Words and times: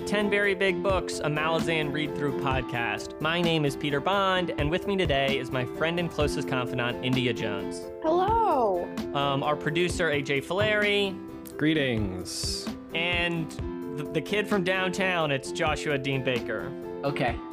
welcome 0.00 0.16
to 0.16 0.22
10 0.22 0.30
Very 0.30 0.54
Big 0.54 0.82
Books, 0.82 1.18
a 1.18 1.24
Malazan 1.24 1.92
read 1.92 2.16
through 2.16 2.40
podcast. 2.40 3.20
My 3.20 3.42
name 3.42 3.66
is 3.66 3.76
Peter 3.76 4.00
Bond, 4.00 4.54
and 4.56 4.70
with 4.70 4.86
me 4.86 4.96
today 4.96 5.38
is 5.38 5.50
my 5.50 5.64
friend 5.64 5.98
and 6.00 6.10
closest 6.10 6.48
confidant, 6.48 7.04
India 7.04 7.34
Jones. 7.34 7.82
Hello. 8.02 8.88
Um, 9.14 9.42
our 9.42 9.56
producer, 9.56 10.08
AJ 10.10 10.46
Fileri, 10.46 11.14
Greetings. 11.58 12.66
and 12.94 13.50
the, 13.98 14.04
the 14.04 14.20
kid 14.22 14.48
from 14.48 14.64
downtown, 14.64 15.30
it's 15.30 15.52
Joshua 15.52 15.98
Dean 15.98 16.24
Baker. 16.24 16.72
Okay. 17.04 17.36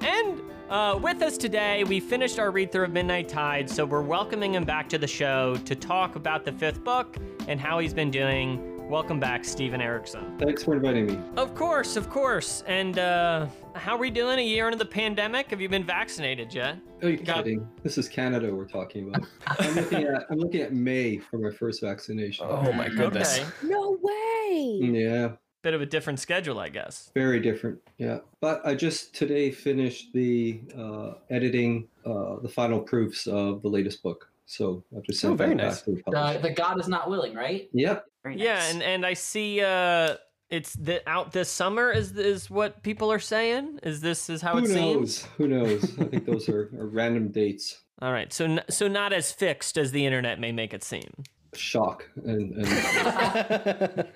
And 0.00 0.40
uh, 0.68 0.98
with 1.02 1.20
us 1.22 1.36
today, 1.36 1.82
we 1.84 1.98
finished 2.00 2.38
our 2.38 2.50
read 2.52 2.70
through 2.70 2.84
of 2.84 2.92
Midnight 2.92 3.28
Tide, 3.28 3.68
so 3.68 3.84
we're 3.84 4.02
welcoming 4.02 4.54
him 4.54 4.64
back 4.64 4.88
to 4.90 4.98
the 4.98 5.06
show 5.06 5.56
to 5.64 5.74
talk 5.74 6.16
about 6.16 6.44
the 6.44 6.52
fifth 6.52 6.84
book 6.84 7.16
and 7.48 7.58
how 7.58 7.78
he's 7.80 7.94
been 7.94 8.10
doing. 8.10 8.75
Welcome 8.88 9.18
back, 9.18 9.44
Steven 9.44 9.80
Erikson. 9.80 10.38
Thanks 10.38 10.62
for 10.62 10.74
inviting 10.74 11.06
me. 11.06 11.18
Of 11.36 11.56
course, 11.56 11.96
of 11.96 12.08
course. 12.08 12.62
And 12.68 12.98
uh, 13.00 13.46
how 13.74 13.96
are 13.96 13.98
we 13.98 14.10
doing 14.10 14.38
a 14.38 14.42
year 14.42 14.66
into 14.66 14.78
the 14.78 14.84
pandemic? 14.84 15.50
Have 15.50 15.60
you 15.60 15.68
been 15.68 15.82
vaccinated 15.84 16.54
yet? 16.54 16.78
Oh, 17.02 17.08
you 17.08 17.16
Got- 17.16 17.38
kidding? 17.44 17.66
This 17.82 17.98
is 17.98 18.08
Canada 18.08 18.54
we're 18.54 18.64
talking 18.66 19.08
about. 19.08 19.26
I'm 19.46 19.74
looking 19.74 20.04
at 20.04 20.22
I'm 20.30 20.38
looking 20.38 20.60
at 20.60 20.72
May 20.72 21.18
for 21.18 21.38
my 21.38 21.50
first 21.50 21.80
vaccination. 21.80 22.46
Oh 22.48 22.72
my 22.74 22.88
goodness. 22.88 23.38
Okay. 23.40 23.48
No 23.64 23.98
way. 24.00 24.78
Yeah, 24.80 25.32
Bit 25.62 25.74
of 25.74 25.80
a 25.82 25.86
different 25.86 26.20
schedule, 26.20 26.60
I 26.60 26.68
guess. 26.68 27.10
very 27.12 27.40
different. 27.40 27.80
Yeah, 27.98 28.18
but 28.40 28.64
I 28.64 28.76
just 28.76 29.14
today 29.16 29.50
finished 29.50 30.12
the 30.12 30.60
uh, 30.78 31.14
editing 31.30 31.88
uh, 32.04 32.36
the 32.40 32.48
final 32.48 32.78
proofs 32.80 33.26
of 33.26 33.62
the 33.62 33.68
latest 33.68 34.00
book. 34.04 34.28
So 34.48 34.84
I've 34.96 35.02
just 35.02 35.18
sent 35.18 35.32
Oh, 35.32 35.36
very 35.36 35.50
that 35.50 35.56
back 35.56 35.66
nice. 35.66 35.82
the 35.82 36.16
Uh, 36.16 36.38
the 36.38 36.50
God 36.50 36.78
is 36.78 36.86
not 36.86 37.10
willing, 37.10 37.34
right? 37.34 37.68
Yep. 37.72 38.06
Very 38.26 38.40
Yeah, 38.42 38.54
nice. 38.54 38.74
and, 38.74 38.82
and 38.82 39.06
I 39.06 39.14
see 39.14 39.60
uh, 39.60 40.16
it's 40.50 40.74
the, 40.74 41.08
out 41.08 41.30
this 41.32 41.48
summer 41.48 41.92
is 41.92 42.10
is 42.16 42.50
what 42.50 42.82
people 42.82 43.12
are 43.12 43.20
saying. 43.20 43.78
Is 43.84 44.00
this 44.00 44.28
is 44.28 44.42
how 44.42 44.52
Who 44.54 44.64
it 44.64 44.70
knows? 44.70 44.72
seems? 44.74 45.24
Who 45.36 45.46
knows? 45.48 45.84
I 46.00 46.04
think 46.04 46.26
those 46.26 46.48
are, 46.48 46.70
are 46.78 46.86
random 46.86 47.28
dates. 47.28 47.82
All 48.02 48.12
right, 48.12 48.32
so 48.32 48.44
n- 48.46 48.64
so 48.68 48.88
not 48.88 49.12
as 49.12 49.30
fixed 49.32 49.78
as 49.78 49.92
the 49.92 50.04
internet 50.04 50.40
may 50.40 50.50
make 50.52 50.74
it 50.74 50.82
seem. 50.82 51.08
Shock 51.54 52.08
and, 52.24 52.52
and 52.52 54.06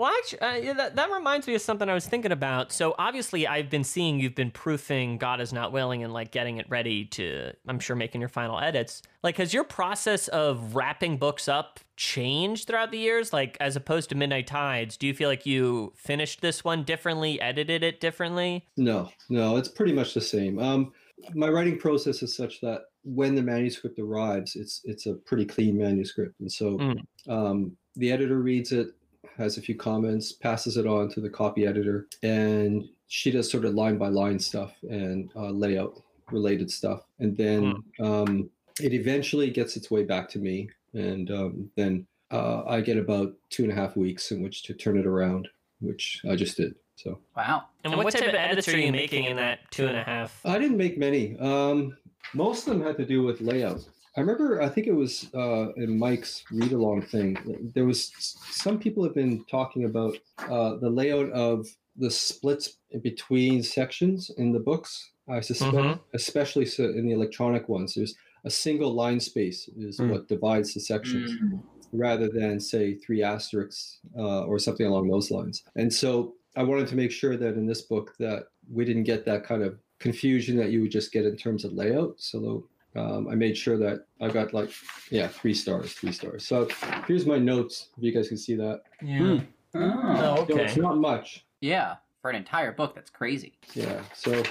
Well, 0.02 0.10
actually, 0.18 0.40
uh, 0.40 0.54
yeah, 0.56 0.72
that, 0.72 0.96
that 0.96 1.12
reminds 1.12 1.46
me 1.46 1.54
of 1.54 1.62
something 1.62 1.88
I 1.88 1.94
was 1.94 2.08
thinking 2.08 2.32
about. 2.32 2.72
So, 2.72 2.96
obviously, 2.98 3.46
I've 3.46 3.70
been 3.70 3.84
seeing 3.84 4.18
you've 4.18 4.34
been 4.34 4.50
proofing 4.50 5.16
God 5.16 5.40
is 5.40 5.52
Not 5.52 5.70
Willing 5.70 6.02
and 6.02 6.12
like 6.12 6.32
getting 6.32 6.56
it 6.56 6.66
ready 6.68 7.04
to, 7.04 7.52
I'm 7.68 7.78
sure, 7.78 7.94
making 7.94 8.20
your 8.20 8.28
final 8.28 8.58
edits. 8.58 9.02
Like, 9.22 9.36
has 9.36 9.54
your 9.54 9.62
process 9.62 10.26
of 10.26 10.74
wrapping 10.74 11.18
books 11.18 11.46
up 11.46 11.78
changed 11.94 12.66
throughout 12.66 12.90
the 12.90 12.98
years? 12.98 13.32
Like, 13.32 13.56
as 13.60 13.76
opposed 13.76 14.08
to 14.08 14.16
Midnight 14.16 14.48
Tides, 14.48 14.96
do 14.96 15.06
you 15.06 15.14
feel 15.14 15.28
like 15.28 15.46
you 15.46 15.92
finished 15.94 16.40
this 16.40 16.64
one 16.64 16.82
differently, 16.82 17.40
edited 17.40 17.84
it 17.84 18.00
differently? 18.00 18.66
No, 18.76 19.08
no, 19.28 19.56
it's 19.56 19.68
pretty 19.68 19.92
much 19.92 20.14
the 20.14 20.20
same. 20.20 20.58
Um, 20.58 20.90
my 21.32 21.48
writing 21.48 21.78
process 21.78 22.24
is 22.24 22.36
such 22.36 22.60
that 22.62 22.86
when 23.04 23.36
the 23.36 23.42
manuscript 23.42 24.00
arrives, 24.00 24.56
it's 24.56 24.80
it's 24.82 25.06
a 25.06 25.14
pretty 25.14 25.44
clean 25.44 25.78
manuscript, 25.78 26.40
and 26.40 26.50
so 26.50 26.76
Mm. 26.78 26.98
um, 27.28 27.76
the 27.94 28.10
editor 28.10 28.40
reads 28.40 28.72
it, 28.72 28.88
has 29.36 29.56
a 29.56 29.62
few 29.62 29.74
comments, 29.74 30.32
passes 30.32 30.76
it 30.76 30.86
on 30.86 31.08
to 31.10 31.20
the 31.20 31.30
copy 31.30 31.66
editor, 31.66 32.06
and 32.22 32.88
she 33.08 33.30
does 33.30 33.50
sort 33.50 33.64
of 33.64 33.74
line 33.74 33.98
by 33.98 34.08
line 34.08 34.38
stuff 34.38 34.74
and 34.88 35.30
uh, 35.36 35.50
layout 35.50 36.00
related 36.30 36.70
stuff, 36.70 37.02
and 37.18 37.36
then 37.36 37.82
um, 38.00 38.50
it 38.80 38.92
eventually 38.92 39.50
gets 39.50 39.76
its 39.76 39.90
way 39.90 40.02
back 40.02 40.28
to 40.30 40.38
me, 40.38 40.70
and 40.94 41.30
um, 41.30 41.70
then 41.76 42.06
uh, 42.30 42.64
I 42.66 42.80
get 42.80 42.96
about 42.96 43.32
two 43.50 43.64
and 43.64 43.72
a 43.72 43.74
half 43.74 43.96
weeks 43.96 44.30
in 44.30 44.42
which 44.42 44.62
to 44.64 44.74
turn 44.74 44.98
it 44.98 45.06
around, 45.06 45.48
which 45.80 46.22
I 46.28 46.36
just 46.36 46.56
did. 46.56 46.74
So. 46.96 47.18
wow. 47.36 47.64
And, 47.84 47.96
what, 47.96 48.12
type, 48.12 48.28
of 48.28 48.34
edits 48.34 48.68
are 48.68 48.78
you 48.78 48.92
making 48.92 49.24
in 49.24 49.36
that 49.36 49.70
two 49.70 49.86
and 49.86 49.96
a 49.96 50.04
half? 50.04 50.40
I 50.44 50.58
didn't 50.58 50.76
make 50.76 50.98
many. 50.98 51.36
Um, 51.38 51.96
most 52.32 52.66
of 52.66 52.74
them 52.74 52.82
had 52.86 52.96
to 52.98 53.04
do 53.04 53.22
with 53.22 53.40
layout. 53.40 53.84
I 54.16 54.20
remember, 54.20 54.60
I 54.60 54.68
think 54.68 54.86
it 54.86 54.94
was 54.94 55.30
uh, 55.34 55.72
in 55.76 55.98
Mike's 55.98 56.44
read 56.50 56.72
along 56.72 57.02
thing. 57.02 57.70
There 57.74 57.86
was 57.86 58.12
some 58.50 58.78
people 58.78 59.02
have 59.04 59.14
been 59.14 59.44
talking 59.50 59.84
about 59.84 60.16
uh, 60.38 60.76
the 60.76 60.90
layout 60.90 61.30
of 61.30 61.66
the 61.96 62.10
splits 62.10 62.78
between 63.02 63.62
sections 63.62 64.30
in 64.36 64.52
the 64.52 64.60
books. 64.60 65.10
I 65.28 65.40
suspect, 65.40 65.72
Mhm. 65.74 66.00
especially 66.14 66.66
so 66.66 66.84
in 66.84 67.06
the 67.06 67.12
electronic 67.12 67.68
ones, 67.68 67.94
there's 67.94 68.14
a 68.44 68.50
single 68.50 68.92
line 68.92 69.20
space 69.20 69.68
is 69.76 69.98
Mm. 69.98 70.10
what 70.10 70.28
divides 70.28 70.74
the 70.74 70.80
sections 70.80 71.30
Mm. 71.32 71.62
rather 71.92 72.28
than 72.28 72.58
say 72.60 72.94
three 72.96 73.22
asterisks 73.22 74.00
uh, 74.18 74.44
or 74.44 74.58
something 74.58 74.86
along 74.86 75.08
those 75.08 75.30
lines. 75.30 75.62
And 75.76 75.92
so 75.92 76.34
I 76.56 76.64
wanted 76.64 76.88
to 76.88 76.96
make 76.96 77.12
sure 77.12 77.36
that 77.36 77.54
in 77.54 77.66
this 77.66 77.82
book 77.82 78.14
that 78.18 78.48
we 78.70 78.84
didn't 78.84 79.04
get 79.04 79.24
that 79.26 79.44
kind 79.44 79.62
of 79.62 79.78
confusion 80.00 80.56
that 80.56 80.70
you 80.72 80.80
would 80.82 80.90
just 80.90 81.12
get 81.12 81.24
in 81.24 81.36
terms 81.36 81.64
of 81.64 81.72
layout. 81.72 82.20
So 82.20 82.68
um, 82.94 83.28
I 83.28 83.34
made 83.34 83.56
sure 83.56 83.76
that 83.78 84.06
I 84.20 84.28
got 84.28 84.52
like 84.52 84.70
yeah 85.10 85.28
three 85.28 85.54
stars, 85.54 85.92
three 85.94 86.12
stars. 86.12 86.46
So 86.46 86.68
here's 87.06 87.26
my 87.26 87.38
notes. 87.38 87.88
If 87.96 88.02
you 88.04 88.12
guys 88.12 88.28
can 88.28 88.36
see 88.36 88.54
that, 88.56 88.82
Yeah. 89.02 89.40
Oh. 89.74 89.80
Oh, 89.80 90.46
So 90.48 90.58
it's 90.58 90.72
okay. 90.72 90.80
not 90.80 90.98
much. 90.98 91.44
Yeah. 91.60 91.96
For 92.20 92.30
an 92.30 92.36
entire 92.36 92.72
book, 92.72 92.94
that's 92.94 93.10
crazy. 93.10 93.54
Yeah. 93.74 94.02
So 94.14 94.42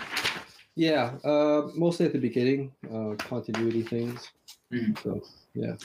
yeah, 0.75 1.13
uh, 1.23 1.69
mostly 1.75 2.05
at 2.05 2.13
the 2.13 2.19
beginning, 2.19 2.71
uh, 2.93 3.15
continuity 3.17 3.83
things. 3.83 4.31
Mhm. 4.73 4.97
So 5.03 5.21
yeah. 5.53 5.75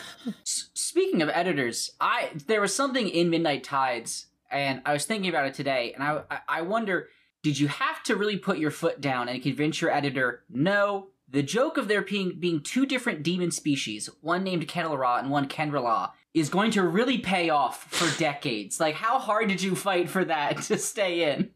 Speaking 0.44 1.22
of 1.22 1.28
editors, 1.28 1.90
I 2.00 2.30
there 2.46 2.60
was 2.60 2.74
something 2.74 3.08
in 3.08 3.30
Midnight 3.30 3.64
Tides, 3.64 4.26
and 4.50 4.80
I 4.86 4.92
was 4.92 5.04
thinking 5.04 5.28
about 5.28 5.46
it 5.46 5.54
today, 5.54 5.92
and 5.94 6.02
I 6.02 6.22
I, 6.30 6.38
I 6.48 6.62
wonder, 6.62 7.08
did 7.42 7.58
you 7.58 7.68
have 7.68 8.02
to 8.04 8.16
really 8.16 8.36
put 8.38 8.58
your 8.58 8.70
foot 8.70 9.00
down 9.00 9.28
and 9.28 9.42
convince 9.42 9.80
your 9.80 9.90
editor? 9.90 10.42
No. 10.48 11.08
The 11.28 11.42
joke 11.42 11.76
of 11.76 11.88
there 11.88 12.02
being 12.02 12.38
being 12.38 12.62
two 12.62 12.86
different 12.86 13.22
demon 13.22 13.50
species, 13.50 14.08
one 14.20 14.44
named 14.44 14.68
Kenyll'rah 14.68 15.18
and 15.18 15.30
one 15.30 15.48
Kenryll'ah, 15.48 16.12
is 16.34 16.48
going 16.48 16.70
to 16.72 16.82
really 16.82 17.18
pay 17.18 17.50
off 17.50 17.84
for 17.90 18.18
decades. 18.18 18.78
Like, 18.78 18.94
how 18.94 19.18
hard 19.18 19.48
did 19.48 19.62
you 19.62 19.74
fight 19.74 20.08
for 20.08 20.24
that 20.24 20.62
to 20.62 20.78
stay 20.78 21.32
in? 21.32 21.50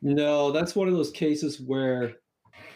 No, 0.00 0.52
that's 0.52 0.76
one 0.76 0.88
of 0.88 0.94
those 0.94 1.10
cases 1.10 1.60
where 1.60 2.14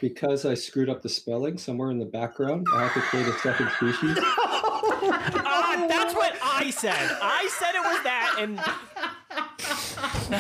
because 0.01 0.45
I 0.45 0.55
screwed 0.55 0.89
up 0.89 1.03
the 1.03 1.09
spelling 1.09 1.59
somewhere 1.59 1.91
in 1.91 1.99
the 1.99 2.07
background, 2.07 2.67
I 2.75 2.83
have 2.83 2.95
to 2.95 3.01
create 3.01 3.27
a 3.27 3.33
second 3.39 3.71
species. 3.77 4.19
Ah, 5.09 5.87
that's 5.89 6.15
what 6.15 6.37
I 6.43 6.71
said. 6.71 6.95
I 7.23 7.49
said 7.59 7.75
it 7.75 7.83
was 7.83 8.03
that, 8.03 8.37
and 8.41 8.59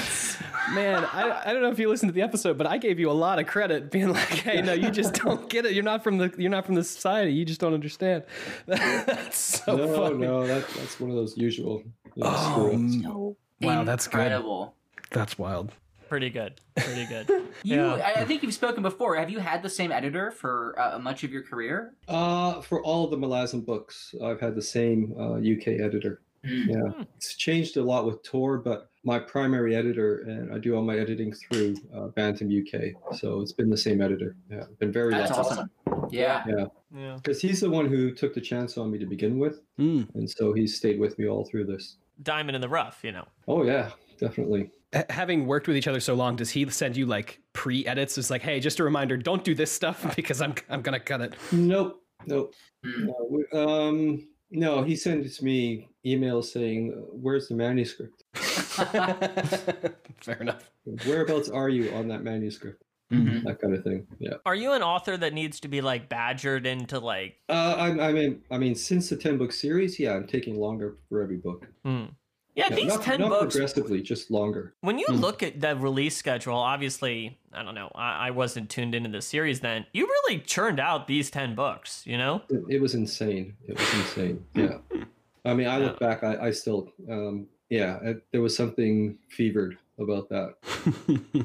Man, 0.72 1.04
I, 1.04 1.42
I 1.46 1.52
don't 1.52 1.62
know 1.62 1.70
if 1.70 1.78
you 1.78 1.88
listened 1.88 2.08
to 2.10 2.14
the 2.14 2.22
episode, 2.22 2.58
but 2.58 2.66
I 2.66 2.78
gave 2.78 2.98
you 2.98 3.10
a 3.10 3.12
lot 3.12 3.38
of 3.38 3.46
credit, 3.46 3.90
being 3.90 4.08
like, 4.12 4.28
"Hey, 4.28 4.62
no, 4.62 4.72
you 4.72 4.90
just 4.90 5.14
don't 5.14 5.48
get 5.48 5.64
it. 5.64 5.72
You're 5.72 5.84
not 5.84 6.02
from 6.02 6.18
the 6.18 6.32
you're 6.36 6.50
not 6.50 6.66
from 6.66 6.74
the 6.74 6.84
society. 6.84 7.32
You 7.32 7.44
just 7.44 7.60
don't 7.60 7.74
understand." 7.74 8.24
That's 8.66 9.38
so 9.64 9.76
no, 9.76 9.94
funny. 9.96 10.18
no, 10.18 10.46
that, 10.46 10.66
that's 10.68 10.98
one 10.98 11.10
of 11.10 11.16
those 11.16 11.36
usual. 11.36 11.82
You 12.14 12.24
know, 12.24 12.30
Oh, 12.34 12.52
screw-ups. 12.52 12.94
No. 12.96 13.36
wow, 13.60 13.84
that's 13.84 14.06
good. 14.08 14.20
Incredible. 14.20 14.74
That's 15.10 15.38
wild. 15.38 15.72
pretty 16.08 16.30
good. 16.30 16.60
Pretty 16.76 17.06
good. 17.06 17.28
You, 17.62 17.76
Yeah. 17.76 17.94
I, 17.94 18.20
I 18.20 18.24
think 18.24 18.42
you've 18.42 18.54
spoken 18.54 18.82
before. 18.82 19.16
Have 19.16 19.30
you 19.30 19.38
had 19.38 19.62
the 19.62 19.68
same 19.70 19.90
editor 19.92 20.30
for 20.30 20.74
uh, 20.78 20.98
much 20.98 21.24
of 21.24 21.32
your 21.32 21.42
career? 21.42 21.94
Uh, 22.06 22.60
for 22.60 22.82
all 22.82 23.04
of 23.04 23.10
the 23.10 23.16
Malazan 23.16 23.64
books, 23.64 24.14
I've 24.22 24.40
had 24.40 24.54
the 24.54 24.62
same 24.62 25.14
uh, 25.18 25.34
UK 25.36 25.80
editor. 25.80 26.20
Hmm. 26.44 26.68
Yeah, 26.70 27.04
it's 27.16 27.34
changed 27.34 27.76
a 27.76 27.82
lot 27.82 28.04
with 28.06 28.22
Tor, 28.22 28.58
but 28.58 28.90
my 29.06 29.20
primary 29.20 29.74
editor, 29.76 30.22
and 30.22 30.52
I 30.52 30.58
do 30.58 30.74
all 30.74 30.82
my 30.82 30.98
editing 30.98 31.32
through 31.32 31.76
uh, 31.94 32.08
Bantam 32.08 32.48
UK, 32.50 33.16
so 33.16 33.40
it's 33.40 33.52
been 33.52 33.70
the 33.70 33.76
same 33.76 34.02
editor. 34.02 34.34
Yeah, 34.50 34.64
been 34.80 34.92
very 34.92 35.12
That's 35.14 35.30
lucky. 35.30 35.40
awesome. 35.48 35.70
Yeah. 36.10 36.44
Yeah. 36.92 37.14
Because 37.22 37.40
he's 37.40 37.60
the 37.60 37.70
one 37.70 37.86
who 37.86 38.10
took 38.12 38.34
the 38.34 38.40
chance 38.40 38.76
on 38.76 38.90
me 38.90 38.98
to 38.98 39.06
begin 39.06 39.38
with, 39.38 39.60
Mm. 39.78 40.12
and 40.16 40.28
so 40.28 40.52
he's 40.52 40.76
stayed 40.76 40.98
with 40.98 41.18
me 41.18 41.28
all 41.28 41.44
through 41.44 41.66
this. 41.66 41.98
Diamond 42.22 42.56
in 42.56 42.60
the 42.60 42.68
rough, 42.68 43.00
you 43.04 43.12
know. 43.12 43.26
Oh 43.46 43.62
yeah, 43.62 43.90
definitely. 44.18 44.70
H- 44.92 45.04
having 45.10 45.46
worked 45.46 45.68
with 45.68 45.76
each 45.76 45.86
other 45.88 46.00
so 46.00 46.14
long, 46.14 46.34
does 46.34 46.50
he 46.50 46.68
send 46.70 46.96
you 46.96 47.06
like 47.06 47.40
pre-edits? 47.52 48.18
It's 48.18 48.30
like, 48.30 48.42
hey, 48.42 48.58
just 48.58 48.80
a 48.80 48.84
reminder, 48.84 49.16
don't 49.16 49.44
do 49.44 49.54
this 49.54 49.70
stuff 49.70 50.16
because 50.16 50.40
I'm 50.42 50.54
I'm 50.68 50.82
gonna 50.82 50.98
cut 51.00 51.20
it. 51.20 51.34
Nope, 51.52 52.02
nope. 52.26 52.54
Hmm. 52.84 53.06
No, 53.06 53.28
we- 53.30 53.58
um, 53.58 54.28
no, 54.50 54.82
he 54.82 54.94
sends 54.96 55.42
me 55.42 55.88
emails 56.04 56.44
saying, 56.46 56.92
"Where's 57.12 57.48
the 57.48 57.54
manuscript? 57.56 58.22
Fair 60.20 60.36
enough. 60.40 60.70
Whereabouts 61.06 61.48
are 61.48 61.68
you 61.68 61.90
on 61.94 62.08
that 62.08 62.22
manuscript?" 62.22 62.82
Mhm. 63.12 63.44
That 63.44 63.60
kind 63.60 63.72
of 63.74 63.84
thing. 63.84 64.04
Yeah. 64.18 64.34
Are 64.44 64.54
you 64.56 64.72
an 64.72 64.82
author 64.82 65.16
that 65.16 65.32
needs 65.32 65.60
to 65.60 65.68
be 65.68 65.80
like 65.80 66.08
badgered 66.08 66.66
into 66.66 66.98
like? 66.98 67.36
Uh, 67.48 67.74
I, 67.78 68.08
I 68.08 68.12
mean, 68.12 68.42
I 68.50 68.58
mean, 68.58 68.74
since 68.74 69.08
the 69.10 69.16
ten 69.16 69.38
book 69.38 69.52
series, 69.52 70.00
yeah, 70.00 70.14
I'm 70.14 70.26
taking 70.26 70.58
longer 70.58 70.96
for 71.08 71.22
every 71.22 71.36
book. 71.36 71.68
Hmm. 71.84 72.06
Yeah, 72.56 72.66
Yeah, 72.70 72.74
these 72.76 72.86
not, 72.88 73.02
ten 73.02 73.20
not 73.20 73.28
books. 73.28 73.54
progressively, 73.54 74.02
just 74.02 74.30
longer. 74.30 74.74
When 74.80 74.98
you 74.98 75.04
Hmm. 75.08 75.16
look 75.16 75.42
at 75.44 75.60
the 75.60 75.76
release 75.76 76.16
schedule, 76.16 76.56
obviously, 76.56 77.38
I 77.52 77.62
don't 77.62 77.74
know. 77.76 77.92
I, 77.94 78.28
I 78.28 78.30
wasn't 78.32 78.70
tuned 78.70 78.94
into 78.94 79.10
the 79.10 79.22
series 79.22 79.60
then. 79.60 79.86
You 79.92 80.06
really 80.06 80.40
churned 80.40 80.80
out 80.80 81.06
these 81.06 81.30
ten 81.30 81.54
books. 81.54 82.02
You 82.06 82.18
know. 82.18 82.42
It, 82.48 82.64
it 82.76 82.80
was 82.80 82.94
insane. 82.94 83.54
It 83.68 83.78
was 83.78 83.94
insane. 83.94 84.44
Yeah. 84.54 84.78
I 85.44 85.54
mean, 85.54 85.68
I 85.68 85.78
look 85.78 86.00
back. 86.00 86.24
I, 86.24 86.46
I 86.48 86.50
still, 86.50 86.92
um, 87.08 87.46
yeah, 87.70 87.98
uh, 88.04 88.14
there 88.32 88.40
was 88.42 88.56
something 88.56 89.18
fevered 89.28 89.78
about 89.98 90.28
that. 90.28 90.54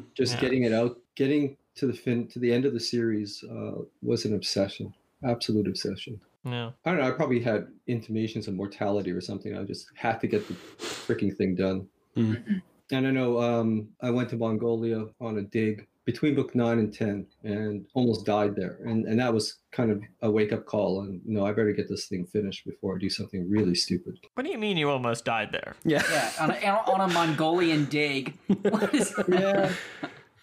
Just 0.16 0.36
Yeah. 0.36 0.42
getting 0.42 0.64
it 0.64 0.74
out, 0.74 0.98
getting 1.16 1.58
to 1.76 1.88
the 1.88 1.94
fin 1.94 2.28
to 2.28 2.40
the 2.40 2.52
end 2.52 2.66
of 2.66 2.74
the 2.74 2.80
series 2.80 3.44
uh, 3.44 3.82
was 4.02 4.26
an 4.26 4.36
obsession, 4.36 4.94
absolute 5.24 5.68
obsession. 5.68 6.20
No. 6.44 6.74
I 6.86 6.92
don't 6.92 7.00
know. 7.00 7.08
I 7.08 7.12
probably 7.12 7.40
had 7.40 7.68
intimations 7.88 8.48
of 8.48 8.56
mortality 8.56 9.12
or 9.12 9.22
something. 9.22 9.58
I 9.58 9.64
just 9.64 9.88
had 9.96 10.20
to 10.22 10.28
get 10.28 10.48
the 10.48 10.54
freaking 10.80 11.36
thing 11.36 11.56
done. 11.56 11.88
Mm. 12.18 12.62
And 12.92 13.08
I 13.08 13.12
know 13.12 13.40
um, 13.40 13.90
I 14.02 14.10
went 14.10 14.30
to 14.32 14.38
Mongolia 14.38 15.06
on 15.22 15.38
a 15.38 15.44
dig 15.44 15.88
between 16.12 16.36
book 16.36 16.54
nine 16.54 16.80
and 16.80 16.94
ten, 16.94 17.26
and 17.44 17.86
almost 17.94 18.26
died 18.26 18.56
there. 18.56 18.78
And 18.86 19.06
and 19.06 19.20
that 19.20 19.34
was 19.34 19.58
kind 19.72 19.92
of 19.92 20.02
a 20.22 20.30
wake 20.30 20.52
up 20.52 20.66
call. 20.66 21.02
And 21.02 21.22
no, 21.26 21.46
I 21.46 21.52
better 21.52 21.72
get 21.72 21.88
this 21.88 22.08
thing 22.08 22.26
finished 22.26 22.66
before 22.66 22.96
I 22.96 23.00
do 23.00 23.10
something 23.10 23.50
really 23.50 23.76
stupid. 23.76 24.20
What 24.34 24.46
do 24.46 24.52
you 24.52 24.58
mean 24.58 24.78
you 24.78 24.90
almost 24.90 25.26
died 25.26 25.52
there? 25.52 25.76
yeah. 25.86 26.04
Yeah, 26.12 26.32
on 26.40 26.52
a, 26.52 26.92
on 26.92 27.10
a 27.10 27.14
Mongolian 27.14 27.86
dig. 27.86 28.38
What 28.64 28.94
is 28.94 29.16
that? 29.16 29.30
Yeah. 29.30 29.74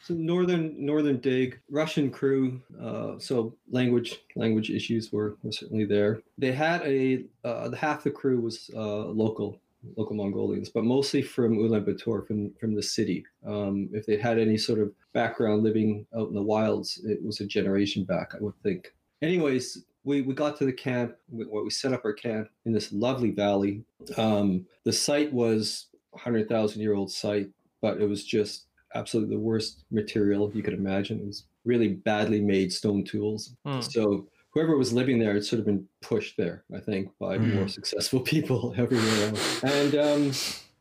So 0.03 0.15
northern 0.15 0.75
northern 0.85 1.19
dig, 1.21 1.61
Russian 1.71 2.11
crew. 2.11 2.63
Uh, 2.81 3.19
so 3.19 3.55
language 3.71 4.21
language 4.37 4.71
issues 4.71 5.13
were, 5.13 5.37
were 5.43 5.53
certainly 5.53 5.85
there. 5.85 6.23
They 6.39 6.53
had 6.53 6.81
a 6.83 7.25
uh, 7.45 7.69
the 7.69 7.77
half 7.77 8.05
the 8.05 8.11
crew 8.11 8.41
was 8.41 8.71
uh, 8.75 9.05
local 9.25 9.61
local 9.97 10.17
Mongolians, 10.17 10.69
but 10.69 10.85
mostly 10.85 11.23
from 11.23 11.59
Ulaanbaatar, 11.59 12.27
from 12.27 12.53
from 12.61 12.75
the 12.75 12.83
city. 12.83 13.25
Um, 13.47 13.89
if 13.93 14.07
they 14.07 14.17
had 14.17 14.39
any 14.39 14.59
sort 14.59 14.79
of 14.79 14.93
background 15.13 15.63
living 15.63 16.07
out 16.17 16.29
in 16.29 16.35
the 16.35 16.43
wilds, 16.43 17.01
it 17.05 17.23
was 17.23 17.41
a 17.41 17.47
generation 17.47 18.05
back, 18.05 18.35
I 18.35 18.39
would 18.41 18.61
think. 18.63 18.93
Anyways, 19.23 19.85
we, 20.05 20.23
we 20.23 20.35
got 20.35 20.57
to 20.59 20.65
the 20.65 20.73
camp. 20.73 21.17
We, 21.31 21.45
we 21.45 21.71
set 21.71 21.93
up 21.93 22.05
our 22.05 22.13
camp 22.13 22.49
in 22.65 22.73
this 22.73 22.93
lovely 22.93 23.31
valley. 23.31 23.85
Um, 24.17 24.67
the 24.85 24.93
site 24.93 25.33
was 25.33 25.87
a 26.15 26.19
hundred 26.19 26.49
thousand 26.49 26.83
year 26.83 26.95
old 26.95 27.11
site, 27.11 27.51
but 27.83 28.01
it 28.01 28.09
was 28.09 28.25
just 28.25 28.67
absolutely 28.95 29.37
the 29.37 29.41
worst 29.41 29.85
material 29.91 30.51
you 30.55 30.63
could 30.63 30.75
imagine. 30.75 31.21
It 31.21 31.27
was 31.27 31.45
really 31.65 31.89
badly 31.89 32.41
made 32.41 32.73
stone 32.73 33.05
tools. 33.05 33.55
Hmm. 33.67 33.81
So 33.81 34.27
whoever 34.59 34.77
was 34.77 34.93
living 34.93 35.21
there 35.21 35.35
had 35.35 35.45
sort 35.45 35.61
of 35.61 35.67
been 35.67 35.87
pushed 36.01 36.37
there, 36.37 36.65
I 36.75 36.81
think, 36.81 37.17
by 37.21 37.39
Mhm. 37.39 37.55
more 37.55 37.69
successful 37.69 38.19
people 38.35 38.75
everywhere 38.77 39.29
else. 39.29 39.63
And 39.63 39.95
um, 39.95 40.33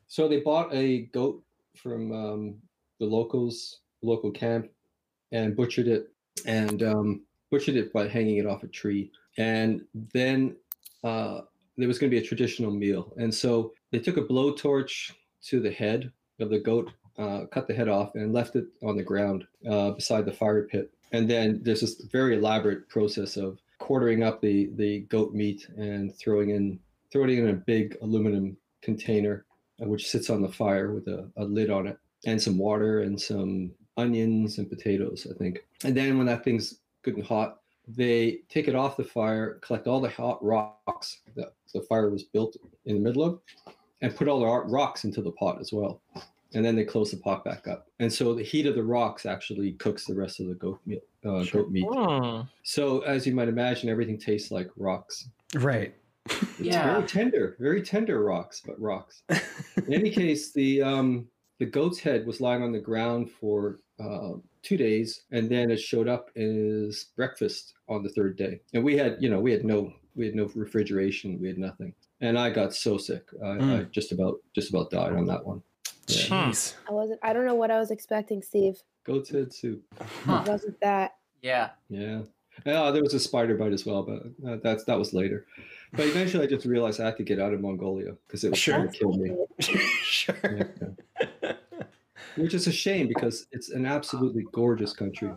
so 0.08 0.28
they 0.28 0.40
bought 0.40 0.74
a 0.74 1.02
goat 1.14 1.44
from 1.76 2.12
um, 2.12 2.56
the 3.00 3.06
locals, 3.06 3.82
local 4.02 4.32
camp, 4.32 4.72
and 5.32 5.56
butchered 5.56 5.88
it, 5.88 6.12
and 6.48 6.82
um, 6.82 7.22
butchered 7.52 7.76
it 7.76 7.94
by 7.94 8.08
hanging 8.08 8.38
it 8.38 8.48
off 8.48 8.64
a 8.64 8.68
tree. 8.68 9.12
And 9.38 9.86
then 9.94 10.56
uh, 11.04 11.42
there 11.78 11.88
was 11.88 12.00
going 12.00 12.10
to 12.10 12.18
be 12.18 12.24
a 12.24 12.28
traditional 12.28 12.72
meal, 12.72 13.14
and 13.18 13.32
so 13.32 13.74
they 13.92 14.00
took 14.00 14.18
a 14.18 14.24
blowtorch 14.24 15.12
to 15.50 15.60
the 15.60 15.70
head 15.72 16.12
of 16.40 16.50
the 16.50 16.60
goat, 16.60 16.90
uh, 17.20 17.46
cut 17.52 17.68
the 17.68 17.76
head 17.76 17.90
off, 17.90 18.16
and 18.16 18.34
left 18.34 18.56
it 18.56 18.66
on 18.82 18.98
the 18.98 19.04
ground 19.04 19.46
uh, 19.70 19.92
beside 19.92 20.26
the 20.26 20.34
fire 20.34 20.64
pit. 20.64 20.92
And 21.12 21.30
then 21.30 21.62
there's 21.62 21.82
this 21.82 22.02
very 22.12 22.38
elaborate 22.38 22.90
process 22.90 23.38
of 23.38 23.60
quartering 23.88 24.22
up 24.22 24.42
the 24.42 24.70
the 24.76 25.00
goat 25.08 25.34
meat 25.34 25.66
and 25.78 26.14
throwing 26.18 26.50
in 26.50 26.78
throwing 27.10 27.30
it 27.30 27.44
in 27.44 27.50
a 27.52 27.54
big 27.54 27.98
aluminum 28.02 28.58
container, 28.82 29.46
uh, 29.82 29.88
which 29.88 30.10
sits 30.10 30.30
on 30.30 30.42
the 30.42 30.52
fire 30.52 30.92
with 30.92 31.08
a, 31.08 31.32
a 31.38 31.46
lid 31.46 31.70
on 31.70 31.88
it, 31.88 31.98
and 32.26 32.42
some 32.42 32.58
water 32.58 33.04
and 33.04 33.20
some 33.20 33.72
onions 33.96 34.58
and 34.58 34.70
potatoes, 34.70 35.26
I 35.32 35.38
think. 35.38 35.64
And 35.86 35.96
then 35.96 36.18
when 36.18 36.28
that 36.28 36.44
thing's 36.44 36.80
good 37.02 37.16
and 37.16 37.26
hot, 37.26 37.62
they 37.88 38.40
take 38.50 38.68
it 38.68 38.76
off 38.76 38.98
the 38.98 39.06
fire, 39.06 39.54
collect 39.62 39.88
all 39.88 40.02
the 40.02 40.10
hot 40.10 40.44
rocks 40.44 41.22
that 41.38 41.54
the 41.74 41.82
fire 41.84 42.10
was 42.10 42.24
built 42.24 42.58
in 42.84 42.96
the 42.96 43.02
middle 43.02 43.24
of, 43.24 43.40
and 44.02 44.14
put 44.18 44.28
all 44.28 44.42
the 44.42 44.70
rocks 44.70 45.06
into 45.06 45.22
the 45.22 45.32
pot 45.32 45.62
as 45.62 45.72
well. 45.72 46.02
And 46.54 46.64
then 46.66 46.76
they 46.76 46.84
close 46.84 47.12
the 47.12 47.18
pot 47.18 47.46
back 47.46 47.70
up. 47.70 47.88
And 48.00 48.12
so 48.12 48.34
the 48.34 48.44
heat 48.44 48.66
of 48.66 48.76
the 48.76 48.84
rocks 48.84 49.26
actually 49.26 49.72
cooks 49.74 50.06
the 50.06 50.16
rest 50.16 50.42
of 50.42 50.48
the 50.48 50.56
goat 50.56 50.82
meat. 50.86 51.04
Uh, 51.28 51.44
Sure. 51.44 51.64
goat 51.64 51.72
meat. 51.72 51.86
Hmm. 51.90 52.42
So 52.64 53.00
as 53.02 53.26
you 53.28 53.34
might 53.36 53.48
imagine, 53.50 53.90
everything 53.90 54.18
tastes 54.18 54.52
like 54.52 54.70
rocks. 54.78 55.30
Right. 55.56 55.94
It's 56.30 56.60
Yeah. 56.60 56.94
very 56.96 57.08
tender, 57.08 57.56
very 57.60 57.82
tender 57.82 58.24
rocks, 58.24 58.62
but 58.66 58.80
rocks. 58.80 59.24
In 59.30 59.94
any 59.94 60.10
case, 60.22 60.52
the 60.54 60.82
um, 60.82 61.28
the 61.60 61.66
goat's 61.66 62.00
head 62.00 62.26
was 62.28 62.40
lying 62.42 62.62
on 62.64 62.72
the 62.72 62.80
ground 62.80 63.32
for 63.32 63.80
uh, 64.00 64.34
two 64.62 64.78
days, 64.78 65.24
and 65.32 65.50
then 65.50 65.72
it 65.72 65.80
showed 65.80 66.08
up 66.08 66.30
as 66.38 67.06
breakfast 67.16 67.74
on 67.90 68.04
the 68.04 68.10
third 68.10 68.38
day. 68.38 68.60
And 68.74 68.84
we 68.84 68.96
had, 68.98 69.18
you 69.20 69.30
know, 69.30 69.40
we 69.40 69.52
had 69.52 69.64
no 69.66 69.92
we 70.16 70.26
had 70.26 70.36
no 70.36 70.50
refrigeration, 70.56 71.40
we 71.40 71.48
had 71.48 71.58
nothing, 71.58 71.94
and 72.22 72.38
I 72.38 72.50
got 72.50 72.74
so 72.74 72.98
sick, 72.98 73.24
I, 73.44 73.48
I 73.50 73.58
Mm. 73.58 73.92
just 73.92 74.12
about 74.12 74.36
just 74.54 74.70
about 74.70 74.92
died 74.92 75.14
on 75.14 75.26
that 75.28 75.46
one. 75.46 75.62
Yeah. 76.08 76.50
Jeez. 76.50 76.76
I 76.90 76.92
wasn't. 76.94 77.20
I 77.24 77.34
don't 77.34 77.46
know 77.46 77.56
what 77.56 77.72
I 77.72 77.80
was 77.80 77.92
expecting, 77.92 78.42
Steve. 78.42 78.76
Goat's 79.04 79.30
head 79.30 79.54
soup. 79.54 79.84
Huh. 80.26 80.44
It 80.46 80.50
wasn't 80.50 80.80
that. 80.82 81.16
Yeah. 81.42 81.70
Yeah. 81.90 82.22
Yeah, 82.66 82.90
there 82.92 83.04
was 83.04 83.14
a 83.14 83.20
spider 83.20 83.56
bite 83.56 83.72
as 83.72 83.86
well, 83.86 84.02
but 84.04 84.50
uh, 84.50 84.58
that's 84.64 84.84
that 84.86 84.98
was 84.98 85.14
later. 85.14 85.46
But 85.94 86.08
eventually, 86.08 86.44
I 86.44 86.48
just 86.48 86.66
realized 86.66 87.00
I 87.00 87.06
had 87.06 87.18
to 87.18 87.24
get 87.24 87.40
out 87.40 87.54
of 87.54 87.62
Mongolia 87.62 88.14
because 88.26 88.44
it 88.44 88.50
was 88.50 88.60
Sure. 88.60 88.78
going 88.80 88.92
to 88.92 88.98
kill 88.98 89.14
me. 89.14 89.36
sure. 90.02 90.36
Yeah. 90.44 91.54
Which 92.36 92.54
is 92.54 92.68
a 92.68 92.72
shame 92.72 93.08
because 93.08 93.48
it's 93.52 93.70
an 93.70 93.86
absolutely 93.86 94.46
gorgeous 94.52 94.94
country. 94.94 95.32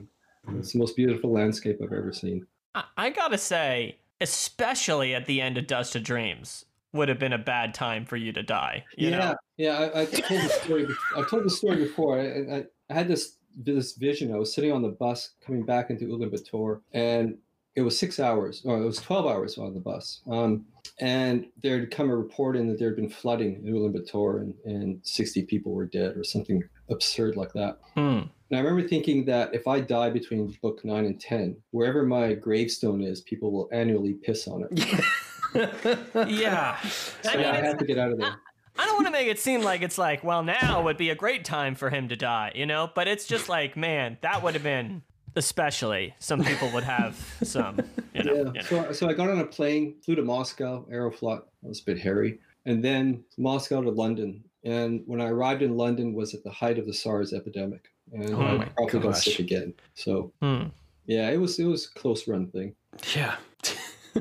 It's 0.57 0.73
the 0.73 0.79
most 0.79 0.97
beautiful 0.97 1.31
landscape 1.33 1.79
I've 1.83 1.93
ever 1.93 2.13
seen. 2.13 2.47
I, 2.75 2.85
I 2.97 3.11
gotta 3.11 3.39
say, 3.39 3.99
especially 4.21 5.15
at 5.15 5.27
the 5.27 5.41
end 5.41 5.57
of 5.59 5.67
Dust 5.67 5.97
of 5.97 6.03
Dreams, 6.03 6.65
would 6.93 7.09
have 7.09 7.19
been 7.19 7.33
a 7.33 7.39
bad 7.39 7.73
time 7.75 8.05
for 8.05 8.17
you 8.17 8.33
to 8.33 8.43
die. 8.43 8.85
You 8.97 9.11
yeah, 9.11 9.19
know? 9.19 9.37
yeah. 9.57 9.79
I, 9.95 10.01
I 10.03 10.05
told 10.07 10.41
the 10.41 10.49
story. 10.49 10.87
bef- 10.87 10.97
I 11.25 11.29
told 11.29 11.45
the 11.45 11.51
story 11.51 11.77
before. 11.77 12.19
I, 12.21 12.57
I, 12.57 12.65
I 12.91 12.95
had 12.95 13.09
this 13.09 13.37
this 13.57 13.93
vision. 13.95 14.33
I 14.35 14.39
was 14.39 14.55
sitting 14.55 14.73
on 14.73 14.83
the 14.83 14.89
bus 14.89 15.31
coming 15.45 15.65
back 15.65 15.91
into 15.91 16.07
Ulaanbaatar, 16.07 16.81
and 16.93 17.37
it 17.77 17.83
was 17.83 17.99
six 17.99 18.19
hours, 18.21 18.63
or 18.65 18.79
it 18.81 18.85
was 18.85 18.99
twelve 19.01 19.27
hours 19.27 19.59
on 19.59 19.75
the 19.75 19.81
bus. 19.81 20.21
Um, 20.31 20.67
and 20.99 21.47
there 21.63 21.79
had 21.79 21.91
come 21.91 22.11
a 22.11 22.17
report 22.17 22.57
in 22.57 22.67
that 22.69 22.79
there 22.79 22.89
had 22.89 22.97
been 22.97 23.09
flooding 23.11 23.55
in 23.65 23.73
Ulaanbaatar, 23.75 24.41
and, 24.43 24.55
and 24.65 25.01
sixty 25.03 25.43
people 25.43 25.73
were 25.73 25.87
dead, 25.87 26.17
or 26.17 26.25
something 26.25 26.63
absurd 26.91 27.37
like 27.37 27.53
that. 27.55 27.79
Hmm. 27.95 28.23
And 28.51 28.59
I 28.59 28.63
remember 28.63 28.89
thinking 28.89 29.25
that 29.27 29.55
if 29.55 29.69
I 29.69 29.79
die 29.81 30.11
between 30.11 30.57
book 30.61 30.85
nine 30.85 31.05
and 31.07 31.21
ten, 31.21 31.57
wherever 31.71 32.05
my 32.05 32.35
gravestone 32.35 33.01
is, 33.01 33.21
people 33.21 33.53
will 33.53 33.69
annually 33.73 34.15
piss 34.15 34.49
on 34.49 34.67
it. 34.71 35.05
Yeah. 36.29 36.79
So 36.81 37.31
I 37.31 37.37
mean, 37.37 37.47
I 37.47 37.51
it's- 37.51 37.65
had 37.65 37.79
to 37.81 37.85
get 37.85 37.99
out 37.99 38.13
of 38.13 38.19
there. 38.19 38.37
I 38.81 38.87
don't 38.87 38.95
want 38.95 39.07
to 39.07 39.13
make 39.13 39.29
it 39.29 39.39
seem 39.39 39.63
like 39.63 39.83
it's 39.83 39.99
like, 39.99 40.25
well, 40.25 40.43
now 40.43 40.83
would 40.83 40.97
be 40.97 41.11
a 41.11 41.15
great 41.15 41.45
time 41.45 41.75
for 41.75 41.91
him 41.91 42.09
to 42.09 42.17
die, 42.17 42.53
you 42.55 42.65
know? 42.67 42.91
But 42.95 43.09
it's 43.09 43.27
just 43.27 43.49
like, 43.49 43.77
man, 43.77 44.17
that 44.23 44.43
would 44.43 44.55
have 44.55 44.63
been, 44.63 45.03
especially, 45.37 46.15
some 46.19 46.43
people 46.43 46.71
would 46.73 46.85
have 46.85 47.17
some, 47.43 47.79
you 48.15 48.23
know. 48.25 48.33
yeah. 48.33 48.39
you 48.39 48.53
know. 48.55 48.61
So, 48.63 48.93
so 48.93 49.09
I 49.09 49.13
got 49.13 49.29
on 49.31 49.39
a 49.41 49.45
plane, 49.45 49.97
flew 50.05 50.15
to 50.15 50.23
Moscow, 50.23 50.87
Aeroflot. 50.91 51.43
That 51.63 51.69
was 51.69 51.81
a 51.81 51.85
bit 51.85 51.99
hairy, 51.99 52.39
and 52.65 52.83
then 52.83 53.23
Moscow 53.37 53.83
to 53.83 53.91
London. 53.91 54.43
And 54.65 55.03
when 55.07 55.21
I 55.21 55.29
arrived 55.29 55.63
in 55.63 55.77
London, 55.77 56.15
was 56.15 56.35
at 56.35 56.43
the 56.45 56.51
height 56.51 56.79
of 56.79 56.87
the 56.87 56.95
SARS 56.95 57.33
epidemic, 57.33 57.91
and 58.13 58.35
Oh 58.35 58.41
I 58.41 58.57
my 58.59 58.65
probably 58.65 59.01
got 59.01 59.13
gosh. 59.13 59.25
sick 59.25 59.39
again. 59.41 59.75
So 59.95 60.33
Hmm. 60.43 60.65
yeah, 61.07 61.29
it 61.31 61.37
was 61.39 61.59
it 61.59 61.65
was 61.65 61.87
a 61.95 61.99
close 61.99 62.27
run 62.29 62.47
thing. 62.49 62.75
yeah. 63.15 63.37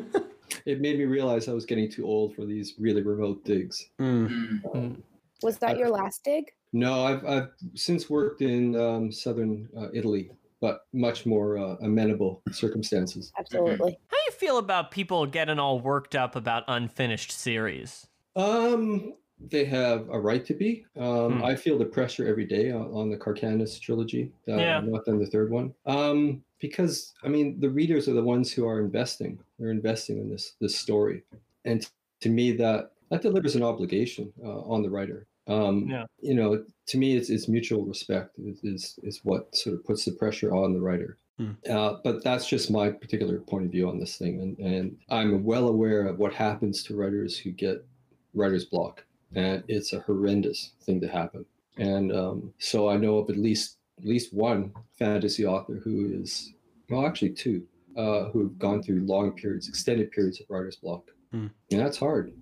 It 0.66 0.82
made 0.82 0.98
me 0.98 1.06
realize 1.06 1.48
I 1.48 1.54
was 1.54 1.66
getting 1.66 1.90
too 1.90 2.06
old 2.06 2.36
for 2.36 2.46
these 2.46 2.74
really 2.80 3.02
remote 3.02 3.44
digs. 3.46 3.90
Mm. 4.00 4.62
Mm. 4.64 4.76
Um, 4.76 5.04
Was 5.44 5.58
that 5.60 5.78
your 5.78 5.90
last 5.90 6.24
dig? 6.24 6.52
No, 6.74 7.04
I've, 7.06 7.26
I've 7.26 7.50
since 7.76 8.10
worked 8.10 8.42
in 8.42 8.76
um, 8.76 9.12
southern 9.12 9.68
uh, 9.78 9.88
Italy, 9.94 10.32
but 10.62 10.82
much 10.94 11.26
more 11.26 11.58
uh, 11.58 11.76
amenable 11.82 12.42
circumstances. 12.52 13.32
Absolutely. 13.40 13.98
How 14.08 14.18
do 14.18 14.24
you 14.26 14.32
feel 14.34 14.58
about 14.58 14.92
people 14.92 15.26
getting 15.26 15.60
all 15.60 15.80
worked 15.80 16.16
up 16.16 16.36
about 16.36 16.64
unfinished 16.68 17.32
series? 17.32 18.08
Um, 18.36 19.14
they 19.50 19.66
have 19.66 20.10
a 20.10 20.20
right 20.20 20.46
to 20.46 20.54
be. 20.54 20.86
Um, 20.98 21.38
Hmm. 21.40 21.46
I 21.46 21.56
feel 21.56 21.78
the 21.78 21.86
pressure 21.86 22.28
every 22.28 22.46
day 22.46 22.72
on, 22.72 22.92
on 22.94 23.10
the 23.10 23.18
Kharkanas 23.18 23.80
trilogy. 23.80 24.32
Uh, 24.48 24.58
Yeah. 24.58 24.78
I've 24.78 24.84
not 24.88 25.06
done 25.06 25.18
the 25.20 25.26
third 25.28 25.50
one. 25.50 25.74
Um, 25.86 26.44
because 26.60 27.14
I 27.24 27.28
mean, 27.28 27.60
the 27.60 27.70
readers 27.70 28.08
are 28.08 28.14
the 28.14 28.24
ones 28.24 28.52
who 28.52 28.68
are 28.68 28.80
investing. 28.80 29.40
They're 29.58 29.72
investing 29.72 30.18
in 30.18 30.30
this 30.30 30.54
this 30.60 30.76
story, 30.78 31.24
and 31.66 31.88
to 32.22 32.30
me, 32.30 32.52
that 32.54 32.92
that 33.10 33.22
delivers 33.22 33.56
an 33.56 33.64
obligation 33.64 34.32
uh, 34.44 34.60
on 34.62 34.82
the 34.82 34.90
writer. 34.90 35.26
Um, 35.48 35.88
Yeah. 35.90 36.06
You 36.22 36.36
know, 36.36 36.64
to 36.88 36.98
me, 36.98 37.18
it's, 37.18 37.30
it's 37.30 37.48
mutual 37.48 37.86
respect 37.86 38.38
is, 38.38 38.64
is 38.64 39.00
is 39.04 39.22
what 39.24 39.56
sort 39.56 39.76
of 39.76 39.86
puts 39.86 40.06
the 40.06 40.12
pressure 40.12 40.54
on 40.54 40.74
the 40.74 40.82
writer. 40.82 41.18
Hmm. 41.38 41.52
Uh, 41.70 41.96
but 42.04 42.24
that's 42.24 42.48
just 42.48 42.70
my 42.70 42.90
particular 42.90 43.40
point 43.40 43.66
of 43.66 43.72
view 43.72 43.90
on 43.90 44.00
this 44.00 44.18
thing, 44.18 44.42
and 44.42 44.60
and 44.60 44.98
I'm 45.10 45.44
well 45.44 45.68
aware 45.68 46.06
of 46.06 46.20
what 46.20 46.34
happens 46.34 46.84
to 46.84 46.96
writers 46.96 47.38
who 47.38 47.52
get 47.52 47.86
writer's 48.34 48.66
block, 48.66 49.04
and 49.34 49.64
it's 49.68 49.94
a 49.94 50.02
horrendous 50.02 50.74
thing 50.84 51.02
to 51.02 51.08
happen. 51.08 51.46
And 51.78 52.14
um, 52.14 52.54
so 52.60 52.90
I 52.90 52.98
know 52.98 53.18
of 53.18 53.30
at 53.30 53.38
least 53.38 53.78
at 54.00 54.06
least 54.06 54.34
one 54.34 54.72
fantasy 54.98 55.46
author 55.46 55.80
who 55.84 56.12
is 56.22 56.54
well, 56.90 57.06
actually 57.06 57.30
two, 57.30 57.64
uh, 57.96 58.30
who 58.30 58.42
have 58.42 58.58
gone 58.58 58.82
through 58.82 59.02
long 59.02 59.32
periods, 59.34 59.70
extended 59.70 60.12
periods 60.12 60.40
of 60.40 60.48
writer's 60.50 60.78
block, 60.78 61.04
Hmm. 61.32 61.48
and 61.72 61.80
that's 61.80 61.98
hard. 61.98 62.34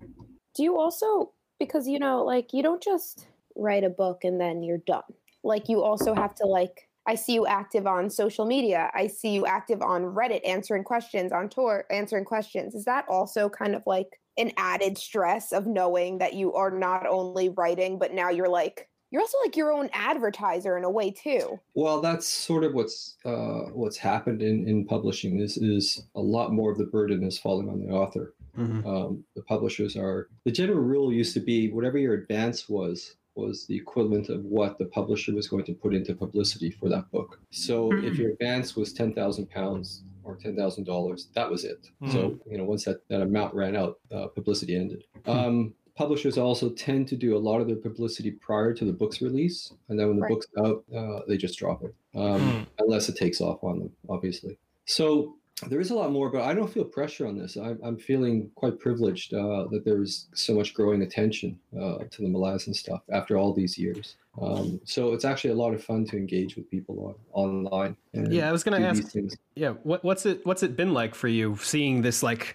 Do 0.54 0.62
you 0.62 0.78
also 0.78 1.32
because 1.58 1.88
you 1.88 1.98
know, 1.98 2.24
like 2.24 2.52
you 2.52 2.62
don't 2.62 2.82
just 2.82 3.26
write 3.56 3.84
a 3.84 3.90
book 3.90 4.24
and 4.24 4.40
then 4.40 4.62
you're 4.62 4.78
done. 4.78 5.02
Like 5.42 5.68
you 5.68 5.82
also 5.82 6.14
have 6.14 6.34
to 6.36 6.46
like 6.46 6.88
I 7.06 7.14
see 7.14 7.34
you 7.34 7.46
active 7.46 7.86
on 7.86 8.10
social 8.10 8.44
media. 8.44 8.90
I 8.94 9.06
see 9.06 9.30
you 9.30 9.46
active 9.46 9.80
on 9.80 10.02
Reddit 10.02 10.46
answering 10.46 10.84
questions, 10.84 11.32
on 11.32 11.48
tour 11.48 11.84
answering 11.90 12.26
questions. 12.26 12.74
Is 12.74 12.84
that 12.84 13.06
also 13.08 13.48
kind 13.48 13.74
of 13.74 13.82
like 13.86 14.20
an 14.36 14.52
added 14.56 14.98
stress 14.98 15.52
of 15.52 15.66
knowing 15.66 16.18
that 16.18 16.34
you 16.34 16.52
are 16.54 16.70
not 16.70 17.06
only 17.06 17.48
writing, 17.48 17.98
but 17.98 18.12
now 18.12 18.28
you're 18.28 18.48
like 18.48 18.88
you're 19.10 19.22
also 19.22 19.38
like 19.44 19.56
your 19.56 19.72
own 19.72 19.88
advertiser 19.92 20.76
in 20.76 20.84
a 20.84 20.90
way 20.90 21.10
too. 21.10 21.58
Well, 21.74 22.00
that's 22.00 22.26
sort 22.26 22.64
of 22.64 22.74
what's 22.74 23.16
uh, 23.24 23.70
what's 23.72 23.96
happened 23.96 24.42
in, 24.42 24.68
in 24.68 24.84
publishing. 24.84 25.40
Is 25.40 25.56
is 25.56 26.02
a 26.14 26.20
lot 26.20 26.52
more 26.52 26.70
of 26.70 26.78
the 26.78 26.84
burden 26.84 27.22
is 27.24 27.38
falling 27.38 27.68
on 27.68 27.80
the 27.80 27.92
author. 27.92 28.34
Mhm. 28.56 28.84
Um, 28.86 29.24
the 29.36 29.42
publishers 29.42 29.96
are 29.96 30.28
the 30.44 30.50
general 30.50 30.80
rule 30.80 31.12
used 31.12 31.34
to 31.34 31.40
be 31.40 31.70
whatever 31.70 31.98
your 31.98 32.14
advance 32.14 32.68
was 32.68 33.14
was 33.34 33.66
the 33.66 33.76
equivalent 33.76 34.28
of 34.30 34.44
what 34.44 34.78
the 34.78 34.86
publisher 34.86 35.32
was 35.32 35.46
going 35.46 35.64
to 35.64 35.72
put 35.72 35.94
into 35.94 36.12
publicity 36.12 36.70
for 36.70 36.88
that 36.88 37.08
book. 37.12 37.38
So 37.50 37.92
if 37.92 38.18
your 38.18 38.32
advance 38.32 38.74
was 38.74 38.92
ten 38.92 39.14
thousand 39.14 39.48
pounds 39.48 40.02
or 40.24 40.36
ten 40.36 40.56
thousand 40.56 40.84
dollars, 40.84 41.28
that 41.34 41.48
was 41.48 41.64
it. 41.64 41.88
So 42.10 42.38
you 42.50 42.58
know 42.58 42.64
once 42.64 42.84
that, 42.84 43.06
that 43.08 43.22
amount 43.22 43.54
ran 43.54 43.76
out, 43.76 44.00
uh, 44.12 44.26
publicity 44.26 44.74
ended. 44.76 45.04
Um, 45.26 45.72
publishers 45.98 46.38
also 46.38 46.70
tend 46.70 47.08
to 47.08 47.16
do 47.16 47.36
a 47.36 47.42
lot 47.48 47.60
of 47.60 47.66
their 47.66 47.76
publicity 47.76 48.30
prior 48.30 48.72
to 48.72 48.84
the 48.84 48.92
book's 48.92 49.20
release, 49.20 49.72
and 49.88 49.98
then 49.98 50.06
when 50.06 50.16
the 50.16 50.22
Right. 50.22 50.30
book's 50.32 50.46
out, 50.56 50.84
uh, 50.94 51.20
they 51.26 51.36
just 51.36 51.58
drop 51.58 51.82
it, 51.82 51.92
um, 52.14 52.40
Hmm. 52.40 52.62
unless 52.78 53.08
it 53.08 53.16
takes 53.16 53.40
off 53.40 53.64
on 53.64 53.80
them, 53.80 53.90
obviously. 54.08 54.56
So 54.86 55.34
there 55.68 55.80
is 55.80 55.90
a 55.90 55.94
lot 55.94 56.12
more, 56.12 56.30
but 56.30 56.42
I 56.42 56.54
don't 56.54 56.72
feel 56.72 56.84
pressure 56.84 57.26
on 57.26 57.36
this. 57.38 57.56
I'm, 57.56 57.78
I'm 57.82 57.96
feeling 57.96 58.50
quite 58.54 58.78
privileged 58.78 59.34
uh, 59.34 59.66
that 59.70 59.82
there's 59.84 60.26
so 60.34 60.54
much 60.54 60.72
growing 60.74 61.02
attention 61.02 61.58
uh, 61.76 61.98
to 62.10 62.22
the 62.22 62.28
Malazan 62.28 62.74
stuff 62.76 63.00
after 63.12 63.36
all 63.36 63.52
these 63.52 63.76
years. 63.76 64.16
Um, 64.40 64.80
so 64.84 65.14
it's 65.14 65.24
actually 65.24 65.50
a 65.50 65.54
lot 65.56 65.74
of 65.74 65.82
fun 65.82 66.04
to 66.06 66.16
engage 66.16 66.54
with 66.54 66.70
people 66.70 67.16
on, 67.32 67.58
online. 67.66 67.96
And 68.14 68.32
Yeah, 68.32 68.48
I 68.48 68.52
was 68.52 68.62
gonna 68.62 68.78
ask- 68.80 69.02
things. 69.08 69.36
Yeah, 69.56 69.70
what, 69.82 70.04
what's 70.04 70.26
it 70.26 70.46
what's 70.46 70.62
it 70.62 70.76
been 70.76 70.94
like 70.94 71.16
for 71.16 71.26
you 71.26 71.56
seeing 71.60 72.02
this 72.02 72.22
like 72.22 72.54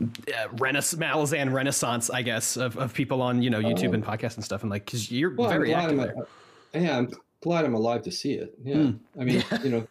uh, 0.00 0.48
renaissance 0.58 1.00
Malazan 1.00 1.52
renaissance, 1.52 2.10
I 2.10 2.22
guess, 2.22 2.56
of, 2.56 2.76
of 2.76 2.92
people 2.92 3.22
on 3.22 3.40
you 3.42 3.50
know 3.50 3.60
YouTube 3.60 3.94
and 3.94 4.04
podcasts 4.04 4.34
and 4.34 4.44
stuff, 4.44 4.62
and 4.62 4.70
like 4.70 4.84
because 4.84 5.12
you're 5.12 5.32
Well, 5.34 5.48
very 5.48 5.72
I'm 5.74 6.00
active. 6.00 6.26
I'm, 6.74 6.82
yeah, 6.82 6.98
I'm 6.98 7.08
glad 7.40 7.64
I'm 7.64 7.74
alive 7.74 8.02
to 8.02 8.10
see 8.10 8.32
it. 8.32 8.54
Yeah, 8.64 8.74
Hmm. 8.74 9.20
I 9.20 9.24
mean, 9.24 9.44
you 9.62 9.70
know, 9.70 9.86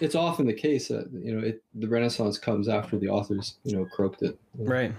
it's 0.00 0.14
often 0.14 0.46
the 0.46 0.54
case 0.54 0.88
that 0.88 1.10
you 1.12 1.34
know 1.34 1.44
it, 1.46 1.62
the 1.74 1.88
Renaissance 1.88 2.38
comes 2.38 2.68
after 2.68 2.98
the 2.98 3.08
authors, 3.08 3.58
you 3.64 3.76
know, 3.76 3.84
croaked 3.86 4.22
it. 4.22 4.38
Right. 4.54 4.94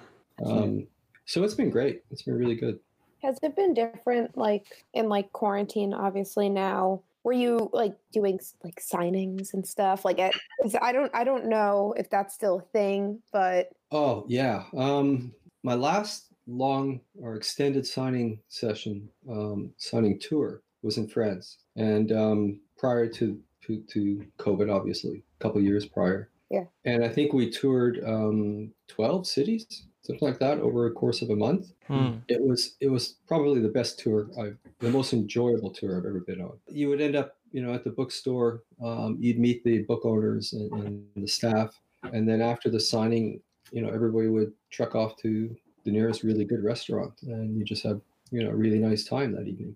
Um, 0.46 0.88
so 1.26 1.44
it's 1.44 1.56
been 1.56 1.70
great. 1.70 2.04
It's 2.12 2.22
been 2.24 2.36
really 2.38 2.56
good. 2.56 2.80
Has 3.24 3.40
it 3.42 3.56
been 3.56 3.74
different 3.74 4.38
like 4.38 4.86
in 4.94 5.10
like 5.10 5.32
quarantine 5.34 5.94
obviously 5.94 6.50
now? 6.50 7.04
Were 7.24 7.34
you 7.34 7.70
like 7.74 7.98
doing 8.14 8.40
like 8.64 8.80
signings 8.80 9.54
and 9.54 9.68
stuff 9.68 10.06
like 10.06 10.20
at 10.20 10.34
'cause 10.62 10.76
I 10.82 10.92
don't 10.92 11.14
I 11.14 11.24
don't 11.24 11.46
know 11.48 11.94
if 11.98 12.10
that's 12.10 12.34
still 12.34 12.60
a 12.60 12.62
thing, 12.62 13.22
but 13.34 13.70
Oh 13.92 14.26
yeah. 14.28 14.66
Um, 14.76 15.34
my 15.64 15.74
last 15.76 16.32
long 16.46 17.02
or 17.20 17.36
extended 17.36 17.86
signing 17.86 18.42
session, 18.48 19.10
um, 19.30 19.74
signing 19.78 20.20
tour, 20.20 20.62
was 20.82 20.98
in 20.98 21.08
France, 21.08 21.58
and 21.76 22.12
um, 22.12 22.62
prior 22.78 23.08
to, 23.10 23.42
to 23.68 23.82
to 23.82 24.26
COVID, 24.40 24.74
obviously, 24.74 25.24
a 25.40 25.44
couple 25.44 25.62
years 25.62 25.86
prior. 25.86 26.30
Yeah. 26.50 26.64
And 26.86 27.04
I 27.04 27.10
think 27.10 27.34
we 27.34 27.50
toured 27.50 28.02
um, 28.06 28.72
twelve 28.88 29.28
cities, 29.28 29.84
something 30.02 30.28
like 30.28 30.40
that, 30.40 30.60
over 30.60 30.88
a 30.88 30.92
course 30.92 31.22
of 31.22 31.30
a 31.30 31.36
month. 31.36 31.74
Hmm. 31.88 32.18
It 32.28 32.42
was 32.42 32.76
it 32.80 32.90
was 32.90 33.16
probably 33.28 33.62
the 33.62 33.70
best 33.70 34.00
tour 34.00 34.30
I've 34.40 34.58
the 34.80 34.90
most 34.90 35.14
enjoyable 35.14 35.72
tour 35.72 35.98
I've 35.98 36.06
ever 36.06 36.22
been 36.22 36.42
on. 36.42 36.58
You 36.68 36.90
would 36.90 37.02
end 37.02 37.16
up, 37.16 37.38
you 37.52 37.62
know, 37.62 37.74
at 37.74 37.84
the 37.84 37.90
bookstore. 37.90 38.64
Um, 38.84 39.18
you'd 39.20 39.40
meet 39.40 39.64
the 39.64 39.80
book 39.84 40.06
owners 40.06 40.54
and, 40.54 40.72
and 40.86 41.06
the 41.16 41.28
staff, 41.28 41.80
and 42.14 42.28
then 42.28 42.42
after 42.42 42.70
the 42.70 42.80
signing, 42.80 43.42
you 43.72 43.82
know, 43.82 43.90
everybody 43.90 44.30
would 44.30 44.54
truck 44.70 44.96
off 44.96 45.18
to 45.18 45.56
the 45.84 45.92
nearest 45.92 46.24
really 46.24 46.46
good 46.46 46.64
restaurant, 46.64 47.14
and 47.24 47.58
you 47.58 47.66
just 47.66 47.84
have 47.84 48.02
you 48.32 48.44
know 48.44 48.52
a 48.52 48.56
really 48.56 48.80
nice 48.80 49.04
time 49.04 49.34
that 49.34 49.48
evening. 49.48 49.76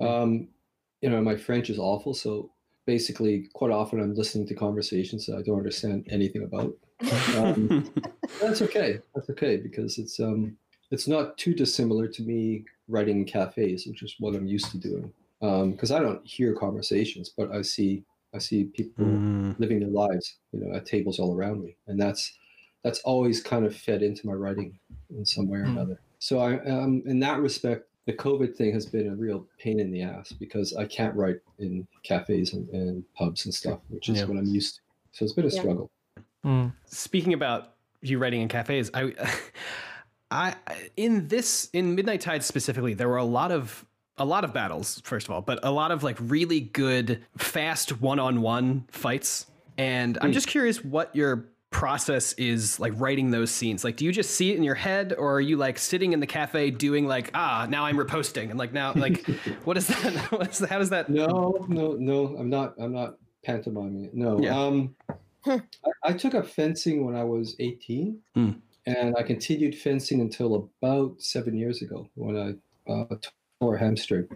Um, 0.00 0.48
you 1.00 1.08
know, 1.08 1.22
my 1.22 1.36
French 1.36 1.70
is 1.70 1.78
awful, 1.78 2.12
so 2.12 2.50
basically, 2.94 3.48
quite 3.54 3.70
often 3.70 4.00
I'm 4.00 4.14
listening 4.14 4.46
to 4.48 4.54
conversations 4.54 5.26
that 5.26 5.36
I 5.38 5.42
don't 5.42 5.58
understand 5.58 6.06
anything 6.10 6.42
about. 6.42 6.72
Um, 7.32 7.72
that's 8.40 8.62
okay. 8.62 9.00
That's 9.14 9.30
okay 9.30 9.56
because 9.58 9.98
it's 9.98 10.20
um 10.20 10.56
it's 10.90 11.08
not 11.08 11.38
too 11.38 11.54
dissimilar 11.54 12.08
to 12.08 12.22
me 12.22 12.64
writing 12.88 13.18
in 13.20 13.24
cafes, 13.26 13.86
which 13.86 14.02
is 14.02 14.16
what 14.18 14.34
I'm 14.34 14.46
used 14.46 14.70
to 14.72 14.78
doing. 14.78 15.12
Because 15.40 15.92
I 15.92 16.00
don't 16.00 16.26
hear 16.26 16.54
conversations, 16.54 17.32
but 17.36 17.52
I 17.52 17.62
see 17.62 18.04
I 18.34 18.38
see 18.38 18.64
people 18.64 19.24
Mm. 19.24 19.56
living 19.58 19.80
their 19.80 19.90
lives, 20.04 20.38
you 20.52 20.60
know, 20.60 20.74
at 20.76 20.86
tables 20.86 21.18
all 21.20 21.34
around 21.36 21.62
me, 21.62 21.76
and 21.86 22.00
that's 22.00 22.38
that's 22.84 23.00
always 23.00 23.42
kind 23.42 23.66
of 23.66 23.76
fed 23.76 24.02
into 24.02 24.26
my 24.26 24.32
writing 24.32 24.78
in 25.10 25.24
some 25.26 25.48
way 25.48 25.60
or 25.60 25.64
Hmm. 25.64 25.76
another. 25.76 26.00
So 26.18 26.38
I 26.40 26.58
um 26.64 27.02
in 27.06 27.20
that 27.20 27.40
respect, 27.40 27.89
the 28.10 28.16
COVID 28.16 28.56
thing 28.56 28.72
has 28.72 28.86
been 28.86 29.08
a 29.08 29.14
real 29.14 29.46
pain 29.58 29.78
in 29.78 29.90
the 29.90 30.02
ass 30.02 30.32
because 30.32 30.74
I 30.74 30.84
can't 30.86 31.14
write 31.14 31.36
in 31.58 31.86
cafes 32.02 32.54
and, 32.54 32.68
and 32.70 33.04
pubs 33.14 33.44
and 33.44 33.54
stuff, 33.54 33.78
which 33.88 34.08
is 34.08 34.18
Yeah. 34.18 34.24
what 34.24 34.38
I'm 34.38 34.46
used 34.46 34.76
to. 34.76 34.80
So 35.12 35.24
it's 35.24 35.34
been 35.34 35.44
a 35.44 35.48
Yeah. 35.48 35.60
struggle. 35.60 35.90
Hmm. 36.42 36.66
Speaking 36.86 37.34
about 37.34 37.74
you 38.00 38.18
writing 38.18 38.40
in 38.42 38.48
cafes, 38.48 38.90
I, 38.94 39.12
I 40.30 40.56
in 40.96 41.28
this 41.28 41.68
in 41.72 41.94
Midnight 41.94 42.20
Tide 42.20 42.42
specifically, 42.42 42.94
there 42.94 43.08
were 43.08 43.16
a 43.18 43.24
lot 43.24 43.52
of 43.52 43.84
a 44.18 44.24
lot 44.24 44.44
of 44.44 44.52
battles. 44.52 45.00
First 45.04 45.28
of 45.28 45.32
all, 45.34 45.40
but 45.42 45.60
a 45.62 45.70
lot 45.70 45.92
of 45.92 46.02
like 46.02 46.16
really 46.20 46.60
good, 46.60 47.24
fast 47.38 48.00
one-on-one 48.00 48.84
fights. 48.90 49.46
And 49.78 50.18
I'm 50.20 50.28
Hmm. 50.30 50.32
just 50.34 50.46
curious 50.48 50.84
what 50.84 51.14
your 51.14 51.48
process 51.70 52.32
is 52.34 52.78
like 52.80 52.92
writing 52.96 53.30
those 53.30 53.50
scenes. 53.50 53.84
Like, 53.84 53.96
do 53.96 54.04
you 54.04 54.12
just 54.12 54.32
see 54.32 54.50
it 54.50 54.56
in 54.56 54.62
your 54.62 54.74
head, 54.74 55.14
or 55.16 55.34
are 55.34 55.40
you 55.40 55.56
like 55.56 55.78
sitting 55.78 56.12
in 56.12 56.20
the 56.20 56.26
cafe 56.26 56.70
doing 56.70 57.06
like, 57.06 57.30
ah, 57.34 57.66
now 57.70 57.84
I'm 57.84 57.96
riposting, 57.96 58.50
and 58.50 58.58
like 58.58 58.72
now, 58.72 58.92
like, 58.94 59.24
what 59.64 59.76
is 59.76 59.86
that? 59.86 60.14
What 60.32 60.50
is 60.50 60.58
that? 60.58 60.68
How 60.68 60.78
does 60.78 60.90
that? 60.90 61.08
No, 61.08 61.64
no, 61.68 61.92
no. 61.92 62.36
I'm 62.36 62.50
not. 62.50 62.74
I'm 62.78 62.92
not 62.92 63.14
pantomiming 63.44 64.04
it. 64.06 64.14
No. 64.14 64.40
Yeah. 64.40 64.58
Um, 64.60 64.94
I, 65.46 65.60
I 66.04 66.12
took 66.12 66.34
up 66.34 66.46
fencing 66.46 67.04
when 67.06 67.16
I 67.16 67.24
was 67.24 67.56
18, 67.60 68.18
Hmm. 68.34 68.50
and 68.86 69.16
I 69.16 69.22
continued 69.22 69.74
fencing 69.74 70.20
until 70.20 70.70
about 70.82 71.20
seven 71.22 71.56
years 71.56 71.80
ago 71.82 72.08
when 72.14 72.36
I 72.36 72.92
uh, 72.92 73.06
tore 73.60 73.76
a 73.76 73.78
hamstring. 73.78 74.28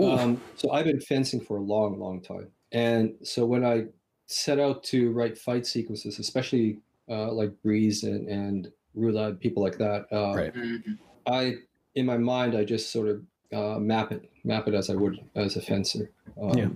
Um, 0.00 0.40
so 0.56 0.70
I've 0.70 0.86
been 0.86 1.00
fencing 1.00 1.40
for 1.40 1.58
a 1.58 1.62
long, 1.62 1.98
long 1.98 2.22
time. 2.22 2.48
And 2.72 3.14
so 3.22 3.44
when 3.44 3.64
I 3.64 3.86
set 4.26 4.58
out 4.58 4.82
to 4.84 5.10
write 5.12 5.38
fight 5.38 5.66
sequences, 5.66 6.18
especially 6.18 6.78
uh, 7.08 7.30
like 7.32 7.52
Brys 7.62 8.02
and 8.04 8.28
and 8.28 8.70
Rhulad, 8.96 9.38
people 9.40 9.62
like 9.62 9.78
that, 9.78 10.06
uh, 10.12 10.34
Right. 10.34 10.54
Mhm. 10.54 10.98
I 11.26 11.54
in 11.94 12.06
my 12.06 12.16
mind 12.18 12.54
I 12.56 12.64
just 12.64 12.90
sort 12.90 13.08
of 13.08 13.22
uh, 13.52 13.78
map 13.78 14.10
it, 14.12 14.28
map 14.44 14.66
it 14.68 14.74
as 14.74 14.90
I 14.90 14.94
would 14.94 15.20
as 15.34 15.56
a 15.56 15.60
fencer. 15.62 16.10
Um, 16.40 16.58
Yeah. 16.58 16.68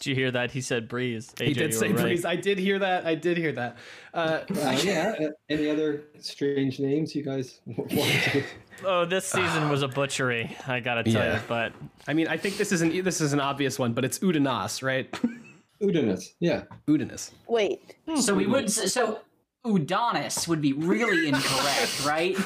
Did 0.00 0.06
you 0.06 0.14
hear 0.16 0.30
that? 0.32 0.50
He 0.50 0.60
said 0.62 0.88
breeze. 0.88 1.32
AJ, 1.36 1.46
he 1.46 1.52
did 1.54 1.74
say 1.74 1.88
right. 1.92 2.00
breeze. 2.02 2.24
I 2.24 2.34
did 2.34 2.58
hear 2.58 2.78
that. 2.80 3.06
I 3.06 3.14
did 3.14 3.36
hear 3.36 3.52
that. 3.52 3.76
Uh, 4.14 4.40
Uh, 4.50 4.80
yeah. 4.82 5.14
Any 5.48 5.68
other 5.70 6.02
strange 6.18 6.80
names 6.80 7.14
you 7.14 7.22
guys 7.22 7.60
want 7.66 7.90
to? 7.90 8.42
Oh, 8.84 9.04
this 9.04 9.26
season 9.26 9.68
was 9.68 9.82
a 9.82 9.88
butchery. 9.88 10.56
I 10.66 10.80
gotta 10.80 11.04
tell 11.04 11.12
Yeah. 11.24 11.34
you, 11.36 11.42
but 11.46 11.72
I 12.08 12.14
mean, 12.14 12.26
I 12.26 12.36
think 12.36 12.56
this 12.56 12.72
is 12.72 12.82
an 12.82 13.04
this 13.04 13.20
is 13.20 13.32
an 13.32 13.38
obvious 13.40 13.78
one, 13.78 13.92
but 13.92 14.04
it's 14.04 14.18
Udanas, 14.20 14.82
right? 14.82 15.08
Udanis. 15.82 16.34
Yeah. 16.40 16.62
Udanas. 16.88 17.30
wait. 17.48 17.96
So 18.16 18.34
we 18.34 18.46
would 18.46 18.70
so 18.70 19.20
Udonis 19.66 20.48
would 20.48 20.60
be 20.60 20.72
really 20.72 21.28
incorrect, 21.28 22.04
right? 22.06 22.36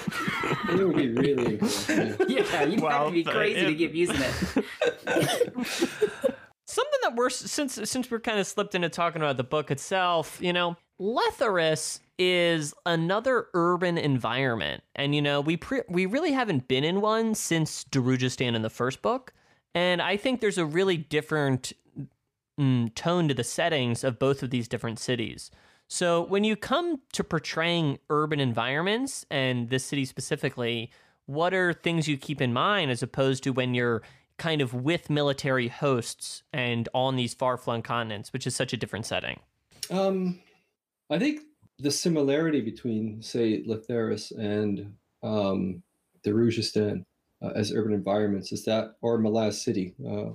It 0.71 0.87
would 0.87 0.97
be 0.97 1.09
really 1.11 1.55
incorrect. 1.55 2.23
yeah. 2.29 2.43
Yeah, 2.53 2.65
you'd 2.65 2.81
Well, 2.81 2.91
have 2.93 3.07
to 3.09 3.13
be 3.13 3.23
but 3.23 3.35
crazy 3.35 3.65
to 3.67 3.75
keep 3.75 3.95
using 3.95 4.17
it. 4.19 4.35
something 6.67 7.01
that 7.03 7.15
we're 7.15 7.31
since 7.31 7.79
since 7.85 8.11
we're 8.11 8.21
kind 8.21 8.39
of 8.39 8.47
slipped 8.47 8.75
into 8.75 8.89
talking 8.89 9.23
about 9.23 9.37
the 9.37 9.45
book 9.45 9.71
itself, 9.71 10.39
you 10.41 10.53
know, 10.53 10.77
Letheras 11.01 12.01
is 12.19 12.73
another 12.87 13.47
urban 13.55 13.99
environment, 13.99 14.83
and 14.95 15.15
you 15.15 15.23
know 15.23 15.41
we 15.41 15.57
pre- 15.57 15.83
we 15.89 16.07
really 16.07 16.33
haven't 16.33 16.69
been 16.69 16.85
in 16.85 17.01
one 17.01 17.35
since 17.35 17.85
Darujhistan 17.85 18.55
in 18.55 18.63
the 18.63 18.71
first 18.71 19.03
book, 19.03 19.33
and 19.75 20.01
I 20.03 20.17
think 20.17 20.41
there's 20.41 20.59
a 20.59 20.67
really 20.67 20.97
different 20.97 21.73
mm, 22.59 22.95
tone 22.95 23.29
to 23.29 23.35
the 23.35 23.45
settings 23.45 24.05
of 24.05 24.19
both 24.19 24.43
of 24.43 24.51
these 24.51 24.69
different 24.69 24.99
cities. 24.99 25.51
So 25.89 26.23
when 26.23 26.45
you 26.45 26.57
come 26.57 27.01
to 27.13 27.23
portraying 27.23 27.99
urban 28.11 28.41
environments 28.41 29.25
and 29.31 29.71
this 29.71 29.85
city 29.85 30.05
specifically, 30.05 30.91
what 31.27 31.55
are 31.55 31.73
things 31.73 32.09
you 32.09 32.17
keep 32.17 32.41
in 32.41 32.53
mind 32.53 32.91
as 32.91 33.03
opposed 33.03 33.45
to 33.45 33.53
when 33.53 33.75
you're 33.75 34.03
kind 34.37 34.61
of 34.61 34.75
with 34.75 35.09
military 35.09 35.69
hosts 35.69 36.43
and 36.53 36.89
on 36.93 37.17
these 37.17 37.35
far-flung 37.35 37.83
continents, 37.83 38.33
which 38.33 38.47
is 38.47 38.55
such 38.55 38.73
a 38.73 38.77
different 38.77 39.07
setting? 39.07 39.41
Um, 39.91 40.41
I 41.09 41.19
think 41.19 41.43
the 41.79 41.91
similarity 41.91 42.61
between, 42.61 43.23
say, 43.23 43.63
Letheras 43.63 44.37
and 44.37 44.95
um, 45.23 45.83
Darujhistan 46.25 47.05
uh, 47.43 47.51
as 47.55 47.73
urban 47.73 47.93
environments 47.93 48.53
is 48.53 48.65
that, 48.65 48.97
or 49.03 49.19
Malaz 49.19 49.55
City, 49.55 49.95
uh, 50.07 50.31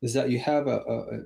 is 0.00 0.14
that 0.14 0.30
you 0.30 0.38
have 0.38 0.66
a, 0.66 0.78
a 0.78 1.20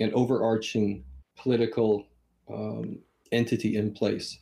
an 0.00 0.12
overarching 0.14 1.04
political 1.36 2.06
um, 2.52 2.98
entity 3.32 3.76
in 3.76 3.92
place, 3.92 4.38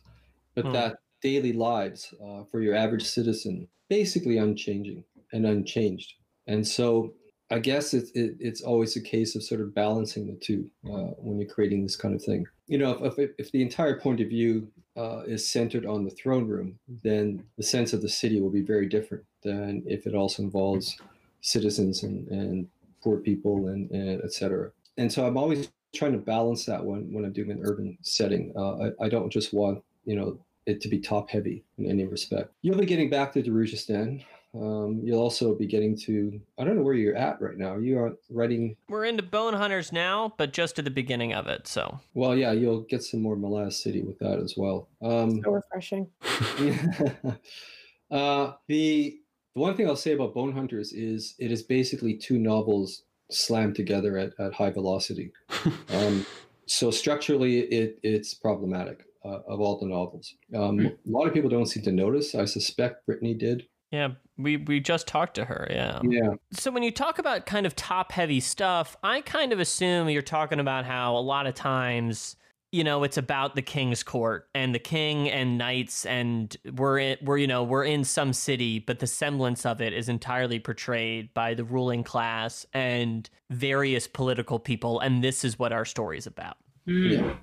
but 0.55 0.65
Hmm. 0.65 0.73
that 0.73 0.95
daily 1.21 1.53
lives 1.53 2.13
uh, 2.23 2.43
for 2.49 2.61
your 2.61 2.75
average 2.75 3.03
citizen 3.03 3.67
basically 3.89 4.37
unchanging 4.37 5.03
and 5.33 5.45
unchanged. 5.45 6.13
And 6.47 6.65
so 6.67 7.13
I 7.49 7.59
guess 7.59 7.93
it, 7.93 8.09
it, 8.13 8.35
it's 8.39 8.61
always 8.61 8.95
a 8.95 9.01
case 9.01 9.35
of 9.35 9.43
sort 9.43 9.61
of 9.61 9.73
balancing 9.73 10.27
the 10.27 10.35
two 10.35 10.69
uh, 10.85 11.13
when 11.17 11.39
you're 11.39 11.49
creating 11.49 11.83
this 11.83 11.95
kind 11.95 12.13
of 12.13 12.23
thing. 12.23 12.45
You 12.67 12.77
know, 12.77 12.91
if, 13.05 13.17
if, 13.17 13.31
if 13.37 13.51
the 13.51 13.61
entire 13.61 13.99
point 13.99 14.19
of 14.19 14.27
view 14.27 14.67
uh, 14.97 15.21
is 15.25 15.49
centered 15.49 15.85
on 15.85 16.03
the 16.03 16.11
throne 16.11 16.47
room, 16.47 16.77
then 17.03 17.43
the 17.57 17.63
sense 17.63 17.93
of 17.93 18.01
the 18.01 18.09
city 18.09 18.41
will 18.41 18.49
be 18.49 18.61
very 18.61 18.87
different 18.87 19.23
than 19.43 19.83
if 19.85 20.05
it 20.05 20.15
also 20.15 20.43
involves 20.43 20.97
citizens 21.41 22.03
and, 22.03 22.27
and 22.27 22.67
poor 23.01 23.17
people 23.17 23.67
and, 23.67 23.89
and 23.91 24.21
et 24.23 24.33
cetera. 24.33 24.71
And 24.97 25.11
so 25.11 25.25
I'm 25.25 25.37
always 25.37 25.69
trying 25.95 26.13
to 26.13 26.17
balance 26.17 26.65
that 26.65 26.83
when, 26.83 27.11
when 27.13 27.25
I'm 27.25 27.33
doing 27.33 27.51
an 27.51 27.61
urban 27.63 27.97
setting. 28.01 28.53
Uh, 28.55 28.89
I, 28.99 29.05
I 29.05 29.09
don't 29.09 29.29
just 29.29 29.53
want, 29.53 29.83
you 30.05 30.15
know, 30.15 30.39
it 30.65 30.81
to 30.81 30.89
be 30.89 30.99
top 30.99 31.29
heavy 31.29 31.63
in 31.77 31.89
any 31.89 32.05
respect. 32.05 32.51
You'll 32.61 32.77
be 32.77 32.85
getting 32.85 33.09
back 33.09 33.31
to 33.33 33.41
Darujhistan. 33.41 34.23
Um, 34.53 35.01
you'll 35.03 35.21
also 35.21 35.53
be 35.53 35.67
getting 35.67 35.95
to, 35.99 36.39
I 36.57 36.63
don't 36.63 36.75
know 36.75 36.81
where 36.81 36.93
you're 36.93 37.15
at 37.15 37.41
right 37.41 37.57
now. 37.57 37.77
You 37.77 37.99
are 37.99 38.13
writing, 38.29 38.75
We're 38.89 39.05
into 39.05 39.23
Bone 39.23 39.53
Hunters 39.53 39.91
now, 39.91 40.33
but 40.37 40.51
just 40.51 40.79
at 40.79 40.85
the 40.85 40.91
beginning 40.91 41.33
of 41.33 41.47
it. 41.47 41.67
So 41.67 41.99
well, 42.13 42.35
yeah, 42.35 42.53
you'll 42.53 42.81
get 42.81 43.03
some 43.03 43.21
more 43.21 43.35
Malaz 43.35 43.73
City 43.73 44.01
with 44.01 44.17
that 44.19 44.39
as 44.39 44.55
well. 44.57 44.87
Um, 45.01 45.41
So 45.43 45.51
refreshing. 45.51 46.07
uh, 48.11 48.53
the 48.67 49.19
the 49.57 49.61
one 49.61 49.75
thing 49.75 49.87
I'll 49.87 49.95
say 49.95 50.13
about 50.13 50.35
Bone 50.35 50.53
Hunters 50.53 50.93
is 50.93 51.33
it 51.39 51.51
is 51.51 51.63
basically 51.63 52.15
two 52.15 52.37
novels 52.37 53.03
slammed 53.31 53.75
together 53.75 54.17
at, 54.17 54.31
at 54.39 54.53
high 54.53 54.71
velocity. 54.71 55.31
Um, 55.93 56.25
so 56.65 56.91
structurally, 56.91 57.59
it 57.59 57.97
it's 58.03 58.33
problematic 58.33 59.03
uh, 59.23 59.39
of 59.47 59.61
all 59.61 59.79
the 59.79 59.85
novels. 59.85 60.35
Um, 60.53 60.79
a 60.81 60.91
lot 61.05 61.25
of 61.27 61.33
people 61.33 61.49
don't 61.49 61.65
seem 61.65 61.83
to 61.83 61.91
notice. 61.91 62.35
I 62.35 62.43
suspect 62.45 63.05
Brittany 63.05 63.33
did. 63.33 63.63
yeah, 63.91 64.09
we 64.37 64.57
we 64.57 64.79
just 64.81 65.07
talked 65.07 65.35
to 65.35 65.45
her. 65.45 65.67
Yeah. 65.69 66.01
Yeah, 66.03 66.33
So 66.51 66.71
when 66.71 66.83
you 66.83 66.91
talk 66.91 67.19
about 67.19 67.45
kind 67.45 67.65
of 67.65 67.75
top 67.75 68.11
heavy 68.11 68.41
stuff, 68.41 68.97
I 69.01 69.21
kind 69.21 69.53
of 69.53 69.59
assume 69.59 70.09
you're 70.09 70.21
talking 70.21 70.59
about 70.59 70.83
how 70.85 71.15
a 71.17 71.19
lot 71.19 71.47
of 71.47 71.55
times, 71.55 72.35
you 72.71 72.83
know, 72.83 73.03
it's 73.03 73.17
about 73.17 73.55
the 73.55 73.61
king's 73.61 74.03
court 74.03 74.49
and 74.53 74.75
the 74.75 74.79
king 74.79 75.29
and 75.29 75.57
knights 75.57 76.05
and 76.05 76.55
we're 76.75 76.99
in, 76.99 77.17
we're 77.21 77.37
you 77.37 77.47
know, 77.47 77.63
we're 77.63 77.85
in 77.85 78.03
some 78.03 78.33
city, 78.33 78.79
but 78.79 78.99
the 78.99 79.07
semblance 79.07 79.65
of 79.65 79.81
it 79.81 79.93
is 79.93 80.09
entirely 80.09 80.59
portrayed 80.59 81.33
by 81.33 81.53
the 81.53 81.63
ruling 81.63 82.03
class 82.03 82.65
and 82.73 83.29
various 83.49 84.07
political 84.07 84.59
people 84.59 84.99
and 84.99 85.23
this 85.23 85.45
is 85.45 85.57
what 85.57 85.71
our 85.71 85.85
story 85.85 86.17
is 86.17 86.27
about. 86.27 86.57
Hmm. 86.85 87.07
yeah, 87.09 87.33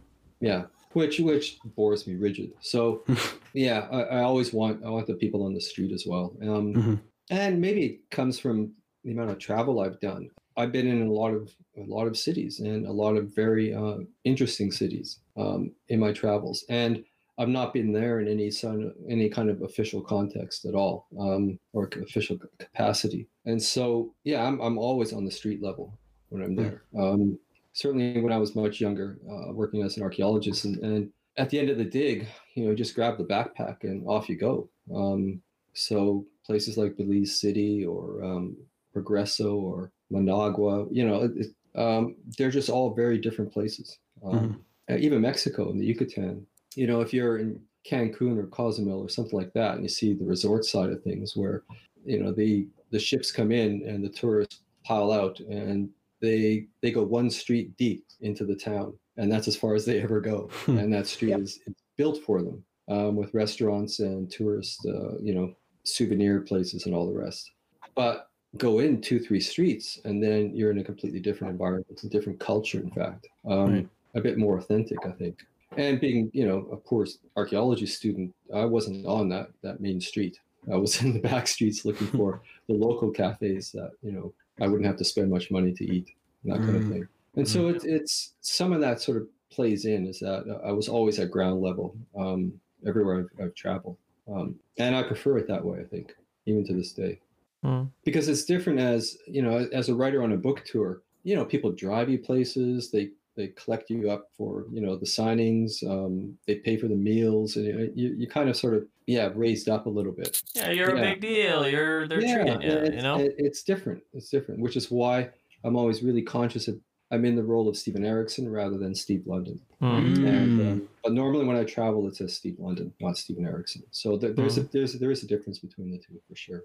yeah. 0.41 0.63
Which 0.93 1.19
which 1.19 1.59
bores 1.75 2.07
me 2.07 2.15
rigid. 2.15 2.53
So 2.61 3.03
yeah, 3.55 3.89
I, 3.91 4.03
I 4.03 4.23
always 4.23 4.53
want 4.53 4.85
I 4.85 4.91
want 4.91 5.07
the 5.07 5.15
people 5.15 5.45
on 5.45 5.55
the 5.55 5.61
street 5.61 5.93
as 5.93 6.05
well. 6.07 6.37
Um, 6.43 6.75
Mhm. 6.75 7.01
and 7.31 7.61
maybe 7.61 7.85
it 7.87 8.11
comes 8.11 8.39
from 8.39 8.73
the 9.05 9.13
amount 9.13 9.31
of 9.31 9.39
travel 9.39 9.81
I've 9.81 9.99
done. 10.01 10.29
I've 10.57 10.73
been 10.73 10.87
in 10.87 11.07
a 11.07 11.13
lot 11.13 11.33
of 11.33 11.55
a 11.77 11.83
lot 11.83 12.07
of 12.07 12.17
cities 12.17 12.61
and 12.61 12.87
a 12.87 12.93
lot 12.93 13.17
of 13.17 13.35
very 13.35 13.75
uh, 13.75 13.99
interesting 14.25 14.71
cities 14.71 15.19
um, 15.37 15.73
in 15.89 15.99
my 15.99 16.13
travels, 16.13 16.65
and 16.69 17.05
I've 17.39 17.49
not 17.49 17.75
been 17.75 17.93
there 17.93 18.21
in 18.21 18.29
any 18.29 18.51
son, 18.51 18.93
any 19.09 19.29
kind 19.29 19.51
of 19.51 19.63
official 19.63 20.01
context 20.01 20.65
at 20.67 20.75
all 20.75 21.09
um, 21.19 21.59
or 21.73 21.91
official 22.01 22.39
capacity. 22.59 23.27
And 23.45 23.61
so, 23.61 24.15
yeah, 24.23 24.47
I'm 24.47 24.61
I'm 24.61 24.79
always 24.79 25.13
on 25.13 25.25
the 25.25 25.31
street 25.31 25.63
level 25.63 25.99
when 26.29 26.43
I'm 26.43 26.55
there. 26.55 26.83
Um, 26.97 27.39
certainly, 27.73 28.21
when 28.21 28.33
I 28.33 28.39
was 28.39 28.55
much 28.55 28.81
younger, 28.81 29.19
uh, 29.29 29.53
working 29.53 29.83
as 29.83 29.97
an 29.97 30.05
archaeologist, 30.05 30.65
and, 30.65 30.79
and 30.79 31.11
at 31.37 31.51
the 31.51 31.59
end 31.59 31.71
of 31.71 31.79
the 31.79 31.85
dig, 31.85 32.29
you 32.55 32.67
know, 32.67 32.75
just 32.75 32.95
grab 32.95 33.19
the 33.19 33.25
backpack 33.25 33.83
and 33.83 34.07
off 34.07 34.29
you 34.29 34.37
go. 34.37 34.69
Um, 34.95 35.43
so 35.73 36.25
places 36.47 36.77
like 36.77 36.97
Belize 36.97 37.41
City 37.41 37.85
or 37.85 38.23
um, 38.23 38.57
Progreso 38.95 39.57
or 39.57 39.91
Managua, 40.11 40.87
you 40.91 41.07
know, 41.07 41.23
it, 41.25 41.33
it- 41.37 41.55
um, 41.77 42.15
they're 42.39 42.53
just 42.53 42.69
all 42.71 42.95
very 42.95 43.19
different 43.19 43.53
places. 43.53 43.99
Um, 44.25 44.63
uh, 44.89 44.95
Even 44.97 45.21
Mexico 45.23 45.71
and 45.71 45.81
the 45.81 45.85
Yucatan, 45.85 46.47
you 46.77 46.87
know, 46.87 47.01
if 47.01 47.13
you're 47.13 47.39
in 47.39 47.61
Cancun 47.85 48.39
or 48.39 48.47
Cozumel 48.47 49.01
or 49.01 49.09
something 49.09 49.37
like 49.37 49.53
that, 49.55 49.75
and 49.75 49.83
you 49.83 49.89
see 49.89 50.13
the 50.15 50.25
resort 50.25 50.65
side 50.65 50.91
of 50.91 51.03
things, 51.03 51.37
where 51.37 51.65
you 52.05 52.23
know 52.23 52.31
the 52.33 52.69
the 52.91 52.99
ships 53.01 53.33
come 53.33 53.51
in 53.51 53.83
and 53.89 54.05
the 54.05 54.09
tourists 54.09 54.61
pile 54.85 55.11
out, 55.11 55.41
and 55.41 55.91
they 56.21 56.69
they 56.81 56.93
go 56.93 57.03
one 57.03 57.29
street 57.29 57.77
deep 57.77 58.05
into 58.21 58.45
the 58.45 58.55
town, 58.55 58.97
and 59.17 59.31
that's 59.33 59.49
as 59.49 59.57
far 59.57 59.75
as 59.75 59.85
they 59.85 60.01
ever 60.07 60.21
go, 60.21 60.49
Hmm. 60.67 60.79
and 60.79 60.93
that 60.93 61.09
street 61.09 61.31
Yep. 61.31 61.41
is 61.41 61.59
it's 61.67 61.83
built 61.97 62.19
for 62.25 62.41
them 62.41 62.65
um, 62.87 63.17
with 63.17 63.35
restaurants 63.35 63.99
and 63.99 64.31
tourist, 64.31 64.87
uh, 64.87 65.19
you 65.21 65.35
know, 65.35 65.57
souvenir 65.83 66.41
places 66.43 66.87
and 66.87 66.95
all 66.95 67.07
the 67.13 67.19
rest. 67.19 67.51
But 67.97 68.29
go 68.57 68.79
in 68.79 69.01
two, 69.01 69.19
three 69.21 69.41
streets, 69.41 69.99
and 70.05 70.23
then 70.23 70.55
you're 70.55 70.71
in 70.71 70.79
a 70.79 70.85
completely 70.85 71.21
different 71.21 71.53
environment. 71.53 71.87
It's 71.91 72.05
a 72.05 72.09
different 72.09 72.41
culture, 72.41 72.81
in 72.81 72.91
fact, 72.91 73.27
um, 73.49 73.67
Right. 73.73 73.89
a 74.15 74.21
bit 74.21 74.39
more 74.39 74.59
authentic, 74.59 74.99
I 75.07 75.13
think. 75.13 75.43
And 75.77 76.01
being, 76.01 76.31
you 76.33 76.47
know, 76.47 76.59
a 76.71 76.77
poor 76.77 77.07
archaeology 77.37 77.87
student, 77.87 78.33
I 78.55 78.65
wasn't 78.65 79.07
on 79.07 79.29
that 79.31 79.49
that 79.63 79.81
main 79.81 80.01
street. 80.01 80.39
I 80.73 80.77
was 80.77 81.01
in 81.03 81.15
the 81.15 81.21
back 81.21 81.47
streets 81.49 81.85
looking 81.85 82.07
for 82.09 82.43
the 82.69 82.75
local 82.75 83.11
cafes 83.11 83.73
that, 83.73 83.93
you 84.03 84.13
know, 84.13 84.35
I 84.61 84.69
wouldn't 84.69 84.87
have 84.87 84.99
to 84.99 85.05
spend 85.05 85.31
much 85.31 85.51
money 85.51 85.73
to 85.73 85.85
eat, 85.85 86.11
and 86.45 86.53
that 86.53 86.63
kind 86.63 86.77
of 86.77 86.85
Mm. 86.85 86.89
thing. 86.89 87.09
And 87.37 87.49
so 87.49 87.69
it's 87.69 87.85
it's 87.85 88.35
some 88.41 88.73
of 88.73 88.81
that 88.83 89.01
sort 89.01 89.17
of 89.19 89.29
plays 89.51 89.85
in 89.85 90.07
is 90.07 90.21
that 90.21 90.45
I 90.65 90.71
was 90.73 90.89
always 90.89 91.19
at 91.19 91.31
ground 91.31 91.61
level 91.61 91.97
um, 92.17 92.61
everywhere 92.87 93.29
I've, 93.39 93.47
I've 93.47 93.55
traveled, 93.55 93.99
um, 94.29 94.61
and 94.79 94.95
I 94.95 95.03
prefer 95.03 95.39
it 95.39 95.49
that 95.49 95.65
way. 95.65 95.81
I 95.81 95.85
think 95.85 96.15
even 96.47 96.65
to 96.67 96.75
this 96.75 96.93
day, 96.93 97.21
Hmm. 97.65 97.85
because 98.05 98.29
it's 98.29 98.45
different 98.45 98.79
as 98.79 99.17
you 99.27 99.41
know 99.43 99.67
as 99.73 99.89
a 99.89 99.95
writer 99.95 100.23
on 100.23 100.33
a 100.33 100.37
book 100.37 100.65
tour. 100.65 101.03
You 101.23 101.35
know, 101.37 101.45
people 101.45 101.73
drive 101.73 102.11
you 102.11 102.19
places. 102.19 102.91
They 102.91 103.11
they 103.37 103.49
collect 103.49 103.89
you 103.91 104.11
up 104.11 104.29
for 104.37 104.67
you 104.71 104.81
know 104.83 104.97
the 104.97 105.07
signings. 105.07 105.83
Um, 105.89 106.37
they 106.47 106.57
pay 106.57 106.77
for 106.77 106.89
the 106.89 106.95
meals, 106.97 107.57
and 107.57 107.65
you, 107.67 107.93
you 107.95 108.15
you 108.19 108.27
kind 108.29 108.49
of 108.51 108.57
sort 108.57 108.75
of 108.75 108.87
yeah 109.07 109.31
raised 109.35 109.69
up 109.71 109.87
a 109.87 109.89
little 109.91 110.13
bit. 110.13 110.43
Yeah, 110.55 110.71
you're 110.71 110.95
Yeah. 110.95 111.03
a 111.03 111.11
big 111.13 111.21
deal. 111.23 111.67
You're 111.69 112.07
they're 112.07 112.21
treating 112.21 112.61
you, 112.63 112.97
you 112.97 113.03
know. 113.03 113.19
it- 113.19 113.35
it's 113.39 113.63
different. 113.63 114.03
It's 114.13 114.29
different, 114.29 114.61
which 114.61 114.77
is 114.77 114.91
why 114.91 115.31
I'm 115.65 115.77
always 115.77 116.03
really 116.03 116.23
conscious 116.23 116.69
of 116.69 116.79
I'm 117.11 117.25
in 117.25 117.35
the 117.37 117.43
role 117.45 117.69
of 117.69 117.77
Steven 117.77 118.05
Erikson 118.05 118.51
rather 118.51 118.77
than 118.77 118.95
Steve 118.95 119.23
Lundin. 119.27 119.59
Hmm. 119.81 119.87
And, 119.87 120.17
Mm. 120.61 120.73
um, 120.73 120.89
but 121.03 121.13
normally 121.13 121.45
when 121.47 121.57
I 121.57 121.65
travel, 121.65 122.07
it's 122.09 122.21
as 122.21 122.35
Steve 122.35 122.57
Lundin, 122.59 122.93
not 123.01 123.17
Steven 123.17 123.47
Erikson. 123.47 123.83
So 123.91 124.17
there, 124.19 124.33
there's 124.33 124.59
a 124.59 124.65
there's 124.65 124.93
there 124.95 125.11
is 125.11 125.23
a 125.23 125.27
difference 125.27 125.59
between 125.59 125.91
the 125.93 125.99
two 125.99 126.21
for 126.29 126.37
sure. 126.37 126.65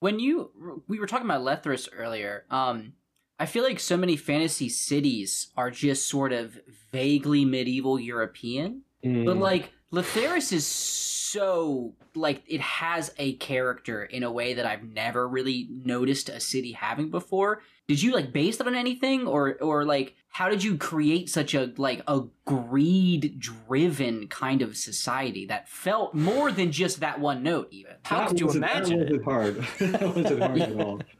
When 0.00 0.18
you 0.20 0.82
we 0.88 0.98
were 0.98 1.06
talking 1.06 1.26
about 1.26 1.42
Letheras 1.42 1.88
earlier, 1.92 2.44
um, 2.50 2.94
I 3.38 3.46
feel 3.46 3.64
like 3.64 3.80
so 3.80 3.96
many 3.96 4.16
fantasy 4.16 4.68
cities 4.68 5.48
are 5.56 5.70
just 5.70 6.08
sort 6.08 6.32
of 6.32 6.58
vaguely 6.92 7.44
medieval 7.44 7.98
European, 7.98 8.82
but 9.02 9.36
Mm. 9.36 9.40
like 9.40 9.72
Letheras 9.92 10.52
is 10.52 10.66
so 10.66 11.94
like 12.14 12.42
it 12.46 12.60
has 12.60 13.12
a 13.18 13.34
character 13.34 14.04
in 14.04 14.22
a 14.22 14.32
way 14.32 14.54
that 14.54 14.66
I've 14.66 14.84
never 14.84 15.28
really 15.28 15.68
noticed 15.70 16.28
a 16.28 16.40
city 16.40 16.72
having 16.72 17.10
before. 17.10 17.62
Did 17.88 18.02
you 18.02 18.12
like 18.12 18.32
base 18.32 18.58
it 18.60 18.66
on 18.66 18.74
anything, 18.74 19.26
or 19.26 19.56
or 19.60 19.84
like 19.84 20.14
how 20.28 20.48
did 20.48 20.64
you 20.64 20.76
create 20.76 21.28
such 21.28 21.54
a 21.54 21.72
like 21.76 22.02
a 22.08 22.22
greed 22.46 23.38
driven 23.38 24.28
kind 24.28 24.62
of 24.62 24.76
society 24.76 25.46
that 25.46 25.68
felt 25.68 26.14
more 26.14 26.50
than 26.50 26.72
just 26.72 27.00
that 27.00 27.20
one 27.20 27.42
note? 27.42 27.68
Even 27.70 27.92
how 28.04 28.20
That 28.20 28.30
did 28.30 28.40
you 28.40 28.50
imagine 28.50 28.98
that 28.98 29.10
wasn't 29.10 29.24
hard. 29.24 29.56
that 29.78 30.16
wasn't 30.16 30.42
hard 30.42 30.60
at 30.60 30.80
all. 30.80 31.00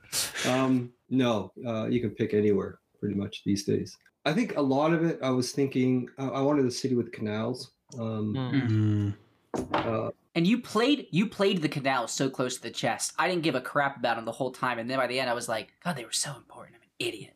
Um, 0.47 0.93
no, 1.11 1.53
uh, 1.67 1.87
you 1.87 2.01
can 2.01 2.11
pick 2.11 2.33
anywhere 2.33 2.79
pretty 3.01 3.17
much 3.17 3.43
these 3.45 3.65
days. 3.65 3.99
I 4.25 4.33
think 4.33 4.57
a 4.57 4.63
lot 4.63 4.95
of 4.95 5.05
it. 5.05 5.19
I 5.23 5.31
was 5.31 5.53
thinking. 5.53 6.09
I, 6.17 6.29
I 6.29 6.41
wanted 6.41 6.65
a 6.65 6.71
city 6.71 6.95
with 6.95 7.13
canals. 7.13 7.73
Um. 7.99 9.17
Mm. 9.55 9.65
uh, 9.73 10.11
And 10.35 10.47
you 10.47 10.61
played 10.61 11.07
you 11.11 11.27
played 11.29 11.63
the 11.63 11.69
canal 11.69 12.09
so 12.09 12.29
close 12.29 12.57
to 12.57 12.63
the 12.63 12.71
chest. 12.71 13.13
I 13.19 13.29
didn't 13.29 13.43
give 13.43 13.55
a 13.55 13.61
crap 13.61 13.97
about 13.99 14.17
them 14.17 14.25
the 14.25 14.33
whole 14.33 14.51
time, 14.53 14.79
and 14.79 14.91
then 14.91 14.99
by 14.99 15.07
the 15.07 15.19
end, 15.21 15.31
I 15.31 15.35
was 15.35 15.49
like, 15.49 15.73
God, 15.85 15.97
they 15.97 16.05
were 16.05 16.13
so 16.13 16.35
important. 16.37 16.77
I'm 16.77 16.83
an 16.83 17.09
idiot. 17.09 17.35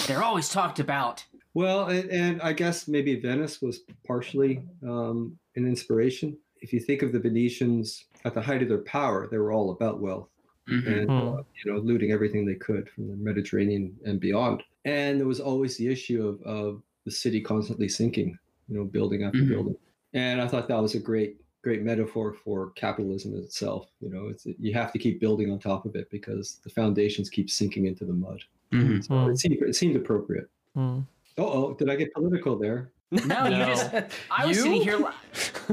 They're 0.06 0.22
always 0.22 0.48
talked 0.48 0.78
about. 0.80 1.24
Well, 1.54 1.86
and, 1.86 2.10
and 2.10 2.42
I 2.42 2.52
guess 2.52 2.86
maybe 2.86 3.18
Venice 3.18 3.62
was 3.62 3.80
partially 4.06 4.62
um, 4.86 5.38
an 5.56 5.66
inspiration. 5.66 6.36
If 6.60 6.72
you 6.72 6.80
think 6.80 7.00
of 7.02 7.12
the 7.12 7.18
Venetians 7.18 8.04
at 8.26 8.34
the 8.34 8.42
height 8.42 8.62
of 8.62 8.68
their 8.68 8.82
power, 8.84 9.26
they 9.30 9.38
were 9.38 9.52
all 9.52 9.70
about 9.72 10.00
wealth 10.00 10.28
and 10.68 11.08
Hmm. 11.08 11.10
uh, 11.10 11.42
you 11.64 11.72
know 11.72 11.78
looting 11.78 12.10
everything 12.10 12.44
they 12.44 12.56
could 12.56 12.88
from 12.90 13.06
the 13.08 13.16
Mediterranean 13.16 13.96
and 14.04 14.18
beyond. 14.20 14.62
And 14.84 15.18
there 15.20 15.26
was 15.26 15.40
always 15.40 15.76
the 15.78 15.86
issue 15.88 16.26
of, 16.26 16.42
of 16.42 16.82
the 17.04 17.10
city 17.10 17.40
constantly 17.40 17.88
sinking, 17.88 18.36
you 18.68 18.76
know, 18.76 18.84
building 18.84 19.22
after 19.24 19.38
Mhm. 19.38 19.48
building. 19.48 19.76
And 20.16 20.40
I 20.40 20.48
thought 20.48 20.66
that 20.68 20.80
was 20.82 20.94
a 20.94 20.98
great 20.98 21.36
great 21.62 21.82
metaphor 21.82 22.32
for 22.32 22.70
capitalism 22.70 23.36
itself. 23.36 23.88
You 24.00 24.08
know, 24.08 24.28
it's 24.28 24.46
you 24.46 24.72
have 24.72 24.92
to 24.92 24.98
keep 24.98 25.20
building 25.20 25.50
on 25.52 25.58
top 25.58 25.84
of 25.84 25.94
it 25.94 26.08
because 26.10 26.58
the 26.64 26.70
foundations 26.70 27.28
keep 27.28 27.50
sinking 27.50 27.86
into 27.86 28.04
the 28.04 28.12
mud. 28.14 28.40
Mhm. 28.72 29.04
So 29.04 29.10
Mm. 29.14 29.30
it 29.32 29.38
seemed 29.38 29.56
it 29.62 29.74
seemed 29.76 29.96
appropriate. 29.96 30.48
Hmm. 30.74 31.00
Oh, 31.38 31.74
did 31.74 31.90
I 31.90 31.96
get 31.96 32.12
political 32.14 32.56
there? 32.58 32.92
No, 33.10 33.44
you 33.44 33.50
No. 33.58 33.66
just. 33.66 33.90
I 34.30 34.46
was 34.46 34.56
sitting 34.60 34.80
here. 34.82 35.04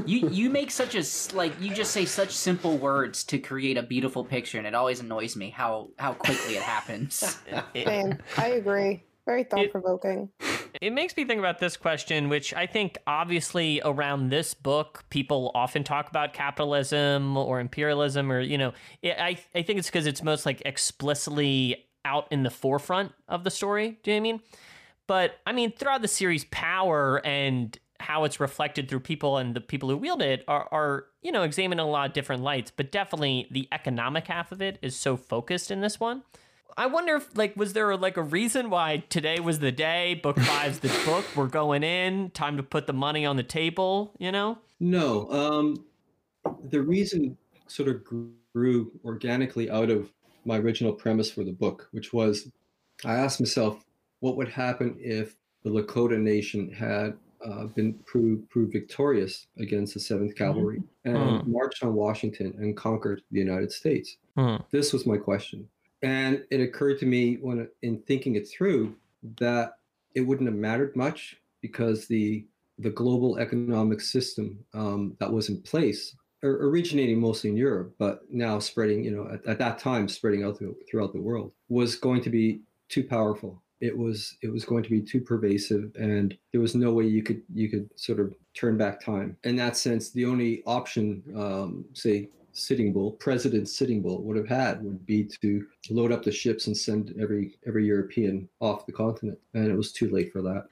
You 0.06 0.28
you 0.28 0.50
make 0.50 0.72
such 0.72 0.96
a 0.96 0.98
s- 0.98 1.32
like 1.32 1.52
you 1.60 1.72
just 1.72 1.92
say 1.92 2.04
such 2.04 2.30
simple 2.32 2.76
words 2.78 3.22
to 3.24 3.38
create 3.38 3.76
a 3.78 3.82
beautiful 3.82 4.24
picture, 4.24 4.58
and 4.58 4.66
it 4.66 4.74
always 4.74 4.98
annoys 5.00 5.36
me 5.36 5.50
how 5.50 5.90
how 5.98 6.12
quickly 6.14 6.56
it 6.56 6.62
happens. 6.62 7.22
It- 7.74 7.86
Same. 7.86 8.18
I 8.36 8.48
agree. 8.60 9.04
Very 9.24 9.44
thought 9.44 9.70
provoking. 9.70 10.28
It 10.80 10.92
makes 10.92 11.16
me 11.16 11.24
think 11.24 11.38
about 11.38 11.60
this 11.60 11.76
question, 11.76 12.28
which 12.28 12.52
I 12.52 12.66
think 12.66 12.98
obviously 13.06 13.80
around 13.84 14.30
this 14.30 14.54
book, 14.54 15.04
people 15.08 15.52
often 15.54 15.84
talk 15.84 16.08
about 16.08 16.32
capitalism 16.32 17.36
or 17.36 17.60
imperialism, 17.60 18.30
or, 18.30 18.40
you 18.40 18.58
know, 18.58 18.72
I, 19.04 19.38
I 19.54 19.62
think 19.62 19.78
it's 19.78 19.88
because 19.88 20.06
it's 20.06 20.22
most 20.22 20.44
like 20.44 20.62
explicitly 20.64 21.86
out 22.04 22.26
in 22.30 22.42
the 22.42 22.50
forefront 22.50 23.12
of 23.28 23.44
the 23.44 23.50
story. 23.50 23.98
Do 24.02 24.10
you 24.10 24.16
know 24.16 24.20
I 24.20 24.32
mean? 24.32 24.40
But 25.06 25.38
I 25.46 25.52
mean, 25.52 25.72
throughout 25.72 26.02
the 26.02 26.08
series, 26.08 26.44
power 26.46 27.24
and 27.24 27.78
how 28.00 28.24
it's 28.24 28.40
reflected 28.40 28.88
through 28.88 29.00
people 29.00 29.38
and 29.38 29.54
the 29.54 29.60
people 29.60 29.88
who 29.88 29.96
wield 29.96 30.22
it 30.22 30.44
are, 30.48 30.68
are, 30.72 31.06
you 31.22 31.30
know, 31.30 31.42
examined 31.42 31.80
in 31.80 31.86
a 31.86 31.90
lot 31.90 32.08
of 32.08 32.12
different 32.12 32.42
lights. 32.42 32.72
But 32.74 32.90
definitely 32.90 33.46
the 33.50 33.68
economic 33.70 34.26
half 34.26 34.50
of 34.50 34.60
it 34.60 34.78
is 34.82 34.96
so 34.96 35.16
focused 35.16 35.70
in 35.70 35.80
this 35.80 36.00
one. 36.00 36.22
I 36.76 36.86
wonder 36.86 37.14
if 37.16 37.36
like 37.36 37.56
was 37.56 37.72
there 37.72 37.96
like 37.96 38.16
a 38.16 38.22
reason 38.22 38.70
why 38.70 39.04
today 39.08 39.38
was 39.40 39.58
the 39.60 39.72
day, 39.72 40.14
book 40.14 40.38
five's 40.38 40.80
the 40.80 40.88
book, 41.06 41.24
we're 41.36 41.46
going 41.46 41.82
in, 41.84 42.30
time 42.30 42.56
to 42.56 42.62
put 42.62 42.86
the 42.86 42.92
money 42.92 43.24
on 43.24 43.36
the 43.36 43.42
table, 43.42 44.12
you 44.18 44.32
know? 44.32 44.58
No. 44.80 45.30
Um, 45.30 45.84
the 46.70 46.82
reason 46.82 47.36
sort 47.68 47.88
of 47.88 48.04
grew 48.04 48.90
organically 49.04 49.70
out 49.70 49.90
of 49.90 50.12
my 50.44 50.58
original 50.58 50.92
premise 50.92 51.30
for 51.30 51.44
the 51.44 51.52
book, 51.52 51.88
which 51.92 52.12
was 52.12 52.50
I 53.04 53.14
asked 53.14 53.40
myself, 53.40 53.84
what 54.20 54.36
would 54.36 54.48
happen 54.48 54.96
if 54.98 55.36
the 55.62 55.70
Lakota 55.70 56.18
Nation 56.18 56.70
had 56.70 57.16
uh, 57.44 57.66
been 57.66 57.94
proved, 58.06 58.48
proved 58.50 58.72
victorious 58.72 59.46
against 59.58 59.94
the 59.94 60.00
7th 60.00 60.34
Cavalry 60.36 60.82
and 61.04 61.16
Mm. 61.16 61.46
marched 61.46 61.82
on 61.84 61.94
Washington 61.94 62.54
and 62.58 62.76
conquered 62.76 63.22
the 63.30 63.38
United 63.38 63.70
States? 63.70 64.16
Hmm. 64.36 64.56
This 64.70 64.92
was 64.92 65.06
my 65.06 65.16
question. 65.18 65.68
And 66.04 66.44
it 66.50 66.60
occurred 66.60 66.98
to 67.00 67.06
me 67.06 67.36
when 67.36 67.66
in 67.82 67.98
thinking 68.02 68.36
it 68.36 68.46
through 68.46 68.94
that 69.38 69.78
it 70.14 70.20
wouldn't 70.20 70.48
have 70.48 70.56
mattered 70.56 70.94
much 70.94 71.36
because 71.62 72.06
the 72.06 72.44
the 72.78 72.90
global 72.90 73.38
economic 73.38 74.00
system 74.00 74.58
um, 74.74 75.16
that 75.18 75.32
was 75.32 75.48
in 75.48 75.62
place, 75.62 76.14
or 76.42 76.50
originating 76.66 77.20
mostly 77.20 77.48
in 77.48 77.56
Europe, 77.56 77.94
but 77.98 78.22
now 78.28 78.58
spreading, 78.58 79.04
you 79.04 79.12
know, 79.12 79.32
at, 79.32 79.46
at 79.46 79.58
that 79.60 79.78
time 79.78 80.08
spreading 80.08 80.44
out 80.44 80.58
through, 80.58 80.76
throughout 80.90 81.12
the 81.12 81.20
world, 81.20 81.52
was 81.68 81.94
going 81.94 82.20
to 82.20 82.30
be 82.30 82.60
too 82.88 83.04
powerful. 83.04 83.62
It 83.80 83.96
was 83.96 84.36
it 84.42 84.52
was 84.52 84.64
going 84.64 84.82
to 84.82 84.90
be 84.90 85.00
too 85.00 85.20
pervasive, 85.20 85.90
and 85.98 86.36
there 86.52 86.60
was 86.60 86.74
no 86.74 86.92
way 86.92 87.04
you 87.04 87.22
could 87.22 87.42
you 87.52 87.70
could 87.70 87.88
sort 87.98 88.20
of 88.20 88.34
turn 88.52 88.76
back 88.76 89.00
time. 89.00 89.36
In 89.44 89.56
that 89.56 89.76
sense, 89.76 90.10
the 90.10 90.26
only 90.26 90.62
option, 90.66 91.22
um, 91.34 91.84
say 91.94 92.28
Sitting 92.54 92.92
Bull, 92.92 93.12
President 93.12 93.68
Sitting 93.68 94.00
Bull 94.00 94.22
would 94.22 94.36
have 94.36 94.48
had 94.48 94.82
would 94.84 95.04
be 95.04 95.24
to 95.42 95.66
load 95.90 96.12
up 96.12 96.22
the 96.22 96.32
ships 96.32 96.66
and 96.68 96.76
send 96.76 97.14
every 97.20 97.58
every 97.66 97.84
European 97.86 98.48
off 98.60 98.86
the 98.86 98.92
continent, 98.92 99.38
and 99.54 99.66
it 99.70 99.76
was 99.76 99.92
too 99.92 100.08
late 100.10 100.32
for 100.32 100.40
that. 100.42 100.66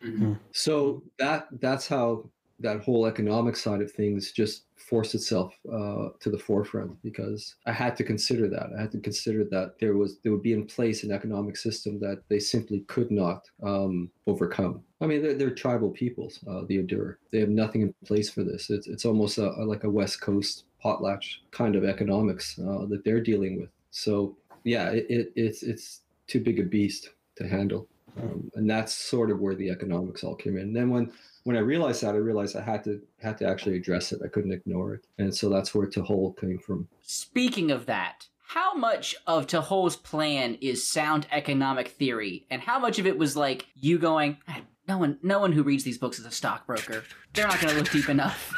So 0.53 1.03
that 1.19 1.49
that's 1.61 1.87
how 1.89 2.29
that 2.61 2.81
whole 2.81 3.07
economic 3.07 3.57
side 3.57 3.83
of 3.83 3.91
things 3.91 4.31
just 4.31 4.67
forced 4.77 5.15
itself 5.17 5.53
uh, 5.73 6.11
to 6.21 6.31
the 6.31 6.39
forefront 6.39 7.01
because 7.03 7.57
I 7.67 7.73
had 7.73 7.97
to 7.97 8.05
consider 8.05 8.49
that. 8.51 8.67
I 8.79 8.83
had 8.83 8.93
to 8.93 9.01
consider 9.01 9.43
that 9.51 9.75
there 9.81 9.97
was 9.97 10.19
there 10.21 10.31
would 10.31 10.43
be 10.43 10.53
in 10.53 10.67
place 10.67 11.03
an 11.03 11.11
economic 11.11 11.57
system 11.57 11.99
that 12.01 12.23
they 12.29 12.39
simply 12.39 12.81
could 12.87 13.11
not 13.11 13.49
um, 13.65 14.11
overcome. 14.29 14.83
I 15.01 15.07
mean, 15.07 15.23
they're, 15.23 15.35
they're 15.35 15.51
tribal 15.55 15.91
peoples, 15.91 16.39
uh, 16.49 16.63
the 16.69 16.79
Edur. 16.79 17.17
They 17.33 17.41
have 17.41 17.49
nothing 17.49 17.83
in 17.83 17.93
place 18.05 18.31
for 18.31 18.45
this. 18.45 18.71
It's 18.71 18.87
it's 18.87 19.05
almost 19.05 19.39
a, 19.39 19.51
a- 19.61 19.65
like 19.73 19.83
a 19.83 19.91
West 19.91 20.21
Coast 20.21 20.65
potlatch 20.85 21.37
kind 21.51 21.77
of 21.77 21.85
economics 21.85 22.59
uh, 22.59 22.87
that 22.87 23.03
they're 23.05 23.21
dealing 23.21 23.61
with. 23.61 23.71
So 23.91 24.37
yeah, 24.65 24.91
it, 24.91 25.07
it, 25.09 25.33
it's 25.37 25.63
it's 25.63 26.01
too 26.27 26.41
big 26.41 26.61
a 26.61 26.65
beast 26.65 27.11
to 27.37 27.49
handle. 27.49 27.89
Um, 28.21 28.51
and 28.55 28.69
that's 28.69 28.93
sort 28.93 29.31
of 29.31 29.41
where 29.41 29.55
the 29.55 29.71
economics 29.71 30.23
all 30.23 30.35
came 30.35 30.57
in. 30.57 30.65
And 30.65 30.77
then 30.77 30.91
when 30.91 31.13
when 31.45 31.57
I 31.57 31.61
realized 31.61 32.03
that, 32.03 32.15
I 32.15 32.19
realized 32.19 32.57
I 32.57 32.63
had 32.63 32.85
to 32.85 33.01
had 33.21 33.39
to 33.39 33.47
actually 33.47 33.77
address 33.77 34.13
it. 34.13 34.21
I 34.25 34.29
couldn't 34.29 34.53
ignore 34.53 34.95
it, 34.95 35.07
and 35.19 35.35
so 35.35 35.49
that's 35.49 35.75
where 35.75 35.87
Tehol 35.87 36.39
came 36.39 36.59
from. 36.59 36.89
Speaking 37.03 37.71
of 37.71 37.87
that, 37.87 38.29
how 38.49 38.75
much 38.75 39.17
of 39.27 39.47
Tehol's 39.47 39.97
plan 39.97 40.59
is 40.61 40.87
sound 40.87 41.27
economic 41.31 41.89
theory, 41.89 42.47
and 42.51 42.63
how 42.63 42.79
much 42.79 42.99
of 42.99 43.07
it 43.07 43.19
was 43.19 43.37
like 43.37 43.67
you 43.75 43.99
going, 43.99 44.37
"Ah, 44.47 44.61
no 44.87 44.99
one, 44.99 45.19
no 45.23 45.39
one 45.39 45.53
who 45.53 45.63
reads 45.63 45.85
these 45.85 45.99
books 45.99 46.19
is 46.19 46.27
a 46.27 46.31
stockbroker. 46.31 47.05
They're 47.33 47.47
not 47.47 47.61
going 47.61 47.73
to 47.73 47.81
look 47.81 47.91
deep 47.91 48.09
enough. 48.09 48.53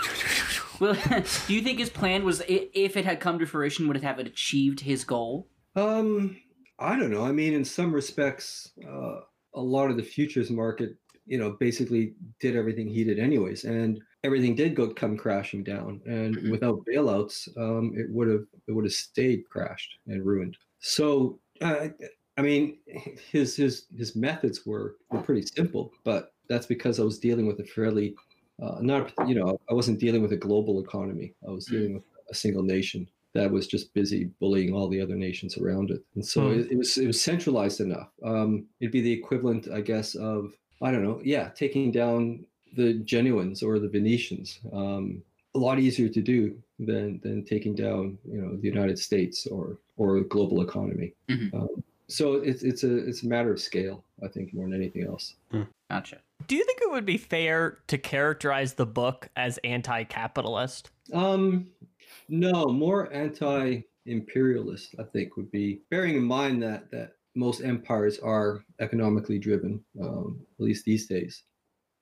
Well, 0.85 0.95
do 1.47 1.55
you 1.55 1.63
think 1.63 1.79
his 1.79 1.89
plan 1.89 2.25
was, 2.25 2.43
if 2.47 2.97
it 2.99 3.07
had 3.07 3.19
come 3.19 3.39
to 3.39 3.47
fruition, 3.47 3.89
would 3.89 3.97
it 3.97 4.03
have 4.03 4.19
achieved 4.19 4.81
his 4.81 5.03
goal? 5.05 5.49
Um, 5.77 6.41
I 6.79 6.99
don't 6.99 7.11
know. 7.11 7.25
I 7.25 7.33
mean, 7.33 7.55
in 7.55 7.65
some 7.65 7.95
respects, 7.95 8.71
uh, 8.87 9.21
a 9.55 9.61
lot 9.63 9.91
of 9.91 9.97
the 9.97 10.03
futures 10.03 10.51
market, 10.51 10.99
you 11.25 11.39
know, 11.39 11.53
basically 11.53 12.15
did 12.39 12.55
everything 12.55 12.87
he 12.89 13.03
did 13.03 13.19
anyways, 13.19 13.65
and 13.65 14.03
everything 14.25 14.55
did 14.55 14.75
go 14.77 14.93
come 14.93 15.17
crashing 15.17 15.65
down. 15.65 16.03
And 16.07 16.43
Mhm. 16.43 16.51
without 16.51 16.85
bailouts, 16.85 17.49
um, 17.57 17.93
it 17.97 18.11
would 18.11 18.29
have 18.29 18.45
it 18.69 18.73
would 18.73 18.85
have 18.85 18.93
stayed 18.93 19.49
crashed 19.49 19.99
and 20.07 20.23
ruined. 20.25 20.59
So, 20.81 21.41
uh, 21.63 21.89
I 22.37 22.43
mean, 22.43 22.79
his 22.87 23.57
his 23.57 23.87
his 23.97 24.15
methods 24.15 24.67
were 24.67 24.97
were 25.11 25.21
pretty 25.23 25.47
simple, 25.57 25.93
but 26.05 26.35
that's 26.49 26.67
because 26.67 27.01
I 27.01 27.05
was 27.05 27.19
dealing 27.19 27.47
with 27.47 27.59
a 27.61 27.65
fairly 27.65 28.15
uh, 28.63 28.79
not 28.81 29.13
you 29.27 29.35
know 29.35 29.59
I 29.71 29.75
wasn't 29.75 30.01
dealing 30.01 30.23
with 30.23 30.33
a 30.33 30.37
global 30.37 30.83
economy. 30.83 31.35
I 31.47 31.51
was 31.51 31.67
dealing 31.67 31.95
with 31.95 32.05
a 32.31 32.35
single 32.35 32.63
nation 32.63 33.09
that 33.35 33.51
was 33.51 33.67
just 33.67 33.93
busy 33.95 34.25
bullying 34.41 34.73
all 34.73 34.89
the 34.89 35.01
other 35.01 35.17
nations 35.17 35.59
around 35.59 35.91
it. 35.91 36.01
And 36.15 36.25
so 36.25 36.49
Hmm. 36.51 36.61
it, 36.61 36.71
it 36.73 36.79
was 36.79 36.97
it 36.99 37.07
was 37.07 37.21
centralized 37.21 37.81
enough. 37.81 38.11
Um, 38.23 38.67
it'd 38.81 38.93
be 38.93 39.01
the 39.01 39.13
equivalent, 39.13 39.69
I 39.69 39.81
guess, 39.81 40.15
of 40.15 40.53
I 40.81 40.91
don't 40.93 41.03
know, 41.03 41.21
yeah, 41.25 41.49
taking 41.51 41.91
down 41.93 42.47
the 42.77 42.95
Genoese 42.95 43.63
or 43.63 43.79
the 43.79 43.89
Venetians. 43.89 44.59
Um, 44.73 45.23
a 45.55 45.59
lot 45.59 45.79
easier 45.79 46.09
to 46.09 46.21
do 46.21 46.61
than 46.79 47.21
than 47.23 47.45
taking 47.45 47.75
down 47.75 48.19
you 48.25 48.41
know 48.41 48.57
the 48.57 48.69
United 48.69 48.99
States 48.99 49.47
or 49.47 49.79
or 49.97 50.17
a 50.19 50.25
global 50.25 50.63
economy. 50.63 51.13
Mhm. 51.29 51.55
Um, 51.55 51.83
so 52.09 52.35
it's 52.35 52.63
it's 52.63 52.85
a 52.85 52.97
it's 53.09 53.23
a 53.23 53.29
matter 53.29 53.53
of 53.53 53.61
scale, 53.61 54.05
I 54.23 54.29
think, 54.29 54.53
more 54.55 54.67
than 54.69 54.75
anything 54.75 55.05
else. 55.05 55.35
Gotcha. 55.95 56.19
Do 56.49 56.57
you 56.57 56.65
think 56.65 56.81
it 56.83 56.91
would 56.91 57.07
be 57.07 57.17
fair 57.17 57.79
to 57.87 57.97
characterize 57.97 58.75
the 58.75 58.85
book 58.85 59.29
as 59.37 59.59
anti-capitalist? 59.63 60.91
Um, 61.13 61.69
no, 62.29 62.67
more 62.67 63.13
anti-imperialist, 63.13 64.97
I 64.99 65.05
think, 65.05 65.37
would 65.37 65.53
be 65.53 65.83
bearing 65.91 66.17
in 66.17 66.25
mind 66.25 66.63
that 66.65 66.91
that 66.91 67.13
most 67.37 67.63
empires 67.63 68.19
are 68.19 68.65
economically 68.81 69.39
driven, 69.39 69.85
um, 70.03 70.41
at 70.59 70.65
least 70.65 70.85
these 70.85 71.07
days. 71.07 71.45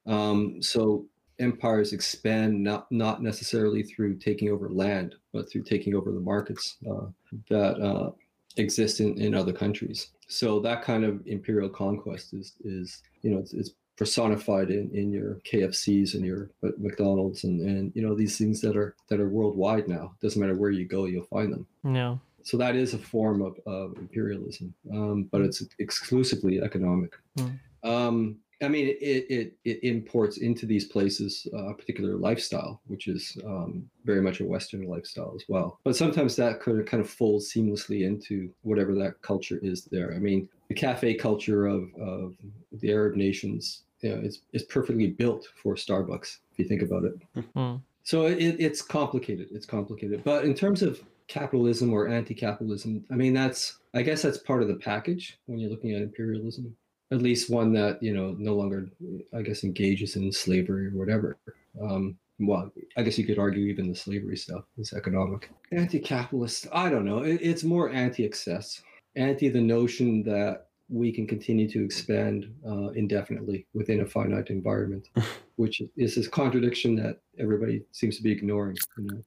Um, 0.07 0.63
so 0.63 1.07
empires 1.39 1.93
expand 1.93 2.63
not 2.63 2.91
not 2.91 3.23
necessarily 3.23 3.83
through 3.83 4.17
taking 4.17 4.49
over 4.51 4.71
land, 4.71 5.17
but 5.35 5.51
through 5.51 5.65
taking 5.65 5.95
over 5.95 6.13
the 6.13 6.21
markets 6.21 6.79
uh, 6.91 7.07
that 7.51 7.79
uh, 7.81 8.11
exist 8.57 9.01
in, 9.01 9.19
in 9.21 9.35
other 9.35 9.53
countries. 9.53 10.09
So 10.29 10.61
that 10.61 10.83
kind 10.83 11.05
of 11.05 11.21
imperial 11.27 11.69
conquest 11.69 12.33
is 12.33 12.55
is 12.65 13.03
you 13.23 13.31
know 13.31 13.39
it's, 13.39 13.53
it's 13.53 13.73
personified 13.97 14.71
in, 14.71 14.91
in 14.93 15.13
your 15.13 15.41
KFCs 15.45 16.15
and 16.15 16.25
your 16.25 16.51
McDonald's 16.79 17.45
and, 17.45 17.61
and 17.61 17.93
you 17.95 18.03
know 18.03 18.15
these 18.15 18.39
things 18.39 18.61
that 18.63 18.77
are 18.77 18.95
that 19.09 19.21
are 19.21 19.29
worldwide 19.29 19.89
now. 19.89 20.15
Doesn't 20.23 20.41
matter 20.41 20.57
where 20.57 20.71
you 20.71 20.87
go, 20.87 21.05
you'll 21.05 21.25
find 21.25 21.53
them. 21.53 21.67
No. 21.83 22.21
So 22.45 22.57
that 22.57 22.75
is 22.75 22.93
a 22.93 22.99
form 22.99 23.41
of, 23.41 23.57
of 23.67 23.97
imperialism, 23.99 24.75
um, 24.93 25.29
but 25.31 25.43
it's 25.43 25.63
exclusively 25.79 26.61
economic. 26.61 27.15
Hmm. 27.37 27.49
Um, 27.85 28.37
I 28.63 28.69
mean, 28.69 28.89
it, 28.89 29.27
it, 29.29 29.53
it 29.65 29.81
imports 29.83 30.39
into 30.39 30.67
these 30.67 30.85
places 30.85 31.47
uh, 31.53 31.71
a 31.71 31.75
particular 31.75 32.17
lifestyle, 32.17 32.81
which 32.87 33.09
is 33.09 33.37
um, 33.45 33.89
very 34.05 34.21
much 34.21 34.41
a 34.41 34.45
Western 34.45 34.87
lifestyle 34.87 35.33
as 35.35 35.45
well. 35.49 35.79
But 35.85 35.97
sometimes 35.97 36.37
that 36.37 36.61
could 36.61 36.87
kind 36.87 37.03
of 37.03 37.11
folds 37.11 37.53
seamlessly 37.53 38.07
into 38.07 38.51
whatever 38.63 38.95
that 38.95 39.21
culture 39.23 39.59
is 39.63 39.85
there. 39.87 40.15
I 40.15 40.19
mean, 40.19 40.49
the 40.69 40.75
cafe 40.75 41.15
culture 41.15 41.67
of, 41.67 41.89
of 42.01 42.35
the 42.73 42.91
Arab 42.91 43.17
nations 43.17 43.83
you 44.01 44.11
know, 44.11 44.23
is, 44.23 44.43
is 44.53 44.63
perfectly 44.65 45.09
built 45.09 45.49
for 45.63 45.75
Starbucks, 45.75 46.39
if 46.53 46.59
you 46.59 46.65
think 46.65 46.83
about 46.83 47.05
it. 47.05 47.15
Hmm. 47.55 47.77
So 48.05 48.27
it, 48.27 48.57
it's 48.59 48.83
complicated. 48.83 49.49
It's 49.53 49.67
complicated. 49.67 50.25
But 50.25 50.45
in 50.45 50.55
terms 50.55 50.83
of 50.83 51.01
capitalism 51.29 51.93
or 51.93 52.09
anti-capitalism, 52.09 53.05
I 53.11 53.15
mean 53.15 53.33
that's 53.33 53.79
I 53.95 54.03
guess 54.03 54.23
that's 54.23 54.39
part 54.39 54.63
of 54.63 54.69
the 54.69 54.75
package 54.75 55.39
when 55.47 55.59
you're 55.59 55.71
looking 55.71 55.93
at 55.93 56.03
imperialism. 56.03 56.77
At 57.13 57.23
least 57.23 57.51
one 57.51 57.73
that 57.75 58.03
you 58.03 58.15
know 58.15 58.35
no 58.39 58.55
longer, 58.55 58.91
I 59.37 59.43
guess, 59.43 59.65
engages 59.65 60.17
in 60.17 60.33
slavery 60.33 60.87
or 60.87 60.97
whatever. 60.99 61.37
Um, 61.81 62.17
well, 62.39 62.73
I 62.97 63.03
guess 63.03 63.19
you 63.19 63.27
could 63.27 63.39
argue 63.39 63.67
even 63.67 63.89
the 63.89 63.95
slavery 63.95 64.37
stuff 64.37 64.65
is 64.79 64.93
economic. 64.93 65.51
Anti-capitalist, 65.71 66.67
I 66.73 66.89
don't 66.91 67.05
know. 67.05 67.19
It, 67.19 67.41
it's 67.41 67.63
more 67.63 67.91
anti-excess, 67.91 68.83
anti 69.15 69.49
the 69.49 69.61
notion 69.61 70.23
that 70.25 70.67
we 70.89 71.13
can 71.13 71.27
continue 71.27 71.69
to 71.71 71.85
expand 71.85 72.53
uh, 72.67 72.89
indefinitely 72.91 73.67
within 73.73 74.01
a 74.01 74.07
finite 74.07 74.49
environment, 74.49 75.09
which 75.57 75.83
is 75.97 76.17
this 76.17 76.29
contradiction 76.29 76.97
that 76.97 77.21
everybody 77.39 77.83
seems 77.93 78.17
to 78.17 78.23
be 78.23 78.33
ignoring. 78.33 78.77
You 78.99 79.23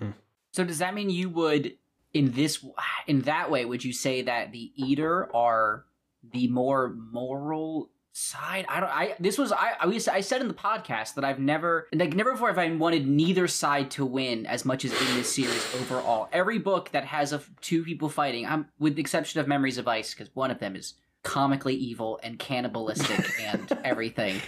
know? 0.00 0.12
So 0.52 0.62
does 0.62 0.78
that 0.78 0.94
mean 0.94 1.10
you 1.10 1.30
would 1.30 1.74
in 2.12 2.30
this 2.30 2.64
in 3.08 3.22
that 3.22 3.50
way 3.50 3.64
would 3.64 3.84
you 3.84 3.92
say 3.92 4.22
that 4.22 4.52
the 4.52 4.72
Edur 4.80 5.26
are 5.34 5.84
the 6.32 6.48
more 6.48 6.94
moral 7.12 7.90
side. 8.14 8.64
I 8.68 8.78
don't 8.78 8.90
i 8.90 9.14
this 9.18 9.36
was 9.36 9.50
i 9.50 9.72
i, 9.80 9.86
I 9.86 10.20
said 10.20 10.40
in 10.40 10.46
the 10.46 10.54
podcast 10.54 11.14
that 11.14 11.24
i've 11.24 11.40
never 11.40 11.88
like 11.92 12.14
never 12.14 12.30
before 12.30 12.46
have 12.46 12.58
i 12.58 12.70
wanted 12.70 13.08
neither 13.08 13.48
side 13.48 13.90
to 13.92 14.06
win 14.06 14.46
as 14.46 14.64
much 14.64 14.84
as 14.84 14.92
in 14.92 15.16
this 15.16 15.34
series 15.34 15.74
overall. 15.74 16.28
Every 16.32 16.58
book 16.60 16.92
that 16.92 17.04
has 17.04 17.32
a 17.32 17.42
two 17.60 17.82
people 17.82 18.08
fighting 18.08 18.46
i'm 18.46 18.68
with 18.78 18.94
the 18.94 19.00
exception 19.00 19.40
of 19.40 19.48
memories 19.48 19.78
of 19.78 19.88
ice 19.88 20.14
because 20.14 20.30
one 20.34 20.52
of 20.52 20.60
them 20.60 20.76
is 20.76 20.94
comically 21.24 21.74
evil 21.74 22.20
and 22.22 22.38
cannibalistic 22.38 23.40
and 23.40 23.76
everything. 23.82 24.40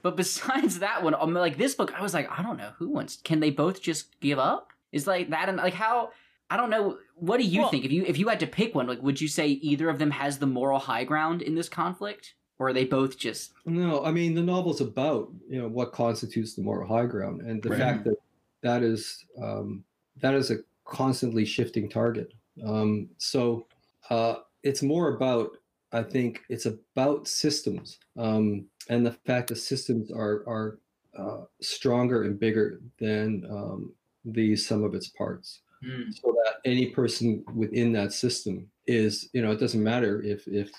But 0.00 0.16
besides 0.16 0.78
that 0.78 1.02
one 1.02 1.14
i'm 1.14 1.34
like 1.34 1.58
this 1.58 1.74
book 1.74 1.92
i 1.98 2.02
was 2.02 2.14
like 2.14 2.30
i 2.36 2.42
don't 2.42 2.56
know 2.56 2.72
who 2.78 2.88
wants 2.88 3.18
can 3.22 3.40
they 3.40 3.50
both 3.50 3.82
just 3.82 4.18
give 4.20 4.38
up? 4.38 4.72
Is 4.92 5.06
like 5.06 5.28
that 5.28 5.50
and 5.50 5.58
like 5.58 5.74
how 5.74 6.10
I 6.50 6.56
don't 6.56 6.70
know. 6.70 6.98
What 7.14 7.38
do 7.38 7.44
you 7.46 7.60
Well- 7.60 7.70
think? 7.70 7.84
If 7.84 7.92
you 7.92 8.04
if 8.04 8.18
you 8.18 8.28
had 8.28 8.40
to 8.40 8.46
pick 8.46 8.74
one, 8.74 8.86
like, 8.88 9.02
would 9.02 9.20
you 9.20 9.28
say 9.28 9.48
either 9.48 9.88
of 9.88 9.98
them 9.98 10.10
has 10.10 10.38
the 10.38 10.46
moral 10.46 10.80
high 10.80 11.04
ground 11.04 11.42
in 11.42 11.54
this 11.54 11.68
conflict, 11.68 12.34
or 12.58 12.68
are 12.68 12.72
they 12.72 12.84
both 12.84 13.16
just? 13.16 13.52
No, 13.64 14.04
I 14.04 14.10
mean 14.10 14.34
the 14.34 14.42
novel's 14.42 14.80
about 14.80 15.30
you 15.48 15.60
know 15.60 15.68
what 15.68 15.92
constitutes 15.92 16.54
the 16.54 16.62
moral 16.62 16.88
high 16.88 17.06
ground, 17.06 17.42
and 17.42 17.62
the 17.62 17.70
Right. 17.70 17.78
fact 17.78 18.04
that 18.04 18.16
that 18.62 18.82
is 18.82 19.24
um, 19.40 19.84
that 20.20 20.34
is 20.34 20.50
a 20.50 20.58
constantly 20.84 21.44
shifting 21.44 21.88
target. 21.88 22.32
Um, 22.66 23.08
so 23.18 23.66
uh, 24.10 24.36
it's 24.64 24.82
more 24.82 25.14
about 25.14 25.50
I 25.92 26.02
think 26.02 26.42
it's 26.48 26.66
about 26.66 27.28
systems 27.28 27.98
um, 28.16 28.66
and 28.88 29.06
the 29.06 29.12
fact 29.12 29.48
that 29.48 29.56
systems 29.56 30.10
are 30.10 30.42
are 30.48 30.78
uh, 31.16 31.44
stronger 31.60 32.24
and 32.24 32.38
bigger 32.40 32.80
than 32.98 33.44
um, 33.50 33.92
the 34.24 34.56
sum 34.56 34.82
of 34.84 34.94
its 34.94 35.08
parts 35.08 35.60
Hmm. 35.82 36.10
so 36.10 36.36
that 36.44 36.56
any 36.66 36.86
person 36.86 37.42
within 37.54 37.90
that 37.92 38.12
system 38.12 38.68
is 38.86 39.30
you 39.32 39.40
know 39.40 39.50
it 39.50 39.60
doesn't 39.60 39.82
matter 39.82 40.20
if 40.22 40.46
if 40.46 40.70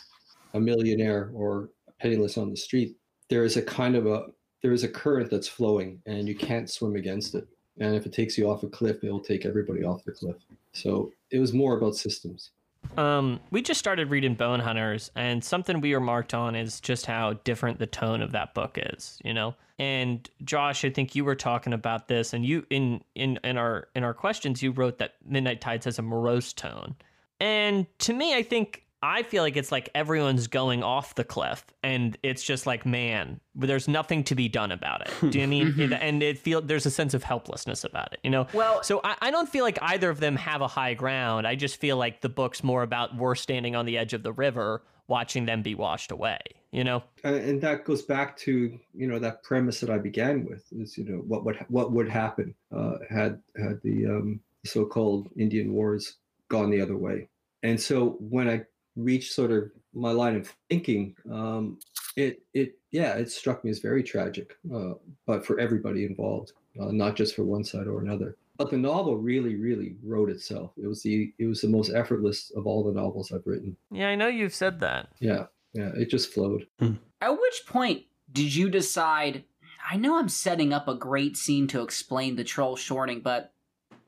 a 0.53 0.59
millionaire 0.59 1.31
or 1.33 1.69
penniless 1.99 2.37
on 2.37 2.51
the 2.51 2.57
street 2.57 2.95
there 3.29 3.45
is 3.45 3.57
a 3.57 3.61
kind 3.61 3.95
of 3.95 4.05
a 4.05 4.27
there 4.61 4.73
is 4.73 4.83
a 4.83 4.89
current 4.89 5.31
that's 5.31 5.47
flowing 5.47 5.99
and 6.05 6.27
you 6.27 6.35
can't 6.35 6.69
swim 6.69 6.95
against 6.95 7.33
it. 7.33 7.47
And 7.79 7.95
if 7.95 8.05
it 8.05 8.13
takes 8.13 8.37
you 8.37 8.47
off 8.49 8.61
a 8.61 8.67
cliff 8.67 9.03
it'll 9.03 9.21
take 9.21 9.45
everybody 9.45 9.83
off 9.83 10.03
the 10.03 10.11
cliff. 10.11 10.35
So 10.73 11.11
it 11.31 11.39
was 11.39 11.53
more 11.53 11.77
about 11.77 11.95
systems 11.95 12.51
Um, 12.97 13.39
we 13.51 13.61
just 13.61 13.79
started 13.79 14.09
reading 14.09 14.35
Bone 14.35 14.59
Hunters, 14.59 15.11
and 15.15 15.43
something 15.43 15.81
we 15.81 15.93
remarked 15.93 16.33
on 16.33 16.55
is 16.55 16.81
just 16.81 17.05
how 17.05 17.33
different 17.43 17.79
the 17.79 17.87
tone 17.87 18.21
of 18.21 18.31
that 18.33 18.53
book 18.53 18.77
is. 18.81 19.19
You 19.23 19.33
know, 19.33 19.55
and 19.79 20.29
Josh, 20.43 20.83
I 20.83 20.89
think 20.89 21.15
you 21.15 21.23
were 21.23 21.35
talking 21.35 21.73
about 21.73 22.07
this, 22.07 22.33
and 22.33 22.45
you 22.45 22.65
in 22.69 23.01
in 23.15 23.39
in 23.43 23.57
our 23.57 23.87
in 23.95 24.03
our 24.03 24.13
questions, 24.13 24.61
you 24.61 24.71
wrote 24.71 24.97
that 24.99 25.15
Midnight 25.25 25.61
Tides 25.61 25.85
has 25.85 25.99
a 25.99 26.01
morose 26.01 26.53
tone, 26.53 26.95
and 27.39 27.87
to 27.99 28.13
me, 28.13 28.35
I 28.35 28.43
think 28.43 28.83
I 29.03 29.23
feel 29.23 29.43
like 29.43 29.57
it's 29.57 29.71
like 29.71 29.89
everyone's 29.95 30.47
going 30.47 30.83
off 30.83 31.15
the 31.15 31.23
cliff, 31.23 31.65
and 31.83 32.17
it's 32.21 32.43
just 32.43 32.67
like, 32.67 32.85
man, 32.85 33.39
there's 33.55 33.87
nothing 33.87 34.23
to 34.25 34.35
be 34.35 34.47
done 34.47 34.71
about 34.71 35.07
it. 35.07 35.31
Do 35.31 35.39
you 35.39 35.47
mean? 35.47 35.93
And 36.01 36.23
it 36.23 36.37
feel 36.37 36.61
there's 36.61 36.85
a 36.85 36.91
sense 36.91 37.13
of 37.13 37.23
helplessness 37.23 37.83
about 37.83 38.13
it. 38.13 38.19
You 38.23 38.29
know, 38.29 38.47
Well, 38.53 38.83
so 38.83 39.01
I, 39.03 39.15
I 39.21 39.31
don't 39.31 39.49
feel 39.49 39.63
like 39.63 39.77
either 39.81 40.09
of 40.09 40.19
them 40.19 40.35
have 40.35 40.61
a 40.61 40.67
high 40.67 40.93
ground. 40.93 41.47
I 41.47 41.55
just 41.55 41.77
feel 41.77 41.97
like 41.97 42.21
the 42.21 42.29
book's 42.29 42.63
more 42.63 42.83
about 42.83 43.15
we're 43.15 43.35
standing 43.35 43.75
on 43.75 43.85
the 43.85 43.97
edge 43.97 44.13
of 44.13 44.23
the 44.23 44.31
river 44.31 44.83
watching 45.07 45.45
them 45.45 45.61
be 45.61 45.75
washed 45.75 46.11
away, 46.11 46.39
you 46.71 46.83
know? 46.83 47.03
and, 47.23 47.35
and 47.35 47.61
that 47.61 47.85
goes 47.85 48.01
back 48.01 48.37
to 48.37 48.79
you 48.93 49.07
know 49.07 49.19
that 49.19 49.43
premise 49.43 49.79
that 49.79 49.89
i 49.89 49.97
began 49.97 50.45
with 50.45 50.63
is 50.71 50.97
you 50.97 51.05
know 51.05 51.17
what 51.27 51.45
would 51.45 51.57
what 51.69 51.91
would 51.91 52.09
happen 52.09 52.53
uh, 52.75 52.95
had 53.09 53.41
had 53.57 53.79
the 53.83 54.05
um, 54.05 54.39
so-called 54.65 55.29
indian 55.37 55.73
wars 55.73 56.17
gone 56.49 56.69
the 56.69 56.81
other 56.81 56.97
way 56.97 57.27
and 57.63 57.79
so 57.79 58.17
when 58.19 58.49
i 58.49 58.61
reached 58.95 59.33
sort 59.33 59.51
of 59.51 59.71
my 59.93 60.11
line 60.11 60.35
of 60.35 60.53
thinking 60.69 61.15
um, 61.31 61.79
it 62.15 62.41
it 62.53 62.77
yeah 62.91 63.13
it 63.15 63.29
struck 63.31 63.63
me 63.63 63.69
as 63.69 63.79
very 63.79 64.03
tragic 64.03 64.55
uh, 64.73 64.93
but 65.25 65.45
for 65.45 65.59
everybody 65.59 66.05
involved 66.05 66.53
uh, 66.79 66.91
not 66.91 67.15
just 67.15 67.35
for 67.35 67.43
one 67.43 67.63
side 67.63 67.87
or 67.87 67.99
another. 67.99 68.37
But 68.57 68.69
the 68.69 68.77
novel 68.77 69.17
really 69.17 69.55
really 69.55 69.95
wrote 70.03 70.29
itself. 70.29 70.71
It 70.81 70.87
was 70.87 71.01
the 71.03 71.33
it 71.39 71.45
was 71.47 71.61
the 71.61 71.67
most 71.67 71.91
effortless 71.93 72.51
of 72.55 72.67
all 72.67 72.83
the 72.83 72.91
novels 72.93 73.31
i've 73.31 73.45
written. 73.45 73.75
Yeah, 73.89 74.09
I 74.09 74.15
know 74.15 74.27
you've 74.27 74.53
said 74.53 74.79
that. 74.81 75.09
yeah 75.19 75.45
yeah 75.73 75.91
it 75.95 76.09
just 76.09 76.33
flowed. 76.33 76.67
At 76.79 77.31
which 77.31 77.65
point 77.67 78.03
did 78.31 78.53
you 78.53 78.69
decide? 78.69 79.45
I 79.89 79.97
know 79.97 80.19
I'm 80.19 80.29
setting 80.29 80.73
up 80.73 80.87
a 80.87 80.95
great 80.95 81.35
scene 81.37 81.67
to 81.67 81.81
explain 81.81 82.35
the 82.35 82.43
troll 82.43 82.75
shorting, 82.75 83.21
but 83.21 83.51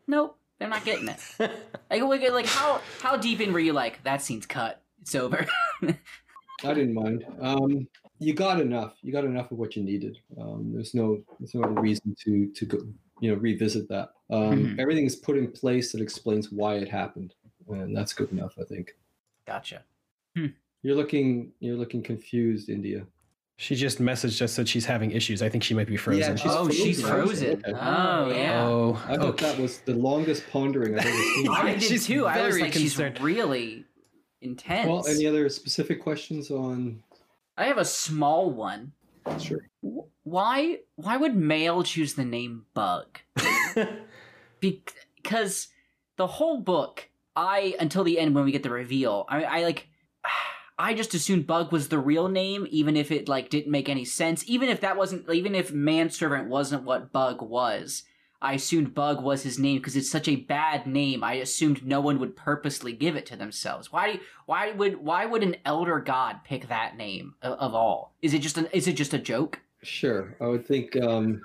nope, 0.08 0.38
they're 0.64 0.70
not 0.70 0.86
getting 0.86 1.10
it. 1.10 1.20
like, 1.90 2.02
like, 2.02 2.32
like, 2.32 2.46
how 2.46 2.80
how 3.02 3.18
deep 3.18 3.42
in 3.42 3.52
were 3.52 3.60
you? 3.60 3.74
Like 3.74 4.02
that 4.06 4.22
scene's 4.22 4.46
cut. 4.46 4.82
It's 5.02 5.14
over. 5.14 5.46
I 5.84 6.74
didn't 6.74 6.94
mind. 6.94 7.26
Um, 7.42 7.86
you 8.20 8.34
got 8.34 8.62
enough. 8.62 8.94
You 9.02 9.12
got 9.12 9.26
enough 9.26 9.52
of 9.52 9.58
what 9.58 9.76
you 9.76 9.84
needed. 9.84 10.18
Um, 10.40 10.72
there's 10.74 10.94
no 10.94 11.22
there's 11.38 11.54
no 11.54 11.64
reason 11.64 12.16
to 12.24 12.48
to 12.54 12.66
go 12.66 12.78
you 13.20 13.32
know 13.32 13.38
revisit 13.38 13.90
that. 13.90 14.14
Um, 14.30 14.76
Mhm. 14.76 14.80
Everything 14.80 15.06
is 15.06 15.18
put 15.18 15.38
in 15.38 15.52
place 15.52 15.92
that 15.92 16.02
explains 16.02 16.50
why 16.50 16.76
it 16.76 16.88
happened, 16.88 17.34
and 17.68 17.96
that's 17.96 18.14
good 18.14 18.32
enough. 18.32 18.54
I 18.58 18.64
think. 18.64 18.96
gotcha. 19.46 19.84
You're 20.36 20.96
looking 20.96 21.52
you're 21.60 21.76
looking 21.76 22.02
confused, 22.04 22.70
India. 22.70 23.06
She 23.58 23.76
just 23.76 24.02
messaged 24.02 24.42
us 24.42 24.56
that 24.56 24.68
she's 24.68 24.86
having 24.86 25.12
issues. 25.12 25.42
I 25.42 25.50
think 25.50 25.64
she 25.64 25.74
might 25.74 25.88
be 25.88 25.96
frozen. 25.96 26.38
she's 26.38 26.52
oh, 26.52 26.70
she's 26.70 27.02
frozen. 27.02 27.62
frozen. 27.62 27.80
Oh 27.80 28.32
yeah. 28.32 28.66
Oh, 28.66 29.02
I 29.08 29.16
thought 29.16 29.26
okay. 29.26 29.46
that 29.46 29.60
was 29.60 29.80
the 29.80 29.94
longest 29.94 30.44
pondering 30.52 30.98
I've 30.98 31.06
ever 31.06 31.16
seen. 31.36 31.48
I 31.50 31.74
did 31.74 31.84
She's 31.84 32.08
too. 32.08 32.26
I 32.26 32.46
was 32.46 32.60
like, 32.60 32.72
concerned. 32.74 33.18
she's 33.18 33.24
really 33.24 33.86
intense. 34.42 34.88
well, 34.88 35.08
any 35.08 35.28
other 35.28 35.48
specific 35.50 36.02
questions 36.02 36.50
on? 36.50 37.04
I 37.58 37.66
have 37.66 37.78
a 37.78 37.86
small 37.86 38.50
one. 38.50 38.92
Sure. 39.40 39.70
Why 40.24 40.80
why 40.96 41.18
would 41.18 41.36
Mael 41.36 41.84
choose 41.84 42.16
the 42.16 42.26
name 42.26 42.66
Bug? 42.74 43.20
Because 44.60 45.68
the 46.16 46.26
whole 46.26 46.62
book, 46.62 47.10
I 47.36 47.76
until 47.82 48.06
the 48.06 48.18
end 48.18 48.34
when 48.34 48.46
we 48.46 48.54
get 48.54 48.64
the 48.64 48.70
reveal, 48.70 49.26
I, 49.28 49.44
I 49.44 49.64
like 49.64 49.90
I 50.78 50.94
just 50.94 51.14
assumed 51.14 51.48
Bug 51.48 51.72
was 51.72 51.90
the 51.90 52.00
real 52.00 52.28
name, 52.28 52.68
even 52.70 52.98
if 52.98 53.12
it 53.12 53.30
like 53.30 53.50
didn't 53.50 53.72
make 53.72 53.90
any 53.90 54.06
sense. 54.06 54.44
Even 54.48 54.70
if 54.70 54.82
that 54.82 54.98
wasn't, 54.98 55.30
even 55.30 55.56
if 55.56 55.72
Manservant 55.72 56.50
wasn't 56.50 56.84
what 56.84 57.12
Bug 57.12 57.42
was, 57.42 58.04
I 58.42 58.54
assumed 58.54 58.94
Bug 58.94 59.24
was 59.24 59.44
his 59.44 59.58
name 59.58 59.78
because 59.78 59.96
it's 59.96 60.10
such 60.10 60.28
a 60.28 60.36
bad 60.36 60.86
name. 60.86 61.24
I 61.24 61.36
assumed 61.36 61.86
no 61.86 62.02
one 62.02 62.20
would 62.20 62.36
purposely 62.36 62.92
give 62.92 63.16
it 63.16 63.26
to 63.28 63.36
themselves. 63.36 63.92
Why? 63.92 64.20
Why 64.48 64.72
would? 64.72 64.98
Why 64.98 65.26
would 65.26 65.44
an 65.44 65.56
elder 65.64 66.00
god 66.00 66.44
pick 66.44 66.68
that 66.68 66.98
name 66.98 67.36
of, 67.42 67.54
of 67.60 67.74
all? 67.74 68.14
Is 68.22 68.34
it 68.34 68.40
just 68.40 68.58
an? 68.58 68.68
Is 68.74 68.88
it 68.88 68.94
just 68.94 69.14
a 69.14 69.20
joke? 69.20 69.60
Sure. 69.84 70.36
I 70.42 70.48
would 70.48 70.66
think, 70.66 70.96
um, 71.02 71.42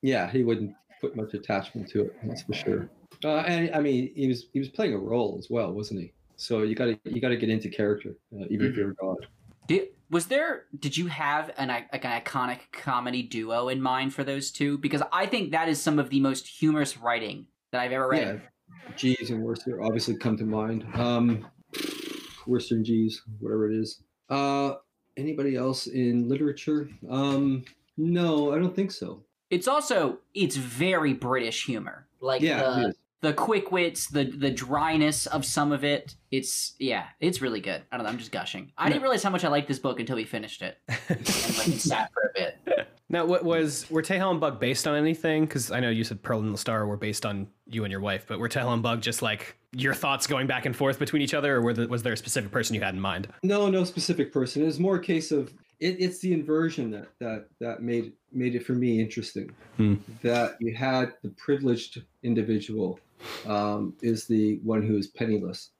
yeah, 0.00 0.30
he 0.30 0.42
wouldn't 0.42 0.74
put 1.00 1.14
much 1.14 1.34
attachment 1.34 1.88
to 1.90 2.02
it. 2.02 2.16
That's 2.24 2.42
for 2.42 2.54
sure. 2.54 2.90
Uh, 3.24 3.38
and 3.46 3.74
I 3.74 3.80
mean, 3.80 4.12
he 4.14 4.28
was 4.28 4.46
he 4.52 4.58
was 4.58 4.68
playing 4.68 4.94
a 4.94 4.98
role 4.98 5.36
as 5.38 5.48
well, 5.48 5.72
wasn't 5.72 6.00
he? 6.00 6.12
So 6.42 6.62
you 6.62 6.74
got 6.74 6.86
to 6.86 6.98
you 7.04 7.20
got 7.20 7.28
to 7.28 7.36
get 7.36 7.50
into 7.50 7.68
character, 7.68 8.16
uh, 8.34 8.46
even 8.50 8.66
if 8.66 8.76
you're 8.76 8.90
a 8.90 8.94
god. 8.94 9.28
Did, 9.68 9.90
was 10.10 10.26
there? 10.26 10.64
Did 10.76 10.96
you 10.96 11.06
have 11.06 11.52
an 11.56 11.68
like 11.68 12.04
an 12.04 12.20
iconic 12.20 12.58
comedy 12.72 13.22
duo 13.22 13.68
in 13.68 13.80
mind 13.80 14.12
for 14.12 14.24
those 14.24 14.50
two? 14.50 14.76
Because 14.78 15.02
I 15.12 15.26
think 15.26 15.52
that 15.52 15.68
is 15.68 15.80
some 15.80 16.00
of 16.00 16.10
the 16.10 16.18
most 16.18 16.48
humorous 16.48 16.98
writing 16.98 17.46
that 17.70 17.80
I've 17.80 17.92
ever 17.92 18.08
read. 18.08 18.42
Yeah, 18.42 18.92
Jeeves 18.96 19.30
and 19.30 19.44
Wooster 19.44 19.84
obviously 19.84 20.16
come 20.16 20.36
to 20.36 20.44
mind. 20.44 20.84
Um, 20.94 21.46
Wooster 22.48 22.74
and 22.74 22.84
Jeeves, 22.84 23.22
whatever 23.38 23.70
it 23.70 23.78
is. 23.78 24.02
Uh, 24.28 24.74
anybody 25.16 25.54
else 25.54 25.86
in 25.86 26.28
literature? 26.28 26.88
Um, 27.08 27.64
no, 27.96 28.52
I 28.52 28.58
don't 28.58 28.74
think 28.74 28.90
so. 28.90 29.22
It's 29.50 29.68
also 29.68 30.18
it's 30.34 30.56
very 30.56 31.12
British 31.12 31.66
humor, 31.66 32.08
like 32.20 32.42
Yeah, 32.42 32.62
the 32.62 32.80
it 32.80 32.88
is. 32.88 32.96
The 33.22 33.32
quick 33.32 33.72
wits, 33.72 34.08
the 34.08 34.24
the 34.24 34.50
dryness 34.50 35.26
of 35.26 35.44
some 35.44 35.72
of 35.72 35.84
it. 35.84 36.16
It's 36.30 36.74
yeah, 36.78 37.06
it's 37.20 37.40
really 37.40 37.60
good. 37.60 37.82
I 37.90 37.96
don't 37.96 38.04
know. 38.04 38.10
I'm 38.10 38.18
just 38.18 38.32
gushing. 38.32 38.72
I 38.76 38.88
didn't 38.88 39.02
realize 39.02 39.22
how 39.22 39.30
much 39.30 39.44
I 39.44 39.48
liked 39.48 39.68
this 39.68 39.78
book 39.78 40.00
until 40.00 40.16
we 40.16 40.24
finished 40.24 40.60
it 40.62 40.78
and 40.88 41.18
like 41.18 41.78
sat 41.78 42.12
for 42.12 42.22
a 42.22 42.32
bit. 42.34 42.88
now, 43.08 43.24
what 43.24 43.44
was 43.44 43.88
were 43.90 44.02
Tehol 44.02 44.32
and 44.32 44.40
Bug 44.40 44.58
based 44.58 44.86
on 44.86 44.96
anything? 44.96 45.44
Because 45.44 45.70
I 45.70 45.80
know 45.80 45.90
you 45.90 46.04
said 46.04 46.22
Pearl 46.22 46.40
and 46.40 46.52
the 46.52 46.58
Star 46.58 46.86
were 46.86 46.96
based 46.96 47.24
on 47.24 47.46
you 47.66 47.84
and 47.84 47.90
your 47.90 48.00
wife, 48.00 48.24
but 48.26 48.38
were 48.38 48.48
Tehol 48.48 48.72
and 48.72 48.82
Bug 48.82 49.00
just 49.00 49.22
like 49.22 49.56
your 49.72 49.94
thoughts 49.94 50.26
going 50.26 50.46
back 50.46 50.66
and 50.66 50.76
forth 50.76 50.98
between 50.98 51.22
each 51.22 51.32
other, 51.32 51.56
or 51.56 51.62
were 51.62 51.74
the, 51.74 51.86
was 51.88 52.02
there 52.02 52.12
a 52.12 52.16
specific 52.16 52.50
person 52.50 52.74
you 52.74 52.82
had 52.82 52.94
in 52.94 53.00
mind? 53.00 53.28
No, 53.42 53.70
no 53.70 53.84
specific 53.84 54.32
person. 54.32 54.62
It 54.62 54.66
was 54.66 54.80
more 54.80 54.96
a 54.96 55.02
case 55.02 55.30
of 55.30 55.52
it, 55.82 55.96
it's 55.98 56.20
the 56.20 56.32
inversion 56.32 56.90
that 56.92 57.08
that 57.18 57.46
that 57.60 57.82
made 57.82 58.12
made 58.32 58.54
it 58.54 58.64
for 58.64 58.72
me 58.72 59.00
interesting. 59.00 59.50
Hmm. 59.76 59.96
That 60.22 60.56
you 60.60 60.74
had 60.74 61.14
the 61.22 61.30
privileged 61.30 62.02
individual 62.22 63.00
um, 63.46 63.94
is 64.02 64.26
the 64.26 64.58
one 64.62 64.82
who 64.82 64.96
is 64.96 65.08
penniless, 65.08 65.70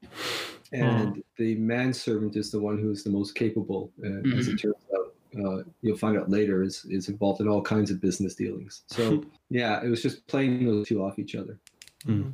and 0.72 1.22
the 1.38 1.54
manservant 1.56 2.36
is 2.36 2.50
the 2.50 2.60
one 2.60 2.78
who 2.78 2.90
is 2.90 3.04
the 3.04 3.10
most 3.10 3.34
capable. 3.34 3.92
And 4.02 4.32
as 4.38 4.48
it 4.48 4.56
turns 4.58 4.74
out, 4.94 5.14
uh, 5.44 5.62
you'll 5.80 5.96
find 5.96 6.16
out 6.18 6.30
later 6.30 6.62
is 6.62 6.84
is 6.88 7.08
involved 7.08 7.40
in 7.40 7.48
all 7.48 7.62
kinds 7.62 7.90
of 7.90 8.00
business 8.00 8.34
dealings. 8.34 8.82
So 8.86 9.24
yeah, 9.50 9.82
it 9.82 9.88
was 9.88 10.02
just 10.02 10.26
playing 10.26 10.66
those 10.66 10.88
two 10.88 11.02
off 11.02 11.18
each 11.18 11.34
other. 11.34 11.58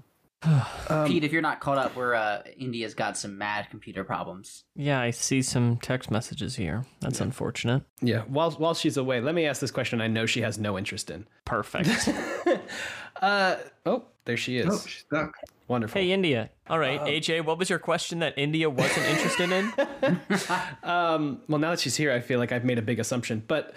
Um, 0.88 1.09
Pete, 1.09 1.25
if 1.25 1.33
you're 1.33 1.42
not 1.42 1.59
caught 1.59 1.79
up, 1.79 1.97
we're 1.97 2.14
uh, 2.14 2.42
India's 2.57 2.94
got 2.94 3.16
some 3.18 3.37
mad 3.37 3.66
computer 3.71 4.05
problems. 4.05 4.62
Yeah, 4.77 5.01
I 5.01 5.11
see 5.11 5.42
some 5.42 5.79
text 5.79 6.12
messages 6.12 6.55
here. 6.55 6.85
That's 7.01 7.21
unfortunate. 7.21 7.83
yeah. 8.01 8.21
While 8.23 8.53
while 8.53 8.73
she's 8.75 8.97
away, 8.97 9.21
let 9.21 9.35
me 9.35 9.47
ask 9.47 9.61
this 9.61 9.73
question. 9.73 10.01
I 10.01 10.07
know 10.07 10.27
she 10.27 10.40
has 10.42 10.57
no 10.57 10.79
interest 10.79 11.11
in. 11.11 11.27
Perfect. 11.44 12.09
Uh 13.21 13.57
oh, 13.85 14.05
there 14.29 14.37
she 14.37 14.59
is. 14.59 14.67
Oh, 14.69 14.87
she's 14.87 15.05
back. 15.11 15.33
Wonderful. 15.69 15.99
hey, 15.99 16.12
India. 16.12 16.51
All 16.69 16.79
right, 16.79 17.01
AJ, 17.01 17.47
what 17.47 17.59
was 17.59 17.71
your 17.71 17.79
question 17.79 18.19
that 18.19 18.35
India 18.37 18.69
wasn't 18.69 19.07
interested 19.07 19.51
in? 19.51 19.73
Um, 20.83 21.41
well, 21.49 21.59
now 21.59 21.71
that 21.71 21.81
she's 21.81 21.97
here, 21.97 22.12
I 22.12 22.21
feel 22.21 22.38
like 22.38 22.53
I've 22.53 22.64
made 22.64 22.79
a 22.79 22.83
big 22.83 23.01
assumption. 23.01 23.43
But 23.47 23.75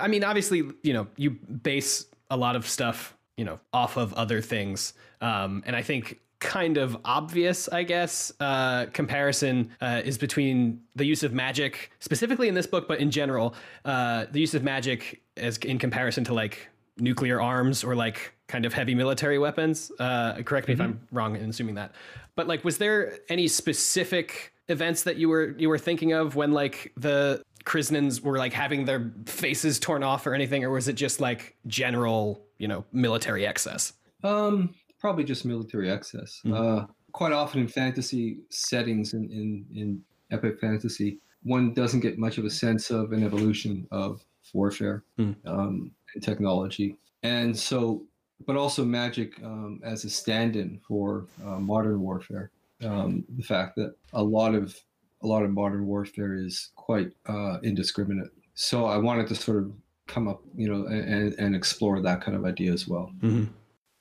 I 0.00 0.08
mean, 0.08 0.24
obviously, 0.24 0.62
you 0.82 0.92
know, 0.94 1.06
you 1.16 1.30
base 1.30 2.06
a 2.30 2.36
lot 2.36 2.56
of 2.56 2.66
stuff, 2.66 3.14
you 3.36 3.44
know, 3.44 3.60
off 3.72 3.96
of 3.96 4.14
other 4.14 4.40
things. 4.40 4.94
Um, 5.20 5.62
and 5.66 5.76
I 5.76 5.82
think 5.82 6.20
kind 6.38 6.78
of 6.78 6.96
obvious, 7.04 7.68
I 7.68 7.82
guess, 7.82 8.32
uh, 8.40 8.86
comparison 8.92 9.70
uh, 9.80 10.00
is 10.04 10.18
between 10.18 10.80
the 10.96 11.04
use 11.04 11.22
of 11.22 11.32
magic, 11.32 11.90
specifically 12.00 12.48
in 12.48 12.54
this 12.54 12.66
book, 12.66 12.88
but 12.88 13.00
in 13.00 13.10
general, 13.10 13.54
uh, 13.84 14.26
the 14.30 14.40
use 14.40 14.54
of 14.54 14.62
magic 14.62 15.22
as 15.36 15.58
in 15.58 15.78
comparison 15.78 16.24
to 16.24 16.34
like 16.34 16.68
nuclear 16.98 17.40
arms 17.40 17.82
or 17.84 17.94
like 17.94 18.33
kind 18.48 18.64
of 18.66 18.72
heavy 18.72 18.94
military 18.94 19.38
weapons. 19.38 19.90
Uh, 19.98 20.42
correct 20.42 20.68
me 20.68 20.74
if 20.74 20.80
I'm 20.80 21.00
wrong 21.12 21.36
in 21.36 21.50
assuming 21.50 21.74
that. 21.76 21.92
But 22.36 22.46
like, 22.48 22.64
was 22.64 22.78
there 22.78 23.18
any 23.28 23.48
specific 23.48 24.52
events 24.68 25.02
that 25.02 25.16
you 25.16 25.28
were 25.28 25.54
you 25.58 25.68
were 25.68 25.78
thinking 25.78 26.12
of 26.12 26.36
when 26.36 26.52
like 26.52 26.92
the 26.96 27.42
Krisnans 27.64 28.20
were 28.20 28.38
like 28.38 28.52
having 28.52 28.84
their 28.84 29.12
faces 29.26 29.78
torn 29.78 30.02
off 30.02 30.26
or 30.26 30.34
anything, 30.34 30.64
or 30.64 30.70
was 30.70 30.88
it 30.88 30.94
just 30.94 31.20
like 31.20 31.56
general, 31.66 32.44
you 32.58 32.68
know, 32.68 32.84
military 32.92 33.46
excess? 33.46 33.94
Um, 34.22 34.74
probably 34.98 35.24
just 35.24 35.44
military 35.44 35.90
excess. 35.90 36.40
Uh, 36.50 36.84
quite 37.12 37.32
often 37.32 37.60
in 37.60 37.68
fantasy 37.68 38.38
settings, 38.50 39.14
in, 39.14 39.30
in 39.30 39.66
in 39.74 40.02
epic 40.30 40.58
fantasy, 40.60 41.18
one 41.42 41.72
doesn't 41.72 42.00
get 42.00 42.18
much 42.18 42.36
of 42.38 42.44
a 42.44 42.50
sense 42.50 42.90
of 42.90 43.12
an 43.12 43.22
evolution 43.24 43.86
of 43.90 44.22
warfare 44.52 45.04
Hmm. 45.16 45.32
um, 45.46 45.90
and 46.14 46.22
technology, 46.22 46.96
and 47.22 47.56
so, 47.56 48.02
but 48.46 48.56
also 48.56 48.84
magic 48.84 49.42
um, 49.42 49.80
as 49.84 50.04
a 50.04 50.10
stand-in 50.10 50.80
for 50.86 51.26
uh, 51.44 51.58
modern 51.58 52.00
warfare. 52.00 52.50
Um, 52.82 53.24
the 53.36 53.42
fact 53.42 53.76
that 53.76 53.94
a 54.12 54.22
lot 54.22 54.54
of 54.54 54.78
a 55.22 55.26
lot 55.26 55.42
of 55.42 55.50
modern 55.50 55.86
warfare 55.86 56.34
is 56.34 56.70
quite 56.76 57.10
uh, 57.26 57.58
indiscriminate. 57.62 58.30
So 58.54 58.84
I 58.86 58.98
wanted 58.98 59.26
to 59.28 59.34
sort 59.34 59.58
of 59.58 59.72
come 60.06 60.28
up, 60.28 60.42
you 60.54 60.68
know, 60.68 60.86
and, 60.86 61.32
and 61.38 61.56
explore 61.56 62.00
that 62.02 62.20
kind 62.20 62.36
of 62.36 62.44
idea 62.44 62.72
as 62.72 62.86
well. 62.86 63.10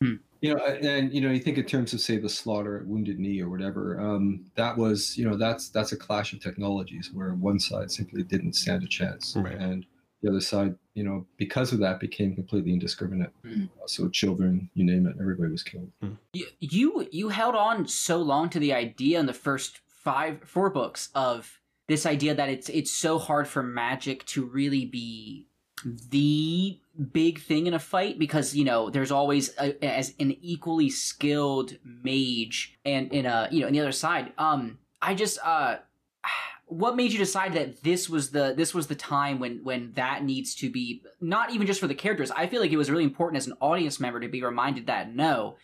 You 0.01 0.53
know, 0.53 0.57
and 0.65 1.13
you 1.13 1.21
know, 1.21 1.31
you 1.31 1.39
think 1.39 1.57
in 1.57 1.63
terms 1.63 1.93
of 1.93 2.01
say 2.01 2.17
the 2.17 2.27
slaughter 2.27 2.77
at 2.77 2.85
Wounded 2.85 3.17
Knee 3.17 3.39
or 3.41 3.47
whatever. 3.49 4.01
Um, 4.01 4.43
that 4.55 4.77
was, 4.77 5.17
you 5.17 5.23
know, 5.23 5.37
that's 5.37 5.69
that's 5.69 5.93
a 5.93 5.97
clash 5.97 6.33
of 6.33 6.41
technologies 6.41 7.11
where 7.13 7.33
one 7.35 7.57
side 7.59 7.89
simply 7.89 8.23
didn't 8.23 8.53
stand 8.53 8.83
a 8.83 8.87
chance, 8.87 9.37
Right. 9.37 9.55
and 9.57 9.85
the 10.23 10.29
other 10.29 10.41
side, 10.41 10.75
you 10.95 11.03
know, 11.03 11.25
because 11.37 11.73
of 11.73 11.79
that, 11.79 11.99
became 11.99 12.33
completely 12.33 12.71
indiscriminate. 12.71 13.29
Mm. 13.45 13.69
So 13.85 14.09
children, 14.09 14.69
you 14.73 14.85
name 14.85 15.05
it, 15.05 15.15
everybody 15.19 15.51
was 15.51 15.63
killed. 15.63 15.91
You, 16.33 16.47
you 16.59 17.07
you 17.11 17.29
held 17.29 17.55
on 17.55 17.87
so 17.87 18.17
long 18.17 18.49
to 18.49 18.59
the 18.59 18.73
idea 18.73 19.19
in 19.19 19.25
the 19.25 19.33
first 19.33 19.81
five 19.87 20.39
four 20.45 20.69
books 20.69 21.09
of 21.13 21.59
this 21.87 22.05
idea 22.05 22.33
that 22.33 22.49
it's 22.49 22.69
it's 22.69 22.91
so 22.91 23.19
hard 23.19 23.47
for 23.47 23.61
magic 23.61 24.25
to 24.27 24.45
really 24.45 24.85
be 24.85 25.47
the 25.83 26.79
big 27.11 27.41
thing 27.41 27.67
in 27.67 27.73
a 27.73 27.79
fight 27.79 28.17
because 28.17 28.55
you 28.55 28.63
know 28.63 28.89
there's 28.89 29.11
always 29.11 29.49
a, 29.59 29.83
as 29.83 30.13
an 30.19 30.31
equally 30.41 30.89
skilled 30.89 31.77
mage 31.83 32.77
and 32.85 33.11
in 33.11 33.25
a 33.25 33.49
you 33.51 33.61
know 33.61 33.67
in 33.67 33.73
the 33.73 33.79
other 33.79 33.91
side 33.91 34.31
um 34.37 34.77
i 35.01 35.13
just 35.13 35.39
uh 35.43 35.77
what 36.65 36.95
made 36.95 37.11
you 37.11 37.19
decide 37.19 37.53
that 37.53 37.83
this 37.83 38.09
was 38.09 38.31
the 38.31 38.53
this 38.55 38.73
was 38.73 38.87
the 38.87 38.95
time 38.95 39.39
when 39.39 39.63
when 39.63 39.91
that 39.93 40.23
needs 40.23 40.55
to 40.55 40.69
be 40.69 41.01
not 41.21 41.51
even 41.51 41.67
just 41.67 41.79
for 41.79 41.87
the 41.87 41.95
characters 41.95 42.31
i 42.31 42.47
feel 42.47 42.61
like 42.61 42.71
it 42.71 42.77
was 42.77 42.89
really 42.89 43.03
important 43.03 43.37
as 43.37 43.47
an 43.47 43.53
audience 43.59 43.99
member 43.99 44.19
to 44.19 44.27
be 44.27 44.43
reminded 44.43 44.87
that 44.87 45.13
no 45.13 45.55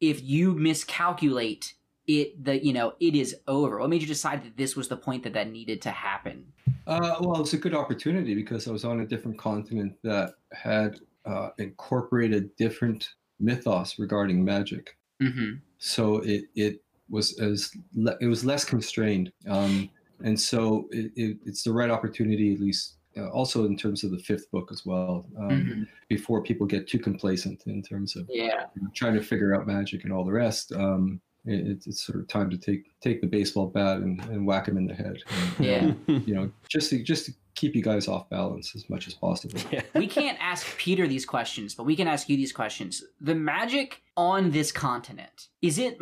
if 0.00 0.22
you 0.22 0.52
miscalculate 0.52 1.74
it 2.06 2.44
the 2.44 2.64
you 2.64 2.72
know 2.72 2.94
it 3.00 3.14
is 3.14 3.36
over. 3.46 3.78
What 3.78 3.90
made 3.90 4.02
you 4.02 4.08
decide 4.08 4.42
that 4.44 4.56
this 4.56 4.76
was 4.76 4.88
the 4.88 4.96
point 4.96 5.22
that 5.24 5.32
that 5.34 5.50
needed 5.50 5.80
to 5.82 5.90
happen? 5.90 6.44
Uh, 6.86 7.16
well, 7.20 7.40
it's 7.40 7.52
a 7.52 7.58
good 7.58 7.74
opportunity 7.74 8.34
because 8.34 8.66
I 8.66 8.72
was 8.72 8.84
on 8.84 9.00
a 9.00 9.06
different 9.06 9.38
continent 9.38 9.94
that 10.02 10.34
had 10.52 10.98
uh, 11.24 11.50
incorporated 11.58 12.54
different 12.56 13.10
mythos 13.38 13.98
regarding 13.98 14.44
magic. 14.44 14.96
mm-hmm. 15.22 15.54
So 15.78 16.18
it 16.18 16.44
it 16.54 16.82
was 17.08 17.38
as 17.40 17.70
le- 17.94 18.16
it 18.20 18.26
was 18.26 18.44
less 18.44 18.64
constrained. 18.64 19.32
Um 19.48 19.90
and 20.24 20.38
so 20.38 20.88
it, 20.90 21.12
it, 21.16 21.38
it's 21.44 21.62
the 21.62 21.72
right 21.72 21.90
opportunity 21.90 22.54
at 22.54 22.60
least 22.60 22.96
uh, 23.16 23.28
also 23.28 23.66
in 23.66 23.76
terms 23.76 24.04
of 24.04 24.10
the 24.10 24.18
fifth 24.18 24.50
book 24.50 24.70
as 24.72 24.86
well 24.86 25.26
um, 25.38 25.50
Mhm. 25.50 25.88
before 26.08 26.42
people 26.42 26.66
get 26.66 26.86
too 26.88 26.98
complacent 26.98 27.62
in 27.66 27.82
terms 27.82 28.16
of 28.16 28.26
yeah 28.28 28.66
trying 28.94 29.14
to 29.14 29.22
figure 29.22 29.54
out 29.54 29.66
magic 29.66 30.04
and 30.04 30.12
all 30.12 30.24
the 30.24 30.32
rest 30.32 30.72
um 30.72 31.20
it, 31.44 31.60
it's- 31.60 31.86
it's 31.86 32.02
sort 32.02 32.18
of 32.20 32.28
time 32.28 32.48
to 32.50 32.56
take 32.58 32.84
take 33.00 33.20
the 33.20 33.26
baseball 33.26 33.66
bat 33.66 33.98
and, 33.98 34.20
and 34.26 34.46
whack 34.46 34.68
him 34.68 34.76
in 34.76 34.86
the 34.86 34.94
head 34.94 35.18
and, 35.58 35.66
yeah 35.66 35.92
you 36.26 36.34
know 36.34 36.50
just 36.68 36.90
to 36.90 37.02
just 37.02 37.26
to 37.26 37.32
keep 37.54 37.74
you 37.76 37.82
guys 37.82 38.08
off 38.08 38.28
balance 38.30 38.74
as 38.74 38.88
much 38.88 39.06
as 39.06 39.12
possible 39.14 39.60
we 39.94 40.06
can't 40.06 40.38
ask 40.40 40.66
Peter 40.78 41.06
these 41.06 41.26
questions, 41.26 41.74
but 41.74 41.84
we 41.84 41.94
can 41.94 42.08
ask 42.08 42.28
you 42.30 42.36
these 42.36 42.50
questions. 42.52 43.04
The 43.20 43.34
magic 43.34 44.00
on 44.16 44.50
this 44.52 44.72
continent, 44.72 45.48
is 45.60 45.78
it 45.78 45.98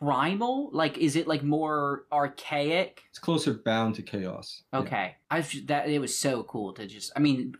primal? 0.00 0.70
Like, 0.72 0.96
is 0.96 1.14
it 1.14 1.28
like 1.28 1.42
more 1.42 2.04
archaic? 2.10 3.02
it's 3.10 3.18
closer 3.18 3.52
bound 3.52 3.94
to 3.96 4.02
chaos 4.02 4.62
Yeah. 4.72 4.78
Okay. 4.80 5.16
I've 5.30 5.66
that 5.66 5.88
it 5.90 5.98
was 6.00 6.16
so 6.16 6.42
cool 6.44 6.72
to 6.72 6.86
just 6.86 7.12
I 7.14 7.20
mean 7.20 7.54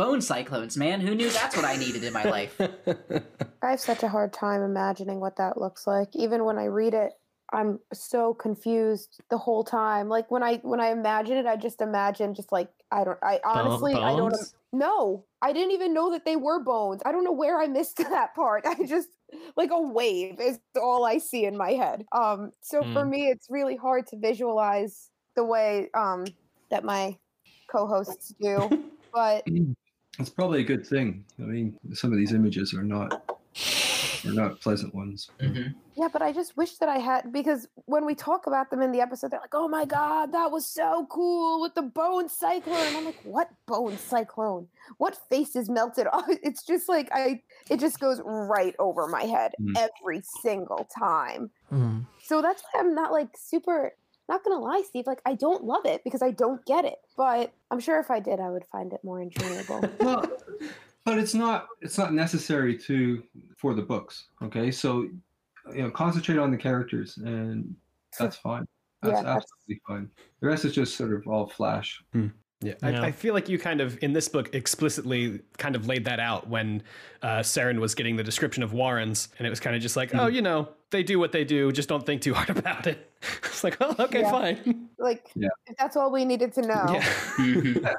bone 0.00 0.22
cyclones, 0.22 0.78
man. 0.78 1.02
Who 1.02 1.14
knew 1.14 1.28
that's 1.30 1.54
what 1.54 1.66
I 1.66 1.76
needed 1.76 2.04
in 2.04 2.12
my 2.14 2.24
life? 2.24 2.58
I 3.62 3.70
have 3.72 3.80
such 3.80 4.02
a 4.02 4.08
hard 4.08 4.32
time 4.32 4.62
imagining 4.62 5.20
what 5.20 5.36
that 5.36 5.58
looks 5.58 5.86
like. 5.86 6.08
Even 6.14 6.44
when 6.44 6.58
I 6.58 6.64
read 6.64 6.94
it, 6.94 7.12
I'm 7.52 7.80
so 7.92 8.32
confused 8.32 9.20
the 9.28 9.36
whole 9.38 9.64
time. 9.64 10.08
Like 10.08 10.30
when 10.30 10.42
I 10.42 10.56
when 10.58 10.80
I 10.80 10.90
imagine 10.90 11.36
it, 11.36 11.46
I 11.46 11.56
just 11.56 11.80
imagine 11.80 12.34
just 12.34 12.52
like 12.52 12.70
I 12.90 13.04
don't 13.04 13.18
I 13.22 13.40
honestly 13.44 14.02
I 14.02 14.14
don't 14.14 14.34
bones? 14.34 14.54
no. 14.72 15.26
I 15.42 15.52
didn't 15.52 15.72
even 15.72 15.92
know 15.92 16.10
that 16.12 16.24
they 16.24 16.36
were 16.36 16.62
bones. 16.62 17.02
I 17.04 17.12
don't 17.12 17.24
know 17.24 17.32
where 17.32 17.60
I 17.60 17.66
missed 17.66 17.96
that 17.98 18.34
part. 18.34 18.64
I 18.66 18.84
just 18.86 19.08
like 19.56 19.70
a 19.72 19.80
wave 19.80 20.40
is 20.40 20.60
all 20.80 21.04
I 21.04 21.18
see 21.18 21.44
in 21.44 21.56
my 21.56 21.72
head. 21.72 22.06
Um 22.12 22.52
so 22.62 22.86
for 22.92 23.04
Hmm. 23.04 23.06
me 23.06 23.28
it's 23.28 23.48
really 23.50 23.76
hard 23.76 24.06
to 24.08 24.18
visualize 24.18 25.10
the 25.36 25.44
way 25.44 25.90
um 25.94 26.34
that 26.70 26.84
my 26.84 27.18
co-hosts 27.70 28.32
do. 28.40 28.74
but 29.12 29.46
It's 30.18 30.30
probably 30.30 30.60
a 30.60 30.64
good 30.64 30.86
thing. 30.86 31.24
I 31.38 31.42
mean, 31.42 31.78
some 31.94 32.12
of 32.12 32.18
these 32.18 32.32
images 32.32 32.74
are 32.74 32.82
not 32.82 33.22
are 34.26 34.32
not 34.32 34.60
pleasant 34.60 34.94
ones. 34.94 35.30
Mhm. 35.40 35.74
Yeah, 35.96 36.08
but 36.12 36.20
I 36.20 36.30
just 36.32 36.54
wish 36.56 36.76
that 36.78 36.90
I 36.90 36.98
had 36.98 37.32
because 37.32 37.66
when 37.86 38.04
we 38.04 38.14
talk 38.14 38.46
about 38.46 38.70
them 38.70 38.82
in 38.82 38.92
the 38.92 39.00
episode, 39.00 39.30
they're 39.30 39.40
like, 39.40 39.54
"Oh 39.54 39.66
my 39.68 39.86
god, 39.86 40.32
that 40.32 40.50
was 40.50 40.66
so 40.66 41.06
cool 41.08 41.62
with 41.62 41.74
the 41.74 41.82
bone 41.82 42.28
cyclone." 42.28 42.76
And 42.88 42.96
I'm 42.98 43.04
like, 43.06 43.20
"What 43.24 43.48
bone 43.66 43.96
cyclone? 43.96 44.68
What 44.98 45.16
face 45.30 45.56
is 45.56 45.70
melted 45.70 46.06
off?" 46.06 46.26
It's 46.42 46.64
just 46.64 46.86
like 46.88 47.08
I, 47.12 47.40
it 47.70 47.80
just 47.80 47.98
goes 47.98 48.20
right 48.24 48.74
over 48.78 49.06
my 49.06 49.22
head 49.22 49.52
Mm. 49.60 49.74
every 49.78 50.22
single 50.42 50.86
time. 50.98 51.50
Hmm. 51.70 52.00
So 52.22 52.42
that's 52.42 52.62
why 52.72 52.80
I'm 52.80 52.94
not 52.94 53.12
like 53.12 53.30
super. 53.38 53.92
Not 54.30 54.44
gonna 54.44 54.60
lie, 54.60 54.82
Steve. 54.86 55.08
Like 55.08 55.20
I 55.26 55.34
don't 55.34 55.64
love 55.64 55.84
it 55.86 56.04
because 56.04 56.22
I 56.22 56.30
don't 56.30 56.64
get 56.64 56.84
it. 56.84 57.00
But 57.16 57.52
I'm 57.72 57.80
sure 57.80 57.98
if 57.98 58.12
I 58.12 58.20
did, 58.20 58.38
I 58.38 58.48
would 58.48 58.64
find 58.64 58.92
it 58.92 59.00
more 59.02 59.20
enjoyable. 59.20 59.80
Well, 60.00 60.24
but 61.04 61.18
it's 61.18 61.34
not 61.34 61.66
it's 61.80 61.98
not 61.98 62.12
necessary 62.14 62.78
to 62.78 63.22
for 63.56 63.74
the 63.74 63.82
books. 63.82 64.28
Okay, 64.42 64.70
so 64.70 65.08
you 65.74 65.82
know, 65.82 65.90
concentrate 65.90 66.38
on 66.38 66.52
the 66.52 66.56
characters, 66.56 67.16
and 67.16 67.74
that's 68.18 68.36
fine. 68.36 68.66
That's 69.02 69.16
Yeah, 69.16 69.22
that's- 69.22 69.36
absolutely 69.42 69.80
fine. 69.88 70.10
The 70.40 70.46
rest 70.46 70.64
is 70.64 70.74
just 70.74 70.96
sort 70.96 71.12
of 71.12 71.26
all 71.26 71.48
flash. 71.48 72.00
Yeah, 72.14 72.28
Yeah. 72.60 72.74
I, 72.82 73.06
I 73.06 73.12
feel 73.12 73.34
like 73.34 73.48
you 73.48 73.58
kind 73.58 73.80
of 73.80 73.98
in 74.02 74.12
this 74.12 74.28
book 74.28 74.54
explicitly 74.54 75.40
kind 75.58 75.74
of 75.74 75.86
laid 75.88 76.04
that 76.04 76.20
out 76.20 76.48
when 76.48 76.82
uh, 77.22 77.38
Seren 77.40 77.80
was 77.80 77.94
getting 77.96 78.14
the 78.16 78.22
description 78.24 78.62
of 78.62 78.72
Warrens, 78.74 79.28
and 79.38 79.46
it 79.46 79.50
was 79.50 79.58
kind 79.58 79.74
of 79.74 79.82
just 79.82 79.96
like, 79.96 80.14
oh, 80.14 80.26
you 80.28 80.42
know, 80.42 80.68
they 80.90 81.02
do 81.02 81.18
what 81.18 81.32
they 81.32 81.44
do. 81.44 81.72
Just 81.72 81.88
don't 81.88 82.04
think 82.04 82.22
too 82.22 82.34
hard 82.40 82.50
about 82.50 82.86
it. 82.86 83.10
It's 83.44 83.62
like, 83.64 83.76
oh, 83.80 83.94
okay, 83.98 84.20
Yeah. 84.20 84.30
fine. 84.30 84.88
Like, 84.98 85.30
Yeah. 85.34 85.48
if 85.66 85.76
that's 85.76 85.96
all 85.96 86.10
we 86.10 86.24
needed 86.24 86.52
to 86.54 86.62
know. 86.62 87.00
Yeah. 87.38 87.94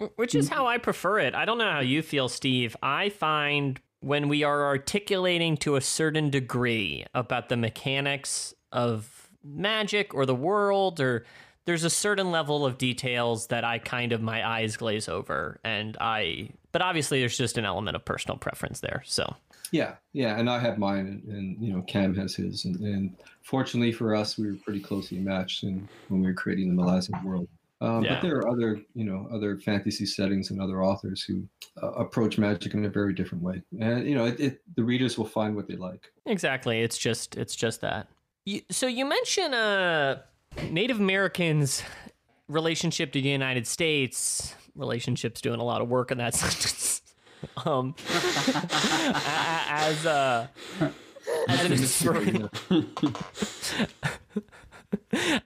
Which 0.16 0.34
is 0.34 0.48
how 0.48 0.66
I 0.66 0.78
prefer 0.78 1.20
it. 1.20 1.34
I 1.34 1.44
don't 1.44 1.58
know 1.58 1.70
how 1.70 1.80
you 1.80 2.02
feel, 2.02 2.28
Steve. 2.28 2.76
I 2.82 3.08
find 3.10 3.80
when 4.00 4.28
we 4.28 4.42
are 4.42 4.64
articulating 4.66 5.56
to 5.58 5.76
a 5.76 5.80
certain 5.80 6.28
degree 6.28 7.06
about 7.14 7.48
the 7.48 7.56
mechanics 7.56 8.52
of 8.72 9.28
magic 9.44 10.12
or 10.12 10.26
the 10.26 10.34
world 10.34 10.98
or 11.00 11.24
there's 11.66 11.84
a 11.84 11.90
certain 11.90 12.32
level 12.32 12.66
of 12.66 12.78
details 12.78 13.46
that 13.48 13.62
I 13.64 13.78
kind 13.78 14.12
of 14.12 14.20
my 14.20 14.44
eyes 14.46 14.76
glaze 14.76 15.08
over 15.08 15.60
and 15.62 15.96
I 16.00 16.50
but 16.72 16.82
obviously 16.82 17.20
there's 17.20 17.36
just 17.38 17.56
an 17.58 17.64
element 17.64 17.94
of 17.96 18.04
personal 18.04 18.36
preference 18.38 18.80
there. 18.80 19.02
So, 19.04 19.36
Yeah, 19.72 19.94
yeah, 20.12 20.38
and 20.38 20.48
I 20.50 20.58
have 20.58 20.78
mine, 20.78 21.06
and, 21.06 21.24
and 21.34 21.62
you 21.62 21.72
know, 21.72 21.82
Cam 21.82 22.14
has 22.16 22.34
his, 22.34 22.66
and, 22.66 22.76
and 22.80 23.16
fortunately 23.42 23.90
for 23.90 24.14
us, 24.14 24.38
we 24.38 24.50
were 24.50 24.58
pretty 24.58 24.80
closely 24.80 25.18
matched 25.18 25.64
in 25.64 25.88
when 26.08 26.20
we 26.20 26.26
were 26.26 26.34
creating 26.34 26.76
the 26.76 26.82
Malazan 26.82 27.24
world. 27.24 27.48
Um, 27.80 28.04
Yeah. 28.04 28.14
But 28.14 28.22
there 28.22 28.36
are 28.36 28.48
other, 28.48 28.80
you 28.94 29.04
know, 29.04 29.28
other 29.32 29.58
fantasy 29.58 30.06
settings 30.06 30.50
and 30.50 30.60
other 30.60 30.84
authors 30.84 31.22
who 31.22 31.42
uh, 31.82 31.90
approach 31.92 32.38
magic 32.38 32.74
in 32.74 32.84
a 32.84 32.88
very 32.88 33.12
different 33.12 33.42
way, 33.42 33.62
and 33.80 34.06
you 34.06 34.14
know, 34.14 34.26
it, 34.26 34.38
it 34.38 34.62
the 34.76 34.84
readers 34.84 35.18
will 35.18 35.26
find 35.26 35.56
what 35.56 35.66
they 35.66 35.76
like. 35.76 36.12
Exactly. 36.26 36.82
It's 36.82 36.96
just 36.96 37.36
it's 37.36 37.56
just 37.56 37.80
that. 37.80 38.08
You, 38.44 38.60
so 38.70 38.86
you 38.86 39.04
mention 39.04 39.54
uh 39.54 40.22
Native 40.70 41.00
Americans 41.00 41.82
relationship 42.48 43.12
to 43.12 43.22
the 43.22 43.28
United 43.28 43.66
States. 43.66 44.54
Relationships 44.74 45.40
doing 45.40 45.60
a 45.60 45.64
lot 45.64 45.82
of 45.82 45.88
work 45.88 46.10
in 46.10 46.18
that 46.18 46.34
sentence. 46.42 47.01
um 47.64 47.94
a- 48.08 48.66
a- 48.66 49.64
as 49.68 50.06
uh 50.06 50.46
as 51.48 51.64
an 51.64 51.72
inspiration 51.72 52.48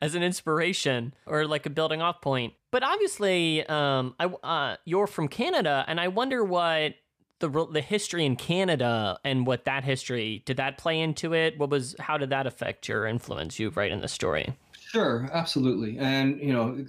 as 0.01 0.15
an 0.15 0.23
inspiration 0.23 1.15
or 1.27 1.47
like 1.47 1.67
a 1.67 1.71
building 1.71 2.03
off 2.03 2.21
point. 2.21 2.55
But 2.71 2.83
obviously, 2.83 3.67
um, 3.67 4.15
I 4.19 4.27
uh, 4.27 4.77
you're 4.85 5.07
from 5.07 5.29
Canada, 5.29 5.85
and 5.87 6.01
I 6.01 6.09
wonder 6.09 6.45
what 6.45 6.95
the 7.41 7.67
the 7.71 7.81
history 7.81 8.25
in 8.25 8.37
Canada 8.37 9.19
and 9.25 9.47
what 9.47 9.65
that 9.65 9.85
history 9.85 10.43
did 10.47 10.57
that 10.59 10.79
play 10.79 11.01
into 11.01 11.35
it. 11.35 11.59
What 11.59 11.71
was 11.71 11.97
how 11.99 12.19
did 12.19 12.31
that 12.31 12.47
affect 12.47 12.89
your 12.89 13.07
influence? 13.07 13.59
You 13.59 13.71
write 13.71 13.93
in 13.93 14.01
the 14.01 14.09
story. 14.09 14.55
Sure, 14.79 15.29
absolutely. 15.33 15.99
And 15.99 16.41
you 16.41 16.53
know, 16.53 16.85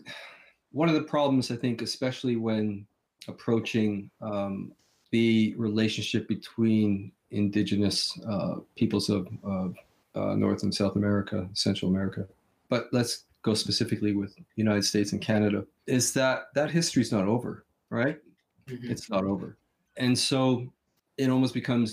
one 0.71 0.89
of 0.89 0.95
the 0.95 1.03
problems 1.03 1.51
I 1.51 1.55
think, 1.55 1.81
especially 1.81 2.35
when 2.35 2.85
approaching 3.27 4.09
um, 4.21 4.71
the 5.17 5.55
relationship 5.57 6.27
between 6.27 7.11
indigenous 7.31 7.97
uh, 8.31 8.55
peoples 8.75 9.09
of, 9.09 9.27
of 9.43 9.75
uh, 10.15 10.33
North 10.35 10.61
and 10.63 10.73
South 10.81 10.95
America, 10.95 11.37
Central 11.53 11.89
America, 11.93 12.21
but 12.69 12.83
let's 12.91 13.13
go 13.41 13.53
specifically 13.53 14.13
with 14.13 14.31
United 14.55 14.85
States 14.85 15.11
and 15.13 15.21
Canada, 15.21 15.59
is 15.87 16.13
that 16.13 16.37
that 16.57 16.69
history 16.79 17.01
is 17.01 17.11
not 17.11 17.25
over, 17.35 17.51
right? 17.89 18.17
Mhm. 18.67 18.89
It's 18.93 19.09
not 19.09 19.23
over, 19.23 19.57
and 20.05 20.13
so 20.29 20.41
it 21.17 21.29
almost 21.29 21.53
becomes 21.61 21.89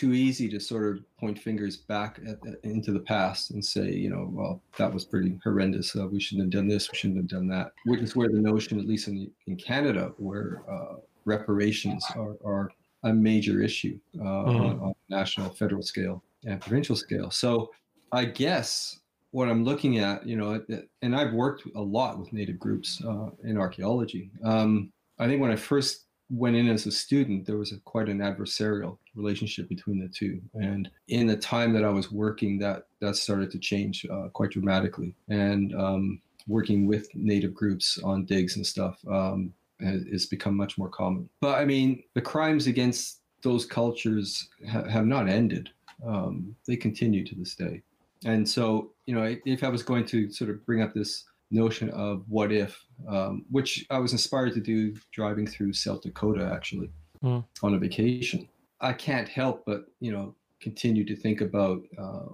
too 0.00 0.12
easy 0.14 0.48
to 0.48 0.58
sort 0.58 0.84
of 0.90 1.04
point 1.20 1.38
fingers 1.38 1.74
back 1.76 2.18
at, 2.30 2.38
at- 2.48 2.64
into 2.64 2.90
the 2.92 3.04
past 3.14 3.50
and 3.52 3.62
say, 3.74 3.86
you 4.04 4.08
know, 4.12 4.24
well, 4.32 4.54
that 4.78 4.90
was 4.96 5.04
pretty 5.04 5.32
horrendous. 5.44 5.94
Uh, 5.94 6.06
we 6.14 6.18
shouldn't 6.18 6.46
have 6.46 6.54
done 6.58 6.66
this. 6.66 6.90
We 6.90 6.96
shouldn't 6.96 7.18
have 7.22 7.28
done 7.36 7.46
that. 7.48 7.66
Which 7.84 8.00
is 8.00 8.16
where 8.16 8.30
the 8.36 8.40
notion, 8.52 8.78
at 8.80 8.86
least 8.92 9.08
in 9.08 9.16
in 9.48 9.54
Canada, 9.56 10.04
where 10.28 10.50
uh, 10.74 10.94
reparations 11.24 12.04
are, 12.16 12.36
are 12.44 12.70
a 13.04 13.12
major 13.12 13.62
issue 13.62 13.98
uh, 14.20 14.24
on, 14.24 14.80
on 14.80 14.94
national, 15.08 15.50
federal 15.50 15.82
scale, 15.82 16.22
and 16.44 16.60
provincial 16.60 16.96
scale. 16.96 17.30
So, 17.30 17.70
I 18.12 18.26
guess 18.26 19.00
what 19.30 19.48
I'm 19.48 19.64
looking 19.64 19.98
at, 19.98 20.26
you 20.26 20.36
know, 20.36 20.62
and 21.00 21.16
I've 21.16 21.32
worked 21.32 21.64
a 21.74 21.80
lot 21.80 22.18
with 22.18 22.32
Native 22.32 22.58
groups 22.58 23.02
uh, 23.04 23.30
in 23.42 23.56
archaeology. 23.56 24.30
Um, 24.44 24.92
I 25.18 25.26
think 25.26 25.40
when 25.40 25.50
I 25.50 25.56
first 25.56 26.04
went 26.30 26.56
in 26.56 26.68
as 26.68 26.86
a 26.86 26.90
student, 26.90 27.46
there 27.46 27.56
was 27.56 27.72
a, 27.72 27.78
quite 27.80 28.08
an 28.08 28.18
adversarial 28.18 28.98
relationship 29.14 29.68
between 29.68 29.98
the 29.98 30.08
two. 30.08 30.40
And 30.54 30.90
in 31.08 31.26
the 31.26 31.36
time 31.36 31.72
that 31.72 31.84
I 31.84 31.88
was 31.88 32.12
working, 32.12 32.58
that 32.58 32.84
that 33.00 33.16
started 33.16 33.50
to 33.52 33.58
change 33.58 34.06
uh, 34.10 34.28
quite 34.32 34.50
dramatically. 34.50 35.14
And 35.28 35.74
um, 35.74 36.20
working 36.46 36.86
with 36.86 37.08
native 37.14 37.54
groups 37.54 37.98
on 38.02 38.24
digs 38.24 38.56
and 38.56 38.66
stuff 38.66 38.98
um, 39.10 39.52
has, 39.82 40.26
become 40.26 40.56
much 40.56 40.78
more 40.78 40.88
common. 40.88 41.28
But 41.40 41.58
I 41.58 41.64
mean, 41.64 42.02
the 42.14 42.22
crimes 42.22 42.66
against 42.66 43.20
those 43.42 43.66
cultures 43.66 44.48
ha- 44.70 44.88
have 44.88 45.06
not 45.06 45.28
ended. 45.28 45.70
Um, 46.06 46.54
they 46.66 46.76
continue 46.76 47.24
to 47.24 47.34
this 47.34 47.54
day. 47.54 47.82
And 48.24 48.48
so, 48.48 48.92
you 49.06 49.14
know, 49.14 49.36
if 49.44 49.62
I 49.64 49.68
was 49.68 49.82
going 49.82 50.06
to 50.06 50.30
sort 50.30 50.50
of 50.50 50.64
bring 50.64 50.80
up 50.82 50.94
this 50.94 51.24
notion 51.50 51.90
of 51.90 52.24
what 52.28 52.50
if, 52.52 52.80
um, 53.08 53.44
which 53.50 53.84
I 53.90 53.98
was 53.98 54.12
inspired 54.12 54.54
to 54.54 54.60
do 54.60 54.94
driving 55.12 55.46
through 55.46 55.72
South 55.74 56.02
Dakota 56.02 56.50
actually 56.54 56.90
Hmm. 57.20 57.38
on 57.62 57.74
a 57.74 57.78
vacation. 57.78 58.48
I 58.80 58.92
can't 58.94 59.28
help 59.28 59.62
but 59.64 59.84
you 60.00 60.10
know 60.10 60.34
continue 60.60 61.04
to 61.04 61.14
think 61.14 61.40
about 61.40 61.80
uh, 61.96 62.30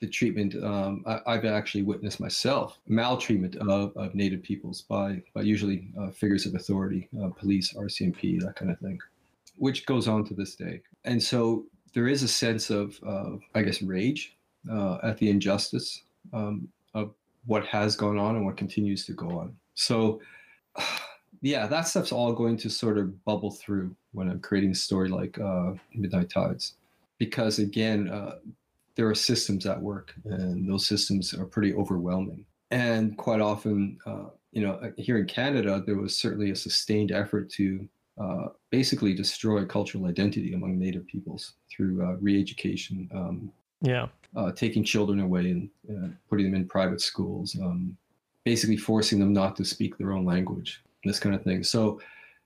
the 0.00 0.08
treatment 0.08 0.54
um, 0.62 1.02
I, 1.06 1.20
I've 1.26 1.44
actually 1.44 1.82
witnessed 1.82 2.20
myself 2.20 2.78
maltreatment 2.86 3.56
of, 3.56 3.96
of 3.96 4.14
Native 4.14 4.42
peoples 4.42 4.82
by 4.82 5.22
by 5.34 5.42
usually 5.42 5.88
uh, 5.98 6.10
figures 6.10 6.46
of 6.46 6.54
authority, 6.54 7.08
uh, 7.22 7.30
police, 7.30 7.72
RCMP, 7.72 8.40
that 8.40 8.56
kind 8.56 8.70
of 8.70 8.78
thing, 8.78 8.98
which 9.56 9.86
goes 9.86 10.08
on 10.08 10.24
to 10.24 10.34
this 10.34 10.54
day. 10.54 10.82
And 11.04 11.22
so 11.22 11.64
there 11.94 12.08
is 12.08 12.22
a 12.22 12.28
sense 12.28 12.70
of, 12.70 12.98
of 13.02 13.40
I 13.54 13.62
guess 13.62 13.82
rage 13.82 14.36
uh, 14.70 14.98
at 15.02 15.18
the 15.18 15.30
injustice 15.30 16.02
um, 16.32 16.68
of 16.94 17.14
what 17.46 17.64
has 17.66 17.96
gone 17.96 18.18
on 18.18 18.36
and 18.36 18.44
what 18.44 18.56
continues 18.56 19.06
to 19.06 19.12
go 19.12 19.38
on. 19.38 19.56
So 19.74 20.20
yeah, 21.40 21.66
that 21.66 21.88
stuff's 21.88 22.12
all 22.12 22.32
going 22.32 22.56
to 22.58 22.70
sort 22.70 22.98
of 22.98 23.24
bubble 23.24 23.50
through 23.50 23.94
when 24.12 24.28
I'm 24.28 24.40
creating 24.40 24.72
a 24.72 24.74
story 24.74 25.08
like 25.08 25.38
uh, 25.38 25.72
Midnight 25.94 26.30
Tides, 26.30 26.74
because 27.18 27.58
again, 27.58 28.08
uh, 28.08 28.36
there 28.96 29.08
are 29.08 29.14
systems 29.14 29.66
at 29.66 29.80
work, 29.80 30.14
and 30.24 30.68
those 30.68 30.86
systems 30.86 31.34
are 31.34 31.44
pretty 31.44 31.74
overwhelming. 31.74 32.44
And 32.70 33.16
quite 33.16 33.40
often, 33.40 33.98
uh, 34.06 34.30
you 34.52 34.62
know, 34.62 34.92
here 34.96 35.18
in 35.18 35.26
Canada, 35.26 35.82
there 35.86 35.96
was 35.96 36.18
certainly 36.18 36.50
a 36.50 36.56
sustained 36.56 37.12
effort 37.12 37.50
to 37.50 37.88
uh, 38.18 38.46
basically 38.70 39.14
destroy 39.14 39.64
cultural 39.64 40.06
identity 40.06 40.54
among 40.54 40.78
Native 40.78 41.06
peoples 41.06 41.52
through 41.70 42.02
uh, 42.02 42.16
re-education, 42.20 43.08
um, 43.14 43.52
Yeah. 43.82 44.08
uh, 44.34 44.52
taking 44.52 44.82
children 44.82 45.20
away 45.20 45.50
and 45.50 45.70
uh, 45.90 46.08
putting 46.28 46.46
them 46.46 46.54
in 46.54 46.66
private 46.66 47.02
schools, 47.02 47.56
um, 47.60 47.96
basically 48.44 48.78
forcing 48.78 49.18
them 49.18 49.32
not 49.34 49.54
to 49.56 49.64
speak 49.64 49.98
their 49.98 50.12
own 50.12 50.24
language, 50.24 50.82
this 51.04 51.20
kind 51.20 51.34
of 51.34 51.42
thing. 51.44 51.62
So 51.62 52.00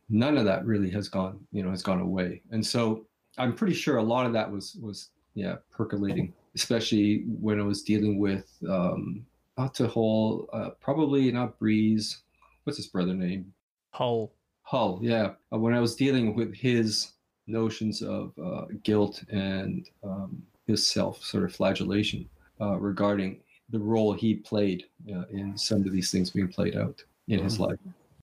none 0.08 0.36
of 0.36 0.44
that 0.46 0.66
really 0.66 0.90
has 0.90 1.08
gone, 1.08 1.38
you 1.52 1.62
know, 1.62 1.70
has 1.70 1.84
gone 1.84 2.00
away. 2.00 2.42
And 2.50 2.66
so 2.66 3.06
I'm 3.38 3.54
pretty 3.54 3.74
sure 3.74 3.98
a 3.98 4.02
lot 4.02 4.26
of 4.26 4.32
that 4.32 4.50
was 4.50 4.74
was 4.82 5.10
yeah 5.34 5.56
percolating, 5.70 6.32
especially 6.54 7.24
when 7.26 7.60
I 7.60 7.62
was 7.62 7.82
dealing 7.82 8.18
with 8.18 8.50
um, 8.68 9.24
not 9.58 9.74
Tehol, 9.74 10.46
uh, 10.52 10.70
probably 10.80 11.30
not 11.30 11.58
Brys. 11.58 12.18
What's 12.64 12.76
his 12.76 12.86
brother 12.86 13.14
name? 13.14 13.52
Hull. 13.92 14.32
Hull, 14.62 15.00
yeah. 15.02 15.32
Uh, 15.52 15.58
when 15.58 15.74
I 15.74 15.80
was 15.80 15.96
dealing 15.96 16.34
with 16.34 16.54
his 16.54 17.12
notions 17.46 18.02
of 18.02 18.32
uh, 18.42 18.66
guilt 18.82 19.22
and 19.30 19.88
um, 20.04 20.42
his 20.66 20.86
self 20.86 21.22
sort 21.22 21.44
of 21.44 21.54
flagellation 21.54 22.28
uh, 22.60 22.78
regarding 22.78 23.40
the 23.70 23.78
role 23.78 24.12
he 24.12 24.34
played 24.34 24.84
uh, 25.14 25.24
in 25.30 25.56
some 25.56 25.78
of 25.78 25.92
these 25.92 26.10
things 26.10 26.30
being 26.30 26.48
played 26.48 26.76
out 26.76 27.02
in 27.28 27.42
his 27.42 27.60
life. 27.60 27.78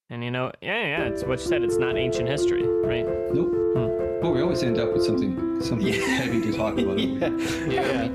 And 0.09 0.23
you 0.23 0.31
know, 0.31 0.51
yeah, 0.61 0.81
yeah, 0.81 1.03
it's 1.03 1.23
what 1.23 1.39
you 1.39 1.45
said. 1.45 1.63
It's 1.63 1.77
not 1.77 1.97
ancient 1.97 2.29
history, 2.29 2.65
right? 2.65 3.05
Nope. 3.33 3.53
Hmm. 3.75 3.96
But 4.21 4.31
we 4.31 4.41
always 4.41 4.63
end 4.63 4.79
up 4.79 4.93
with 4.93 5.03
something 5.03 5.61
something 5.61 5.87
Yeah. 5.87 5.93
heavy 6.05 6.41
to 6.41 6.53
talk 6.57 6.73
about. 6.77 6.97
don't? 6.97 7.39
Yeah. 7.71 8.07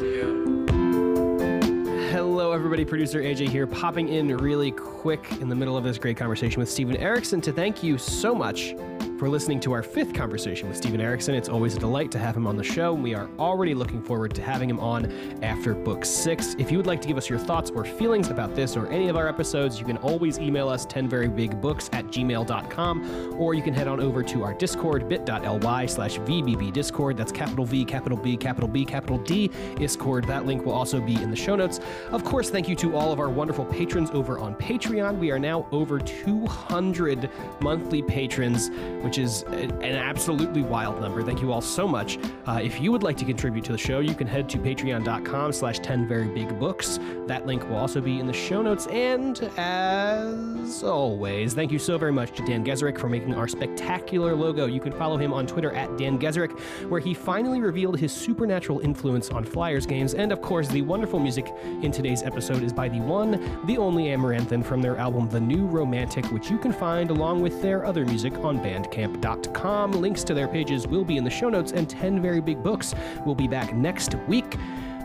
Hello, 2.10 2.52
everybody. 2.52 2.84
Producer 2.84 3.20
AJ 3.22 3.48
here, 3.48 3.66
popping 3.66 4.08
in 4.08 4.36
really 4.36 4.70
quick 4.72 5.24
in 5.40 5.48
the 5.48 5.54
middle 5.54 5.76
of 5.76 5.84
this 5.84 5.98
great 5.98 6.16
conversation 6.16 6.60
with 6.60 6.68
Steven 6.68 6.96
Erikson 6.96 7.40
to 7.42 7.52
thank 7.52 7.82
you 7.82 7.98
so 7.98 8.34
much 8.34 8.74
for 9.22 9.28
listening 9.28 9.60
to 9.60 9.70
our 9.70 9.84
fifth 9.84 10.12
conversation 10.12 10.66
with 10.66 10.76
Steven 10.76 11.00
Erikson. 11.00 11.32
It's 11.36 11.48
always 11.48 11.76
a 11.76 11.78
delight 11.78 12.10
to 12.10 12.18
have 12.18 12.36
him 12.36 12.44
on 12.44 12.56
the 12.56 12.64
show, 12.64 12.92
and 12.92 13.04
we 13.04 13.14
are 13.14 13.30
already 13.38 13.72
looking 13.72 14.02
forward 14.02 14.34
to 14.34 14.42
having 14.42 14.68
him 14.68 14.80
on 14.80 15.12
after 15.44 15.74
book 15.74 16.04
six. 16.04 16.56
If 16.58 16.72
you 16.72 16.76
would 16.76 16.88
like 16.88 17.00
to 17.02 17.06
give 17.06 17.16
us 17.16 17.30
your 17.30 17.38
thoughts 17.38 17.70
or 17.70 17.84
feelings 17.84 18.30
about 18.30 18.56
this 18.56 18.76
or 18.76 18.88
any 18.88 19.08
of 19.08 19.16
our 19.16 19.28
episodes, 19.28 19.78
you 19.78 19.86
can 19.86 19.96
always 19.98 20.40
email 20.40 20.68
us 20.68 20.86
10verybigbooks 20.86 21.94
at 21.94 22.06
gmail.com, 22.06 23.36
or 23.38 23.54
you 23.54 23.62
can 23.62 23.72
head 23.72 23.86
on 23.86 24.00
over 24.00 24.24
to 24.24 24.42
our 24.42 24.54
Discord, 24.54 25.08
bit.ly 25.08 25.86
slash 25.86 26.18
VBB 26.18 26.72
Discord. 26.72 27.16
That's 27.16 27.30
capital 27.30 27.64
V, 27.64 27.84
capital 27.84 28.18
B, 28.18 28.36
capital 28.36 28.68
B, 28.68 28.84
capital 28.84 29.18
D, 29.18 29.52
Discord. 29.76 30.24
That 30.24 30.46
link 30.46 30.64
will 30.64 30.72
also 30.72 31.00
be 31.00 31.14
in 31.14 31.30
the 31.30 31.36
show 31.36 31.54
notes. 31.54 31.78
Of 32.10 32.24
course, 32.24 32.50
thank 32.50 32.68
you 32.68 32.74
to 32.74 32.96
all 32.96 33.12
of 33.12 33.20
our 33.20 33.30
wonderful 33.30 33.66
patrons 33.66 34.10
over 34.10 34.40
on 34.40 34.56
Patreon. 34.56 35.18
We 35.18 35.30
are 35.30 35.38
now 35.38 35.68
over 35.70 36.00
200 36.00 37.30
monthly 37.60 38.02
patrons, 38.02 38.68
which 39.00 39.11
which 39.12 39.18
is 39.18 39.42
an 39.42 39.82
absolutely 39.82 40.62
wild 40.62 40.98
number. 40.98 41.22
Thank 41.22 41.42
you 41.42 41.52
all 41.52 41.60
so 41.60 41.86
much. 41.86 42.18
Uh, 42.46 42.60
if 42.62 42.80
you 42.80 42.90
would 42.92 43.02
like 43.02 43.18
to 43.18 43.26
contribute 43.26 43.62
to 43.66 43.72
the 43.72 43.76
show, 43.76 44.00
you 44.00 44.14
can 44.14 44.26
head 44.26 44.48
to 44.48 44.56
patreon.com 44.56 45.52
slash 45.52 45.80
10 45.80 46.08
very 46.08 46.28
big 46.28 46.58
books. 46.58 46.98
That 47.26 47.44
link 47.44 47.68
will 47.68 47.76
also 47.76 48.00
be 48.00 48.20
in 48.20 48.26
the 48.26 48.32
show 48.32 48.62
notes. 48.62 48.86
And 48.86 49.38
as 49.58 50.82
always, 50.82 51.52
thank 51.52 51.70
you 51.70 51.78
so 51.78 51.98
very 51.98 52.10
much 52.10 52.34
to 52.38 52.46
Dan 52.46 52.64
Geserick 52.64 52.98
for 52.98 53.10
making 53.10 53.34
our 53.34 53.46
spectacular 53.46 54.34
logo. 54.34 54.64
You 54.64 54.80
can 54.80 54.92
follow 54.92 55.18
him 55.18 55.34
on 55.34 55.46
Twitter 55.46 55.72
at 55.72 55.98
Dan 55.98 56.18
Gezerick, 56.18 56.58
where 56.88 57.00
he 57.00 57.12
finally 57.12 57.60
revealed 57.60 57.98
his 57.98 58.12
supernatural 58.12 58.80
influence 58.80 59.28
on 59.28 59.44
Flyers 59.44 59.84
games. 59.84 60.14
And 60.14 60.32
of 60.32 60.40
course, 60.40 60.68
the 60.68 60.80
wonderful 60.80 61.20
music 61.20 61.52
in 61.82 61.92
today's 61.92 62.22
episode 62.22 62.62
is 62.62 62.72
by 62.72 62.88
the 62.88 63.00
one, 63.00 63.60
the 63.66 63.76
only 63.76 64.04
Amaranthin 64.04 64.64
from 64.64 64.80
their 64.80 64.96
album 64.96 65.28
The 65.28 65.40
New 65.40 65.66
Romantic, 65.66 66.24
which 66.32 66.50
you 66.50 66.56
can 66.56 66.72
find 66.72 67.10
along 67.10 67.42
with 67.42 67.60
their 67.60 67.84
other 67.84 68.06
music 68.06 68.38
on 68.38 68.62
bandcamp.com. 69.02 69.92
Links 69.92 70.24
to 70.24 70.34
their 70.34 70.48
pages 70.48 70.86
will 70.86 71.04
be 71.04 71.16
in 71.16 71.24
the 71.24 71.30
show 71.30 71.48
notes, 71.48 71.72
and 71.72 71.88
10 71.88 72.20
Very 72.20 72.40
Big 72.40 72.62
Books 72.62 72.94
will 73.24 73.34
be 73.34 73.48
back 73.48 73.74
next 73.74 74.14
week, 74.28 74.54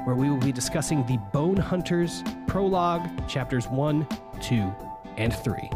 where 0.05 0.15
we 0.15 0.29
will 0.29 0.37
be 0.37 0.51
discussing 0.51 1.05
the 1.05 1.17
Bone 1.33 1.57
Hunters 1.57 2.23
prologue, 2.45 3.07
chapters 3.27 3.67
1, 3.67 4.07
2, 4.41 4.75
and 5.17 5.33
3. 5.33 5.69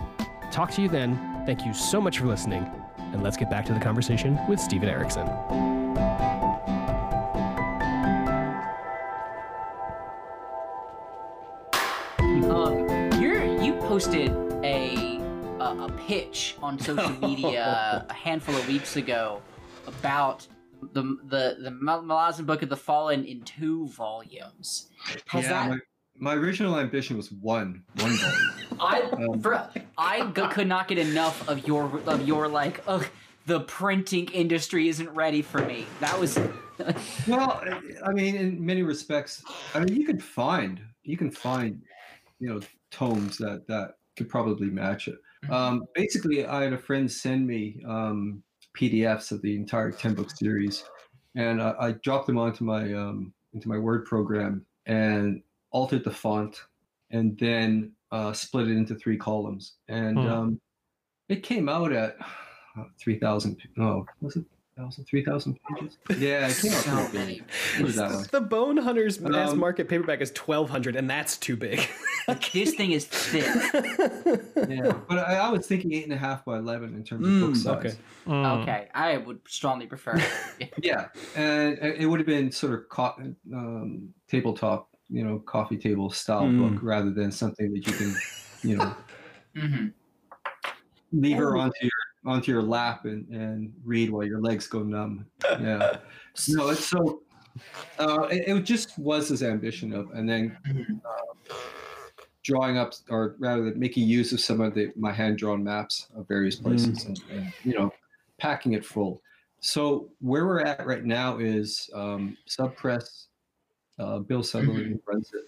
Talk 0.52 0.72
to 0.72 0.82
you 0.82 0.90
then. 0.90 1.44
Thank 1.46 1.66
you 1.66 1.74
so 1.74 2.00
much 2.00 2.20
for 2.20 2.28
listening, 2.28 2.70
and 2.98 3.24
let's 3.24 3.38
get 3.38 3.50
back 3.50 3.66
to 3.66 3.74
the 3.74 3.80
conversation 3.80 4.40
with 4.48 4.60
Steven 4.60 4.90
Erikson. 4.90 5.28
Um, 12.50 13.22
you're 13.22 13.44
you 13.62 13.74
posted 13.82 14.51
a, 15.80 15.86
a 15.86 15.92
pitch 16.08 16.56
on 16.62 16.80
social 16.80 17.10
media 17.20 18.06
a 18.10 18.14
handful 18.14 18.56
of 18.56 18.68
weeks 18.68 18.96
ago 18.96 19.42
about 19.88 20.48
the 20.94 21.04
the 21.26 21.58
the 21.60 21.70
Malazan 21.70 22.46
Book 22.46 22.62
of 22.62 22.70
the 22.70 22.78
Fallen 22.78 23.24
in 23.26 23.42
two 23.42 23.88
volumes. 23.90 24.90
Has 25.28 25.44
yeah, 25.44 25.50
that 25.50 25.70
my, 25.70 25.78
my 26.18 26.36
original 26.36 26.78
ambition 26.78 27.18
was 27.18 27.32
one, 27.32 27.84
one 28.00 28.12
volume. 28.12 28.52
I 28.80 29.02
Um, 29.02 29.42
for, 29.42 29.70
I 29.98 30.26
g- 30.32 30.48
could 30.52 30.68
not 30.68 30.88
get 30.88 30.98
enough 30.98 31.48
of 31.48 31.68
your 31.68 32.00
of 32.08 32.28
your 32.28 32.48
like 32.48 32.84
ugh 32.88 33.08
the 33.48 33.62
printing 33.62 34.28
industry 34.28 34.88
isn't 34.88 35.10
ready 35.10 35.42
for 35.42 35.66
me. 35.66 35.86
That 36.00 36.20
was 36.20 36.38
well, 37.28 37.62
I- 37.64 37.82
I 38.06 38.12
mean, 38.14 38.36
in 38.36 38.64
many 38.66 38.82
respects, 38.84 39.44
I 39.74 39.80
mean, 39.80 39.96
you 39.96 40.06
can 40.06 40.20
find 40.20 40.82
you 41.04 41.18
can 41.18 41.30
find 41.32 41.82
you 42.40 42.50
know 42.50 42.60
tomes 42.90 43.38
that 43.38 43.68
that 43.68 43.96
could 44.18 44.30
probably 44.30 44.68
match 44.70 45.08
it. 45.08 45.20
Mm-hmm. 45.44 45.54
Um, 45.54 45.84
basically, 45.96 46.46
I 46.46 46.64
had 46.64 46.74
a 46.74 46.78
friend 46.78 47.12
send 47.12 47.48
me 47.48 47.82
um, 47.88 48.44
PDFs 48.78 49.32
of 49.32 49.42
the 49.42 49.56
entire 49.56 49.92
ten 49.92 50.14
book 50.14 50.30
series, 50.30 50.84
and 51.36 51.62
I, 51.62 51.74
I 51.80 51.92
dropped 52.04 52.28
them 52.28 52.38
onto 52.38 52.64
my 52.64 52.94
um, 52.94 53.34
into 53.54 53.68
my 53.68 53.78
Word 53.78 54.06
program 54.06 54.66
and 54.86 55.42
altered 55.72 56.04
the 56.04 56.12
font, 56.12 56.62
and 57.10 57.38
then 57.40 57.92
uh, 58.12 58.34
split 58.34 58.68
it 58.68 58.78
into 58.78 58.96
three 58.96 59.18
columns, 59.18 59.76
and 59.88 60.18
Hmm. 60.18 60.28
um, 60.28 60.62
it 61.30 61.44
came 61.44 61.70
out 61.70 61.92
at 61.92 62.18
three 63.00 63.18
thousand. 63.18 63.58
No, 63.76 64.06
was 64.22 64.36
it? 64.36 64.46
1,000, 64.76 65.06
3,000 65.06 65.58
pages? 65.76 65.98
Yeah, 66.18 66.48
it 66.48 66.58
came 66.58 66.74
out 66.74 66.84
so 66.84 67.10
many. 67.14 67.40
big. 67.40 67.44
What 67.80 67.90
is 67.90 67.96
that 67.98 68.12
one? 68.12 68.26
The 68.32 68.42
Bone 68.42 68.78
Hunters 68.78 69.20
mass 69.20 69.52
Um, 69.52 69.60
market 69.60 69.90
paperback 69.90 70.22
is 70.22 70.32
1200 70.32 70.96
and 70.96 71.10
that's 71.10 71.38
too 71.38 71.56
big. 71.58 71.88
Like, 72.28 72.52
this 72.52 72.76
thing 72.76 72.92
is 72.92 73.06
thick. 73.06 73.46
Yeah, 74.70 75.00
but 75.10 75.18
I, 75.18 75.38
I 75.38 75.50
was 75.50 75.66
thinking 75.66 75.92
eight 75.92 76.04
and 76.04 76.14
a 76.14 76.18
half 76.18 76.46
by 76.46 76.60
eleven 76.60 76.94
in 76.94 77.04
terms 77.04 77.26
of 77.28 77.34
Mm, 77.34 77.42
book 77.42 77.56
size. 77.56 77.78
okay. 77.78 77.96
Mm. 78.28 78.62
Okay, 78.62 78.88
I 78.94 79.18
would 79.18 79.40
strongly 79.48 79.88
prefer. 79.88 80.18
Yeah, 80.84 81.08
and 81.36 81.78
it 81.80 82.06
would 82.06 82.20
have 82.20 82.28
been 82.28 82.52
sort 82.52 82.74
of 82.76 82.88
co- 82.90 83.16
um, 83.54 84.14
tabletop, 84.30 84.90
you 85.10 85.24
know, 85.24 85.40
coffee 85.40 85.78
table 85.78 86.12
style 86.12 86.44
Mm. 86.44 86.58
book 86.76 86.84
rather 86.84 87.12
than 87.12 87.32
something 87.32 87.74
that 87.74 87.86
you 87.88 87.94
can, 87.94 88.16
you 88.64 88.78
know, 88.78 88.96
hmm 89.60 89.88
leave 91.12 91.38
her 91.38 91.58
Oh. 91.58 91.62
onto 91.62 91.76
your 91.82 91.92
onto 92.26 92.52
your 92.52 92.62
lap 92.62 93.06
and, 93.06 93.28
and 93.30 93.74
read 93.84 94.10
while 94.10 94.24
your 94.24 94.40
legs 94.40 94.68
go 94.68 94.84
numb. 94.84 95.26
Yeah, 95.44 95.98
no, 96.50 96.70
it's 96.70 96.86
so. 96.86 97.22
Uh, 98.00 98.28
it, 98.32 98.48
it 98.48 98.64
just 98.64 98.98
was 98.98 99.28
his 99.28 99.44
ambition 99.44 99.94
of, 99.94 100.10
and 100.12 100.30
then 100.30 100.58
uh, 101.06 101.54
drawing 102.44 102.78
up, 102.78 102.94
or 103.10 103.36
rather, 103.40 103.64
than 103.64 103.80
making 103.80 104.08
use 104.08 104.32
of 104.32 104.40
some 104.40 104.62
of 104.62 104.74
the 104.74 104.92
my 104.96 105.12
hand 105.12 105.38
drawn 105.38 105.64
maps 105.64 106.08
of 106.16 106.28
various 106.28 106.56
places, 106.56 107.06
and, 107.06 107.22
and 107.32 107.54
you 107.64 107.74
know, 107.74 107.92
packing 108.38 108.74
it 108.74 108.86
full. 108.86 109.22
So 109.60 110.10
where 110.20 110.46
we're 110.46 110.62
at 110.62 110.86
right 110.86 111.06
now 111.06 111.38
is 111.38 111.90
um, 111.94 112.38
Subpress. 112.50 113.28
Uh, 114.00 114.20
Bill 114.20 114.42
Sutherland 114.42 115.00
runs 115.06 115.32
it. 115.34 115.48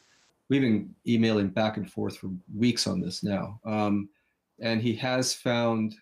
We've 0.49 0.61
been 0.61 0.93
emailing 1.07 1.47
back 1.47 1.77
and 1.77 1.89
forth 1.89 2.17
for 2.17 2.29
weeks 2.55 2.85
on 2.85 3.01
this 3.01 3.23
now, 3.23 3.59
um, 3.65 4.09
and 4.59 4.81
he 4.81 4.93
has 4.95 5.33
found 5.33 5.95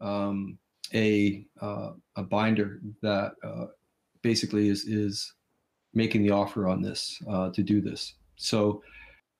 um, 0.00 0.58
a 0.94 1.44
uh, 1.60 1.90
a 2.16 2.22
binder 2.22 2.80
that 3.02 3.32
uh, 3.42 3.66
basically 4.22 4.68
is 4.68 4.84
is 4.84 5.34
making 5.94 6.22
the 6.22 6.30
offer 6.30 6.68
on 6.68 6.82
this 6.82 7.20
uh, 7.28 7.50
to 7.50 7.62
do 7.62 7.80
this. 7.80 8.14
So 8.36 8.82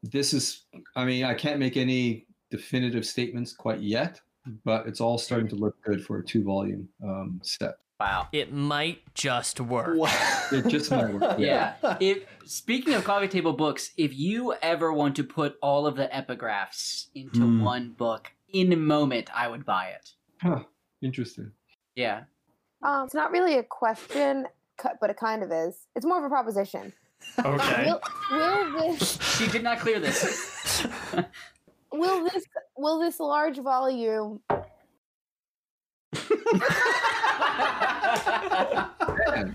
this 0.03 0.33
is, 0.33 0.65
I 0.95 1.05
mean, 1.05 1.25
I 1.25 1.35
can't 1.35 1.59
make 1.59 1.77
any 1.77 2.27
definitive 2.51 3.05
statements 3.05 3.53
quite 3.53 3.81
yet, 3.81 4.21
but 4.65 4.87
it's 4.87 5.01
all 5.01 5.19
starting 5.19 5.49
to 5.49 5.57
look 5.57 5.77
good 5.83 6.05
for 6.05 6.19
a 6.19 6.25
two 6.25 6.43
volume 6.43 6.89
um, 7.05 7.41
set. 7.43 7.75
Wow. 8.01 8.29
It 8.33 8.53
might 8.53 9.01
just 9.15 9.61
work. 9.61 9.99
It 10.53 10.69
just 10.69 10.91
might 10.91 11.13
work. 11.13 11.39
Yeah. 11.39 11.75
If 12.01 12.25
speaking 12.45 12.95
of 12.95 13.05
coffee 13.05 13.29
table 13.29 13.53
books, 13.55 13.91
if 13.97 14.17
you 14.17 14.55
ever 14.63 14.93
want 14.93 15.17
to 15.17 15.25
put 15.25 15.57
all 15.63 15.87
of 15.87 15.97
the 15.97 16.09
epigraphs 16.09 17.09
into 17.15 17.41
Hmm. 17.41 17.63
one 17.65 17.91
book 17.91 18.33
in 18.49 18.73
a 18.73 18.77
moment, 18.77 19.31
I 19.35 19.49
would 19.49 19.65
buy 19.65 19.89
it. 19.89 20.13
Huh. 20.41 20.65
Interesting. 21.03 21.53
Yeah. 21.95 22.23
Um, 22.83 23.05
it's 23.07 23.15
not 23.15 23.31
really 23.31 23.59
a 23.59 23.63
question, 23.63 24.47
but 25.01 25.11
it 25.11 25.17
kind 25.17 25.43
of 25.43 25.51
is. 25.51 25.87
It's 25.95 26.07
more 26.07 26.19
of 26.19 26.25
a 26.25 26.29
proposition. 26.29 26.93
Okay. 27.45 27.87
Will, 27.87 28.01
will 28.31 28.73
this 28.91 29.19
She 29.37 29.47
did 29.49 29.63
not 29.63 29.79
clear 29.79 29.99
this. 29.99 30.87
will 31.93 32.25
this 32.25 32.45
will 32.77 32.99
this 32.99 33.19
large 33.21 33.59
volume 33.59 34.41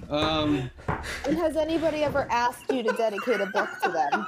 um, 0.09 0.69
and 1.25 1.37
has 1.37 1.55
anybody 1.55 2.03
ever 2.03 2.27
asked 2.29 2.71
you 2.71 2.83
to 2.83 2.91
dedicate 2.93 3.41
a 3.41 3.45
book 3.47 3.69
to 3.83 3.89
them? 3.89 4.27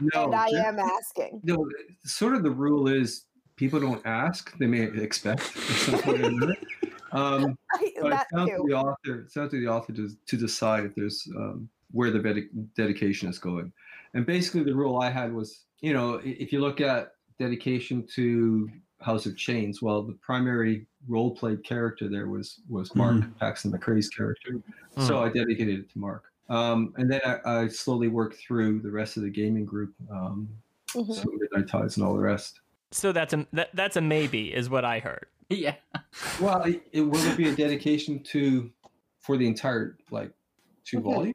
no, 0.00 0.24
and 0.24 0.34
I 0.34 0.50
ju- 0.50 0.56
am 0.56 0.78
asking. 0.78 1.40
no, 1.44 1.68
sort 2.04 2.34
of 2.34 2.42
the 2.42 2.50
rule 2.50 2.88
is 2.88 3.24
people 3.56 3.80
don't 3.80 4.04
ask; 4.06 4.56
they 4.58 4.66
may 4.66 4.82
expect 4.82 5.40
at 5.40 5.46
some 5.56 5.98
point 6.00 6.20
or 6.20 6.26
another. 6.28 6.56
Um, 7.12 7.56
but 8.00 8.10
that 8.10 8.26
it's 8.30 8.36
down 8.36 8.48
to 8.48 8.64
the 8.66 8.74
author. 8.74 9.20
It's 9.20 9.34
down 9.34 9.48
to 9.48 9.60
the 9.60 9.68
author 9.68 9.92
to, 9.92 10.10
to 10.26 10.36
decide 10.36 10.84
if 10.84 10.94
there's 10.96 11.26
um, 11.36 11.66
where 11.92 12.10
the 12.10 12.18
dedi- 12.18 12.48
dedication 12.76 13.28
is 13.30 13.38
going. 13.38 13.72
And 14.12 14.26
basically, 14.26 14.64
the 14.64 14.74
rule 14.74 14.98
I 14.98 15.08
had 15.08 15.32
was, 15.32 15.62
you 15.80 15.94
know, 15.94 16.20
if 16.24 16.52
you 16.52 16.60
look 16.60 16.80
at 16.80 17.12
dedication 17.38 18.06
to 18.16 18.68
House 19.00 19.24
of 19.24 19.36
Chains, 19.36 19.80
well, 19.80 20.02
the 20.02 20.14
primary 20.14 20.86
role 21.08 21.30
played 21.34 21.64
character 21.64 22.08
there 22.08 22.26
was 22.26 22.60
was 22.68 22.94
Mark 22.94 23.22
Paxton 23.38 23.70
McCrae's 23.72 24.08
character. 24.10 24.60
So 24.98 25.22
I 25.22 25.28
dedicated 25.28 25.78
it 25.78 25.90
to 25.92 25.98
Mark. 25.98 26.24
Um, 26.50 26.92
and 26.96 27.10
then 27.10 27.20
I, 27.24 27.60
I 27.62 27.68
slowly 27.68 28.08
worked 28.08 28.36
through 28.36 28.80
the 28.80 28.90
rest 28.90 29.16
of 29.16 29.22
the 29.22 29.30
gaming 29.30 29.64
group, 29.64 29.94
um, 30.10 30.48
Mhm. 30.92 31.14
so 31.14 31.24
Midnight 31.32 31.68
Tides 31.68 31.96
and 31.96 32.04
all 32.04 32.14
the 32.14 32.20
rest. 32.20 32.60
So 32.96 33.12
that's 33.12 33.34
a 33.34 33.46
that, 33.52 33.68
that's 33.74 33.96
a 33.96 34.00
maybe, 34.00 34.54
is 34.54 34.70
what 34.70 34.84
I 34.84 35.00
heard. 35.00 35.26
yeah. 35.50 35.74
Well, 36.40 36.62
it, 36.62 36.80
it, 36.92 37.02
will 37.02 37.22
it 37.26 37.36
be 37.36 37.48
a 37.50 37.54
dedication 37.54 38.22
to 38.24 38.70
for 39.20 39.36
the 39.36 39.46
entire 39.46 39.98
like 40.10 40.32
2 40.86 41.00
Mhm. 41.00 41.02
volumes 41.02 41.34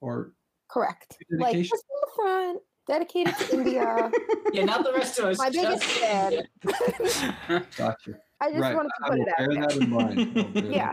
or 0.00 0.32
Correct. 0.68 1.18
Like 1.30 1.52
Dedication? 1.52 1.70
just 1.76 1.84
in 1.84 2.00
the 2.00 2.08
front, 2.16 2.60
dedicated 2.88 3.36
to 3.36 3.54
India. 3.54 4.10
Yeah, 4.54 4.64
not 4.64 4.84
the 4.84 4.92
rest 4.92 5.18
of 5.18 5.24
us. 5.26 5.38
My 5.38 5.48
biggest 5.50 5.82
just- 5.82 5.94
fan. 5.94 6.46
gotcha? 7.76 8.12
I 8.40 8.50
just 8.50 8.60
right, 8.60 8.74
wanted 8.76 8.90
I 9.02 9.08
to 9.08 9.10
put 9.10 9.18
will 9.18 9.26
it 9.26 9.28
out 9.28 9.38
bear 9.38 9.48
there. 9.48 9.62
that 9.62 9.76
in 9.76 9.90
mind. 9.90 10.56
I'll 10.56 10.64
Yeah. 10.70 10.92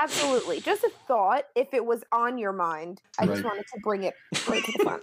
Absolutely. 0.00 0.60
Just 0.60 0.82
a 0.84 0.90
thought. 1.06 1.44
If 1.54 1.74
it 1.74 1.84
was 1.84 2.02
on 2.12 2.38
your 2.38 2.52
mind, 2.52 3.02
I 3.20 3.26
just 3.26 3.44
wanted 3.44 3.66
to 3.72 3.80
bring 3.84 4.02
it 4.04 4.14
right 4.48 4.64
to 4.64 4.72
the 4.72 4.84
front. 4.84 5.02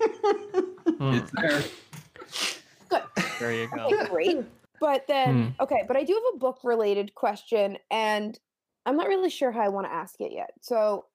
Mm, 1.00 1.22
It's 1.22 1.32
there. 1.42 2.65
Good. 2.90 3.04
there 3.40 3.54
you 3.54 3.68
go. 3.74 3.86
Okay, 3.86 4.10
great. 4.10 4.38
But 4.80 5.08
then, 5.08 5.56
okay, 5.60 5.84
but 5.88 5.96
I 5.98 6.04
do 6.04 6.14
have 6.14 6.36
a 6.36 6.38
book 6.38 6.60
related 6.64 7.16
question, 7.16 7.78
and 7.90 8.38
I'm 8.86 8.98
not 8.98 9.08
really 9.08 9.30
sure 9.30 9.52
how 9.52 9.62
I 9.62 9.70
want 9.70 9.88
to 9.88 9.94
ask 9.94 10.20
it 10.20 10.32
yet. 10.32 10.52
So, 10.62 11.06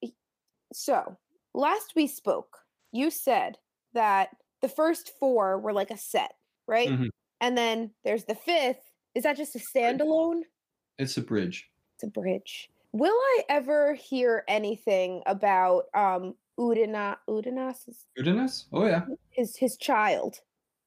so 0.73 1.17
last 1.55 1.93
we 1.95 2.07
spoke, 2.07 2.59
you 2.93 3.11
said 3.11 3.59
that 3.93 4.31
the 4.63 4.69
first 4.69 5.13
four 5.21 5.59
were 5.59 5.73
like 5.73 5.91
a 5.91 5.97
set, 5.97 6.33
right? 6.67 6.89
Mhm. 6.89 7.11
And 7.41 7.57
then 7.57 7.93
there's 8.05 8.25
the 8.25 8.35
fifth. 8.35 8.91
Is 9.15 9.25
that 9.25 9.37
just 9.37 9.57
a 9.57 9.59
standalone? 9.59 10.43
It's 10.99 11.17
a 11.17 11.23
bridge. 11.23 11.71
it's 11.95 12.05
a 12.05 12.07
bridge. 12.09 12.71
Will 12.93 13.13
I 13.15 13.43
ever 13.49 13.95
hear 13.95 14.45
anything 14.49 15.23
about 15.27 15.85
um 15.95 16.35
Udina 16.59 17.17
Udinas 17.29 18.05
Uranus? 18.17 18.67
Oh 18.73 18.87
yeah, 18.87 19.05
his 19.31 19.57
his 19.57 19.77
child? 19.77 20.41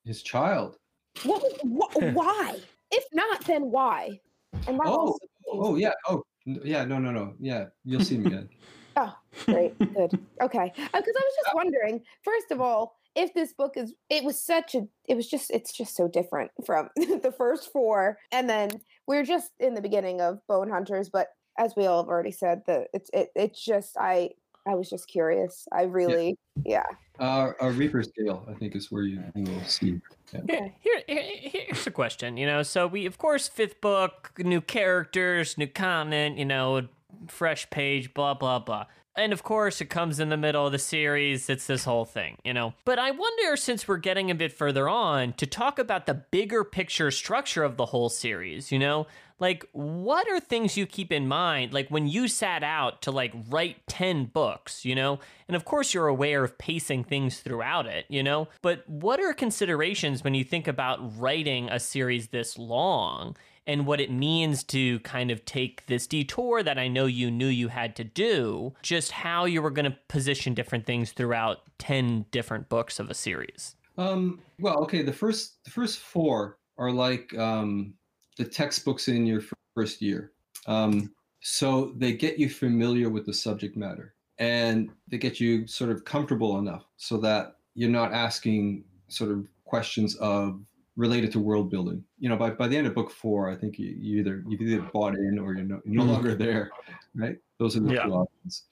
His 0.06 0.22
child. 0.22 0.78
What, 1.24 1.43
wh- 1.62 1.95
why? 2.14 2.60
If 2.91 3.04
not, 3.14 3.45
then 3.45 3.72
why? 3.72 4.20
And 4.68 4.80
that 4.80 4.88
Oh, 4.88 4.97
also 4.97 5.20
oh, 5.47 5.60
oh 5.64 5.76
yeah. 5.76 5.93
Oh 6.08 6.24
yeah. 6.45 6.86
No, 6.86 6.99
no, 6.99 7.12
no. 7.12 7.34
Yeah, 7.39 7.66
you'll 7.84 8.01
see 8.01 8.16
him 8.16 8.28
again. 8.28 8.49
Oh, 8.95 9.12
great, 9.47 9.76
good, 9.80 10.20
okay. 10.39 10.72
Uh, 10.78 10.99
because 10.99 11.16
I 11.18 11.24
was 11.26 11.36
just 11.43 11.56
wondering. 11.56 12.01
First 12.24 12.51
of 12.51 12.62
all, 12.62 12.95
if 13.16 13.34
this 13.34 13.51
book 13.51 13.74
is, 13.76 13.95
it 14.12 14.24
was 14.24 14.39
such 14.39 14.76
a, 14.76 14.84
it 15.08 15.16
was 15.16 15.28
just, 15.28 15.49
it's 15.49 15.74
just 15.74 15.95
so 15.95 16.08
different 16.08 16.51
from 16.64 16.89
the 16.95 17.34
first 17.36 17.72
four, 17.72 18.20
and 18.32 18.47
then 18.47 18.70
we're 19.08 19.26
just 19.26 19.49
in 19.60 19.74
the 19.74 19.82
beginning 19.82 20.22
of 20.22 20.45
Bone 20.47 20.70
Hunters. 20.70 21.10
But 21.10 21.30
as 21.58 21.74
we 21.76 21.88
all 21.88 22.04
have 22.04 22.10
already 22.10 22.32
said, 22.32 22.62
the 22.68 22.86
it's 22.93 23.10
it, 23.14 23.30
it's 23.36 23.66
just 23.66 23.97
I 23.97 24.32
I 24.68 24.76
was 24.76 24.89
just 24.89 25.07
curious. 25.07 25.68
I 25.72 25.84
really, 25.84 26.38
yeah. 26.66 26.84
Uh, 27.20 27.51
a 27.59 27.70
Reaper's 27.72 28.09
Gale, 28.18 28.45
I 28.49 28.53
think, 28.53 28.76
is 28.76 28.91
where 28.91 29.03
you, 29.03 29.22
you 29.36 29.43
will 29.43 29.64
see. 29.66 29.99
Here, 30.47 30.74
here, 30.80 31.01
here- 31.07 31.24
here's 31.68 31.86
a 31.86 31.91
question. 31.91 32.38
You 32.38 32.45
know, 32.45 32.64
so 32.64 32.88
we, 32.88 33.05
of 33.05 33.18
course, 33.18 33.47
fifth 33.47 33.82
book, 33.82 34.32
new 34.39 34.61
characters, 34.61 35.57
new 35.57 35.68
content. 35.68 36.38
You 36.38 36.45
know, 36.45 36.88
fresh 37.28 37.70
page, 37.70 38.14
blah 38.14 38.34
blah 38.34 38.59
blah. 38.59 38.86
And 39.16 39.32
of 39.32 39.43
course, 39.43 39.80
it 39.80 39.91
comes 39.91 40.20
in 40.20 40.30
the 40.30 40.38
middle 40.38 40.66
of 40.66 40.72
the 40.72 40.80
series. 40.80 41.47
It's 41.47 41.68
this 41.68 41.84
whole 41.86 42.05
thing, 42.05 42.38
you 42.43 42.51
know. 42.51 42.74
But 42.84 42.97
I 42.97 43.11
wonder, 43.11 43.55
since 43.55 43.88
we're 43.88 43.97
getting 43.97 44.32
a 44.32 44.36
bit 44.36 44.51
further 44.51 44.89
on, 44.89 45.34
to 45.34 45.45
talk 45.45 45.78
about 45.78 46.07
the 46.07 46.16
bigger 46.16 46.64
picture 46.64 47.11
structure 47.11 47.64
of 47.64 47.78
the 47.78 47.86
whole 47.88 48.09
series. 48.09 48.72
You 48.72 48.80
know, 48.80 49.05
like 49.40 49.66
what 49.72 50.28
are 50.30 50.40
things 50.40 50.78
you 50.78 50.86
keep 50.86 51.12
in 51.12 51.28
mind, 51.28 51.74
like 51.74 51.90
when 51.90 52.08
you 52.08 52.28
sat 52.28 52.64
out 52.64 53.02
to 53.04 53.12
like 53.12 53.34
write 53.50 53.86
ten 53.88 54.26
books, 54.26 54.86
you 54.86 54.96
know. 54.96 55.20
And 55.48 55.56
of 55.56 55.66
course, 55.66 55.94
you're 55.94 56.08
aware 56.08 56.44
of 56.44 56.58
pacing 56.58 57.04
things 57.04 57.40
throughout 57.40 57.86
it, 57.86 58.06
you 58.10 58.24
know. 58.24 58.48
But 58.62 58.88
what 58.88 59.20
are 59.20 59.34
considerations 59.34 60.24
when 60.24 60.34
you 60.34 60.44
think 60.44 60.68
about 60.68 61.20
writing 61.20 61.70
a 61.70 61.80
series 61.80 62.30
this 62.30 62.58
long? 62.58 63.36
and 63.66 63.86
what 63.86 64.02
it 64.02 64.12
means 64.12 64.64
to 64.64 65.00
kind 65.00 65.32
of 65.32 65.46
take 65.46 65.86
this 65.86 66.08
detour 66.08 66.64
that 66.64 66.78
I 66.78 66.88
know 66.88 67.06
you 67.06 67.32
knew 67.32 67.48
you 67.48 67.70
had 67.70 67.96
to 67.98 68.04
do, 68.04 68.74
just 68.82 69.12
how 69.12 69.46
you 69.46 69.62
were 69.62 69.72
going 69.72 69.90
to 69.90 69.98
position 70.08 70.54
different 70.54 70.86
things 70.86 71.12
throughout 71.12 71.62
10 71.80 72.26
different 72.32 72.70
books 72.70 73.00
of 73.00 73.10
a 73.10 73.14
series. 73.14 73.76
Um, 73.98 74.42
well, 74.60 74.80
okay. 74.84 75.02
The 75.02 75.14
first, 75.14 75.64
the 75.64 75.72
first 75.72 76.00
four 76.00 76.58
are 76.78 76.92
like 76.92 77.38
um, 77.38 77.94
the 78.38 78.46
textbooks 78.46 79.08
in 79.08 79.26
your 79.26 79.42
first 79.76 80.02
year. 80.02 80.32
Um, 80.68 81.14
so 81.42 81.94
they 81.98 82.14
get 82.14 82.40
you 82.40 82.50
familiar 82.50 83.10
with 83.10 83.26
the 83.26 83.34
subject 83.34 83.76
matter, 83.76 84.16
and 84.38 84.90
they 85.10 85.18
get 85.18 85.40
you 85.40 85.68
sort 85.68 85.90
of 85.92 86.06
comfortable 86.06 86.58
enough 86.58 86.86
so 86.98 87.18
that 87.18 87.58
you're 87.76 87.90
not 87.90 88.14
asking 88.14 88.86
sort 89.08 89.32
of 89.32 89.48
questions 89.66 90.16
of 90.18 90.62
related 90.96 91.32
to 91.32 91.40
world 91.40 91.70
building. 91.70 92.04
You 92.20 92.30
know, 92.30 92.38
by, 92.38 92.52
by 92.52 92.68
the 92.68 92.78
end 92.78 92.88
of 92.88 92.94
book 92.94 93.12
four, 93.12 93.50
I 93.50 93.56
think 93.56 93.78
you, 93.80 93.96
you 93.98 94.20
either 94.20 94.44
you've 94.48 94.62
either 94.62 94.82
bought 94.94 95.16
in 95.16 95.40
or 95.40 95.54
you're 95.56 95.66
no, 95.66 95.82
you're 95.86 96.06
no 96.06 96.12
longer 96.12 96.36
there, 96.36 96.72
right? 97.16 97.38
Those 97.60 97.76
are 97.76 97.82
the 97.82 97.94
Yeah. 97.94 98.04
two 98.04 98.14
options. 98.14 98.64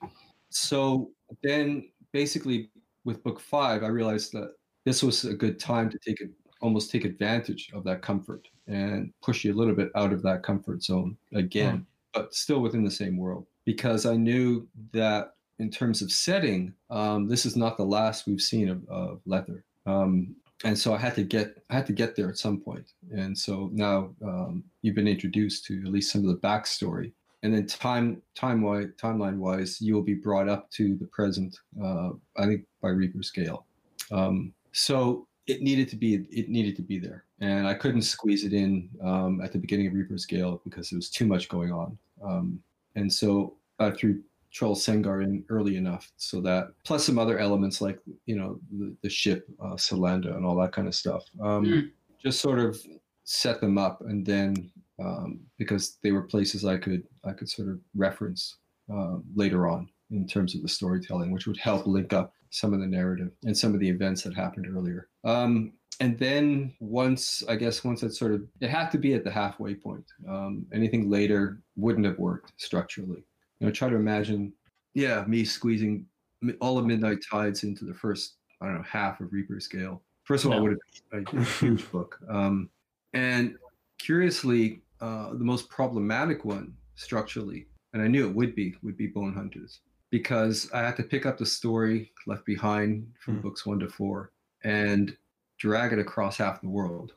So 0.50 1.10
then, 1.42 1.88
basically, 2.12 2.70
with 3.04 3.22
book 3.22 3.40
five, 3.40 3.82
I 3.82 3.88
realized 3.88 4.32
that 4.32 4.54
this 4.84 5.02
was 5.02 5.24
a 5.24 5.34
good 5.34 5.58
time 5.58 5.90
to 5.90 5.98
take 5.98 6.20
it, 6.20 6.30
almost 6.62 6.90
take 6.90 7.04
advantage 7.04 7.70
of 7.74 7.84
that 7.84 8.02
comfort 8.02 8.48
and 8.66 9.12
push 9.22 9.44
you 9.44 9.52
a 9.52 9.58
little 9.58 9.74
bit 9.74 9.90
out 9.94 10.12
of 10.12 10.22
that 10.22 10.42
comfort 10.42 10.82
zone 10.82 11.16
again, 11.34 11.86
but 12.14 12.34
still 12.34 12.60
within 12.60 12.84
the 12.84 12.90
same 12.90 13.16
world. 13.16 13.46
Because 13.64 14.06
I 14.06 14.16
knew 14.16 14.66
that 14.92 15.34
in 15.58 15.70
terms 15.70 16.02
of 16.02 16.10
setting, 16.10 16.72
um, 16.90 17.28
this 17.28 17.44
is 17.44 17.56
not 17.56 17.76
the 17.76 17.84
last 17.84 18.26
we've 18.26 18.40
seen 18.40 18.68
of, 18.68 18.88
of 18.88 19.20
Lether. 19.26 19.64
Um, 19.86 20.34
and 20.64 20.78
so 20.78 20.94
I 20.94 20.98
had 20.98 21.14
to 21.16 21.24
get 21.24 21.62
I 21.70 21.74
had 21.74 21.86
to 21.86 21.92
get 21.92 22.14
there 22.14 22.28
at 22.28 22.38
some 22.38 22.60
point. 22.60 22.92
And 23.10 23.36
so 23.36 23.68
now 23.72 24.10
um, 24.24 24.64
you've 24.82 24.94
been 24.94 25.08
introduced 25.08 25.64
to 25.66 25.80
at 25.80 25.92
least 25.92 26.12
some 26.12 26.26
of 26.26 26.28
the 26.28 26.46
backstory, 26.46 27.12
and 27.42 27.52
then 27.54 27.66
time 27.66 28.22
time 28.34 28.62
wise 28.62 28.86
timeline 28.96 29.38
wise, 29.38 29.80
you 29.80 29.94
will 29.94 30.02
be 30.02 30.14
brought 30.14 30.48
up 30.48 30.70
to 30.72 30.96
the 30.96 31.06
present. 31.06 31.58
Uh, 31.82 32.10
I 32.36 32.46
think 32.46 32.64
by 32.80 32.90
Reaper's 32.90 33.30
Gale. 33.30 33.66
Um, 34.10 34.52
so 34.72 35.26
it 35.46 35.62
needed 35.62 35.88
to 35.88 35.96
be 35.96 36.26
it 36.30 36.48
needed 36.48 36.76
to 36.76 36.82
be 36.82 36.98
there, 36.98 37.24
and 37.40 37.66
I 37.66 37.74
couldn't 37.74 38.02
squeeze 38.02 38.44
it 38.44 38.52
in 38.52 38.88
um, 39.02 39.40
at 39.42 39.52
the 39.52 39.58
beginning 39.58 39.88
of 39.88 39.94
Reaper's 39.94 40.26
Gale 40.26 40.60
because 40.64 40.90
there 40.90 40.98
was 40.98 41.10
too 41.10 41.26
much 41.26 41.48
going 41.48 41.72
on. 41.72 41.98
Um, 42.24 42.62
and 42.94 43.12
so 43.12 43.56
I 43.78 43.90
threw 43.90 44.22
Trull 44.52 44.76
Sengar 44.76 45.24
in 45.24 45.44
early 45.48 45.76
enough 45.76 46.12
so 46.16 46.40
that 46.42 46.68
plus 46.84 47.04
some 47.04 47.18
other 47.18 47.38
elements 47.38 47.80
like 47.80 47.98
you 48.26 48.36
know 48.36 48.60
the, 48.78 48.94
the 49.02 49.10
ship 49.10 49.48
uh, 49.60 49.74
Silanda 49.74 50.36
and 50.36 50.44
all 50.44 50.56
that 50.56 50.72
kind 50.72 50.88
of 50.88 50.94
stuff. 50.94 51.24
Um, 51.40 51.64
Mm. 51.64 51.90
Just 52.22 52.40
sort 52.40 52.60
of 52.60 52.80
set 53.24 53.60
them 53.60 53.78
up, 53.78 54.00
and 54.02 54.24
then 54.24 54.70
um, 55.00 55.40
because 55.58 55.98
they 56.04 56.12
were 56.12 56.22
places 56.22 56.64
I 56.64 56.76
could 56.76 57.02
I 57.24 57.32
could 57.32 57.50
sort 57.50 57.68
of 57.68 57.80
reference 57.96 58.58
uh, 58.92 59.16
later 59.34 59.66
on 59.66 59.88
in 60.12 60.26
terms 60.26 60.54
of 60.54 60.62
the 60.62 60.68
storytelling, 60.68 61.32
which 61.32 61.46
would 61.46 61.56
help 61.56 61.86
link 61.86 62.12
up 62.12 62.32
some 62.50 62.72
of 62.72 62.80
the 62.80 62.86
narrative 62.86 63.30
and 63.44 63.56
some 63.56 63.74
of 63.74 63.80
the 63.80 63.88
events 63.88 64.22
that 64.22 64.34
happened 64.34 64.66
earlier. 64.72 65.08
Um, 65.24 65.72
and 66.00 66.18
then 66.18 66.74
once 66.80 67.42
I 67.48 67.56
guess 67.56 67.84
once 67.84 68.02
it 68.02 68.12
sort 68.12 68.32
of 68.32 68.42
it 68.60 68.70
had 68.70 68.90
to 68.90 68.98
be 68.98 69.14
at 69.14 69.24
the 69.24 69.30
halfway 69.30 69.74
point. 69.74 70.04
Um, 70.28 70.66
anything 70.72 71.10
later 71.10 71.60
wouldn't 71.76 72.06
have 72.06 72.18
worked 72.18 72.52
structurally 72.56 73.24
you 73.62 73.68
know, 73.68 73.72
try 73.72 73.88
to 73.88 73.94
imagine, 73.94 74.52
yeah, 74.94 75.24
me 75.28 75.44
squeezing 75.44 76.04
all 76.60 76.78
of 76.78 76.84
Midnight 76.84 77.18
Tides 77.30 77.62
into 77.62 77.84
the 77.84 77.94
first, 77.94 78.38
I 78.60 78.66
don't 78.66 78.74
know, 78.74 78.82
half 78.82 79.20
of 79.20 79.32
Reaper's 79.32 79.68
Gale. 79.68 80.02
First 80.24 80.44
of 80.44 80.50
all, 80.50 80.56
No. 80.56 80.66
it 80.66 80.68
would 80.68 80.78
have 81.12 81.24
been 81.26 81.38
a 81.38 81.44
huge 81.44 81.88
book. 81.92 82.18
Um, 82.28 82.68
and 83.12 83.56
curiously, 84.00 84.82
uh, 85.00 85.34
the 85.34 85.44
most 85.44 85.68
problematic 85.68 86.44
one 86.44 86.74
structurally, 86.96 87.66
and 87.92 88.02
I 88.02 88.08
knew 88.08 88.28
it 88.28 88.34
would 88.34 88.56
be, 88.56 88.74
would 88.82 88.96
be 88.96 89.06
Bone 89.06 89.32
Hunters, 89.32 89.78
because 90.12 90.70
I 90.72 90.80
had 90.82 90.94
to 90.98 91.02
pick 91.02 91.26
up 91.26 91.38
the 91.38 91.46
story 91.46 92.12
left 92.28 92.44
behind 92.46 93.10
from 93.18 93.36
Hmm. 93.36 93.40
books 93.40 93.66
one 93.66 93.80
to 93.80 93.88
four 93.88 94.30
and 94.62 95.16
drag 95.58 95.92
it 95.92 95.98
across 95.98 96.36
half 96.36 96.60
the 96.60 96.68
world, 96.68 97.14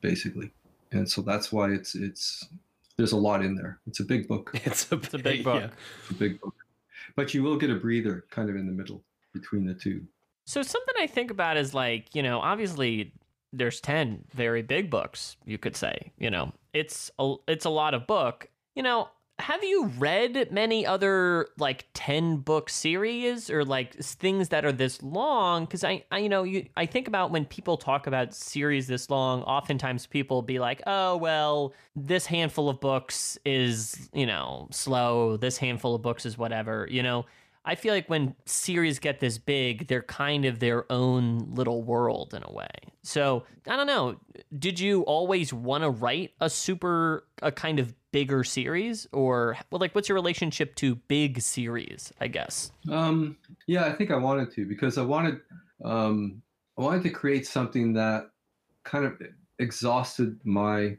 basically. 0.00 0.50
And 0.92 1.06
so 1.10 1.20
that's 1.20 1.52
why 1.52 1.72
it's 1.72 1.94
it's 1.94 2.46
there's 2.96 3.12
a 3.12 3.16
lot 3.16 3.44
in 3.44 3.54
there. 3.56 3.78
It's 3.86 4.00
a 4.00 4.04
big 4.04 4.26
book. 4.28 4.52
It's 4.64 4.90
a, 4.90 4.94
It's 4.96 5.12
a 5.12 5.18
big 5.18 5.44
book. 5.48 5.60
yeah. 5.62 5.70
a 6.10 6.14
big 6.14 6.40
book. 6.40 6.54
But 7.16 7.34
you 7.34 7.42
will 7.42 7.56
get 7.58 7.68
a 7.70 7.74
breather 7.74 8.24
kind 8.30 8.48
of 8.48 8.56
in 8.56 8.66
the 8.66 8.72
middle 8.72 9.02
between 9.34 9.66
the 9.66 9.74
two. 9.74 10.06
So 10.46 10.62
something 10.62 10.94
I 10.98 11.06
think 11.06 11.30
about 11.30 11.56
is 11.56 11.74
like, 11.74 12.14
you 12.14 12.22
know, 12.22 12.38
obviously 12.40 13.12
there's 13.52 13.80
10 13.80 14.24
very 14.32 14.62
big 14.62 14.88
books, 14.90 15.36
you 15.44 15.58
could 15.58 15.76
say, 15.76 16.12
you 16.18 16.30
know. 16.30 16.52
It's 16.72 17.10
a, 17.18 17.34
it's 17.48 17.64
a 17.64 17.70
lot 17.70 17.94
of 17.94 18.06
book. 18.06 18.48
You 18.76 18.82
know, 18.82 19.08
have 19.38 19.62
you 19.62 19.86
read 19.98 20.50
many 20.50 20.86
other 20.86 21.48
like 21.58 21.86
10 21.92 22.38
book 22.38 22.70
series 22.70 23.50
or 23.50 23.64
like 23.64 23.94
things 23.94 24.48
that 24.48 24.64
are 24.64 24.72
this 24.72 25.02
long 25.02 25.66
cuz 25.66 25.84
I, 25.84 26.04
I 26.10 26.18
you 26.20 26.28
know, 26.28 26.42
you 26.42 26.66
I 26.76 26.86
think 26.86 27.06
about 27.06 27.30
when 27.30 27.44
people 27.44 27.76
talk 27.76 28.06
about 28.06 28.34
series 28.34 28.86
this 28.86 29.10
long, 29.10 29.42
oftentimes 29.42 30.06
people 30.06 30.40
be 30.42 30.58
like, 30.58 30.82
"Oh, 30.86 31.16
well, 31.16 31.74
this 31.94 32.26
handful 32.26 32.68
of 32.70 32.80
books 32.80 33.38
is, 33.44 34.08
you 34.14 34.26
know, 34.26 34.68
slow. 34.70 35.36
This 35.36 35.58
handful 35.58 35.94
of 35.94 36.02
books 36.02 36.24
is 36.24 36.38
whatever," 36.38 36.88
you 36.90 37.02
know. 37.02 37.26
I 37.66 37.74
feel 37.74 37.92
like 37.92 38.08
when 38.08 38.36
series 38.44 39.00
get 39.00 39.18
this 39.18 39.38
big, 39.38 39.88
they're 39.88 40.02
kind 40.02 40.44
of 40.44 40.60
their 40.60 40.90
own 40.90 41.48
little 41.50 41.82
world 41.82 42.32
in 42.32 42.44
a 42.44 42.52
way. 42.52 42.68
So 43.02 43.42
I 43.66 43.74
don't 43.74 43.88
know. 43.88 44.20
Did 44.56 44.78
you 44.78 45.02
always 45.02 45.52
want 45.52 45.82
to 45.82 45.90
write 45.90 46.32
a 46.40 46.48
super, 46.48 47.26
a 47.42 47.50
kind 47.50 47.80
of 47.80 47.92
bigger 48.12 48.44
series, 48.44 49.08
or 49.12 49.58
well, 49.70 49.80
like 49.80 49.94
what's 49.96 50.08
your 50.08 50.14
relationship 50.14 50.76
to 50.76 50.94
big 50.94 51.40
series? 51.40 52.12
I 52.20 52.28
guess. 52.28 52.70
Um, 52.90 53.36
yeah, 53.66 53.84
I 53.84 53.92
think 53.92 54.12
I 54.12 54.16
wanted 54.16 54.52
to 54.52 54.64
because 54.64 54.96
I 54.96 55.02
wanted 55.02 55.40
um, 55.84 56.40
I 56.78 56.82
wanted 56.82 57.02
to 57.02 57.10
create 57.10 57.48
something 57.48 57.92
that 57.94 58.30
kind 58.84 59.04
of 59.04 59.20
exhausted 59.58 60.38
my 60.44 60.96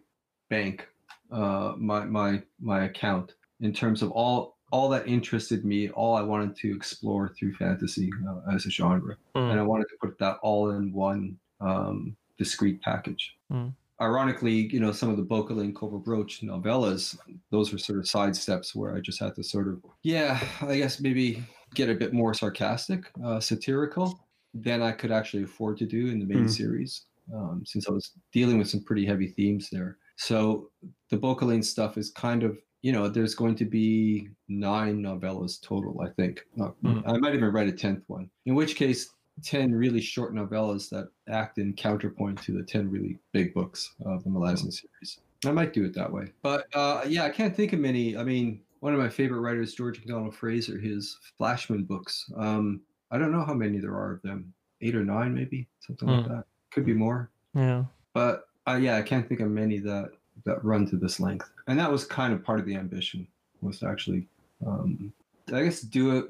bank, 0.49 0.87
uh, 1.31 1.73
my 1.77 2.03
my 2.03 2.43
my 2.59 2.83
account 2.85 3.35
in 3.61 3.73
terms 3.73 4.01
of 4.01 4.11
all 4.11 4.56
all 4.71 4.89
that 4.89 5.07
interested 5.07 5.63
me, 5.65 5.89
all 5.89 6.15
I 6.15 6.21
wanted 6.21 6.55
to 6.57 6.75
explore 6.75 7.29
through 7.29 7.53
fantasy 7.55 8.09
uh, 8.27 8.41
as 8.53 8.65
a 8.65 8.69
genre, 8.69 9.15
Mm. 9.35 9.51
and 9.51 9.59
I 9.59 9.63
wanted 9.63 9.87
to 9.89 9.95
put 10.01 10.17
that 10.19 10.37
all 10.41 10.71
in 10.71 10.91
one 10.91 11.37
um, 11.61 12.15
discrete 12.37 12.81
package. 12.81 13.35
Mm. 13.51 13.73
Ironically, 13.99 14.67
you 14.71 14.79
know, 14.79 14.91
some 14.91 15.09
of 15.09 15.17
the 15.17 15.23
Bauchelain 15.23 15.65
and 15.65 15.75
Korbal 15.75 16.03
Broach 16.03 16.41
novellas, 16.41 17.17
those 17.49 17.71
were 17.71 17.79
sort 17.79 17.97
of 17.97 18.05
sidesteps 18.05 18.75
where 18.75 18.95
I 18.95 18.99
just 18.99 19.19
had 19.19 19.33
to 19.35 19.43
sort 19.43 19.67
of, 19.67 19.83
yeah, 20.03 20.39
I 20.61 20.77
guess 20.77 20.99
maybe 20.99 21.43
get 21.73 21.89
a 21.89 21.95
bit 21.95 22.13
more 22.13 22.33
sarcastic, 22.35 23.09
uh, 23.23 23.39
satirical 23.39 24.19
than 24.53 24.81
I 24.83 24.91
could 24.91 25.11
actually 25.11 25.43
afford 25.43 25.77
to 25.79 25.85
do 25.87 26.07
in 26.07 26.19
the 26.19 26.25
main 26.25 26.45
Mm. 26.45 26.49
series, 26.51 27.05
um, 27.33 27.63
since 27.65 27.87
I 27.89 27.91
was 27.91 28.11
dealing 28.31 28.57
with 28.59 28.69
some 28.69 28.83
pretty 28.83 29.05
heavy 29.05 29.27
themes 29.29 29.69
there. 29.71 29.97
So 30.17 30.69
the 31.09 31.17
Bauchelain 31.17 31.63
stuff 31.63 31.97
is 31.97 32.11
kind 32.11 32.43
of 32.43 32.57
you 32.81 32.91
know, 32.91 33.07
there's 33.07 33.35
going 33.35 33.55
to 33.55 33.65
be 33.65 34.29
nine 34.47 35.01
novellas 35.01 35.61
total, 35.61 36.01
I 36.01 36.09
think. 36.09 36.45
Uh, 36.59 36.69
Hmm. 36.81 36.99
I 37.05 37.17
might 37.17 37.33
even 37.35 37.51
write 37.51 37.67
a 37.67 37.71
tenth 37.71 38.03
one. 38.07 38.29
In 38.45 38.55
which 38.55 38.75
case, 38.75 39.09
ten 39.43 39.71
really 39.73 40.01
short 40.01 40.33
novellas 40.33 40.89
that 40.89 41.09
act 41.27 41.57
in 41.57 41.73
counterpoint 41.73 42.41
to 42.43 42.51
the 42.53 42.63
ten 42.63 42.89
really 42.89 43.17
big 43.33 43.53
books 43.53 43.93
of 44.05 44.23
the 44.23 44.29
Malazan 44.29 44.71
series. 44.73 45.19
I 45.45 45.51
might 45.51 45.73
do 45.73 45.85
it 45.85 45.93
that 45.95 46.11
way. 46.11 46.31
But 46.41 46.65
uh, 46.73 47.03
yeah, 47.07 47.23
I 47.25 47.29
can't 47.29 47.55
think 47.55 47.73
of 47.73 47.79
many. 47.79 48.17
I 48.17 48.23
mean, 48.23 48.61
one 48.79 48.93
of 48.93 48.99
my 48.99 49.09
favorite 49.09 49.41
writers, 49.41 49.73
George 49.75 49.99
MacDonald 49.99 50.35
Fraser, 50.35 50.77
his 50.79 51.17
Flashman 51.37 51.83
books. 51.83 52.31
Um, 52.35 52.81
I 53.11 53.17
don't 53.17 53.31
know 53.31 53.43
how 53.45 53.53
many 53.53 53.77
there 53.79 53.95
are 53.95 54.13
of 54.13 54.21
them. 54.23 54.53
Eight 54.81 54.95
or 54.95 55.03
nine, 55.03 55.33
maybe 55.33 55.67
something 55.79 56.07
like 56.07 56.25
Hmm. 56.25 56.31
that. 56.33 56.43
Could 56.71 56.85
be 56.85 56.93
more 56.93 57.31
Yeah. 57.55 57.85
but 58.13 58.47
uh, 58.67 58.75
yeah, 58.81 58.97
I 58.97 59.01
can't 59.01 59.27
think 59.27 59.39
of 59.39 59.49
many 59.49 59.79
that 59.79 60.11
that 60.47 60.63
run 60.63 60.87
to 60.87 60.95
this 60.95 61.19
length. 61.19 61.49
And 61.67 61.77
that 61.77 61.91
was 61.91 62.05
kind 62.05 62.33
of 62.33 62.43
part 62.43 62.59
of 62.59 62.65
the 62.65 62.75
ambition 62.75 63.27
was 63.61 63.79
to 63.79 63.87
actually, 63.87 64.27
um, 64.65 65.13
I 65.53 65.63
guess, 65.63 65.81
do 65.81 66.17
it, 66.17 66.25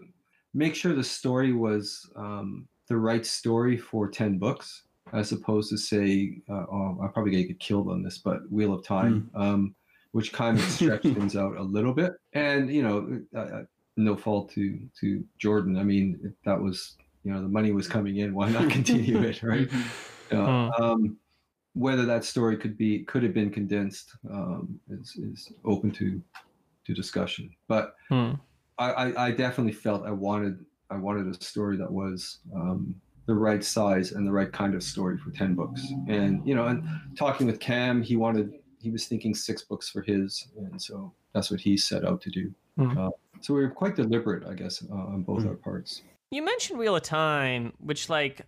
make 0.54 0.76
sure 0.76 0.94
the 0.94 1.04
story 1.04 1.54
was 1.54 2.10
um, 2.16 2.68
the 2.90 2.98
right 2.98 3.26
story 3.26 3.78
for 3.78 4.10
ten 4.10 4.38
books, 4.38 4.84
as 5.14 5.32
opposed 5.32 5.70
to 5.70 5.78
say, 5.78 6.38
uh, 6.50 6.66
oh, 6.72 6.98
I'm 7.02 7.12
probably 7.12 7.32
gonna 7.32 7.44
get 7.44 7.60
killed 7.60 7.90
on 7.90 8.04
this, 8.04 8.18
but 8.18 8.50
Wheel 8.52 8.74
of 8.74 8.84
Time, 8.84 9.30
um, 9.36 9.76
which 10.12 10.34
kind 10.34 10.58
of 10.58 10.64
stretched 10.66 11.04
things 11.16 11.36
out 11.36 11.58
a 11.58 11.64
little 11.64 11.94
bit. 11.94 12.14
And 12.34 12.74
you 12.74 12.84
know, 12.84 13.22
uh, 13.38 13.64
no 13.98 14.16
fault 14.16 14.52
to 14.52 14.80
to 15.00 15.24
Jordan. 15.38 15.78
I 15.78 15.84
mean, 15.84 16.34
that 16.46 16.60
was 16.60 16.96
you 17.24 17.32
know 17.32 17.42
the 17.42 17.50
money 17.50 17.72
was 17.72 17.88
coming 17.88 18.18
in, 18.18 18.34
why 18.34 18.50
not 18.50 18.70
continue 18.78 19.22
it, 19.22 19.44
right? 19.44 19.70
Uh, 20.30 20.70
um, 20.82 21.16
whether 21.78 22.06
that 22.06 22.24
story 22.24 22.58
could 22.58 22.78
be 22.78 23.04
could 23.04 23.24
have 23.24 23.34
been 23.34 23.50
condensed 23.52 24.14
um, 24.32 24.80
is, 24.90 25.16
is 25.18 25.52
open 25.66 25.92
to 25.92 26.22
to 26.86 26.94
discussion. 26.94 27.50
But 27.68 27.96
Hmm. 28.10 28.34
I, 28.80 28.92
I, 28.92 29.26
I 29.28 29.32
definitely 29.32 29.74
felt 29.74 30.06
I 30.06 30.12
wanted 30.12 30.66
I 30.90 30.98
wanted 30.98 31.28
a 31.28 31.44
story 31.44 31.78
that 31.78 31.92
was 31.92 32.40
um, 32.56 32.96
the 33.26 33.34
right 33.36 33.64
size 33.64 34.14
and 34.14 34.26
the 34.26 34.32
right 34.32 34.52
kind 34.52 34.74
of 34.76 34.82
story 34.84 35.18
for 35.18 35.32
ten 35.32 35.54
books. 35.54 35.82
And 36.08 36.46
you 36.48 36.56
know, 36.56 36.68
and 36.68 36.84
talking 37.18 37.46
with 37.48 37.60
Cam, 37.60 38.02
he 38.02 38.16
wanted 38.16 38.54
he 38.80 38.90
was 38.92 39.06
thinking 39.06 39.34
six 39.36 39.64
books 39.64 39.90
for 39.90 40.02
his, 40.02 40.48
and 40.58 40.82
so 40.82 41.14
that's 41.34 41.52
what 41.52 41.60
he 41.60 41.76
set 41.78 42.06
out 42.06 42.22
to 42.22 42.30
do. 42.30 42.54
Hmm. 42.78 42.98
Uh, 42.98 43.10
so 43.42 43.54
we 43.54 43.62
were 43.62 43.70
quite 43.70 43.96
deliberate, 43.96 44.48
I 44.48 44.54
guess, 44.54 44.84
uh, 44.90 44.96
on 44.96 45.24
both 45.24 45.44
Hmm. 45.44 45.50
our 45.50 45.56
parts. 45.56 46.02
You 46.32 46.42
mentioned 46.42 46.80
Wheel 46.80 46.96
of 46.96 47.04
Time, 47.04 47.74
which 47.80 48.10
like 48.10 48.42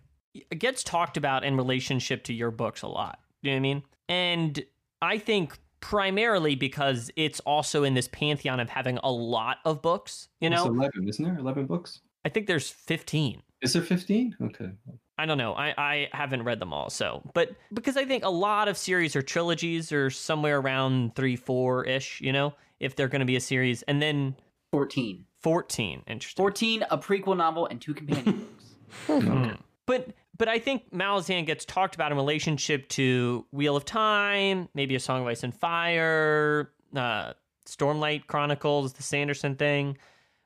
gets 0.58 0.82
talked 0.84 1.16
about 1.16 1.44
in 1.44 1.56
relationship 1.56 2.24
to 2.24 2.32
your 2.32 2.50
books 2.50 2.82
a 2.82 2.88
lot. 2.88 3.19
You 3.42 3.50
know 3.50 3.54
what 3.54 3.58
I 3.58 3.60
mean? 3.60 3.82
And 4.08 4.64
I 5.02 5.18
think 5.18 5.58
primarily 5.80 6.54
because 6.54 7.10
it's 7.16 7.40
also 7.40 7.84
in 7.84 7.94
this 7.94 8.08
pantheon 8.08 8.60
of 8.60 8.68
having 8.68 8.98
a 9.02 9.10
lot 9.10 9.58
of 9.64 9.80
books. 9.82 10.28
You 10.40 10.48
It's 10.48 10.56
know, 10.56 10.66
eleven, 10.66 11.08
isn't 11.08 11.24
there? 11.24 11.38
Eleven 11.38 11.66
books. 11.66 12.00
I 12.24 12.28
think 12.28 12.46
there's 12.46 12.68
15. 12.68 13.42
Is 13.62 13.72
there 13.72 13.82
fifteen? 13.82 14.36
Okay. 14.42 14.70
I 15.18 15.26
don't 15.26 15.36
know. 15.36 15.52
I, 15.52 15.74
I 15.76 16.08
haven't 16.12 16.44
read 16.44 16.60
them 16.60 16.72
all. 16.72 16.88
So, 16.88 17.22
but 17.34 17.50
because 17.74 17.98
I 17.98 18.06
think 18.06 18.24
a 18.24 18.30
lot 18.30 18.68
of 18.68 18.78
series 18.78 19.14
or 19.14 19.20
trilogies 19.20 19.92
are 19.92 20.08
somewhere 20.08 20.58
around 20.58 21.14
three, 21.14 21.36
four 21.36 21.84
ish, 21.84 22.22
you 22.22 22.32
know, 22.32 22.54
if 22.78 22.96
they're 22.96 23.08
going 23.08 23.20
to 23.20 23.26
be 23.26 23.36
a 23.36 23.40
series. 23.40 23.82
And 23.82 24.00
then 24.00 24.34
14. 24.72 25.26
14. 25.40 26.02
Interesting. 26.06 26.42
14, 26.42 26.84
a 26.90 26.96
prequel 26.96 27.36
novel, 27.36 27.66
and 27.66 27.80
two 27.80 27.94
companion 27.94 28.38
books. 28.38 28.64
Hmm. 29.06 29.50
But 29.86 30.08
but 30.36 30.48
I 30.48 30.58
think 30.58 30.90
Malazan 30.92 31.46
gets 31.46 31.64
talked 31.64 31.94
about 31.94 32.12
in 32.12 32.16
relationship 32.16 32.88
to 32.90 33.44
Wheel 33.52 33.76
of 33.76 33.84
Time, 33.84 34.68
maybe 34.74 34.94
A 34.94 35.00
Song 35.00 35.20
of 35.22 35.26
Ice 35.26 35.42
and 35.42 35.54
Fire, 35.54 36.70
uh, 36.96 37.34
Stormlight 37.68 38.26
Chronicles, 38.26 38.94
the 38.94 39.02
Sanderson 39.02 39.56
thing. 39.56 39.98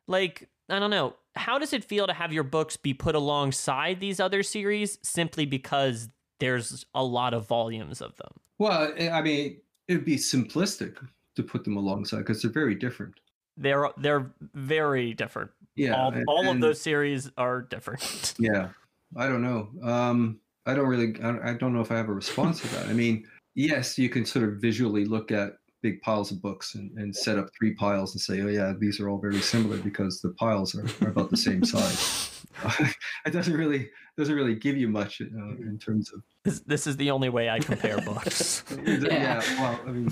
Like, 0.08 0.48
I 0.68 0.78
don't 0.78 0.90
know. 0.90 1.14
How 1.36 1.58
does 1.58 1.72
it 1.72 1.84
feel 1.84 2.06
to 2.06 2.12
have 2.12 2.32
your 2.32 2.42
books 2.42 2.76
be 2.76 2.92
put 2.94 3.14
alongside 3.14 4.00
these 4.00 4.18
other 4.20 4.42
series 4.42 4.98
simply 5.02 5.46
because 5.46 6.08
there's 6.40 6.84
a 6.94 7.04
lot 7.04 7.34
of 7.34 7.46
volumes 7.46 8.00
of 8.00 8.16
them? 8.16 8.32
Well, 8.58 8.92
I 8.98 9.10
I 9.10 9.22
mean, 9.22 9.60
it 9.88 9.94
would 9.94 10.04
be 10.04 10.16
simplistic 10.16 10.96
to 11.36 11.42
put 11.42 11.64
them 11.64 11.76
alongside 11.76 12.18
because 12.18 12.42
they're 12.42 12.50
very 12.50 12.74
different. 12.74 13.14
They're 13.56 13.90
they're 13.96 14.32
very 14.54 15.14
different. 15.14 15.50
Yeah, 15.76 15.94
all 15.94 16.12
and- 16.12 16.24
all 16.28 16.48
of 16.48 16.60
those 16.60 16.80
series 16.80 17.30
are 17.36 17.62
different. 17.62 18.34
Yeah, 18.38 18.70
I 19.16 19.28
don't 19.28 19.42
know. 19.42 19.70
Um, 19.82 20.40
I 20.66 20.74
don't 20.74 20.86
really. 20.86 21.14
I 21.22 21.52
don't- 21.54 21.72
know 21.74 21.80
if 21.80 21.90
I 21.90 21.96
have 21.96 22.08
a 22.08 22.14
response 22.14 22.60
to 22.60 22.68
that. 22.68 22.86
I 22.86 22.92
mean, 22.92 23.24
yes, 23.54 23.98
you 23.98 24.08
can 24.08 24.24
sort 24.24 24.48
of 24.48 24.60
visually 24.60 25.04
look 25.04 25.30
at 25.30 25.52
big 25.82 26.00
piles 26.00 26.32
of 26.32 26.40
books 26.40 26.76
and, 26.76 26.90
and 26.98 27.14
set 27.14 27.38
up 27.38 27.50
three 27.58 27.74
piles 27.74 28.14
and 28.14 28.20
say, 28.20 28.40
oh 28.40 28.48
yeah, 28.48 28.72
these 28.78 28.98
are 29.00 29.10
all 29.10 29.18
very 29.18 29.40
similar 29.40 29.76
because 29.76 30.22
the 30.22 30.30
piles 30.30 30.74
are, 30.74 30.86
are 31.04 31.10
about 31.10 31.28
the 31.28 31.36
same 31.36 31.62
size. 31.62 32.30
it 33.26 33.32
doesn't 33.32 33.54
really 33.54 33.90
doesn't 34.16 34.34
really 34.34 34.54
give 34.54 34.76
you 34.76 34.88
much 34.88 35.20
uh, 35.20 35.56
in 35.56 35.78
terms 35.78 36.12
of 36.12 36.22
this, 36.44 36.60
this 36.60 36.86
is 36.86 36.96
the 36.96 37.10
only 37.10 37.28
way 37.28 37.50
I 37.50 37.58
compare 37.58 38.00
books. 38.00 38.62
yeah. 38.86 39.40
Well, 39.58 39.80
I 39.86 39.90
mean, 39.90 40.10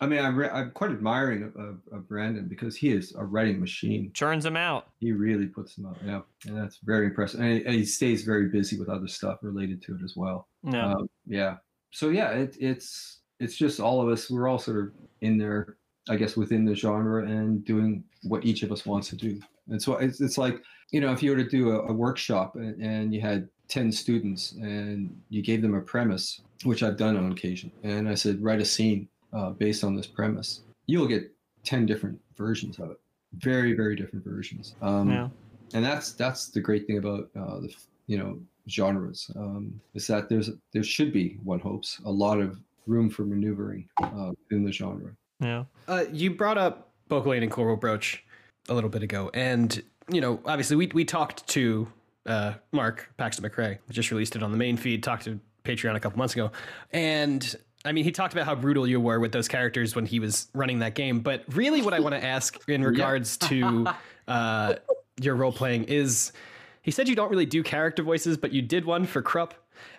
I 0.00 0.06
mean, 0.06 0.24
I'm, 0.24 0.36
re- 0.36 0.50
I'm 0.50 0.70
quite 0.70 0.90
admiring 0.90 1.42
of, 1.42 1.56
of, 1.56 1.78
of 1.92 2.08
Brandon 2.08 2.46
because 2.46 2.76
he 2.76 2.90
is 2.90 3.14
a 3.16 3.24
writing 3.24 3.58
machine. 3.58 4.12
Churns 4.14 4.44
them 4.44 4.56
out. 4.56 4.88
He 5.00 5.12
really 5.12 5.46
puts 5.46 5.74
them 5.74 5.86
out, 5.86 5.96
yeah, 6.04 6.20
and 6.46 6.56
that's 6.56 6.78
very 6.84 7.06
impressive. 7.06 7.40
And 7.40 7.52
he, 7.52 7.64
and 7.64 7.74
he 7.74 7.84
stays 7.84 8.22
very 8.22 8.48
busy 8.48 8.78
with 8.78 8.88
other 8.88 9.08
stuff 9.08 9.38
related 9.42 9.82
to 9.82 9.96
it 9.96 10.02
as 10.04 10.14
well. 10.16 10.48
No. 10.62 10.80
Um, 10.80 11.10
yeah. 11.26 11.56
So 11.90 12.10
yeah, 12.10 12.30
it, 12.30 12.56
it's 12.60 13.20
it's 13.40 13.56
just 13.56 13.80
all 13.80 14.00
of 14.00 14.08
us. 14.08 14.30
We're 14.30 14.48
all 14.48 14.58
sort 14.58 14.78
of 14.78 14.92
in 15.20 15.36
there, 15.38 15.76
I 16.08 16.16
guess, 16.16 16.36
within 16.36 16.64
the 16.64 16.74
genre 16.74 17.24
and 17.24 17.64
doing 17.64 18.04
what 18.22 18.44
each 18.44 18.62
of 18.62 18.70
us 18.70 18.86
wants 18.86 19.08
to 19.08 19.16
do. 19.16 19.40
And 19.68 19.82
so 19.82 19.96
it's, 19.96 20.20
it's 20.20 20.38
like 20.38 20.62
you 20.90 21.00
know, 21.00 21.12
if 21.12 21.22
you 21.22 21.32
were 21.32 21.36
to 21.36 21.48
do 21.48 21.72
a, 21.72 21.88
a 21.88 21.92
workshop 21.92 22.56
and, 22.56 22.80
and 22.80 23.14
you 23.14 23.20
had 23.20 23.48
ten 23.68 23.90
students 23.90 24.52
and 24.52 25.20
you 25.28 25.42
gave 25.42 25.60
them 25.60 25.74
a 25.74 25.80
premise, 25.80 26.40
which 26.64 26.82
I've 26.82 26.96
done 26.96 27.16
on 27.16 27.32
occasion, 27.32 27.72
and 27.82 28.08
I 28.08 28.14
said 28.14 28.42
write 28.42 28.60
a 28.60 28.64
scene 28.64 29.08
uh, 29.32 29.50
based 29.50 29.84
on 29.84 29.94
this 29.94 30.06
premise, 30.06 30.62
you'll 30.86 31.06
get 31.06 31.30
ten 31.64 31.86
different 31.86 32.18
versions 32.36 32.78
of 32.78 32.90
it. 32.90 33.00
Very 33.34 33.74
very 33.74 33.96
different 33.96 34.24
versions. 34.24 34.74
Um, 34.80 35.10
yeah. 35.10 35.28
and 35.74 35.84
that's 35.84 36.12
that's 36.12 36.48
the 36.48 36.60
great 36.60 36.86
thing 36.86 36.98
about 36.98 37.28
uh, 37.38 37.60
the 37.60 37.74
you 38.06 38.18
know 38.18 38.38
genres 38.68 39.30
um, 39.36 39.80
is 39.94 40.06
that 40.06 40.28
there's 40.28 40.50
there 40.72 40.82
should 40.82 41.12
be 41.12 41.38
one 41.42 41.60
hopes 41.60 42.00
a 42.04 42.10
lot 42.10 42.38
of 42.40 42.58
room 42.86 43.10
for 43.10 43.24
maneuvering 43.24 43.88
uh, 44.02 44.32
in 44.50 44.64
the 44.64 44.72
genre. 44.72 45.12
Yeah. 45.40 45.64
Uh, 45.86 46.04
you 46.12 46.30
brought 46.30 46.58
up 46.58 46.90
Bauchelain 47.08 47.42
and 47.42 47.52
Korbal 47.52 47.78
Broach 47.78 48.24
a 48.68 48.74
little 48.74 48.90
bit 48.90 49.02
ago, 49.02 49.30
and 49.34 49.82
you 50.10 50.20
know, 50.20 50.40
obviously, 50.44 50.76
we 50.76 50.86
we 50.88 51.04
talked 51.04 51.46
to 51.48 51.86
uh, 52.26 52.54
Mark 52.72 53.12
Paxton 53.16 53.48
McRae, 53.48 53.78
just 53.90 54.10
released 54.10 54.36
it 54.36 54.42
on 54.42 54.50
the 54.50 54.56
main 54.56 54.76
feed. 54.76 55.02
Talked 55.02 55.24
to 55.24 55.38
Patreon 55.64 55.94
a 55.96 56.00
couple 56.00 56.18
months 56.18 56.34
ago, 56.34 56.50
and 56.92 57.54
I 57.84 57.92
mean, 57.92 58.04
he 58.04 58.10
talked 58.10 58.32
about 58.32 58.46
how 58.46 58.54
brutal 58.54 58.86
you 58.86 59.00
were 59.00 59.20
with 59.20 59.32
those 59.32 59.46
characters 59.46 59.94
when 59.94 60.04
he 60.04 60.18
was 60.18 60.48
running 60.52 60.80
that 60.80 60.94
game. 60.94 61.20
But 61.20 61.44
really, 61.54 61.80
what 61.80 61.94
I 61.94 62.00
want 62.00 62.14
to 62.14 62.24
ask 62.24 62.58
in 62.68 62.82
regards 62.84 63.36
to 63.38 63.86
uh, 64.26 64.74
your 65.20 65.36
role 65.36 65.52
playing 65.52 65.84
is, 65.84 66.32
he 66.82 66.90
said 66.90 67.08
you 67.08 67.14
don't 67.14 67.30
really 67.30 67.46
do 67.46 67.62
character 67.62 68.02
voices, 68.02 68.36
but 68.36 68.52
you 68.52 68.62
did 68.62 68.84
one 68.84 69.06
for 69.06 69.22
Kruppe, 69.22 69.52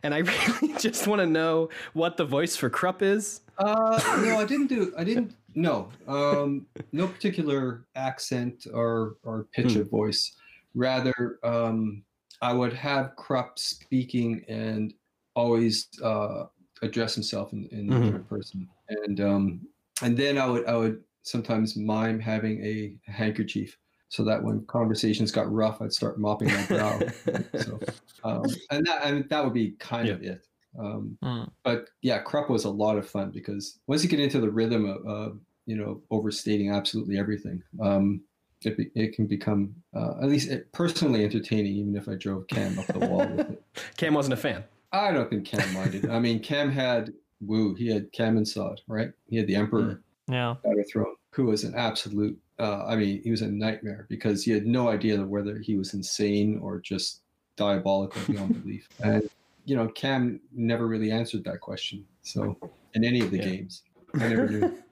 and 0.03 0.13
I 0.13 0.17
really 0.61 0.77
just 0.77 1.07
want 1.07 1.21
to 1.21 1.25
know 1.25 1.69
what 1.93 2.17
the 2.17 2.25
voice 2.25 2.55
for 2.55 2.69
Kruppe 2.69 3.01
is. 3.01 3.41
Uh, 3.57 3.99
no, 4.23 4.39
I 4.39 4.45
didn't 4.45 4.67
do. 4.67 4.93
I 4.97 5.03
didn't. 5.03 5.36
No, 5.55 5.89
um, 6.07 6.67
no 6.91 7.07
particular 7.07 7.84
accent 7.95 8.67
or 8.71 9.15
or 9.23 9.47
pitch 9.51 9.75
of 9.77 9.89
voice. 9.89 10.36
Rather, 10.75 11.39
um, 11.43 12.03
I 12.39 12.53
would 12.53 12.71
have 12.73 13.15
Kruppe 13.17 13.57
speaking 13.57 14.45
and 14.47 14.93
always 15.36 15.88
uh, 16.03 16.45
address 16.82 17.15
himself 17.15 17.53
in, 17.53 17.65
in 17.71 17.88
Mhm. 17.88 18.05
the 18.05 18.11
third 18.11 18.30
person, 18.30 18.69
and 18.89 19.19
um, 19.21 19.67
and 20.01 20.17
then 20.17 20.38
I 20.38 20.45
would 20.47 20.65
I 20.65 20.75
would 20.75 21.03
sometimes 21.23 21.75
mime 21.75 22.19
having 22.19 22.63
a 22.63 22.95
handkerchief 23.11 23.77
so 24.07 24.23
that 24.23 24.43
when 24.43 24.65
conversations 24.65 25.32
got 25.32 25.51
rough, 25.51 25.82
I'd 25.82 25.93
start 25.93 26.19
mopping 26.19 26.47
my 26.49 26.63
brow. 26.63 26.99
so, 27.57 27.80
um, 28.23 28.43
and 28.71 28.86
that 28.86 29.03
and 29.03 29.30
that 29.30 29.43
would 29.43 29.53
be 29.53 29.71
kind 29.71 30.09
of 30.09 30.23
it. 30.23 30.47
Um, 30.77 31.17
Mm. 31.23 31.49
but 31.63 31.89
yeah, 32.01 32.23
Kruppe 32.23 32.49
was 32.49 32.63
a 32.65 32.69
lot 32.69 32.97
of 32.97 33.07
fun 33.09 33.32
because 33.32 33.80
once 33.88 34.03
you 34.03 34.09
get 34.09 34.19
into 34.19 34.39
the 34.39 34.49
rhythm 34.51 34.86
of, 34.86 35.05
of 35.05 35.39
you 35.65 35.75
know 35.75 36.01
overstating 36.11 36.71
absolutely 36.71 37.17
everything, 37.17 37.61
um, 37.82 38.21
it 38.63 38.77
be, 38.77 38.89
it 38.95 39.13
can 39.13 39.25
become 39.27 39.75
uh, 39.95 40.15
at 40.21 40.30
least 40.30 40.51
personally 40.73 41.23
entertaining. 41.23 41.73
Even 41.73 41.95
if 41.95 42.07
I 42.07 42.15
drove 42.15 42.47
Cam 42.47 42.77
up 42.80 42.88
the 42.93 42.99
wall 42.99 43.27
with 43.27 43.49
it, 43.49 43.63
Cam 43.97 44.13
wasn't 44.13 44.34
a 44.34 44.38
fan. 44.38 44.63
I 44.91 45.11
don't 45.11 45.29
think 45.29 45.45
Cam 45.45 45.73
minded. 45.73 46.09
I 46.09 46.19
mean, 46.19 46.39
Cam 46.39 46.71
had 46.71 47.13
Wu. 47.41 47.75
He 47.75 47.87
had 47.87 48.11
Cam 48.11 48.37
and 48.37 48.47
Sod, 48.47 48.81
right? 48.87 49.11
He 49.29 49.37
had 49.37 49.47
the 49.47 49.55
Emperor 49.55 50.01
Yeah. 50.29 50.51
out 50.51 50.79
of 50.79 50.89
Throne, 50.91 51.15
who 51.31 51.45
was 51.45 51.63
an 51.63 51.75
absolute. 51.75 52.37
Uh, 52.59 52.85
I 52.85 52.95
mean, 52.95 53.21
he 53.23 53.31
was 53.31 53.41
a 53.41 53.47
nightmare 53.47 54.05
because 54.09 54.43
he 54.43 54.51
had 54.51 54.65
no 54.65 54.89
idea 54.89 55.23
whether 55.23 55.59
he 55.59 55.77
was 55.77 55.93
insane 55.93 56.59
or 56.61 56.79
just 56.79 57.21
diabolical 57.55 58.21
beyond 58.27 58.61
belief. 58.63 58.87
And 59.03 59.29
you 59.65 59.75
know, 59.75 59.87
Cam 59.89 60.39
never 60.51 60.87
really 60.87 61.11
answered 61.11 61.43
that 61.43 61.59
question. 61.61 62.03
So 62.23 62.57
in 62.95 63.03
any 63.03 63.19
of 63.21 63.29
the 63.29 63.37
Yeah. 63.37 63.45
games, 63.49 63.83
I 64.15 64.27
never 64.29 64.49
knew. 64.49 64.77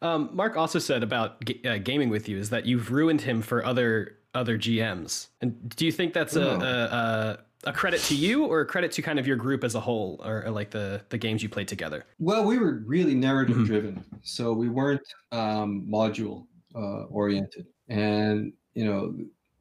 Um, 0.00 0.30
Mark 0.32 0.56
also 0.56 0.78
said 0.78 1.02
about 1.02 1.44
g- 1.44 1.60
uh, 1.66 1.78
gaming 1.78 2.08
with 2.08 2.28
you 2.28 2.38
is 2.38 2.50
that 2.50 2.66
you've 2.66 2.92
ruined 2.92 3.22
him 3.22 3.42
for 3.42 3.64
other 3.66 4.16
other 4.32 4.56
GMs. 4.56 5.26
And 5.40 5.68
do 5.74 5.84
you 5.86 5.90
think 5.90 6.12
that's 6.12 6.36
a, 6.36 6.50
Oh. 6.52 6.60
a, 6.60 6.60
a 6.62 7.38
a 7.64 7.72
credit 7.72 8.00
to 8.02 8.14
you 8.14 8.44
or 8.44 8.60
a 8.60 8.66
credit 8.66 8.92
to 8.92 9.02
kind 9.02 9.18
of 9.18 9.26
your 9.26 9.36
group 9.36 9.64
as 9.64 9.74
a 9.74 9.80
whole, 9.80 10.20
or, 10.24 10.44
or 10.44 10.50
like 10.50 10.70
the 10.70 11.02
the 11.08 11.18
games 11.18 11.42
you 11.42 11.48
played 11.48 11.68
together? 11.68 12.04
Well, 12.18 12.44
we 12.44 12.58
were 12.58 12.82
really 12.86 13.14
narrative 13.14 13.56
Mhm. 13.56 13.66
driven, 13.66 14.04
so 14.22 14.52
we 14.52 14.68
weren't 14.68 15.02
um, 15.32 15.86
module 15.88 16.46
uh, 16.74 17.04
oriented. 17.04 17.66
And 17.88 18.52
you 18.74 18.84
know, 18.84 19.16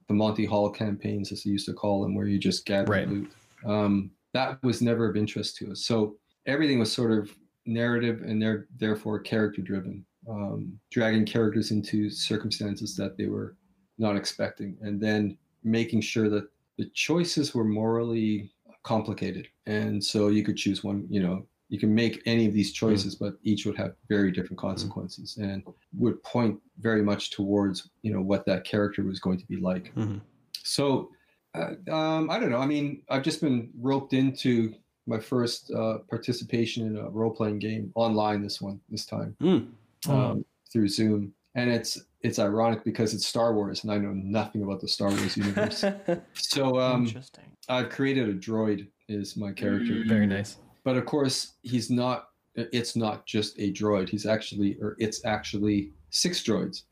the 0.07 0.13
Monty 0.13 0.45
Hall 0.45 0.69
campaigns, 0.69 1.31
as 1.31 1.43
they 1.43 1.49
used 1.51 1.65
to 1.65 1.73
call 1.73 2.01
them, 2.03 2.13
where 2.13 2.27
you 2.27 2.37
just 2.37 2.65
gather 2.65 2.91
Right. 2.91 3.09
loot, 3.09 3.31
um, 3.65 4.11
that 4.33 4.61
was 4.63 4.81
never 4.81 5.09
of 5.09 5.17
interest 5.17 5.57
to 5.57 5.71
us. 5.71 5.85
So 5.85 6.17
everything 6.45 6.77
was 6.79 6.91
sort 6.91 7.11
of 7.11 7.35
narrative 7.65 8.21
and 8.21 8.41
there, 8.41 8.67
therefore 8.77 9.19
character 9.19 9.61
driven, 9.61 10.05
um, 10.29 10.79
dragging 10.91 11.25
characters 11.25 11.71
into 11.71 12.09
circumstances 12.09 12.95
that 12.97 13.17
they 13.17 13.25
were 13.27 13.55
not 13.97 14.15
expecting, 14.15 14.77
and 14.81 15.01
then 15.01 15.37
making 15.63 16.01
sure 16.01 16.29
that 16.29 16.47
the 16.77 16.85
choices 16.93 17.53
were 17.53 17.63
morally 17.63 18.51
complicated. 18.83 19.47
And 19.65 20.03
so 20.03 20.27
you 20.29 20.43
could 20.43 20.57
choose 20.57 20.83
one, 20.83 21.05
you 21.09 21.21
know, 21.21 21.45
you 21.69 21.77
can 21.77 21.93
make 21.93 22.21
any 22.25 22.45
of 22.45 22.53
these 22.53 22.71
choices, 22.71 23.15
but 23.15 23.33
each 23.43 23.65
would 23.65 23.75
have 23.77 23.95
very 24.07 24.31
different 24.31 24.57
consequences 24.57 25.35
and 25.37 25.63
would 25.97 26.23
point 26.23 26.57
very 26.79 27.01
much 27.01 27.31
towards, 27.31 27.89
you 28.03 28.13
know, 28.13 28.21
what 28.21 28.45
that 28.45 28.63
character 28.63 29.03
was 29.03 29.19
going 29.19 29.37
to 29.37 29.45
be 29.47 29.57
like. 29.57 29.93
Mhm. 29.95 30.21
So, 30.63 31.11
uh, 31.55 31.73
um, 31.91 32.29
I 32.29 32.39
don't 32.39 32.51
know. 32.51 32.59
I 32.59 32.65
mean, 32.67 33.01
I've 33.09 33.23
just 33.23 33.41
been 33.41 33.69
roped 33.81 34.13
into 34.13 34.75
my 35.07 35.19
first 35.19 35.71
uh, 35.71 35.99
participation 36.09 36.87
in 36.87 36.97
a 36.97 37.09
role 37.09 37.31
playing 37.31 37.59
game 37.59 37.91
online. 37.95 38.41
This 38.41 38.61
one, 38.61 38.79
this 38.89 39.05
time, 39.05 39.35
Mm. 39.41 39.67
um, 40.07 40.45
through 40.71 40.87
Zoom, 40.87 41.33
and 41.57 41.69
it's 41.69 41.99
it's 42.21 42.39
ironic 42.39 42.83
because 42.85 43.13
it's 43.13 43.25
Star 43.25 43.53
Wars, 43.53 43.83
and 43.83 43.91
I 43.91 43.97
know 43.97 44.13
nothing 44.13 44.63
about 44.63 44.79
the 44.79 44.87
Star 44.87 45.09
Wars 45.09 45.35
universe. 45.35 45.83
so, 46.33 46.79
um, 46.79 47.05
Interesting. 47.05 47.43
I've 47.67 47.89
created 47.89 48.29
a 48.29 48.33
droid 48.33 48.87
is 49.09 49.35
my 49.35 49.51
character, 49.51 50.03
Very 50.07 50.27
nice. 50.27 50.57
but 50.85 50.95
of 50.95 51.05
course 51.05 51.53
he's 51.63 51.89
not. 51.89 52.29
It's 52.55 52.95
not 52.95 53.25
just 53.27 53.59
a 53.59 53.71
droid. 53.71 54.09
He's 54.09 54.25
actually, 54.25 54.77
or 54.81 54.95
it's 54.99 55.23
actually 55.25 55.91
six 56.09 56.41
droids 56.41 56.83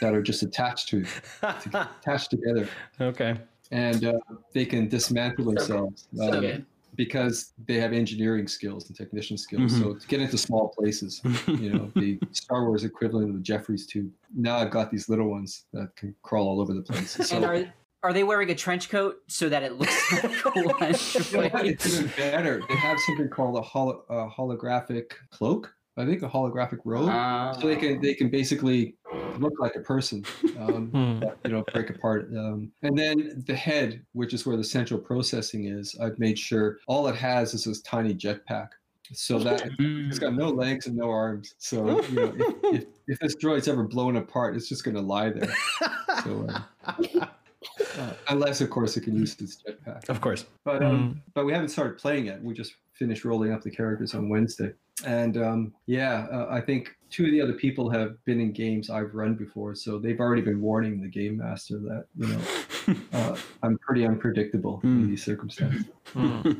that 0.00 0.14
are 0.14 0.22
just 0.22 0.42
attached 0.42 0.88
to 0.88 1.04
attached 1.42 2.30
together 2.30 2.68
okay. 3.00 3.36
and 3.72 4.04
uh, 4.04 4.12
they 4.54 4.64
can 4.64 4.88
dismantle 4.88 5.44
So 5.44 5.50
good. 5.50 5.58
themselves 5.58 6.08
So 6.14 6.32
um, 6.32 6.40
good. 6.40 6.66
Because 6.96 7.52
they 7.66 7.74
have 7.74 7.92
engineering 7.92 8.48
skills 8.48 8.88
and 8.88 8.96
technician 8.96 9.36
skills. 9.36 9.72
So 9.72 9.84
mm-hmm. 9.84 9.98
to 9.98 10.06
get 10.06 10.20
into 10.20 10.38
small 10.38 10.68
places, 10.68 11.20
you 11.46 11.72
know, 11.72 11.90
the 11.94 12.18
Star 12.32 12.66
Wars 12.66 12.84
equivalent 12.84 13.28
of 13.28 13.34
the 13.34 13.42
Jefferies 13.42 13.86
tube. 13.86 14.10
Now 14.34 14.56
I've 14.56 14.70
got 14.70 14.90
these 14.90 15.08
little 15.08 15.28
ones 15.28 15.64
that 15.72 15.94
can 15.96 16.14
crawl 16.22 16.48
all 16.48 16.60
over 16.60 16.72
the 16.72 16.82
place. 16.82 17.12
So 17.12 17.36
and 17.36 17.44
are 17.44 17.72
are 18.02 18.12
they 18.12 18.22
wearing 18.22 18.50
a 18.50 18.54
trench 18.54 18.88
coat 18.88 19.16
so 19.26 19.48
that 19.48 19.62
it 19.62 19.78
looks 19.78 20.12
like 20.12 20.24
a 20.24 20.28
Yeah, 21.32 21.48
one 21.48 21.66
it's 21.66 21.86
even 21.92 22.12
better. 22.16 22.62
They 22.68 22.76
have 22.76 22.98
something 23.00 23.28
called 23.28 23.56
a, 23.56 23.62
holo- 23.62 24.04
a 24.08 24.28
holographic 24.28 25.12
cloak. 25.30 25.74
I 25.96 26.04
think 26.04 26.22
a 26.22 26.28
holographic 26.28 26.78
robe. 26.84 27.08
Uh, 27.08 27.52
so 27.54 27.66
they 27.66 27.76
can 27.76 28.00
they 28.00 28.14
can 28.14 28.28
basically 28.28 28.96
look 29.38 29.54
like 29.58 29.76
a 29.76 29.80
person. 29.80 30.24
Um, 30.58 30.90
Hmm. 31.16 31.20
that, 31.20 31.38
you 31.44 31.50
know 31.50 31.64
break 31.72 31.90
apart 31.90 32.30
um, 32.36 32.70
and 32.82 32.96
then 32.98 33.42
the 33.46 33.54
head 33.54 34.02
which 34.12 34.32
is 34.32 34.46
where 34.46 34.56
the 34.56 34.64
central 34.64 34.98
processing 34.98 35.66
is 35.66 35.96
i've 36.00 36.18
made 36.18 36.38
sure 36.38 36.78
all 36.86 37.06
it 37.08 37.16
has 37.16 37.54
is 37.54 37.64
this 37.64 37.80
tiny 37.82 38.14
jetpack 38.14 38.68
so 39.12 39.38
that 39.38 39.70
it's 39.78 40.18
got 40.18 40.34
no 40.34 40.48
legs 40.48 40.86
and 40.86 40.96
no 40.96 41.10
arms 41.10 41.54
so 41.58 42.00
you 42.10 42.16
know 42.16 42.34
if, 42.36 42.54
if, 42.64 42.84
if 43.08 43.18
this 43.18 43.36
droid's 43.36 43.68
ever 43.68 43.82
blown 43.84 44.16
apart 44.16 44.56
it's 44.56 44.68
just 44.68 44.84
going 44.84 44.94
to 44.94 45.00
lie 45.00 45.30
there 45.30 45.52
so, 46.24 46.46
uh, 46.48 46.92
uh, 47.98 48.12
unless 48.28 48.60
of 48.60 48.70
course 48.70 48.96
it 48.96 49.02
can 49.02 49.16
use 49.16 49.36
its 49.40 49.62
jetpack 49.62 50.08
of 50.08 50.20
course. 50.20 50.46
but 50.64 50.82
um, 50.82 51.20
but 51.34 51.44
we 51.44 51.52
haven't 51.52 51.68
started 51.68 51.98
playing 51.98 52.26
yet. 52.26 52.42
We 52.42 52.54
just 52.54 52.74
finished 52.98 53.24
rolling 53.24 53.52
up 53.52 53.62
the 53.62 53.70
characters 53.70 54.14
on 54.14 54.28
Wednesday, 54.28 54.72
and 55.04 55.36
um, 55.36 55.74
yeah, 55.86 56.26
uh, 56.32 56.46
I 56.50 56.60
think 56.60 56.90
two 57.10 57.24
of 57.26 57.30
the 57.30 57.40
other 57.40 57.52
people 57.52 57.88
have 57.90 58.22
been 58.24 58.40
in 58.40 58.52
games 58.52 58.90
I've 58.90 59.14
run 59.14 59.34
before, 59.34 59.74
so 59.74 59.98
they've 59.98 60.18
already 60.20 60.42
been 60.42 60.60
warning 60.60 61.00
the 61.00 61.08
game 61.08 61.36
master 61.38 61.78
that 61.78 62.06
you 62.16 62.26
know 62.28 62.96
uh, 63.12 63.36
I'm 63.62 63.78
pretty 63.78 64.04
unpredictable 64.06 64.80
in 64.82 65.02
Hmm. 65.02 65.10
these 65.10 65.24
circumstances. 65.24 65.84
Hmm. 66.12 66.52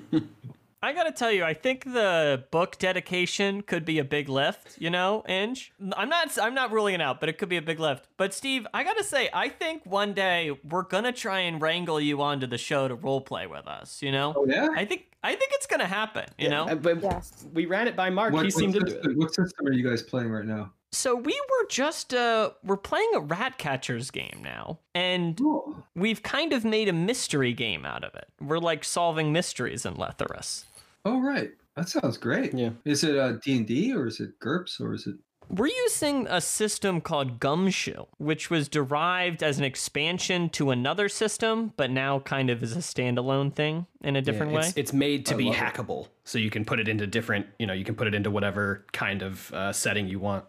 I 0.82 0.92
gotta 0.92 1.10
tell 1.10 1.32
you, 1.32 1.42
I 1.42 1.54
think 1.54 1.84
the 1.84 2.44
book 2.50 2.78
dedication 2.78 3.62
could 3.62 3.84
be 3.84 3.98
a 3.98 4.04
big 4.04 4.28
lift. 4.28 4.76
You 4.78 4.90
know, 4.90 5.24
Inge. 5.28 5.72
I'm 5.96 6.08
not. 6.08 6.36
I'm 6.38 6.54
not 6.54 6.70
ruling 6.70 6.94
it 6.94 7.00
out, 7.00 7.18
but 7.18 7.28
it 7.28 7.38
could 7.38 7.48
be 7.48 7.56
a 7.56 7.62
big 7.62 7.80
lift. 7.80 8.06
But 8.16 8.34
Steve, 8.34 8.66
I 8.74 8.84
gotta 8.84 9.02
say, 9.02 9.28
I 9.32 9.48
think 9.48 9.84
one 9.86 10.12
day 10.12 10.52
we're 10.62 10.82
gonna 10.82 11.12
try 11.12 11.40
and 11.40 11.60
wrangle 11.60 12.00
you 12.00 12.20
onto 12.20 12.46
the 12.46 12.58
show 12.58 12.88
to 12.88 12.94
role 12.94 13.20
play 13.20 13.46
with 13.46 13.66
us. 13.66 14.02
You 14.02 14.12
know, 14.12 14.34
Oh 14.36 14.46
yeah. 14.46 14.68
I 14.76 14.84
think. 14.84 15.06
I 15.24 15.34
think 15.34 15.50
it's 15.54 15.66
gonna 15.66 15.86
happen. 15.86 16.26
You 16.38 16.50
know. 16.50 16.68
Uh, 16.68 16.74
but 16.76 17.02
Yes. 17.02 17.46
we 17.52 17.66
ran 17.66 17.88
it 17.88 17.96
by 17.96 18.10
Mark. 18.10 18.32
What, 18.32 18.40
he 18.44 18.46
what 18.46 18.54
seemed 18.54 18.74
to 18.74 18.80
do 18.80 18.90
system, 18.92 19.10
it. 19.12 19.18
what 19.18 19.34
system 19.34 19.66
are 19.66 19.72
you 19.72 19.88
guys 19.88 20.02
playing 20.02 20.30
right 20.30 20.44
now? 20.44 20.72
So 20.92 21.14
we 21.16 21.32
were 21.50 21.66
just 21.68 22.14
uh 22.14 22.50
we're 22.64 22.76
playing 22.76 23.10
a 23.14 23.20
rat 23.20 23.58
catchers 23.58 24.10
game 24.10 24.40
now. 24.42 24.78
And 24.94 25.38
Oh, 25.42 25.82
we've 25.94 26.22
kind 26.22 26.52
of 26.52 26.64
made 26.64 26.88
a 26.88 26.92
mystery 26.92 27.52
game 27.52 27.84
out 27.84 28.04
of 28.04 28.14
it. 28.14 28.28
We're 28.40 28.58
like 28.58 28.84
solving 28.84 29.32
mysteries 29.32 29.84
in 29.84 29.94
Letheras. 29.94 30.64
oh 31.04 31.20
right. 31.20 31.50
That 31.76 31.88
sounds 31.90 32.16
great. 32.16 32.54
Yeah. 32.54 32.70
Is 32.86 33.04
it 33.04 33.18
uh, 33.18 33.32
D 33.32 33.58
and 33.58 33.66
D 33.66 33.92
or 33.92 34.06
is 34.06 34.20
it 34.20 34.38
GURPS 34.40 34.80
or 34.80 34.94
is 34.94 35.06
it? 35.06 35.16
We're 35.48 35.68
using 35.68 36.26
a 36.28 36.40
system 36.40 37.00
called 37.00 37.38
Gumshoe, 37.38 38.06
which 38.18 38.50
was 38.50 38.68
derived 38.68 39.44
as 39.44 39.58
an 39.58 39.64
expansion 39.64 40.48
to 40.50 40.70
another 40.72 41.08
system, 41.08 41.72
but 41.76 41.88
now 41.88 42.18
kind 42.18 42.50
of 42.50 42.64
is 42.64 42.74
a 42.74 42.80
standalone 42.80 43.52
thing 43.54 43.86
in 44.00 44.16
a 44.16 44.22
different 44.22 44.50
Yeah, 44.52 44.58
way. 44.58 44.66
It's, 44.66 44.76
it's 44.76 44.92
made 44.92 45.24
to 45.26 45.34
I 45.34 45.36
be 45.36 45.44
love 45.44 45.54
it. 45.54 45.58
hackable, 45.58 46.08
so 46.24 46.38
you 46.38 46.50
can 46.50 46.64
put 46.64 46.80
it 46.80 46.88
into 46.88 47.06
different. 47.06 47.46
You 47.60 47.66
know, 47.68 47.74
you 47.74 47.84
can 47.84 47.94
put 47.94 48.08
it 48.08 48.14
into 48.14 48.28
whatever 48.28 48.86
kind 48.92 49.22
of 49.22 49.52
uh, 49.52 49.72
setting 49.72 50.08
you 50.08 50.18
want. 50.18 50.46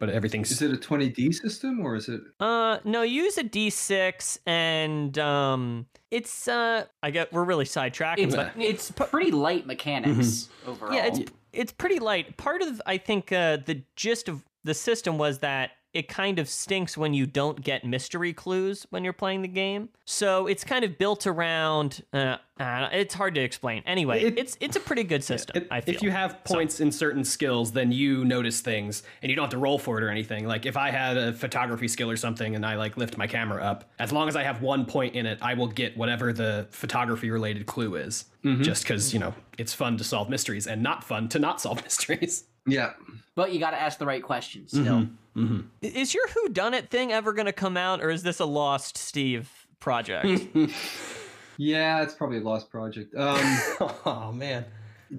But 0.00 0.08
everything's 0.08 0.50
Is 0.50 0.62
it 0.62 0.72
a 0.72 0.76
20D 0.76 1.34
system 1.34 1.78
or 1.80 1.94
is 1.94 2.08
it? 2.08 2.22
Uh, 2.40 2.78
no, 2.84 3.02
use 3.02 3.36
a 3.36 3.44
D6 3.44 4.38
and 4.46 5.16
um, 5.18 5.86
it's 6.10 6.48
uh, 6.48 6.86
I 7.02 7.10
get 7.10 7.30
we're 7.34 7.44
really 7.44 7.66
sidetracking, 7.66 8.18
it's 8.24 8.34
but 8.34 8.52
it's 8.56 8.90
pretty 8.90 9.30
light 9.30 9.66
mechanics 9.66 10.48
overall. 10.66 10.94
yeah, 10.94 11.06
it's 11.06 11.30
it's 11.52 11.72
pretty 11.72 11.98
light. 11.98 12.38
Part 12.38 12.62
of 12.62 12.80
I 12.86 12.96
think 12.96 13.30
uh, 13.30 13.58
the 13.58 13.82
gist 13.94 14.30
of 14.30 14.42
the 14.64 14.72
system 14.72 15.18
was 15.18 15.40
that 15.40 15.72
it 15.92 16.06
kind 16.08 16.38
of 16.38 16.48
stinks 16.48 16.96
when 16.96 17.14
you 17.14 17.26
don't 17.26 17.62
get 17.62 17.84
mystery 17.84 18.32
clues 18.32 18.86
when 18.90 19.02
you're 19.02 19.12
playing 19.12 19.42
the 19.42 19.48
game. 19.48 19.88
So 20.04 20.46
it's 20.46 20.62
kind 20.64 20.84
of 20.84 20.98
built 20.98 21.26
around. 21.26 22.02
Uh, 22.12 22.36
uh, 22.60 22.88
it's 22.92 23.14
hard 23.14 23.34
to 23.34 23.40
explain. 23.40 23.82
Anyway, 23.86 24.22
It- 24.22 24.38
it's 24.38 24.56
it's 24.60 24.76
a 24.76 24.80
pretty 24.80 25.02
good 25.04 25.24
system. 25.24 25.62
If- 25.62 25.72
I 25.72 25.80
feel. 25.80 25.94
If 25.94 26.02
you 26.02 26.10
have 26.10 26.44
points 26.44 26.80
in 26.80 26.92
certain 26.92 27.24
skills, 27.24 27.72
then 27.72 27.90
you 27.90 28.24
notice 28.24 28.60
things, 28.60 29.02
and 29.22 29.30
you 29.30 29.36
don't 29.36 29.44
have 29.44 29.50
to 29.52 29.58
roll 29.58 29.78
for 29.78 29.98
it 29.98 30.04
or 30.04 30.10
anything. 30.10 30.46
Like 30.46 30.66
if 30.66 30.76
I 30.76 30.90
had 30.90 31.16
a 31.16 31.32
photography 31.32 31.88
skill 31.88 32.10
or 32.10 32.16
something, 32.16 32.54
and 32.54 32.64
I 32.66 32.76
like 32.76 32.96
lift 32.96 33.16
my 33.16 33.26
camera 33.26 33.62
up, 33.62 33.90
as 33.98 34.12
long 34.12 34.28
as 34.28 34.36
I 34.36 34.42
have 34.42 34.62
one 34.62 34.84
point 34.84 35.14
in 35.16 35.26
it, 35.26 35.38
I 35.42 35.54
will 35.54 35.68
get 35.68 35.96
whatever 35.96 36.32
the 36.32 36.66
photography 36.70 37.30
related 37.30 37.66
clue 37.66 37.96
is. 37.96 38.26
Just 38.62 38.84
because 38.84 39.12
you 39.12 39.18
know 39.20 39.34
it's 39.58 39.74
fun 39.74 39.98
to 39.98 40.04
solve 40.04 40.30
mysteries 40.30 40.66
and 40.66 40.82
not 40.82 41.04
fun 41.04 41.28
to 41.30 41.38
not 41.38 41.60
solve 41.60 41.82
mysteries. 41.82 42.44
Yeah. 42.66 42.92
but 43.34 43.52
you 43.52 43.58
got 43.60 43.70
to 43.70 43.80
ask 43.80 43.98
the 43.98 44.06
right 44.06 44.22
questions 44.22 44.70
still. 44.70 45.08
Mm-hmm. 45.36 45.60
is 45.80 46.12
your 46.12 46.26
Who 46.28 46.48
Done 46.48 46.74
It 46.74 46.90
thing 46.90 47.12
ever 47.12 47.32
going 47.32 47.46
to 47.46 47.52
come 47.52 47.76
out, 47.76 48.02
or 48.02 48.10
is 48.10 48.22
this 48.22 48.40
a 48.40 48.44
lost 48.44 48.98
Steve 48.98 49.50
project? 49.78 50.26
Yeah, 51.62 52.02
it's 52.02 52.14
probably 52.14 52.38
a 52.38 52.40
lost 52.40 52.70
project. 52.70 53.14
Um, 53.14 53.58
oh 54.06 54.32
man. 54.34 54.64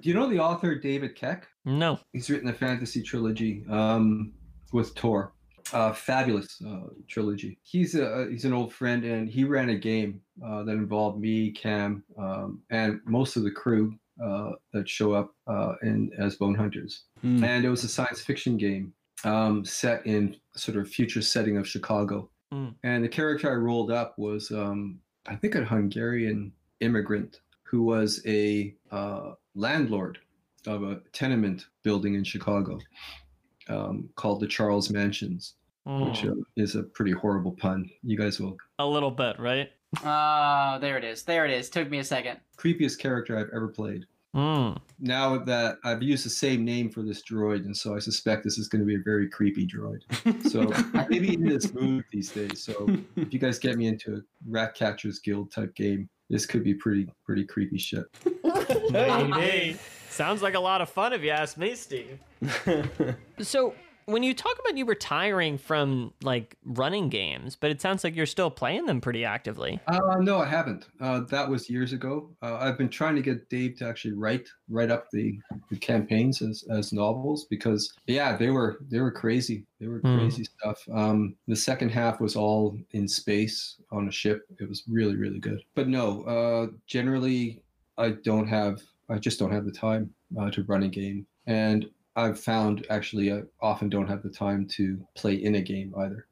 do 0.00 0.08
you 0.08 0.14
know 0.16 0.28
the 0.28 0.40
author 0.40 0.74
David 0.74 1.14
Keck? 1.14 1.46
no. 1.64 2.00
He's 2.12 2.28
written 2.30 2.48
a 2.48 2.52
fantasy 2.52 3.00
trilogy 3.00 3.64
um, 3.70 4.32
with 4.72 4.92
Tor. 4.96 5.34
Uh, 5.72 5.92
fabulous 5.92 6.60
uh, 6.66 6.88
trilogy. 7.06 7.58
He's 7.62 7.94
a 7.94 8.26
he's 8.28 8.44
an 8.44 8.52
old 8.52 8.72
friend, 8.74 9.04
and 9.04 9.28
he 9.30 9.44
ran 9.44 9.68
a 9.68 9.76
game 9.76 10.20
uh, 10.44 10.64
that 10.64 10.72
involved 10.72 11.20
me, 11.20 11.52
Cam, 11.52 12.02
um, 12.18 12.60
and 12.70 13.00
most 13.06 13.36
of 13.36 13.44
the 13.44 13.50
crew 13.52 13.94
uh, 14.22 14.52
that 14.72 14.88
show 14.88 15.12
up 15.12 15.34
uh, 15.46 15.74
in 15.82 16.10
as 16.18 16.36
Bone 16.36 16.54
Hunters. 16.54 17.04
Hmm. 17.20 17.42
And 17.44 17.64
it 17.64 17.68
was 17.70 17.84
a 17.84 17.88
science 17.88 18.20
fiction 18.20 18.56
game 18.56 18.92
um, 19.24 19.64
set 19.64 20.06
in 20.06 20.36
sort 20.56 20.76
of 20.76 20.88
future 20.88 21.22
setting 21.22 21.56
of 21.56 21.66
Chicago. 21.68 22.28
Mm. 22.52 22.74
And 22.84 23.04
the 23.04 23.08
character 23.08 23.50
I 23.50 23.54
rolled 23.54 23.90
up 23.90 24.18
was, 24.18 24.50
um, 24.50 24.98
I 25.26 25.36
think, 25.36 25.54
a 25.54 25.64
Hungarian 25.64 26.52
immigrant 26.80 27.40
who 27.62 27.82
was 27.82 28.20
a 28.26 28.74
uh, 28.90 29.32
landlord 29.54 30.18
of 30.66 30.82
a 30.82 31.00
tenement 31.12 31.66
building 31.82 32.14
in 32.14 32.24
Chicago 32.24 32.78
um, 33.68 34.08
called 34.16 34.40
the 34.40 34.46
Charles 34.46 34.90
Mansions, 34.90 35.54
which 35.84 36.22
Mm. 36.22 36.40
uh, 36.40 36.44
is 36.56 36.74
a 36.76 36.82
pretty 36.82 37.12
horrible 37.12 37.52
pun. 37.52 37.88
You 38.02 38.16
guys 38.18 38.38
will. 38.38 38.56
A 38.78 38.86
little 38.86 39.10
bit, 39.10 39.38
right? 39.38 39.70
Oh, 40.04 40.78
there 40.80 40.96
it 40.98 41.04
is. 41.04 41.22
There 41.22 41.44
it 41.44 41.50
is. 41.50 41.70
Took 41.70 41.88
me 41.90 41.98
a 41.98 42.04
second. 42.04 42.38
Creepiest 42.58 42.98
character 42.98 43.38
I've 43.38 43.50
ever 43.54 43.68
played. 43.68 44.04
Mm. 44.34 44.78
Now 44.98 45.36
that 45.38 45.78
I've 45.84 46.02
used 46.02 46.24
the 46.24 46.30
same 46.30 46.64
name 46.64 46.90
for 46.90 47.02
this 47.02 47.22
droid, 47.22 47.64
and 47.64 47.76
so 47.76 47.94
I 47.94 47.98
suspect 47.98 48.44
this 48.44 48.56
is 48.56 48.68
going 48.68 48.80
to 48.80 48.86
be 48.86 48.94
a 48.94 49.02
very 49.04 49.28
creepy 49.28 49.66
droid. 49.66 50.00
So 50.50 50.72
maybe 51.08 51.34
in 51.34 51.44
this 51.44 51.74
mood 51.74 52.04
these 52.10 52.30
days. 52.30 52.62
So 52.62 52.86
if 53.16 53.32
you 53.32 53.38
guys 53.38 53.58
get 53.58 53.76
me 53.76 53.86
into 53.88 54.16
a 54.16 54.20
Rat 54.48 54.74
Catchers 54.74 55.18
Guild 55.18 55.50
type 55.52 55.74
game, 55.74 56.08
this 56.30 56.46
could 56.46 56.64
be 56.64 56.74
pretty 56.74 57.08
pretty 57.26 57.44
creepy 57.44 57.78
shit. 57.78 58.04
Maybe. 58.90 59.76
Sounds 60.08 60.42
like 60.42 60.54
a 60.54 60.60
lot 60.60 60.80
of 60.80 60.88
fun 60.88 61.12
if 61.12 61.22
you 61.22 61.30
ask 61.30 61.58
me, 61.58 61.74
Steve. 61.74 62.18
So 63.40 63.74
when 64.06 64.22
you 64.22 64.34
talk 64.34 64.58
about 64.58 64.76
you 64.76 64.84
retiring 64.84 65.58
from 65.58 66.12
like 66.22 66.56
running 66.64 67.08
games, 67.08 67.56
but 67.56 67.70
it 67.70 67.80
sounds 67.80 68.04
like 68.04 68.14
you're 68.14 68.26
still 68.26 68.50
playing 68.50 68.86
them 68.86 69.00
pretty 69.00 69.24
actively. 69.24 69.80
Uh, 69.86 70.16
no, 70.20 70.38
I 70.38 70.46
haven't. 70.46 70.86
Uh, 71.00 71.20
that 71.30 71.48
was 71.48 71.68
years 71.70 71.92
ago. 71.92 72.30
Uh, 72.42 72.56
I've 72.56 72.78
been 72.78 72.88
trying 72.88 73.16
to 73.16 73.22
get 73.22 73.48
Dave 73.48 73.76
to 73.78 73.86
actually 73.86 74.14
write 74.14 74.48
write 74.68 74.90
up 74.90 75.10
the, 75.12 75.38
the 75.70 75.76
campaigns 75.76 76.42
as, 76.42 76.64
as 76.70 76.92
novels 76.92 77.46
because 77.50 77.92
yeah, 78.06 78.36
they 78.36 78.50
were 78.50 78.78
they 78.90 79.00
were 79.00 79.12
crazy. 79.12 79.66
They 79.80 79.88
were 79.88 80.00
Hmm. 80.00 80.16
crazy 80.16 80.44
stuff. 80.44 80.78
Um, 80.92 81.36
the 81.48 81.56
second 81.56 81.90
half 81.90 82.20
was 82.20 82.36
all 82.36 82.78
in 82.92 83.06
space 83.08 83.76
on 83.90 84.08
a 84.08 84.12
ship. 84.12 84.46
It 84.58 84.68
was 84.68 84.82
really 84.88 85.16
really 85.16 85.38
good. 85.40 85.62
But 85.74 85.88
no, 85.88 86.22
uh, 86.24 86.66
generally 86.86 87.62
I 87.98 88.10
don't 88.10 88.46
have. 88.48 88.80
I 89.08 89.18
just 89.18 89.38
don't 89.38 89.52
have 89.52 89.64
the 89.66 89.72
time 89.72 90.14
uh, 90.38 90.50
to 90.52 90.62
run 90.64 90.84
a 90.84 90.88
game, 90.88 91.26
and 91.46 91.90
I've 92.16 92.38
found 92.38 92.86
actually 92.90 93.32
I 93.32 93.42
often 93.60 93.88
don't 93.88 94.06
have 94.08 94.22
the 94.22 94.30
time 94.30 94.66
to 94.68 94.98
play 95.14 95.34
in 95.34 95.54
a 95.56 95.60
game 95.62 95.94
either. 95.98 96.26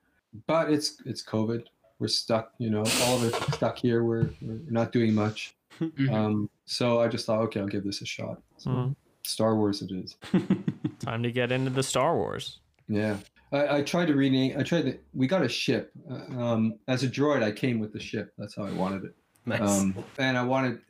But 0.47 0.70
it's 0.70 1.01
it's 1.07 1.22
COVID 1.24 1.64
we're 2.01 2.09
stuck, 2.09 2.53
you 2.59 2.70
know, 2.70 2.78
all 3.03 3.16
of 3.22 3.24
us 3.35 3.55
stuck 3.55 3.78
here. 3.78 4.03
We're, 4.05 4.31
we're 4.41 4.59
not 4.70 4.91
doing 4.93 5.14
much. 5.14 5.55
Mhm. 5.81 6.12
Um, 6.12 6.51
so 6.66 7.01
I 7.01 7.09
just 7.09 7.24
thought, 7.24 7.41
okay, 7.45 7.61
I'll 7.61 7.66
give 7.66 7.85
this 7.85 8.03
a 8.03 8.07
shot. 8.07 8.43
So 8.59 8.70
Hmm. 8.70 8.93
Star 9.24 9.57
Wars 9.57 9.81
it 9.81 9.91
is. 9.93 10.16
Time 10.99 11.22
to 11.22 11.31
get 11.33 11.53
into 11.53 11.70
the 11.70 11.83
Star 11.83 12.16
Wars. 12.16 12.59
Yeah. 12.89 13.16
I, 13.53 13.76
I 13.78 13.83
tried 13.83 14.07
to 14.09 14.14
rename, 14.14 14.57
I 14.59 14.62
tried 14.62 14.83
to, 14.83 14.99
we 15.14 15.26
got 15.26 15.43
a 15.43 15.49
ship. 15.49 15.91
Uh, 16.11 16.39
um, 16.39 16.74
as 16.89 17.03
a 17.03 17.09
droid, 17.09 17.43
I 17.43 17.51
came 17.53 17.78
with 17.78 17.93
the 17.95 18.01
ship. 18.01 18.33
That's 18.37 18.55
how 18.57 18.64
I 18.64 18.72
wanted 18.72 19.05
it. 19.05 19.14
nice. 19.47 19.61
Um, 19.81 19.95
and 20.18 20.37
I 20.37 20.43
wanted, 20.45 20.81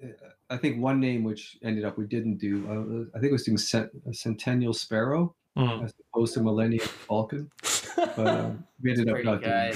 I 0.50 0.56
think 0.56 0.82
one 0.82 0.98
name 1.00 1.22
which 1.24 1.56
ended 1.62 1.84
up 1.84 1.96
we 1.96 2.06
didn't 2.06 2.38
do, 2.38 2.66
uh, 2.68 3.16
I 3.16 3.20
think 3.20 3.30
it 3.30 3.32
was 3.32 3.44
doing 3.44 3.56
Cent- 3.58 3.90
Centennial 4.12 4.74
Sparrow 4.74 5.34
Mm. 5.58 5.84
as 5.84 5.92
opposed 6.14 6.34
to 6.34 6.40
Millennium 6.42 6.84
Falcon. 6.86 7.50
But 7.96 8.18
um, 8.26 8.64
we 8.82 8.90
ended 8.92 9.08
up 9.08 9.14
Pretty 9.14 9.28
not 9.28 9.42
doing 9.42 9.74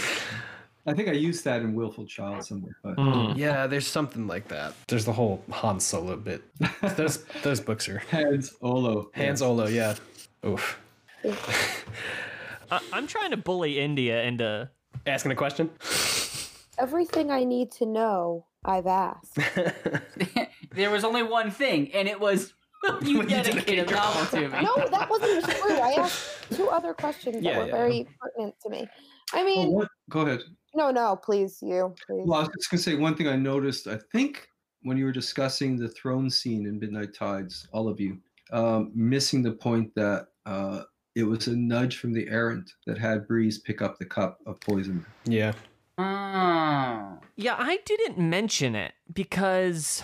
I 0.86 0.92
think 0.94 1.08
I 1.08 1.12
used 1.12 1.44
that 1.44 1.62
in 1.62 1.74
Willful 1.74 2.06
Child 2.06 2.44
somewhere. 2.44 2.76
But 2.82 2.96
Mm. 2.96 3.36
yeah, 3.36 3.66
there's 3.66 3.86
something 3.86 4.26
like 4.26 4.48
that. 4.48 4.74
There's 4.88 5.04
the 5.04 5.12
whole 5.12 5.42
Han 5.50 5.80
Solo 5.80 6.16
bit. 6.16 6.42
Those 6.96 7.24
those 7.42 7.60
books 7.60 7.88
are 7.88 7.98
Hans 8.10 8.54
Olo. 8.62 9.10
Hans 9.14 9.42
Olo. 9.42 9.66
Yeah. 9.66 9.94
Oof. 10.46 10.78
I- 12.70 12.80
I'm 12.92 13.06
trying 13.06 13.30
to 13.32 13.36
bully 13.36 13.78
India 13.80 14.22
into. 14.22 14.70
Asking 15.06 15.32
a 15.32 15.36
question. 15.36 15.70
Everything 16.78 17.30
I 17.30 17.44
need 17.44 17.70
to 17.72 17.86
know, 17.86 18.46
I've 18.64 18.86
asked. 18.86 19.38
there 20.74 20.90
was 20.90 21.04
only 21.04 21.22
one 21.22 21.50
thing, 21.50 21.92
and 21.94 22.08
it 22.08 22.18
was 22.18 22.52
will 22.82 23.02
you 23.04 23.18
Will 23.18 23.24
you 23.24 23.28
dedicate 23.28 23.78
a 23.78 23.90
novel 23.90 24.26
to 24.26 24.48
me? 24.48 24.62
No, 24.62 24.88
that 24.88 25.08
wasn't 25.08 25.44
true. 25.44 25.78
I 25.78 25.92
asked 25.98 26.52
two 26.52 26.68
other 26.68 26.92
questions 26.94 27.42
Yeah, 27.42 27.52
that 27.52 27.58
were 27.60 27.66
yeah. 27.66 27.72
very 27.72 28.08
pertinent 28.20 28.54
to 28.62 28.70
me. 28.70 28.88
I 29.32 29.42
mean, 29.44 29.72
what? 29.72 29.88
Go 30.10 30.20
ahead. 30.20 30.40
no, 30.74 30.90
no, 30.90 31.16
please, 31.16 31.58
you, 31.62 31.94
please. 32.06 32.24
Well, 32.26 32.40
I 32.40 32.42
was 32.42 32.50
just 32.56 32.70
gonna 32.70 32.82
say 32.82 32.94
one 32.94 33.16
thing 33.16 33.28
I 33.28 33.36
noticed. 33.36 33.86
I 33.86 33.98
think 34.12 34.46
when 34.82 34.96
you 34.98 35.04
were 35.06 35.12
discussing 35.12 35.78
the 35.78 35.88
throne 35.88 36.28
scene 36.28 36.66
in 36.66 36.78
Midnight 36.78 37.14
Tides, 37.14 37.66
all 37.72 37.88
of 37.88 37.98
you, 38.00 38.18
um, 38.52 38.92
missing 38.94 39.42
the 39.42 39.52
point 39.52 39.94
that 39.94 40.28
uh, 40.44 40.82
it 41.14 41.22
was 41.22 41.46
a 41.46 41.56
nudge 41.56 41.96
from 41.96 42.12
the 42.12 42.28
errant 42.28 42.74
that 42.86 42.98
had 42.98 43.26
Brys 43.26 43.58
pick 43.58 43.80
up 43.80 43.98
the 43.98 44.04
cup 44.04 44.40
of 44.46 44.60
poison. 44.60 45.04
yeah. 45.24 45.52
Oh. 45.96 47.18
Yeah, 47.36 47.56
I 47.58 47.78
didn't 47.84 48.18
mention 48.18 48.74
it 48.74 48.92
because 49.12 50.02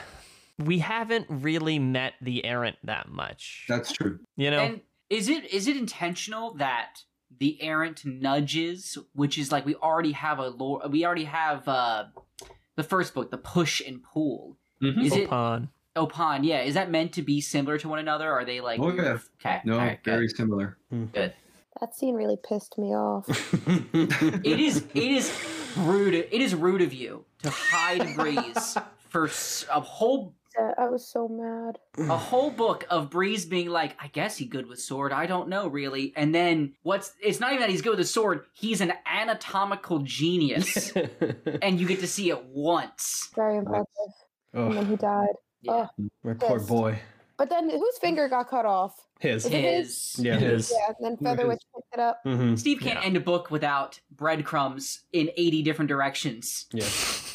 we 0.67 0.79
haven't 0.79 1.27
really 1.29 1.79
met 1.79 2.15
the 2.21 2.45
errant 2.45 2.77
that 2.85 3.09
much. 3.09 3.65
That's 3.69 3.93
true. 3.93 4.21
you 4.37 4.51
know, 4.51 4.61
And 4.61 4.81
is 5.09 5.29
it 5.29 5.45
is 5.53 5.67
it 5.67 5.77
intentional 5.77 6.55
that 6.55 7.03
the 7.39 7.61
errant 7.63 8.05
nudges, 8.05 8.99
which 9.15 9.39
is 9.39 9.51
like 9.53 9.65
we 9.67 9.75
already 9.77 10.13
have 10.13 10.39
a 10.39 10.49
lore, 10.49 10.83
we 10.89 11.05
already 11.05 11.25
have 11.25 11.67
uh 11.69 12.05
the 12.77 12.83
first 12.83 13.15
book, 13.15 13.31
the 13.31 13.39
push 13.39 13.81
and 13.87 14.03
pull. 14.03 14.57
Mhm. 14.83 15.05
Is 15.05 15.15
it 15.15 15.29
Oponn. 15.31 15.69
Oponn? 15.97 16.45
Yeah, 16.45 16.63
is 16.63 16.75
that 16.75 16.91
meant 16.91 17.13
to 17.15 17.23
be 17.23 17.41
similar 17.41 17.79
to 17.79 17.89
one 17.89 17.99
another? 17.99 18.31
Or 18.31 18.41
are 18.41 18.45
they 18.45 18.61
like? 18.61 18.81
Oh, 18.81 18.93
yeah. 18.93 19.19
Okay. 19.45 19.61
No, 19.65 19.75
all 19.75 19.79
right, 19.81 20.03
good. 20.03 20.11
very 20.13 20.29
similar. 20.29 20.79
Good. 20.91 21.35
That 21.81 21.95
scene 21.95 22.15
really 22.15 22.37
pissed 22.37 22.79
me 22.79 22.89
off. 22.95 23.27
It 24.45 24.61
is 24.61 24.85
it 24.95 25.11
is 25.19 25.33
rude. 25.77 26.15
It 26.15 26.33
is 26.41 26.55
rude 26.55 26.83
of 26.83 26.93
you 26.93 27.25
to 27.43 27.51
hide 27.51 28.15
Brys 28.17 28.77
for 29.09 29.31
a 29.73 29.81
whole 29.81 30.35
Uh, 30.59 30.73
I 30.79 30.89
was 30.89 31.09
so 31.09 31.29
mad. 31.29 31.79
a 32.11 32.17
whole 32.17 32.51
book 32.51 32.85
of 32.91 33.11
Brys 33.11 33.45
being 33.45 33.69
like, 33.69 33.97
I 34.01 34.09
guess 34.09 34.37
he 34.37 34.47
good 34.47 34.67
with 34.67 34.81
sword. 34.81 35.13
I 35.13 35.27
don't 35.27 35.49
know 35.49 35.69
really. 35.69 36.13
And 36.17 36.35
then 36.35 36.75
what's 36.83 37.13
it's 37.23 37.41
not 37.41 37.53
even 37.53 37.61
that 37.61 37.71
he's 37.71 37.83
good 37.83 37.91
with 37.91 38.01
a 38.01 38.05
sword. 38.05 38.45
He's 38.53 38.81
an 38.81 38.93
anatomical 39.07 40.01
genius, 40.01 40.93
and 41.63 41.81
you 41.81 41.87
get 41.87 42.01
to 42.01 42.09
see 42.09 42.31
it 42.31 42.45
once. 42.47 43.31
Very 43.35 43.59
impressive. 43.59 43.87
Oh. 44.55 44.67
And 44.67 44.77
then 44.77 44.85
oh, 44.85 44.87
he 44.87 44.97
died. 44.97 45.35
Yeah. 45.63 45.87
my 46.25 46.35
poor 46.35 46.61
boy. 46.61 46.99
But 47.41 47.49
then 47.49 47.71
whose 47.71 47.97
finger 47.97 48.29
got 48.29 48.51
cut 48.51 48.67
off? 48.67 49.07
His. 49.19 49.47
Is 49.47 49.53
it 49.53 49.63
His. 49.63 50.17
Yeah, 50.19 50.37
his. 50.37 50.71
Yeah, 50.71 50.89
and 50.89 50.97
then 51.01 51.17
No, 51.23 51.31
Featherwitch 51.31 51.53
his- 51.61 51.65
picked 51.75 51.95
it 51.95 51.99
up. 51.99 52.21
Mm-hmm. 52.27 52.57
Steve 52.57 52.81
can't 52.81 52.99
Yeah. 53.01 53.07
end 53.07 53.17
a 53.17 53.21
book 53.21 53.51
without 53.51 53.99
breadcrumbs 54.15 55.05
in 55.15 55.31
eighty 55.39 55.63
different 55.63 55.89
directions. 55.89 56.67
Yeah. 56.75 56.85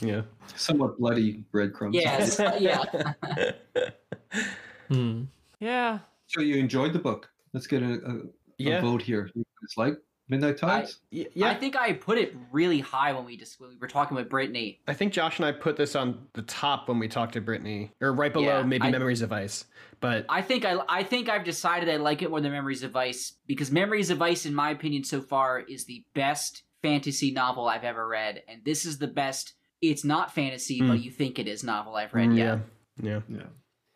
Yeah. 0.02 0.22
Somewhat 0.56 1.00
bloody 1.00 1.44
breadcrumbs. 1.52 1.96
Yes, 1.96 2.40
yeah. 2.60 2.84
Hmm. 4.90 5.24
Yeah. 5.60 5.98
So 6.28 6.42
you 6.42 6.58
enjoyed 6.58 6.94
the 6.94 7.00
book? 7.00 7.28
Let's 7.54 7.66
get 7.66 7.82
a, 7.82 7.94
a, 7.94 8.12
a 8.18 8.22
Yeah. 8.60 8.82
vote 8.82 9.02
here. 9.02 9.32
It's 9.64 9.76
like 9.76 9.96
Midnight 10.28 10.58
Tides. 10.58 11.00
Y- 11.12 11.22
I 11.28 11.32
Yeah. 11.36 11.48
I 11.50 11.54
think 11.56 11.76
I 11.76 11.94
put 11.94 12.18
it 12.18 12.36
really 12.52 12.80
high 12.80 13.14
when 13.14 13.26
we 13.26 13.38
just 13.38 13.60
when 13.60 13.70
we 13.70 13.76
were 13.78 13.88
talking 13.88 14.16
with 14.16 14.30
Brittany. 14.30 14.80
I 14.88 14.94
think 14.94 15.14
Josh 15.14 15.38
and 15.38 15.46
I 15.46 15.52
put 15.52 15.78
this 15.78 15.96
on 15.96 16.28
the 16.34 16.42
top 16.42 16.88
when 16.90 16.98
we 17.00 17.08
talked 17.08 17.34
to 17.34 17.42
Brittany, 17.42 17.92
or 18.02 18.12
right 18.14 18.34
below 18.34 18.58
Yeah, 18.60 18.64
maybe 18.64 18.88
I- 18.88 18.92
Memories 18.92 19.22
of 19.22 19.32
Ice. 19.32 19.66
But 20.00 20.26
I 20.30 20.42
think 20.42 20.66
I 20.66 20.80
I 20.90 21.04
think 21.04 21.30
I've 21.30 21.44
decided 21.44 21.90
I 21.90 21.98
like 21.98 22.22
it 22.22 22.30
more 22.30 22.42
than 22.42 22.52
Memories 22.52 22.84
of 22.84 22.96
Ice 22.96 23.38
because 23.48 23.72
Memories 23.72 24.10
of 24.10 24.22
Ice, 24.22 24.46
in 24.46 24.56
my 24.56 24.72
opinion, 24.72 25.04
so 25.04 25.22
far 25.22 25.60
is 25.60 25.86
the 25.86 26.04
best 26.16 26.64
fantasy 26.82 27.32
novel 27.32 27.68
I've 27.68 27.84
ever 27.84 28.08
read, 28.08 28.44
and 28.48 28.64
this 28.66 28.86
is 28.86 28.98
the 28.98 29.08
best. 29.08 29.54
It's 29.82 30.04
not 30.04 30.34
fantasy, 30.34 30.80
Hmm. 30.80 30.88
but 30.88 31.04
you 31.04 31.12
think 31.12 31.38
it 31.38 31.48
is 31.48 31.64
novel 31.64 31.96
I've 31.96 32.14
read. 32.14 32.30
Mm, 32.30 32.38
Yeah. 32.38 32.60
yeah. 33.02 33.22
Yeah. 33.30 33.48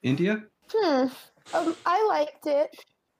India. 0.04 0.44
Hmm. 0.72 1.08
Um, 1.54 1.76
I 1.86 2.06
liked 2.08 2.46
it, 2.46 2.70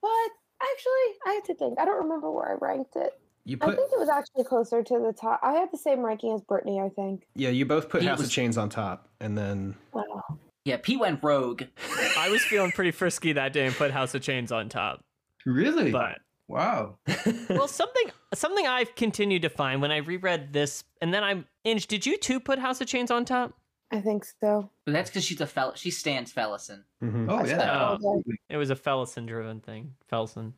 but 0.00 0.30
actually, 0.62 1.18
I 1.26 1.32
have 1.34 1.44
to 1.44 1.54
think. 1.54 1.78
I 1.78 1.84
don't 1.84 2.02
remember 2.02 2.30
where 2.30 2.50
I 2.52 2.54
ranked 2.64 2.96
it. 2.96 3.18
You 3.44 3.56
put, 3.56 3.70
I 3.70 3.76
think 3.76 3.90
it 3.92 3.98
was 3.98 4.08
actually 4.10 4.44
closer 4.44 4.82
to 4.82 4.98
the 4.98 5.12
top. 5.18 5.40
I 5.42 5.52
had 5.54 5.70
the 5.72 5.78
same 5.78 6.00
ranking 6.00 6.32
as 6.34 6.42
Brittany. 6.42 6.80
I 6.80 6.88
think. 6.90 7.26
yeah, 7.34 7.48
you 7.48 7.64
both 7.64 7.88
put 7.88 8.02
He 8.02 8.08
House 8.08 8.18
was- 8.18 8.26
of 8.28 8.32
Chains 8.32 8.58
on 8.58 8.68
top, 8.68 9.08
and 9.20 9.36
then 9.36 9.74
Wow. 9.92 10.22
Yeah, 10.64 10.76
Pete 10.76 11.00
went 11.00 11.20
rogue. 11.22 11.62
I 12.18 12.28
was 12.28 12.44
feeling 12.44 12.70
pretty 12.72 12.90
frisky 12.90 13.32
that 13.32 13.54
day 13.54 13.64
and 13.66 13.74
put 13.74 13.90
House 13.90 14.14
of 14.14 14.20
Chains 14.20 14.52
on 14.52 14.68
top. 14.68 15.00
Really? 15.46 15.90
But 15.90 16.18
wow. 16.48 16.96
well, 17.48 17.66
something 17.66 18.10
something 18.34 18.66
I've 18.66 18.94
continued 18.94 19.42
to 19.42 19.48
find 19.48 19.80
when 19.80 19.90
I 19.90 19.96
reread 19.98 20.52
this, 20.52 20.84
and 21.00 21.14
then 21.14 21.24
I'm 21.24 21.46
Inge. 21.64 21.86
Did 21.86 22.04
you 22.04 22.18
two 22.18 22.40
put 22.40 22.58
House 22.58 22.80
of 22.82 22.86
Chains 22.86 23.10
on 23.10 23.24
top? 23.24 23.54
I 23.90 24.00
think 24.00 24.24
so. 24.40 24.70
But 24.84 24.92
that's 24.92 25.10
because 25.10 25.24
she's 25.24 25.40
a 25.40 25.46
fel. 25.46 25.74
She 25.74 25.90
stands 25.90 26.32
Felisin. 26.32 26.84
Mhm. 27.02 27.26
Oh 27.28 27.44
yeah. 27.44 27.96
Oh. 28.02 28.22
It 28.48 28.56
was 28.56 28.70
a 28.70 28.76
Felisin 28.76 29.26
driven 29.26 29.60
thing. 29.60 29.94
Felisin. 30.10 30.52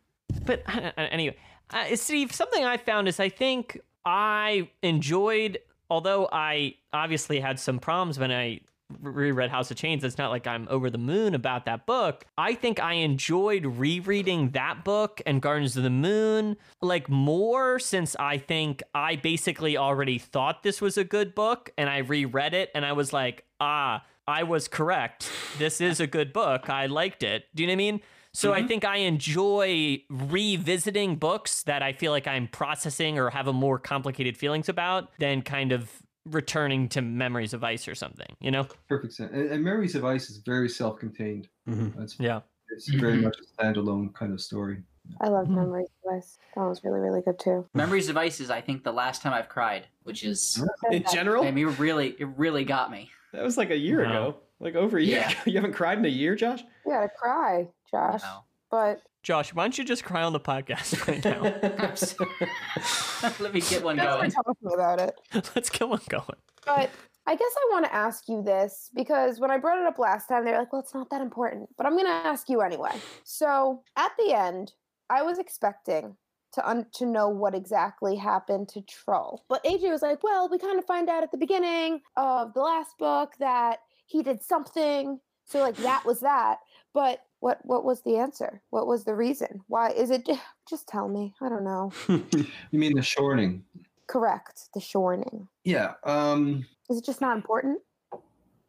But 0.44 0.62
anyway, 0.96 1.36
uh, 1.70 1.96
Steve, 1.96 2.32
something 2.32 2.64
I 2.64 2.76
found 2.76 3.08
is 3.08 3.20
I 3.20 3.28
think 3.28 3.80
I 4.04 4.68
enjoyed, 4.82 5.58
although 5.90 6.28
I 6.30 6.74
obviously 6.92 7.40
had 7.40 7.58
some 7.58 7.78
problems 7.78 8.18
when 8.18 8.30
I 8.30 8.60
reread 9.00 9.50
House 9.50 9.70
of 9.70 9.76
Chains. 9.76 10.04
It's 10.04 10.18
not 10.18 10.30
like 10.30 10.46
I'm 10.46 10.66
over 10.70 10.90
the 10.90 10.98
moon 10.98 11.34
about 11.34 11.66
that 11.66 11.86
book. 11.86 12.24
I 12.36 12.54
think 12.54 12.80
I 12.80 12.94
enjoyed 12.94 13.64
rereading 13.64 14.50
that 14.50 14.84
book 14.84 15.20
and 15.26 15.40
Gardens 15.40 15.76
of 15.76 15.82
the 15.82 15.90
Moon 15.90 16.56
like 16.80 17.08
more 17.08 17.78
since 17.78 18.16
I 18.18 18.38
think 18.38 18.82
I 18.94 19.16
basically 19.16 19.76
already 19.76 20.18
thought 20.18 20.62
this 20.62 20.80
was 20.80 20.96
a 20.96 21.04
good 21.04 21.34
book 21.34 21.70
and 21.78 21.88
I 21.88 21.98
reread 21.98 22.54
it 22.54 22.70
and 22.74 22.84
I 22.84 22.92
was 22.92 23.12
like, 23.12 23.44
ah, 23.60 24.04
I 24.26 24.42
was 24.44 24.68
correct. 24.68 25.30
This 25.58 25.80
is 25.80 26.00
a 26.00 26.06
good 26.06 26.32
book. 26.32 26.70
I 26.70 26.86
liked 26.86 27.22
it. 27.22 27.44
Do 27.54 27.62
you 27.62 27.66
know 27.66 27.72
what 27.72 27.74
I 27.74 27.76
mean? 27.76 28.00
So 28.34 28.54
I 28.54 28.66
think 28.66 28.82
I 28.82 28.96
enjoy 28.96 30.02
revisiting 30.08 31.16
books 31.16 31.64
that 31.64 31.82
I 31.82 31.92
feel 31.92 32.12
like 32.12 32.26
I'm 32.26 32.48
processing 32.48 33.18
or 33.18 33.28
have 33.28 33.46
a 33.46 33.52
more 33.52 33.78
complicated 33.78 34.38
feelings 34.38 34.70
about 34.70 35.10
than 35.18 35.42
kind 35.42 35.70
of 35.70 35.90
returning 36.24 36.88
to 36.90 37.02
Memories 37.02 37.52
of 37.54 37.64
Ice 37.64 37.88
or 37.88 37.94
something, 37.94 38.36
you 38.40 38.50
know? 38.50 38.66
Perfect 38.88 39.14
sense. 39.14 39.32
And, 39.32 39.50
and 39.50 39.64
Memories 39.64 39.94
of 39.94 40.04
Ice 40.04 40.30
is 40.30 40.38
very 40.38 40.68
self-contained. 40.68 41.48
Mhm. 41.68 42.00
It's, 42.00 42.18
Yeah. 42.20 42.40
it's 42.70 42.88
very 42.88 43.20
much 43.20 43.36
a 43.38 43.62
standalone 43.62 44.14
kind 44.14 44.32
of 44.32 44.40
story. 44.40 44.82
I 45.20 45.28
loved 45.28 45.48
Hmm. 45.48 45.56
Memories 45.56 45.88
of 46.06 46.14
Ice. 46.14 46.38
That 46.54 46.62
was 46.62 46.84
really, 46.84 47.00
really 47.00 47.22
good 47.22 47.38
too. 47.38 47.66
Memories 47.74 48.08
of 48.08 48.16
Ice 48.16 48.38
is, 48.40 48.50
I 48.50 48.60
think, 48.60 48.84
the 48.84 48.92
last 48.92 49.20
time 49.20 49.32
I've 49.32 49.48
cried, 49.48 49.86
which 50.04 50.22
is, 50.22 50.62
In 50.92 51.04
general, 51.12 51.44
I 51.44 51.50
mean, 51.50 51.68
it 51.68 51.78
really, 51.80 52.10
it 52.18 52.28
really 52.36 52.64
got 52.64 52.90
me. 52.90 53.10
that 53.32 53.42
was 53.42 53.56
like 53.58 53.70
a 53.70 53.76
year 53.76 54.04
Wow. 54.04 54.10
ago, 54.10 54.36
like 54.60 54.74
over 54.76 54.98
a 54.98 55.02
year 55.02 55.18
Yeah. 55.18 55.30
ago. 55.30 55.40
You 55.46 55.54
haven't 55.56 55.72
cried 55.72 55.98
in 55.98 56.04
a 56.04 56.08
year, 56.08 56.36
Josh? 56.36 56.60
You 56.86 56.92
gotta 56.92 57.08
cry, 57.08 57.68
Josh. 57.90 58.22
Wow. 58.22 58.44
But 58.72 59.02
Josh, 59.22 59.54
why 59.54 59.64
don't 59.64 59.76
you 59.76 59.84
just 59.84 60.02
cry 60.02 60.22
on 60.22 60.32
the 60.32 60.40
podcast 60.40 61.06
right 61.06 61.22
now? 61.22 61.42
Let 63.38 63.52
me 63.52 63.60
get 63.60 63.84
one 63.84 63.98
we're 63.98 64.02
going. 64.02 64.30
talking 64.30 64.72
about 64.72 64.98
it. 64.98 65.14
Let's 65.54 65.68
get 65.68 65.88
one 65.88 66.00
going. 66.08 66.38
But 66.64 66.90
I 67.26 67.36
guess 67.36 67.52
I 67.54 67.68
want 67.70 67.84
to 67.84 67.94
ask 67.94 68.28
you 68.28 68.42
this 68.42 68.90
because 68.94 69.38
when 69.38 69.50
I 69.50 69.58
brought 69.58 69.78
it 69.78 69.86
up 69.86 69.98
last 69.98 70.26
time, 70.26 70.44
they 70.44 70.52
were 70.52 70.58
like, 70.58 70.72
well, 70.72 70.80
it's 70.80 70.94
not 70.94 71.10
that 71.10 71.20
important. 71.20 71.68
But 71.76 71.86
I'm 71.86 71.92
going 71.92 72.06
to 72.06 72.10
ask 72.10 72.48
you 72.48 72.62
anyway. 72.62 72.92
So 73.24 73.82
at 73.96 74.12
the 74.18 74.34
end, 74.34 74.72
I 75.10 75.22
was 75.22 75.38
expecting 75.38 76.16
to 76.54 76.68
un- 76.68 76.86
to 76.94 77.04
know 77.04 77.28
what 77.28 77.54
exactly 77.54 78.16
happened 78.16 78.70
to 78.70 78.80
Trull. 78.80 79.44
But 79.50 79.62
AJ 79.64 79.90
was 79.90 80.02
like, 80.02 80.24
well, 80.24 80.48
we 80.48 80.58
kind 80.58 80.78
of 80.78 80.86
find 80.86 81.10
out 81.10 81.22
at 81.22 81.30
the 81.30 81.38
beginning 81.38 82.00
of 82.16 82.54
the 82.54 82.60
last 82.60 82.96
book 82.98 83.34
that 83.38 83.80
he 84.06 84.22
did 84.22 84.42
something. 84.42 85.20
So 85.44 85.60
like 85.60 85.76
that 85.76 86.04
was 86.06 86.20
that. 86.20 86.58
But 86.94 87.20
what 87.42 87.58
what 87.64 87.84
was 87.84 88.02
the 88.02 88.16
answer? 88.16 88.62
What 88.70 88.86
was 88.86 89.02
the 89.02 89.16
reason? 89.16 89.62
Why 89.66 89.90
is 89.90 90.10
it 90.10 90.28
just 90.70 90.86
tell 90.86 91.08
me. 91.08 91.34
I 91.40 91.48
don't 91.48 91.64
know. 91.64 91.92
You 92.70 92.78
mean 92.78 92.94
the 92.94 93.02
shorning? 93.02 93.64
Correct. 94.06 94.68
The 94.74 94.80
shorning. 94.80 95.48
Yeah. 95.64 95.94
Um, 96.04 96.64
Is 96.88 96.98
it 96.98 97.04
just 97.04 97.20
not 97.20 97.36
important? 97.36 97.80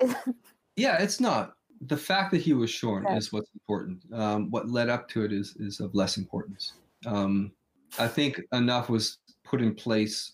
Yeah, 0.76 0.97
it's 0.97 1.19
not. 1.19 1.53
The 1.86 1.95
fact 1.97 2.32
that 2.32 2.41
he 2.41 2.53
was 2.53 2.71
shorn 2.71 3.05
Okay. 3.05 3.15
is 3.15 3.32
what's 3.32 3.51
important. 3.53 4.01
Um, 4.11 4.49
what 4.49 4.69
led 4.71 4.89
up 4.89 5.07
to 5.09 5.24
it 5.24 5.32
is 5.32 5.55
is 5.59 5.80
of 5.80 5.93
less 5.93 6.17
importance. 6.17 6.74
Um, 7.05 7.51
I 7.99 8.07
think 8.07 8.41
enough 8.53 8.89
was 8.89 9.19
put 9.43 9.61
in 9.61 9.76
place 9.76 10.34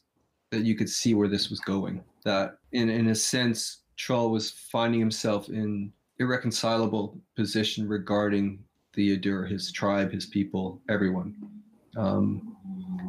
that 0.51 0.63
you 0.63 0.75
could 0.75 0.89
see 0.89 1.13
where 1.13 1.27
this 1.27 1.49
was 1.49 1.59
going. 1.59 2.01
That 2.23 2.57
in 2.71 2.89
in 2.89 3.09
a 3.09 3.15
sense, 3.15 3.81
Trull 3.97 4.31
was 4.31 4.49
finding 4.49 5.01
himself 5.01 5.49
in 5.49 5.91
irreconcilable 6.19 7.19
position 7.35 7.87
regarding 7.87 8.59
the 8.93 9.17
Edur, 9.17 9.49
his 9.49 9.71
tribe, 9.71 10.11
his 10.11 10.25
people, 10.25 10.81
everyone. 10.89 11.35
Um, 11.97 12.55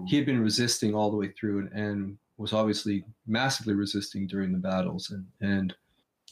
he 0.06 0.16
had 0.16 0.26
been 0.26 0.42
resisting 0.42 0.94
all 0.94 1.10
the 1.10 1.16
way 1.16 1.28
through 1.38 1.60
and, 1.60 1.72
and 1.72 2.18
was 2.38 2.52
obviously 2.52 3.04
massively 3.26 3.74
resisting 3.74 4.26
during 4.26 4.52
the 4.52 4.58
battles. 4.58 5.10
And 5.10 5.26
and 5.40 5.74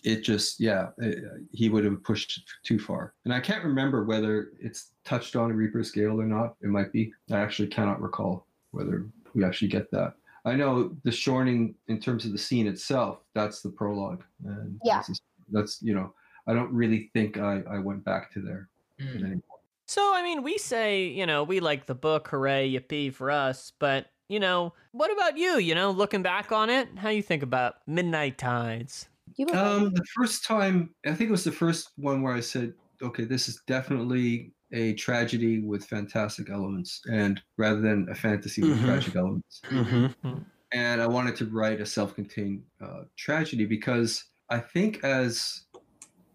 it 0.05 0.23
just 0.23 0.61
yeah 0.61 0.89
it, 0.99 1.25
he 1.51 1.69
would 1.69 1.85
have 1.85 2.03
pushed 2.05 2.41
too 2.65 2.79
far. 2.79 3.15
And 3.25 3.35
i 3.35 3.41
can't 3.41 3.65
remember 3.65 4.05
whether 4.05 4.53
it's 4.61 4.93
touched 5.05 5.35
on 5.35 5.51
in 5.51 5.57
reaper's 5.57 5.91
gale 5.91 6.21
or 6.21 6.25
not. 6.27 6.55
It 6.63 6.69
might 6.69 6.93
be. 6.93 7.13
I 7.31 7.39
actually 7.39 7.69
cannot 7.69 8.01
recall 8.01 8.47
whether 8.71 9.07
we 9.35 9.45
actually 9.45 9.69
get 9.69 9.91
that. 9.91 10.15
I 10.45 10.55
know 10.55 10.97
the 11.05 11.13
shorning 11.13 11.75
in 11.89 12.01
terms 12.01 12.25
of 12.25 12.33
the 12.33 12.39
scene 12.39 12.67
itself 12.67 13.19
that's 13.35 13.61
the 13.61 13.71
prologue. 13.71 14.23
And 14.47 14.81
Yeah. 14.85 15.03
that's, 15.07 15.21
that's 15.51 15.83
you 15.83 15.95
know 15.95 16.15
i 16.49 16.53
don't 16.55 16.73
really 16.73 17.11
think 17.15 17.39
i 17.39 17.63
i 17.71 17.79
went 17.79 18.03
back 18.05 18.33
to 18.33 18.41
there 18.41 18.69
Mm. 19.01 19.15
at 19.15 19.23
any 19.23 19.31
point. 19.35 19.63
So, 19.87 20.13
I 20.13 20.25
mean, 20.25 20.43
we 20.43 20.59
say, 20.59 21.07
you 21.07 21.25
know, 21.25 21.45
we 21.45 21.61
like 21.61 21.87
the 21.87 21.95
book, 21.95 22.27
hooray, 22.29 22.69
yippee 22.69 23.15
for 23.15 23.31
us, 23.31 23.73
but, 23.79 24.07
you 24.29 24.41
know, 24.41 24.75
what 24.91 25.13
about 25.13 25.39
you? 25.39 25.59
You 25.59 25.77
know, 25.77 25.93
looking 25.93 26.21
back 26.21 26.51
on 26.51 26.69
it, 26.69 26.89
how 26.99 27.11
you 27.11 27.23
think 27.23 27.45
about 27.45 27.77
Midnight 27.87 28.39
Tides? 28.39 29.09
Um, 29.55 29.95
the 29.95 30.05
first 30.17 30.45
time, 30.45 30.93
I 31.07 31.15
think 31.15 31.29
it 31.29 31.31
was 31.31 31.45
the 31.45 31.53
first 31.53 31.91
one 31.97 32.23
where 32.23 32.35
I 32.35 32.41
said, 32.41 32.75
"Okay, 33.01 33.25
this 33.25 33.49
is 33.49 33.63
definitely 33.69 34.53
a 34.73 34.95
tragedy 34.95 35.61
with 35.61 35.85
fantastic 35.87 36.51
elements, 36.51 37.01
and 37.11 37.41
rather 37.57 37.81
than 37.81 38.09
a 38.11 38.17
fantasy 38.17 38.63
with 38.63 38.79
Mhm. 38.81 38.85
tragic 38.85 39.15
elements." 39.15 39.61
mm-hmm. 39.71 40.39
And 40.73 41.01
I 41.01 41.07
wanted 41.07 41.37
to 41.37 41.47
write 41.47 41.81
a 41.81 41.87
self-contained 41.87 42.65
uh, 42.81 43.05
tragedy 43.17 43.65
because 43.65 44.25
I 44.51 44.59
think 44.59 45.05
as 45.05 45.67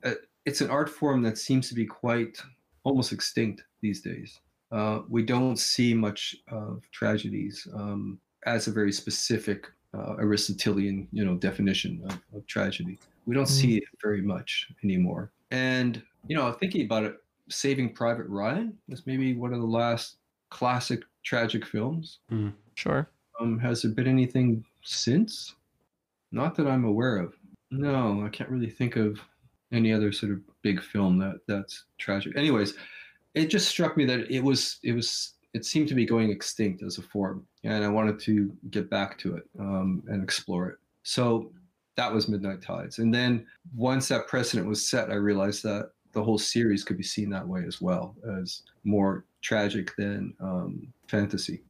uh, 0.04 0.14
it's 0.46 0.62
an 0.62 0.70
art 0.70 0.90
form 0.90 1.22
that 1.24 1.38
seems 1.38 1.70
to 1.70 1.76
be 1.76 1.86
quite 1.86 2.38
almost 2.84 3.12
extinct 3.12 3.64
these 3.82 4.02
days. 4.02 4.40
Uh, 4.72 5.02
we 5.08 5.24
don't 5.24 5.58
see 5.58 5.94
much 5.94 6.36
of 6.50 6.84
tragedies 6.92 7.68
um, 7.76 8.20
as 8.46 8.68
a 8.68 8.72
very 8.72 8.92
specific 8.92 9.68
uh, 9.96 10.16
Aristotelian, 10.18 11.08
you 11.12 11.24
know, 11.24 11.36
definition 11.36 12.02
of, 12.06 12.20
of 12.36 12.48
tragedy. 12.48 12.98
We 13.26 13.36
don't 13.36 13.48
see 13.48 13.78
it 13.78 13.84
very 14.04 14.22
much 14.22 14.68
anymore. 14.84 15.32
And 15.52 16.02
you 16.28 16.36
know, 16.36 16.52
thinking 16.52 16.86
about 16.86 17.04
it, 17.04 17.18
Saving 17.50 17.94
Private 17.94 18.28
Ryan 18.28 18.78
is 18.90 19.06
maybe 19.06 19.34
one 19.36 19.54
of 19.54 19.60
the 19.60 19.68
last 19.68 20.18
classic 20.50 21.04
tragic 21.24 21.66
films. 21.66 22.20
Sure. 22.76 23.08
Um, 23.40 23.60
has 23.60 23.82
there 23.82 23.92
been 23.92 24.08
anything 24.08 24.64
since? 24.84 25.56
Not 26.32 26.56
that 26.56 26.68
I'm 26.68 26.86
aware 26.86 27.18
of. 27.18 27.36
No, 27.72 28.24
I 28.26 28.30
can't 28.30 28.50
really 28.50 28.70
think 28.70 28.96
of 28.96 29.20
any 29.74 29.92
other 29.92 30.12
sort 30.12 30.32
of 30.32 30.40
big 30.62 30.82
film 30.82 31.18
that 31.20 31.40
that's 31.48 31.86
tragic. 31.98 32.38
Anyways, 32.38 32.76
it 33.34 33.48
just 33.48 33.68
struck 33.68 33.98
me 33.98 34.06
that 34.06 34.32
it 34.32 34.42
was 34.42 34.80
it 34.84 34.94
was 34.94 35.34
it 35.54 35.66
seemed 35.66 35.88
to 35.90 35.96
be 35.96 36.06
going 36.06 36.30
extinct 36.30 36.82
as 36.84 36.98
a 36.98 37.02
form, 37.02 37.46
and 37.64 37.84
I 37.84 37.88
wanted 37.90 38.20
to 38.22 38.56
get 38.70 38.90
back 38.90 39.18
to 39.20 39.36
it 39.36 39.44
um, 39.60 40.04
and 40.08 40.24
explore 40.24 40.70
it. 40.70 40.78
So 41.04 41.52
that 41.96 42.12
was 42.12 42.30
Midnight 42.30 42.62
Tides, 42.62 43.00
and 43.00 43.14
then 43.14 43.46
once 43.76 44.08
that 44.08 44.28
precedent 44.28 44.68
was 44.68 44.88
set, 44.88 45.10
I 45.10 45.16
realized 45.16 45.64
that 45.64 45.92
the 46.14 46.24
whole 46.24 46.38
series 46.38 46.84
could 46.84 46.98
be 46.98 47.04
seen 47.04 47.30
that 47.32 47.48
way 47.48 47.64
as 47.66 47.82
well 47.82 48.16
as 48.40 48.62
more 48.84 49.26
tragic 49.42 49.96
than 49.98 50.34
um, 50.40 50.88
fantasy 51.08 51.64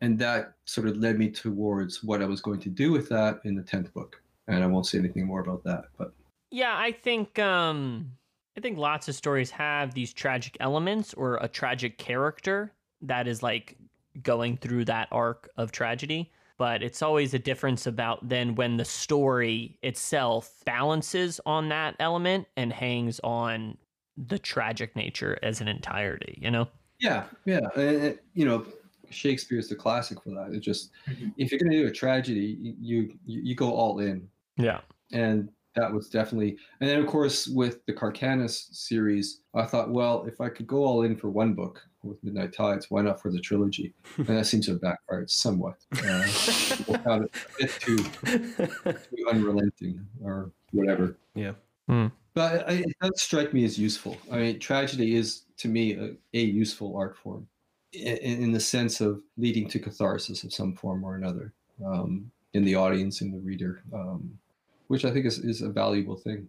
and 0.00 0.18
that 0.18 0.54
sort 0.64 0.88
of 0.88 0.96
led 0.96 1.18
me 1.18 1.30
towards 1.30 2.02
what 2.02 2.22
I 2.22 2.26
was 2.26 2.40
going 2.40 2.60
to 2.60 2.68
do 2.68 2.90
with 2.90 3.08
that 3.10 3.40
in 3.44 3.54
the 3.54 3.62
tenth 3.62 3.92
book. 3.94 4.20
And 4.48 4.62
I 4.62 4.66
won't 4.66 4.86
say 4.86 4.98
anything 4.98 5.26
more 5.26 5.40
about 5.40 5.62
that. 5.64 5.84
But 5.96 6.12
Yeah, 6.54 6.78
I 6.78 6.92
think 6.92 7.36
um 7.40 8.12
I 8.56 8.60
think 8.60 8.78
lots 8.78 9.08
of 9.08 9.16
stories 9.16 9.50
have 9.50 9.94
these 9.94 10.12
tragic 10.12 10.56
elements 10.60 11.12
or 11.14 11.36
a 11.38 11.48
tragic 11.48 11.98
character 11.98 12.72
that 13.00 13.26
is 13.26 13.42
like 13.42 13.76
going 14.22 14.56
through 14.58 14.84
that 14.84 15.08
arc 15.10 15.48
of 15.56 15.72
tragedy. 15.72 16.30
But 16.56 16.80
it's 16.84 17.02
always 17.02 17.34
a 17.34 17.40
difference 17.40 17.88
about 17.88 18.28
then 18.28 18.54
when 18.54 18.76
the 18.76 18.84
story 18.84 19.76
itself 19.82 20.62
balances 20.64 21.40
on 21.44 21.68
that 21.70 21.96
element 21.98 22.46
and 22.56 22.72
hangs 22.72 23.18
on 23.24 23.76
the 24.16 24.38
tragic 24.38 24.94
nature 24.94 25.36
as 25.42 25.60
an 25.60 25.66
entirety, 25.66 26.38
you 26.40 26.52
know? 26.52 26.68
yeah, 27.00 27.28
yeah, 27.44 27.58
and, 27.76 27.96
and, 28.04 28.18
you 28.34 28.44
know, 28.44 28.66
Shakespeare's 29.10 29.68
the 29.68 29.76
classic 29.76 30.22
for 30.22 30.30
that. 30.30 30.52
It's 30.54 30.64
just 30.64 30.90
Mhm. 31.08 31.34
if 31.36 31.50
you're 31.50 31.58
going 31.58 31.72
to 31.72 31.82
do 31.82 31.86
a 31.88 31.92
tragedy, 31.92 32.56
you, 32.60 33.18
you 33.26 33.42
you 33.42 33.54
go 33.54 33.72
all 33.72 33.98
in, 33.98 34.28
Yeah. 34.56 34.80
and 35.12 35.50
that 35.76 35.92
was 35.92 36.08
definitely. 36.08 36.56
And 36.80 36.88
then 36.88 37.00
of 37.00 37.06
course 37.06 37.46
with 37.46 37.84
the 37.86 37.92
Kharkanas 37.92 38.74
series, 38.74 39.40
I 39.54 39.64
thought, 39.64 39.90
well, 39.90 40.24
if 40.26 40.40
I 40.40 40.48
could 40.48 40.66
go 40.66 40.84
all 40.84 41.02
in 41.02 41.16
for 41.16 41.30
one 41.30 41.54
book 41.54 41.82
with 42.02 42.22
Midnight 42.22 42.52
Tides, 42.52 42.90
why 42.90 43.02
not 43.02 43.20
for 43.20 43.30
the 43.30 43.40
trilogy? 43.40 43.94
And 44.18 44.26
that 44.26 44.46
seems 44.46 44.66
to 44.66 44.72
have 44.72 44.80
backfired 44.80 45.30
somewhat. 45.30 45.76
Uh, 45.92 45.98
it 46.26 47.06
a 47.06 47.28
bit 47.58 47.70
too 47.80 47.98
too 47.98 49.26
unrelenting 49.30 50.06
or 50.22 50.50
whatever. 50.72 51.16
Yeah. 51.34 51.52
Hmm. 51.88 52.08
But 52.34 52.68
I- 52.68 52.72
it 52.72 52.96
does 53.00 53.22
strike 53.22 53.54
me 53.54 53.64
as 53.64 53.78
useful. 53.78 54.16
I 54.30 54.38
mean, 54.38 54.58
tragedy 54.58 55.14
is 55.14 55.42
to 55.58 55.68
me 55.68 55.94
a, 55.94 56.14
a 56.34 56.40
useful 56.40 56.96
art 56.96 57.16
form, 57.16 57.46
in, 57.92 58.16
in 58.42 58.52
the 58.52 58.60
sense 58.60 59.00
of 59.00 59.22
leading 59.36 59.68
to 59.68 59.78
catharsis 59.78 60.44
of 60.44 60.52
some 60.52 60.74
form 60.74 61.04
or 61.04 61.14
another 61.14 61.52
um, 61.84 62.30
in 62.52 62.64
the 62.64 62.74
audience, 62.74 63.20
in 63.20 63.32
the 63.32 63.38
reader, 63.38 63.82
um, 63.92 64.38
which 64.88 65.04
I 65.04 65.10
think 65.10 65.26
is, 65.26 65.38
is 65.38 65.62
a 65.62 65.68
valuable 65.68 66.16
thing. 66.16 66.48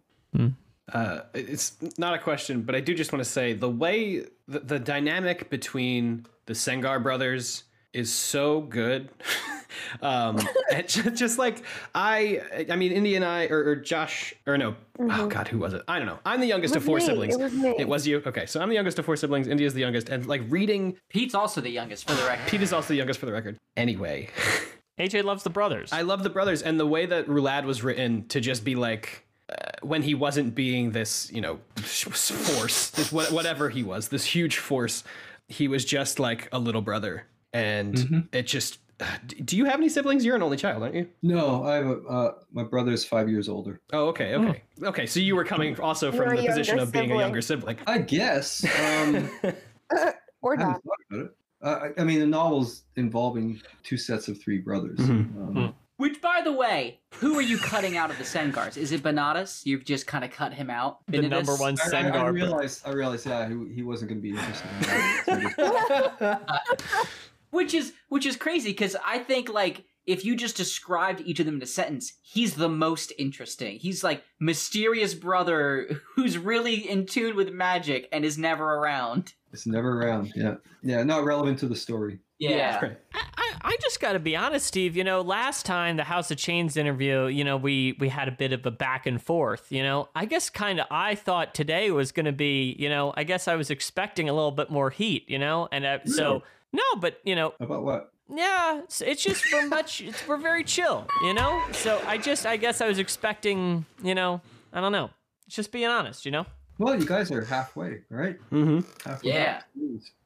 Uh, 0.93 1.21
it's 1.33 1.77
not 1.97 2.13
a 2.13 2.19
question, 2.19 2.61
but 2.61 2.75
I 2.75 2.79
do 2.79 2.93
just 2.93 3.11
want 3.11 3.23
to 3.23 3.29
say 3.29 3.53
the 3.53 3.69
way 3.69 4.25
the, 4.47 4.59
the 4.59 4.79
dynamic 4.79 5.49
between 5.49 6.27
the 6.45 6.53
Sengar 6.53 7.01
brothers 7.01 7.63
is 7.93 8.13
so 8.13 8.61
good. 8.61 9.09
um, 10.03 10.37
and 10.71 10.87
ju- 10.87 11.09
just 11.09 11.39
like 11.39 11.63
I, 11.95 12.41
I 12.69 12.75
mean, 12.75 12.91
Indy 12.91 13.15
and 13.15 13.25
I, 13.25 13.45
or, 13.47 13.69
or 13.69 13.75
Josh, 13.77 14.35
or 14.45 14.57
no, 14.59 14.75
oh 14.99 15.03
Mhm. 15.03 15.29
God, 15.29 15.47
who 15.47 15.57
was 15.57 15.73
it? 15.73 15.81
I 15.87 15.97
don't 15.97 16.05
know. 16.07 16.19
I'm 16.23 16.39
the 16.39 16.45
youngest 16.47 16.75
of 16.75 16.83
four 16.83 16.97
me, 16.97 17.05
siblings. 17.05 17.35
It 17.35 17.41
was 17.41 17.53
me. 17.53 17.75
It 17.79 17.87
was 17.87 18.05
you. 18.05 18.21
Okay, 18.25 18.45
so 18.45 18.61
I'm 18.61 18.69
the 18.69 18.75
youngest 18.75 18.99
of 18.99 19.05
four 19.05 19.15
siblings. 19.15 19.47
Indy 19.47 19.63
is 19.65 19.73
the 19.73 19.81
youngest, 19.81 20.09
and 20.09 20.27
like 20.27 20.41
reading, 20.49 20.97
Pete's 21.09 21.33
also 21.33 21.61
the 21.61 21.69
youngest, 21.71 22.07
for 22.07 22.13
the 22.15 22.27
record. 22.27 22.47
Pete 22.47 22.61
is 22.61 22.73
also 22.73 22.89
the 22.89 22.97
youngest 22.97 23.19
for 23.19 23.25
the 23.25 23.31
record. 23.33 23.57
Anyway, 23.75 24.29
AJ 24.99 25.23
loves 25.23 25.43
the 25.43 25.49
brothers. 25.49 25.91
I 25.91 26.01
love 26.03 26.23
the 26.23 26.29
brothers 26.29 26.61
and 26.61 26.79
the 26.79 26.85
way 26.85 27.05
that 27.05 27.27
Rhulad 27.27 27.65
was 27.65 27.83
written 27.83 28.27
to 28.29 28.39
just 28.39 28.63
be 28.63 28.75
like 28.75 29.25
uh, 29.49 29.55
when 29.83 30.01
he 30.01 30.15
wasn't 30.15 30.55
being 30.55 30.91
this, 30.91 31.29
you 31.31 31.41
know, 31.41 31.59
force, 31.75 32.89
this 32.91 33.11
what, 33.11 33.31
whatever 33.31 33.69
he 33.69 33.83
was, 33.83 34.07
this 34.07 34.25
huge 34.25 34.57
force. 34.57 35.03
He 35.47 35.67
was 35.67 35.85
just 35.85 36.17
like 36.19 36.49
a 36.51 36.57
little 36.57 36.81
brother, 36.81 37.27
and 37.53 37.93
Mhm. 37.95 38.27
it 38.33 38.43
just 38.47 38.79
D- 39.27 39.41
Do 39.41 39.57
you 39.57 39.65
have 39.65 39.75
any 39.75 39.89
siblings? 39.89 40.23
You're 40.23 40.37
an 40.37 40.41
only 40.41 40.55
child, 40.55 40.81
aren't 40.81 40.95
you? 40.95 41.09
No, 41.21 41.65
I 41.65 41.75
have 41.75 41.85
a 41.85 41.97
uh, 42.07 42.31
my 42.53 42.63
brother's 42.63 43.03
five 43.03 43.27
years 43.29 43.49
older. 43.49 43.81
Oh, 43.91 44.07
okay, 44.07 44.35
okay, 44.35 44.63
okay. 44.83 45.05
So 45.05 45.19
you 45.19 45.35
were 45.35 45.43
coming 45.43 45.77
also 45.81 46.13
You're 46.13 46.23
from 46.27 46.35
the 46.37 46.45
position 46.47 46.79
of 46.79 46.93
being 46.93 47.11
a 47.11 47.17
younger 47.17 47.41
sibling. 47.41 47.77
I 47.85 47.97
guess. 47.97 48.63
Um, 48.63 49.29
or 50.41 50.57
I 50.57 50.61
haven't 50.63 50.83
not. 51.11 51.29
Thought 51.61 51.77
about 51.77 51.85
it. 51.87 51.93
Uh, 51.97 51.99
I 51.99 52.01
I 52.01 52.05
mean, 52.05 52.19
the 52.19 52.27
novel's 52.27 52.83
involving 52.95 53.61
two 53.83 53.97
sets 53.97 54.27
of 54.27 54.41
three 54.41 54.59
brothers. 54.59 54.99
Mhm. 54.99 55.57
Um, 55.57 55.75
Which, 55.97 56.19
by 56.21 56.41
the 56.43 56.51
way, 56.51 56.99
who 57.15 57.37
are 57.37 57.41
you 57.41 57.57
cutting 57.57 57.95
out 57.95 58.11
of 58.11 58.17
the 58.17 58.25
Sengars? 58.25 58.75
Is 58.75 58.91
it 58.91 59.01
Binadas? 59.01 59.65
You've 59.65 59.85
just 59.85 60.05
kind 60.07 60.25
of 60.25 60.31
cut 60.31 60.53
him 60.53 60.69
out. 60.69 60.99
The 61.07 61.21
number 61.21 61.55
one 61.55 61.77
I, 61.93 61.97
I, 62.09 62.17
I 62.17 62.27
realized, 62.27 62.85
I 62.85 62.91
realized, 62.91 63.25
yeah, 63.25 63.47
he, 63.47 63.73
he 63.75 63.81
wasn't 63.83 64.09
going 64.09 64.21
to 64.21 64.21
be 64.21 64.31
interested. 64.31 64.67
In 64.71 64.81
that. 64.81 66.11
So 66.17 66.39
I 66.49 66.59
just- 66.77 67.07
which 67.51 67.73
is 67.73 67.93
which 68.09 68.25
is 68.25 68.35
crazy 68.35 68.71
because 68.71 68.97
I 69.05 69.19
think 69.19 69.47
like 69.47 69.85
if 70.05 70.23
you 70.23 70.35
just 70.35 70.55
described 70.55 71.21
each 71.25 71.39
of 71.39 71.45
them 71.45 71.55
in 71.55 71.61
a 71.63 71.67
sentence, 71.67 72.13
he's 72.21 72.55
the 72.55 72.69
most 72.69 73.11
interesting. 73.17 73.77
He's 73.79 74.03
like 74.03 74.23
mysterious 74.39 75.13
brother 75.13 76.01
who's 76.15 76.37
really 76.37 76.89
in 76.89 77.05
tune 77.05 77.35
with 77.35 77.51
magic 77.51 78.07
and 78.11 78.23
is 78.23 78.37
never 78.37 78.75
around. 78.75 79.33
It's 79.51 79.65
never 79.65 79.99
around. 79.99 80.33
Yeah, 80.35 80.55
yeah, 80.83 81.03
not 81.03 81.23
relevant 81.23 81.59
to 81.59 81.67
the 81.67 81.75
story. 81.75 82.19
Yeah. 82.37 82.79
Right. 82.81 82.97
I, 83.13 83.23
I, 83.37 83.51
I 83.61 83.77
just 83.81 84.01
got 84.01 84.13
to 84.13 84.19
be 84.19 84.35
honest, 84.35 84.65
Steve. 84.67 84.97
You 84.97 85.05
know, 85.05 85.21
last 85.21 85.65
time 85.65 85.95
the 85.95 86.03
House 86.03 86.29
of 86.31 86.37
Chains 86.37 86.75
interview, 86.75 87.27
you 87.27 87.43
know, 87.43 87.55
we 87.55 87.95
we 87.99 88.09
had 88.09 88.27
a 88.27 88.31
bit 88.31 88.51
of 88.51 88.65
a 88.65 88.71
back 88.71 89.05
and 89.05 89.21
forth. 89.21 89.71
You 89.71 89.83
know, 89.83 90.09
I 90.13 90.25
guess 90.25 90.49
kind 90.49 90.79
of 90.79 90.87
I 90.91 91.15
thought 91.15 91.53
today 91.53 91.91
was 91.91 92.11
going 92.11 92.25
to 92.25 92.33
be, 92.33 92.75
you 92.77 92.89
know, 92.89 93.13
I 93.15 93.23
guess 93.23 93.47
I 93.47 93.55
was 93.55 93.69
expecting 93.69 94.27
a 94.27 94.33
little 94.33 94.51
bit 94.51 94.69
more 94.69 94.89
heat. 94.89 95.29
You 95.29 95.39
know, 95.39 95.69
and 95.71 95.85
uh, 95.85 95.99
so 96.05 96.43
no, 96.73 96.83
but 96.99 97.19
you 97.23 97.35
know, 97.35 97.53
About 97.59 97.83
what? 97.83 98.11
Yeah, 98.29 98.79
it's, 98.79 99.01
it's 99.01 99.23
just 99.23 99.45
we're 99.51 99.67
much, 99.67 100.01
it's, 100.01 100.27
we're 100.27 100.37
very 100.37 100.63
chill. 100.63 101.07
You 101.23 101.33
know, 101.33 101.61
so 101.71 102.01
I 102.05 102.17
just 102.17 102.45
I 102.45 102.57
guess 102.57 102.81
I 102.81 102.87
was 102.87 102.99
expecting, 102.99 103.85
you 104.03 104.15
know, 104.15 104.41
I 104.73 104.81
don't 104.81 104.91
know, 104.91 105.09
just 105.47 105.71
being 105.71 105.87
honest. 105.87 106.25
You 106.25 106.31
know. 106.31 106.45
Well, 106.77 106.99
you 106.99 107.05
guys 107.05 107.31
are 107.31 107.43
halfway, 107.43 108.01
right? 108.09 108.37
Mm-hmm. 108.51 109.09
Halfway. 109.09 109.29
Yeah. 109.29 109.61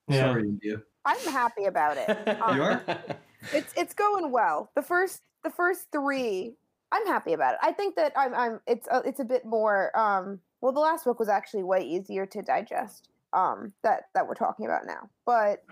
Yeah. 0.07 0.31
Sorry, 0.31 0.43
India. 0.43 0.81
I'm 1.05 1.19
happy 1.31 1.65
about 1.65 1.97
it. 1.97 2.41
Um, 2.41 2.55
You 2.55 2.63
are? 2.63 2.83
it's 3.53 3.73
it's 3.75 3.93
going 3.93 4.31
well. 4.31 4.71
The 4.75 4.81
first 4.81 5.21
the 5.43 5.49
first 5.49 5.87
three, 5.91 6.55
I'm 6.91 7.05
happy 7.07 7.33
about 7.33 7.53
it. 7.53 7.59
I 7.61 7.71
think 7.71 7.95
that 7.95 8.13
I'm 8.15 8.33
I'm 8.33 8.59
it's 8.67 8.87
a, 8.91 9.01
it's 9.05 9.19
a 9.19 9.25
bit 9.25 9.45
more. 9.45 9.97
Um, 9.97 10.39
well, 10.61 10.71
the 10.71 10.79
last 10.79 11.05
book 11.05 11.19
was 11.19 11.29
actually 11.29 11.63
way 11.63 11.81
easier 11.81 12.25
to 12.25 12.41
digest. 12.41 13.09
Um, 13.31 13.73
that 13.83 14.05
that 14.15 14.27
we're 14.27 14.33
talking 14.33 14.65
about 14.65 14.87
now, 14.87 15.07
but 15.25 15.63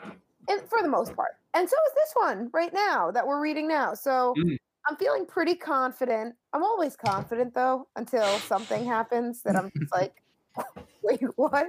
and 0.48 0.62
for 0.70 0.82
the 0.82 0.90
most 0.90 1.16
part, 1.16 1.32
and 1.54 1.68
so 1.68 1.76
is 1.88 1.94
this 1.96 2.14
one 2.14 2.50
right 2.54 2.74
now 2.74 3.12
that 3.12 3.26
we're 3.26 3.42
reading 3.42 3.68
now. 3.68 3.94
So. 3.94 4.34
Mm. 4.38 4.58
I'm 4.90 4.96
feeling 4.96 5.26
pretty 5.26 5.56
confident. 5.56 6.34
I'm 6.54 6.64
always 6.64 6.96
confident 6.96 7.54
though 7.54 7.90
until 7.98 8.24
something 8.40 8.86
happens 8.86 9.42
that 9.42 9.58
I'm 9.58 9.70
just 9.78 9.92
like, 9.92 10.24
wait, 11.04 11.22
what? 11.36 11.68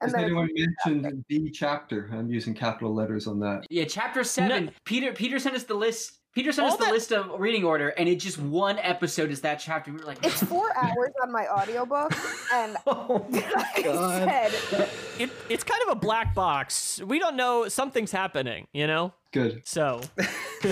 Has 0.00 0.12
then- 0.12 0.24
anyone 0.24 0.48
mentioned 0.54 1.24
the 1.28 1.50
chapter? 1.50 2.10
I'm 2.12 2.30
using 2.30 2.54
capital 2.54 2.94
letters 2.94 3.26
on 3.26 3.40
that. 3.40 3.66
Yeah, 3.70 3.84
chapter 3.84 4.24
seven. 4.24 4.70
Peter 4.84 5.12
Peter 5.12 5.38
sent 5.38 5.54
us 5.56 5.64
the 5.64 5.74
list. 5.74 6.18
Peter 6.38 6.52
sent 6.52 6.66
All 6.68 6.72
us 6.74 6.78
the 6.78 6.84
that- 6.84 6.92
list 6.92 7.10
of 7.12 7.40
reading 7.40 7.64
order, 7.64 7.88
and 7.88 8.08
it 8.08 8.20
just 8.20 8.38
one 8.38 8.78
episode 8.78 9.32
is 9.32 9.40
that 9.40 9.56
chapter. 9.56 9.90
We 9.90 9.98
were 9.98 10.04
like, 10.04 10.24
it's 10.24 10.40
four 10.40 10.70
hours 10.76 11.10
on 11.20 11.32
my 11.32 11.48
audiobook, 11.48 12.12
and 12.54 12.76
oh 12.86 13.26
my 13.28 13.38
like 13.56 13.84
god. 13.84 14.28
I 14.28 14.48
said, 14.50 14.88
It, 15.18 15.30
it's 15.48 15.64
kind 15.64 15.82
of 15.82 15.88
a 15.88 15.94
black 15.96 16.36
box. 16.36 17.02
We 17.04 17.18
don't 17.18 17.34
know 17.34 17.66
something's 17.66 18.12
happening, 18.12 18.68
you 18.72 18.86
know. 18.86 19.14
Good. 19.32 19.62
So 19.66 20.00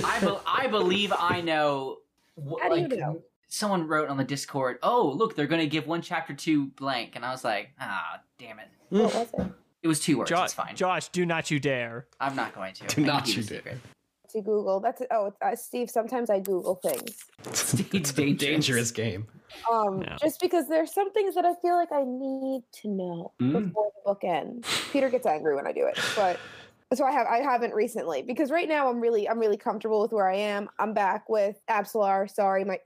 I, 0.04 0.20
be- 0.20 0.38
I 0.46 0.68
believe 0.68 1.12
I 1.18 1.40
know. 1.40 1.96
What, 2.36 2.62
How 2.62 2.68
do 2.68 2.76
you 2.76 2.86
like, 2.86 3.00
know? 3.00 3.22
Someone 3.48 3.88
wrote 3.88 4.08
on 4.08 4.18
the 4.18 4.24
Discord, 4.24 4.78
"Oh, 4.84 5.10
look, 5.16 5.34
they're 5.34 5.48
going 5.48 5.62
to 5.62 5.66
give 5.66 5.88
one 5.88 6.00
chapter 6.00 6.32
to 6.32 6.66
blank," 6.68 7.16
and 7.16 7.24
I 7.24 7.32
was 7.32 7.42
like, 7.42 7.70
"Ah, 7.80 8.20
damn 8.38 8.60
it!" 8.60 8.68
what 8.90 9.12
was 9.12 9.46
it? 9.46 9.52
It 9.82 9.88
was 9.88 9.98
two 9.98 10.18
words. 10.18 10.30
Josh, 10.30 10.44
it's 10.44 10.54
fine. 10.54 10.76
Josh, 10.76 11.08
do 11.08 11.26
not 11.26 11.50
you 11.50 11.58
dare. 11.58 12.06
I'm 12.20 12.36
not 12.36 12.54
going 12.54 12.72
to. 12.74 12.86
Do 12.86 13.02
I 13.02 13.06
not 13.06 13.24
keep 13.24 13.34
you 13.36 13.42
it 13.42 13.48
dare. 13.48 13.58
secret. 13.58 13.78
To 14.36 14.42
Google. 14.42 14.80
That's 14.80 15.00
oh, 15.10 15.32
uh, 15.40 15.56
Steve. 15.56 15.88
Sometimes 15.88 16.28
I 16.28 16.40
Google 16.40 16.74
things. 16.76 17.24
It's 17.46 17.72
a 17.72 17.82
dangerous. 17.82 18.36
dangerous 18.36 18.90
game. 18.90 19.26
Um, 19.70 20.02
Yeah. 20.02 20.16
just 20.20 20.40
because 20.40 20.68
there's 20.68 20.92
some 20.92 21.10
things 21.12 21.34
that 21.34 21.46
I 21.46 21.54
feel 21.62 21.74
like 21.74 21.90
I 21.90 22.04
need 22.04 22.62
to 22.82 22.88
know 22.88 23.32
Mm. 23.40 23.52
before 23.68 23.90
the 23.94 24.00
book 24.04 24.24
ends. 24.24 24.68
Peter 24.92 25.08
gets 25.08 25.26
angry 25.26 25.54
when 25.56 25.66
I 25.66 25.72
do 25.72 25.86
it, 25.86 25.98
but 26.14 26.38
so 26.92 27.04
I 27.06 27.12
have 27.12 27.26
I 27.26 27.38
haven't 27.38 27.72
recently 27.72 28.22
because 28.22 28.50
right 28.50 28.68
now 28.68 28.90
I'm 28.90 29.00
really 29.00 29.26
I'm 29.26 29.38
really 29.38 29.56
comfortable 29.56 30.02
with 30.02 30.12
where 30.12 30.28
I 30.30 30.36
am. 30.36 30.68
I'm 30.78 30.92
back 30.92 31.28
with 31.30 31.56
Apsalar. 31.70 32.30
Sorry, 32.30 32.64
my 32.64 32.78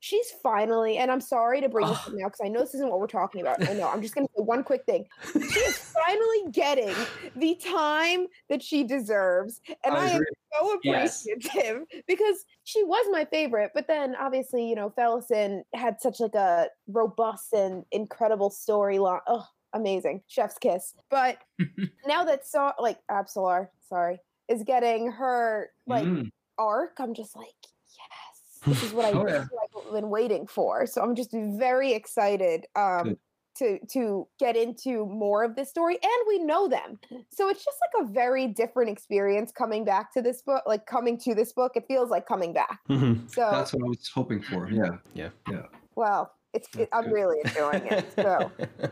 she's 0.00 0.30
finally 0.42 0.98
and 0.98 1.10
I'm 1.10 1.20
sorry 1.20 1.60
to 1.60 1.68
bring 1.68 1.86
this 1.88 1.96
up 2.06 2.12
now 2.12 2.26
because 2.26 2.40
I 2.44 2.48
know 2.48 2.60
this 2.60 2.74
isn't 2.74 2.88
what 2.88 3.00
we're 3.00 3.06
talking 3.08 3.40
about. 3.40 3.66
I 3.68 3.72
know 3.72 3.88
I'm 3.88 4.00
just 4.02 4.14
gonna 4.14 4.28
say 4.36 4.42
one 4.42 4.62
quick 4.62 4.84
thing. 4.84 5.06
She 5.32 5.60
is 5.60 5.78
finally 6.06 6.50
getting 6.52 6.94
the 7.36 7.54
time 7.56 8.26
that 8.48 8.62
she 8.62 8.84
deserves, 8.84 9.60
and 9.84 9.94
I 9.94 9.98
I, 9.98 10.10
am 10.14 10.22
so 10.60 10.78
Yes. 10.84 11.26
appreciative 11.26 11.82
because 12.06 12.44
she 12.64 12.82
was 12.84 13.04
my 13.10 13.24
favorite. 13.24 13.72
But 13.74 13.86
then 13.88 14.14
obviously, 14.16 14.68
you 14.68 14.74
know, 14.74 14.90
Felisin 14.90 15.62
had 15.74 16.00
such 16.00 16.20
like 16.20 16.34
a 16.34 16.68
robust 16.86 17.52
and 17.52 17.84
incredible 17.92 18.50
storyline. 18.50 19.20
Oh, 19.26 19.46
amazing. 19.72 20.22
Chef's 20.28 20.58
kiss. 20.58 20.94
But 21.10 21.38
now 22.06 22.24
that 22.24 22.46
saw 22.46 22.72
like 22.78 22.98
Apsalar, 23.10 23.68
sorry, 23.88 24.20
is 24.48 24.62
getting 24.62 25.10
her 25.12 25.70
like 25.86 26.06
Mm. 26.06 26.30
arc, 26.56 26.94
I'm 26.98 27.14
just 27.14 27.36
like, 27.36 27.48
yes. 27.88 28.60
This 28.66 28.82
is 28.84 28.92
what 28.92 29.04
I 29.04 29.10
Oh, 29.12 29.26
yeah. 29.26 29.44
what 29.50 29.62
I've 29.64 29.67
been 29.92 30.10
waiting 30.10 30.46
for. 30.46 30.86
So 30.86 31.02
I'm 31.02 31.14
just 31.14 31.30
very 31.32 31.92
excited. 31.92 32.66
Um 32.76 33.16
to 33.56 33.78
to 33.90 34.28
get 34.38 34.56
into 34.56 35.04
more 35.06 35.42
of 35.42 35.56
this 35.56 35.68
story 35.68 35.94
and 36.00 36.12
we 36.28 36.38
know 36.38 36.68
them 36.68 36.96
so 37.28 37.48
it's 37.48 37.64
just 37.64 37.76
like 37.92 38.04
a 38.04 38.12
very 38.12 38.46
different 38.46 38.88
experience 38.88 39.50
coming 39.50 39.84
back 39.84 40.12
to 40.12 40.22
this 40.22 40.42
book 40.42 40.62
like 40.64 40.86
coming 40.86 41.18
to 41.18 41.34
this 41.34 41.52
book 41.52 41.72
it 41.74 41.82
feels 41.88 42.08
like 42.08 42.24
coming 42.24 42.52
back 42.52 42.78
Mhm. 42.88 43.28
so 43.28 43.40
That's 43.50 43.72
what 43.72 43.82
I 43.84 43.88
was 43.88 44.08
hoping 44.14 44.40
for. 44.42 44.70
Yeah. 44.70 44.98
Yeah, 45.12 45.30
yeah. 45.50 45.62
Well 45.96 46.32
it's 46.54 46.68
it, 46.78 46.88
i'm 46.92 47.12
really 47.12 47.38
enjoying 47.44 47.84
it 47.86 48.06
so 48.14 48.52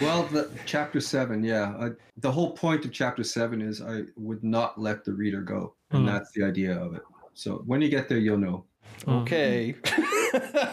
Well, 0.00 0.24
the 0.24 0.50
chapter 0.66 1.00
seven, 1.00 1.42
yeah. 1.44 1.74
I, 1.80 1.90
the 2.18 2.30
whole 2.30 2.52
point 2.52 2.84
of 2.84 2.92
chapter 2.92 3.22
seven 3.24 3.60
is 3.62 3.80
I 3.80 4.02
would 4.16 4.42
not 4.44 4.80
let 4.80 5.04
the 5.04 5.12
reader 5.12 5.40
go, 5.40 5.74
and 5.90 6.00
Hmm. 6.00 6.06
that's 6.06 6.30
the 6.32 6.42
idea 6.44 6.76
of 6.76 6.94
it. 6.94 7.02
So 7.34 7.62
when 7.66 7.80
you 7.80 7.88
get 7.88 8.08
there, 8.08 8.18
you'll 8.18 8.38
know. 8.38 8.64
Okay. 9.06 9.74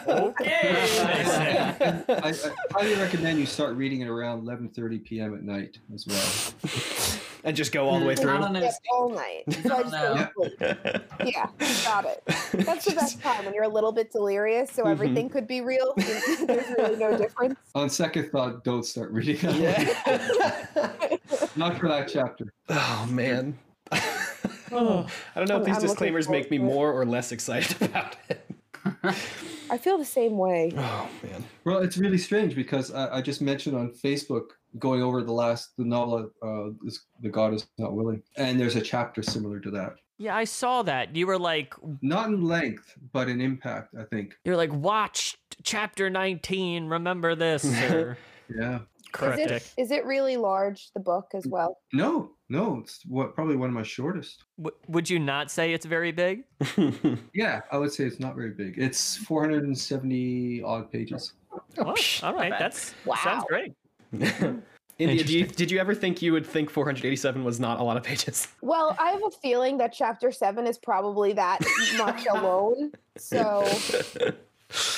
Okay. 0.07 0.71
I, 2.09 2.29
I 2.29 2.33
highly 2.71 2.95
recommend 2.95 3.39
you 3.39 3.45
start 3.45 3.75
reading 3.75 4.01
it 4.01 4.07
around 4.07 4.43
11:30 4.47 5.03
p.m. 5.03 5.33
at 5.35 5.43
night 5.43 5.77
as 5.93 6.05
well. 6.07 7.19
and 7.43 7.55
just 7.55 7.71
go 7.71 7.87
all 7.89 7.99
the 7.99 8.05
way 8.05 8.15
through. 8.15 8.37
don't 8.37 8.53
know. 8.53 8.59
Yep, 8.61 8.73
all 8.93 9.09
night 9.09 9.43
so 9.63 9.75
i 9.75 9.81
just 9.81 9.91
No. 9.91 10.29
yeah 11.25 11.47
got 11.83 12.05
it 12.05 12.21
that's 12.65 12.85
the 12.85 12.93
best 12.95 13.19
time 13.19 13.45
when 13.45 13.53
you're 13.55 13.63
a 13.63 13.67
little 13.67 13.91
bit 13.91 14.11
delirious 14.11 14.71
so 14.71 14.83
Mhm. 14.83 14.91
everything 14.91 15.27
could 15.29 15.47
be 15.47 15.61
real 15.61 15.93
there's 15.97 16.69
really 16.77 16.97
no 16.97 17.17
difference 17.17 17.57
On 17.73 17.89
second 17.89 18.29
thought, 18.31 18.63
don't 18.63 18.85
start 18.85 19.11
reading. 19.11 19.37
Yeah. 19.55 19.83
Not 21.55 21.79
for 21.79 21.87
that 21.89 22.09
chapter. 22.11 22.53
oh 22.69 23.07
man. 23.09 23.57
I 24.77 25.39
don't 25.39 25.49
know 25.49 25.55
if 25.55 25.61
I'm- 25.61 25.63
these 25.63 25.75
I'm 25.77 25.81
disclaimers 25.81 26.29
make 26.29 26.49
me 26.51 26.57
forward 26.57 26.69
to 26.69 26.71
it. 26.71 26.75
more 26.75 26.93
or 26.93 27.05
less 27.05 27.31
excited 27.31 27.81
about 27.89 28.15
it. 28.29 28.47
i 29.69 29.77
feel 29.77 29.97
the 29.97 30.05
same 30.05 30.37
way 30.37 30.71
Oh 30.75 31.07
man. 31.23 31.43
Well, 31.65 31.79
it's 31.79 31.97
really 31.97 32.17
strange 32.17 32.55
because 32.55 32.91
I, 32.91 33.17
I 33.17 33.21
just 33.21 33.41
mentioned 33.41 33.75
on 33.77 33.91
Facebook 33.91 34.45
going 34.79 35.03
over 35.03 35.21
the 35.23 35.31
last 35.33 35.71
the 35.77 35.83
novel, 35.85 36.31
uh, 36.41 36.69
this, 36.83 37.01
"The 37.21 37.29
God 37.29 37.53
Is 37.53 37.67
Not 37.77 37.93
Willing," 37.93 38.23
and 38.37 38.59
there's 38.59 38.75
a 38.75 38.81
chapter 38.81 39.21
similar 39.21 39.59
to 39.59 39.69
that. 39.71 39.93
Yeah, 40.17 40.35
I 40.35 40.43
saw 40.45 40.81
that. 40.83 41.15
You 41.15 41.25
were 41.27 41.37
like, 41.39 41.73
Not 42.01 42.29
in 42.29 42.43
length, 42.43 42.95
but 43.11 43.27
in 43.27 43.41
impact. 43.41 43.93
I 43.99 44.03
think. 44.03 44.35
you're 44.45 44.55
like, 44.57 44.71
watch 44.71 45.35
chapter 45.63 46.09
19. 46.09 46.85
Remember 46.87 47.35
this. 47.35 47.63
Or 47.91 48.17
Yeah. 48.55 48.79
is 49.23 49.51
it, 49.51 49.73
is 49.77 49.91
it 49.91 50.05
really 50.05 50.37
large 50.37 50.89
the 50.93 50.99
book 51.01 51.25
as 51.33 51.45
well 51.47 51.77
No, 51.93 52.31
no, 52.51 52.79
it's 52.83 52.99
what 53.07 53.33
probably 53.33 53.55
one 53.55 53.69
of 53.69 53.73
my 53.73 53.81
shortest. 53.83 54.43
W- 54.61 54.75
would 54.89 55.09
you 55.09 55.19
not 55.19 55.49
say 55.49 55.73
it's 55.73 55.85
very 55.85 56.11
big? 56.11 56.43
Yeah, 57.33 57.61
I 57.71 57.77
would 57.77 57.93
say 57.93 58.03
it's 58.03 58.19
not 58.19 58.35
very 58.35 58.51
big. 58.51 58.77
It's 58.77 59.15
470 59.17 60.61
odd 60.63 60.91
pages. 60.91 61.33
Oh, 61.77 61.95
all 62.23 62.33
right, 62.33 62.51
bad. 62.51 62.59
that's 62.59 62.93
Wow. 63.05 63.15
sounds 63.23 63.45
great. 63.47 63.73
India, 64.99 65.23
do 65.23 65.39
you, 65.39 65.47
did 65.47 65.71
you 65.71 65.79
ever 65.79 65.95
think 65.95 66.21
you 66.21 66.33
would 66.33 66.45
think 66.45 66.69
487 66.69 67.43
was 67.45 67.59
not 67.59 67.79
a 67.79 67.83
lot 67.83 67.95
of 67.97 68.03
pages? 68.03 68.49
Well, 68.61 68.95
I 68.99 69.11
have 69.11 69.21
a 69.25 69.31
feeling 69.41 69.77
that 69.77 69.93
chapter 69.93 70.31
seven 70.31 70.67
is 70.67 70.77
probably 70.77 71.31
that 71.33 71.59
much 71.97 72.25
alone. 72.27 72.91
So 73.17 73.63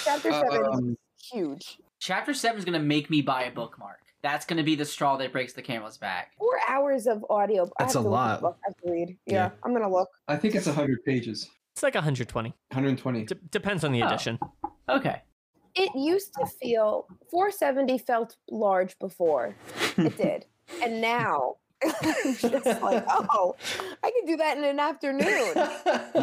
chapter 0.04 0.32
seven 0.32 0.62
is 0.62 0.68
Um, 0.74 0.98
huge. 1.32 1.78
Chapter 2.06 2.34
seven 2.34 2.60
is 2.60 2.66
going 2.66 2.78
to 2.78 2.86
make 2.86 3.10
me 3.10 3.22
buy 3.22 3.44
a 3.44 3.52
bookmark. 3.52 4.00
that's 4.24 4.46
going 4.46 4.58
to 4.58 4.64
be 4.64 4.76
the 4.76 4.84
straw 4.84 5.16
that 5.16 5.32
breaks 5.32 5.54
the 5.54 5.62
camel's 5.62 5.98
back. 5.98 6.32
Four 6.38 6.60
hours 6.68 7.08
of 7.08 7.26
audio. 7.30 7.64
I 7.64 7.70
That's 7.80 7.94
have 7.94 8.02
a 8.02 8.04
to 8.04 8.10
look 8.10 8.12
lot. 8.12 8.32
at 8.32 8.36
the 8.36 8.42
book. 8.42 8.58
I 8.62 8.68
have 8.68 8.76
to 8.86 8.92
read. 8.92 9.18
Yeah, 9.26 9.34
Yeah. 9.36 9.50
I'm 9.64 9.72
gonna 9.72 9.90
look. 9.90 10.10
I 10.28 10.36
think 10.36 10.54
it's 10.56 10.66
100 10.66 11.02
pages. 11.06 11.50
It's 11.74 11.82
like 11.82 11.96
120. 11.96 12.50
120. 12.72 13.24
D- 13.24 13.36
depends 13.52 13.86
on 13.86 13.94
the 13.94 14.04
Oh. 14.04 14.08
edition. 14.08 14.38
Okay. 14.90 15.22
It 15.76 15.92
used 15.96 16.34
to 16.40 16.46
feel 16.62 17.08
470 17.32 17.98
felt 18.00 18.36
large 18.52 19.00
before. 19.00 19.56
It 19.98 20.18
did, 20.26 20.46
and 20.84 21.00
now 21.00 21.54
it's 21.56 21.63
just 22.40 22.82
like, 22.82 23.04
oh, 23.10 23.56
I 24.04 24.12
can 24.12 24.26
do 24.26 24.38
that 24.38 24.58
in 24.58 24.64
an 24.64 24.80
afternoon, 24.80 25.54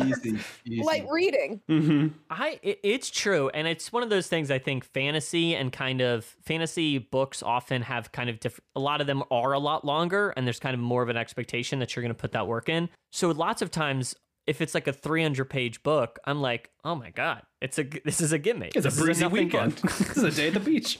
Easy. 0.06 0.38
easy. 0.66 0.82
like 0.82 1.06
reading. 1.10 1.60
hmm 1.68 2.08
I 2.30 2.58
it, 2.62 2.80
it's 2.82 3.10
true, 3.10 3.48
and 3.50 3.66
it's 3.68 3.92
one 3.92 4.02
of 4.02 4.10
those 4.10 4.26
things. 4.28 4.50
I 4.50 4.58
think 4.58 4.84
fantasy 4.84 5.54
and 5.54 5.72
kind 5.72 6.00
of 6.00 6.24
fantasy 6.42 6.98
books 6.98 7.42
often 7.42 7.82
have 7.82 8.12
kind 8.12 8.30
of 8.30 8.40
different. 8.40 8.64
A 8.76 8.80
lot 8.80 9.00
of 9.00 9.06
them 9.06 9.22
are 9.30 9.52
a 9.52 9.58
lot 9.58 9.84
longer, 9.84 10.30
and 10.36 10.46
there's 10.46 10.60
kind 10.60 10.74
of 10.74 10.80
more 10.80 11.02
of 11.02 11.08
an 11.08 11.16
expectation 11.16 11.78
that 11.80 11.94
you're 11.94 12.02
going 12.02 12.14
to 12.14 12.20
put 12.20 12.32
that 12.32 12.46
work 12.46 12.68
in. 12.68 12.88
So 13.12 13.30
lots 13.30 13.62
of 13.62 13.70
times, 13.70 14.14
if 14.46 14.60
it's 14.60 14.74
like 14.74 14.86
a 14.86 14.92
300 14.92 15.44
page 15.46 15.82
book, 15.82 16.18
I'm 16.24 16.40
like, 16.40 16.70
oh 16.84 16.94
my 16.94 17.10
god, 17.10 17.42
it's 17.60 17.78
a 17.78 17.84
this 18.04 18.20
is 18.20 18.32
a 18.32 18.38
gimme. 18.38 18.66
It's 18.74 18.74
This 18.74 18.84
a 18.84 18.88
is 18.88 18.98
breezy 18.98 19.22
nothing 19.24 19.44
weekend. 19.46 19.80
book. 19.82 19.92
this 19.98 20.16
is 20.16 20.22
a 20.22 20.30
day 20.30 20.48
at 20.48 20.54
the 20.54 20.60
beach. 20.60 20.98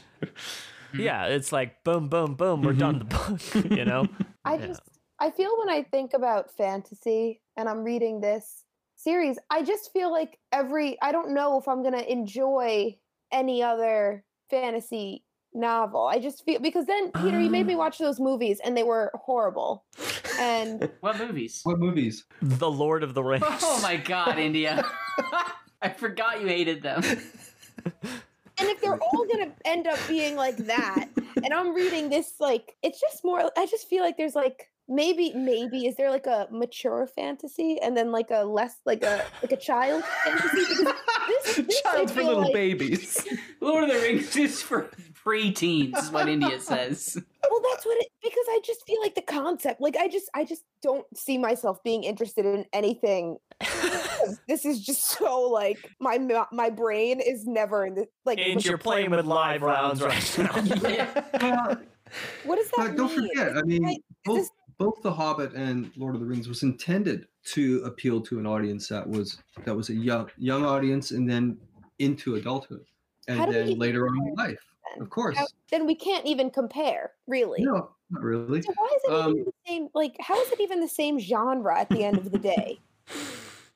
Mm-hmm. 0.93 1.01
yeah, 1.01 1.27
it's 1.27 1.53
like 1.53 1.83
boom, 1.85 2.09
boom, 2.09 2.35
boom. 2.35 2.63
We're 2.63 2.73
done 2.73 3.01
the 3.01 3.05
mm-hmm. 3.05 3.61
book. 3.61 3.71
You 3.79 3.85
know. 3.85 4.07
I 4.45 4.55
Yeah. 4.57 4.67
just, 4.69 4.83
I 5.19 5.31
feel 5.31 5.51
when 5.59 5.69
I 5.69 5.83
think 5.83 6.15
about 6.15 6.51
fantasy 6.57 7.41
and 7.57 7.69
I'm 7.69 7.85
reading 7.85 8.21
this 8.21 8.65
series, 8.97 9.39
I 9.51 9.63
just 9.63 9.93
feel 9.93 10.11
like 10.11 10.39
every, 10.53 11.01
I 11.03 11.13
don't 11.13 11.35
know 11.35 11.59
if 11.59 11.69
I'm 11.69 11.83
gonna 11.83 12.03
enjoy 12.03 12.97
any 13.33 13.63
other 13.63 14.25
fantasy 14.51 15.25
novel. 15.53 16.07
I 16.07 16.19
just 16.19 16.45
feel 16.45 16.61
because 16.61 16.87
then 16.87 17.11
Peter, 17.13 17.41
you 17.41 17.51
made 17.51 17.67
me 17.67 17.75
ah. 17.75 17.79
watch 17.79 17.99
those 17.99 18.21
movies 18.21 18.61
and 18.65 18.77
they 18.77 18.83
were 18.83 19.11
horrible. 19.15 19.85
And 20.39 20.91
What 21.01 21.19
movies? 21.19 21.61
What 21.65 21.79
movies? 21.79 22.25
The 22.41 22.71
Lord 22.71 23.03
of 23.03 23.15
the 23.15 23.23
Rings. 23.23 23.45
Oh 23.63 23.81
my 23.83 23.97
god, 23.97 24.39
India. 24.39 24.85
I 25.83 25.89
forgot 25.91 26.41
you 26.41 26.47
hated 26.47 26.83
them. 26.83 27.03
And 28.61 28.69
if 28.69 28.81
they're 28.81 28.99
all 29.01 29.27
gonna 29.27 29.53
end 29.65 29.87
up 29.87 29.99
being 30.07 30.37
like 30.37 30.57
that, 30.59 31.09
and 31.43 31.53
I'm 31.53 31.75
reading 31.75 32.09
this 32.11 32.35
like 32.41 32.77
it's 32.83 33.01
just 33.01 33.25
more 33.25 33.51
I 33.57 33.67
just 33.67 33.89
feel 33.89 34.03
like 34.03 34.17
there's 34.17 34.35
like 34.35 34.69
maybe 34.89 35.33
maybe 35.35 35.87
is 35.87 35.97
there 35.97 36.11
like 36.11 36.27
a 36.27 36.49
mature 36.51 37.07
fantasy 37.07 37.79
and 37.81 37.97
then 37.97 38.11
like 38.11 38.31
a 38.31 38.45
less 38.45 38.77
like 38.85 39.03
a 39.05 39.25
like 39.43 39.53
a 39.53 39.57
child 39.57 40.03
fantasy? 40.25 40.65
Because 40.69 40.95
this, 41.29 41.57
this 41.67 41.83
Child 41.83 42.11
for 42.11 42.23
little 42.23 42.43
like- 42.43 42.53
babies. 42.53 43.27
Lord 43.61 43.85
of 43.85 43.91
the 43.95 44.01
Rings 44.01 44.37
is 44.37 44.61
for 44.63 44.91
pre-teens, 45.23 45.97
is 45.99 46.11
what 46.11 46.29
India 46.29 46.61
says. 46.61 47.17
Well, 47.51 47.63
that's 47.73 47.85
what 47.87 47.97
it 48.01 48.09
because 48.23 48.45
I 48.49 48.61
just 48.65 48.87
feel 48.87 49.01
like 49.01 49.15
the 49.15 49.23
concept, 49.23 49.81
like 49.81 49.97
I 49.97 50.09
just 50.09 50.31
I 50.35 50.45
just 50.45 50.63
don't 50.83 51.05
see 51.17 51.37
myself 51.37 51.83
being 51.83 52.05
interested 52.05 52.45
in 52.45 52.65
anything. 52.73 53.39
this 54.47 54.65
is 54.65 54.85
just 54.85 55.09
so 55.19 55.41
like 55.49 55.79
my 56.01 56.19
ma- 56.19 56.47
my 56.53 56.71
brain 56.71 57.19
is 57.19 57.47
never 57.47 57.87
in 57.87 57.95
the 57.95 58.07
like. 58.27 58.39
And 58.39 58.65
you're 58.65 58.79
playing 58.79 59.11
with 59.11 59.25
live 59.25 59.63
rounds 59.63 60.01
right 60.03 60.39
now. 60.39 60.57
Yeah. 60.89 61.75
What 62.45 62.57
does 62.57 62.69
that 62.71 62.77
but 62.77 62.97
don't 62.97 63.17
mean? 63.17 63.29
forget, 63.29 63.57
I 63.57 63.63
mean, 63.63 63.83
Like, 63.83 63.99
both, 64.25 64.37
this- 64.37 64.51
both 64.79 65.03
The 65.03 65.13
Hobbit 65.13 65.53
and 65.55 65.91
Lord 65.97 66.15
of 66.15 66.21
the 66.21 66.27
Rings 66.27 66.49
was 66.49 66.63
intended 66.63 67.27
to 67.47 67.83
appeal 67.85 68.21
to 68.23 68.39
an 68.39 68.47
audience 68.47 68.89
that 68.89 69.09
was 69.09 69.39
that 69.65 69.75
was 69.75 69.89
a 69.91 69.95
young 69.95 70.31
young 70.37 70.65
audience 70.65 71.11
and 71.13 71.29
then 71.29 71.57
into 71.99 72.37
adulthood 72.37 72.85
and 73.29 73.41
do 73.41 73.47
we 73.47 73.53
then 73.53 73.79
later 73.79 74.09
on 74.09 74.29
in 74.29 74.35
life. 74.35 74.59
Then? 74.95 75.03
Of 75.03 75.11
course. 75.11 75.37
How- 75.37 75.47
then 75.71 75.87
we 75.87 75.95
can't 75.95 76.27
even 76.27 76.51
compare, 76.51 77.13
really. 77.27 77.63
No, 77.63 77.91
not 78.11 78.23
really. 78.23 78.63
So 78.63 78.73
why 78.77 78.89
is 78.97 79.03
it 79.05 79.13
Um, 79.13 79.31
even 79.33 79.45
the 79.45 79.53
same? 79.67 79.89
Like, 79.95 80.17
how 80.21 80.41
is 80.41 80.53
it 80.53 80.61
even 80.61 80.81
the 80.81 80.89
same 80.89 81.19
genre 81.19 81.79
at 81.79 81.89
the 81.89 82.05
end 82.05 82.19
of 82.19 82.31
the 82.31 82.39
day? 82.39 82.81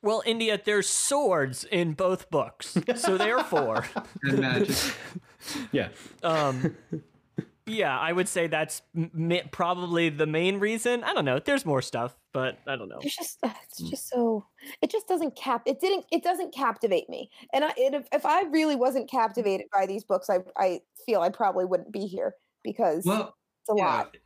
Well, 0.03 0.23
India, 0.27 0.61
there's 0.62 0.86
swords 0.86 1.65
in 1.65 1.95
both 1.95 2.28
books, 2.28 2.77
so 2.95 3.16
therefore, 3.16 3.86
And 4.23 4.39
magic. 4.39 4.77
yeah. 5.73 5.89
um, 6.23 6.77
yeah, 7.66 7.99
I 7.99 8.12
would 8.12 8.28
say 8.28 8.47
that's 8.47 8.82
m- 8.97 9.11
mi- 9.15 9.43
probably 9.51 10.09
the 10.11 10.27
main 10.27 10.59
reason. 10.61 11.03
I 11.05 11.15
don't 11.15 11.24
know. 11.24 11.39
There's 11.39 11.65
more 11.65 11.81
stuff, 11.82 12.16
but 12.32 12.59
I 12.66 12.77
don't 12.77 12.89
know. 12.89 12.99
It's 13.01 13.16
just, 13.16 13.39
uh, 13.43 13.51
it's 13.65 13.81
just 13.91 14.09
so. 14.11 14.45
It 14.82 14.91
just 14.91 15.09
doesn't 15.09 15.36
cap. 15.36 15.62
It 15.66 15.81
didn't. 15.81 16.05
It 16.12 16.23
doesn't 16.23 16.55
captivate 16.55 17.09
me. 17.09 17.31
And 17.53 17.65
I, 17.65 17.69
it, 17.77 17.95
if, 17.95 18.07
if 18.12 18.27
I 18.27 18.43
really 18.45 18.77
wasn't 18.77 19.11
captivated 19.11 19.66
by 19.73 19.86
these 19.86 20.05
books, 20.05 20.28
I, 20.28 20.39
I 20.57 20.81
feel 21.07 21.20
I 21.20 21.31
probably 21.31 21.65
wouldn't 21.65 21.93
be 21.93 22.07
here 22.07 22.35
because 22.62 23.05
Well, 23.05 23.35
it's 23.62 23.70
a 23.70 23.74
yeah, 23.77 23.97
lot. 23.97 24.16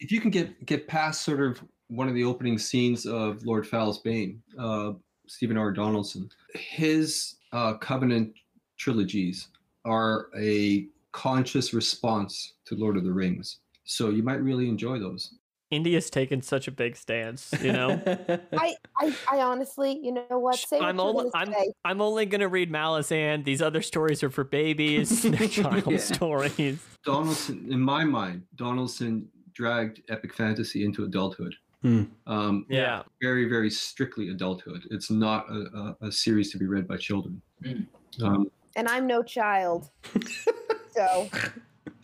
if 0.00 0.10
you 0.10 0.20
can 0.20 0.30
get 0.30 0.66
get 0.66 0.88
past 0.88 1.22
sort 1.22 1.40
of 1.40 1.62
one 1.88 2.08
of 2.08 2.14
the 2.14 2.24
opening 2.24 2.58
scenes 2.58 3.06
of 3.06 3.44
Lord 3.44 3.66
Fowl's 3.66 4.00
Bane, 4.00 4.42
uh, 4.58 4.92
Stephen 5.26 5.56
R. 5.56 5.72
Donaldson, 5.72 6.28
his 6.54 7.36
uh, 7.52 7.74
Covenant 7.74 8.34
trilogies 8.76 9.48
are 9.84 10.28
a 10.38 10.86
conscious 11.22 11.74
response 11.74 12.52
to 12.64 12.76
Lord 12.76 12.96
of 12.96 13.02
the 13.02 13.12
Rings. 13.12 13.58
So 13.84 14.10
you 14.10 14.22
might 14.22 14.40
really 14.40 14.68
enjoy 14.68 15.00
those. 15.00 15.34
India's 15.72 16.10
taken 16.10 16.40
such 16.40 16.68
a 16.68 16.70
big 16.70 16.96
stance, 16.96 17.52
you 17.60 17.72
know. 17.72 18.00
I, 18.52 18.74
I, 19.00 19.14
I 19.30 19.40
honestly, 19.40 19.98
you 20.00 20.12
know 20.12 20.38
what? 20.38 20.54
Say 20.56 20.78
I'm 20.78 20.96
you're 20.96 21.06
only 21.06 21.24
gonna 21.30 21.30
I'm 21.34 21.52
say. 21.52 21.72
I'm 21.84 22.00
only 22.00 22.24
gonna 22.24 22.48
read 22.48 22.70
Malazan. 22.72 23.44
These 23.44 23.60
other 23.60 23.82
stories 23.82 24.22
are 24.22 24.30
for 24.30 24.44
babies. 24.44 25.22
They're 25.30 25.48
child 25.48 25.88
Yeah. 25.88 25.98
stories. 25.98 26.78
Donaldson, 27.04 27.66
in 27.68 27.80
my 27.80 28.04
mind, 28.04 28.44
Donaldson 28.54 29.28
dragged 29.52 30.00
epic 30.08 30.32
fantasy 30.34 30.84
into 30.84 31.02
adulthood. 31.04 31.54
Hmm. 31.82 32.04
Um, 32.28 32.64
Yeah. 32.70 33.02
very, 33.20 33.48
very 33.48 33.70
strictly 33.70 34.28
adulthood. 34.28 34.82
It's 34.92 35.10
not 35.10 35.50
a, 35.50 35.96
a, 36.02 36.06
a 36.08 36.12
series 36.12 36.52
to 36.52 36.58
be 36.58 36.66
read 36.66 36.86
by 36.86 36.96
children. 36.96 37.42
Mm. 37.64 37.86
Um, 38.22 38.50
and 38.76 38.88
I'm 38.88 39.06
no 39.08 39.22
child. 39.24 39.90
so 40.98 41.28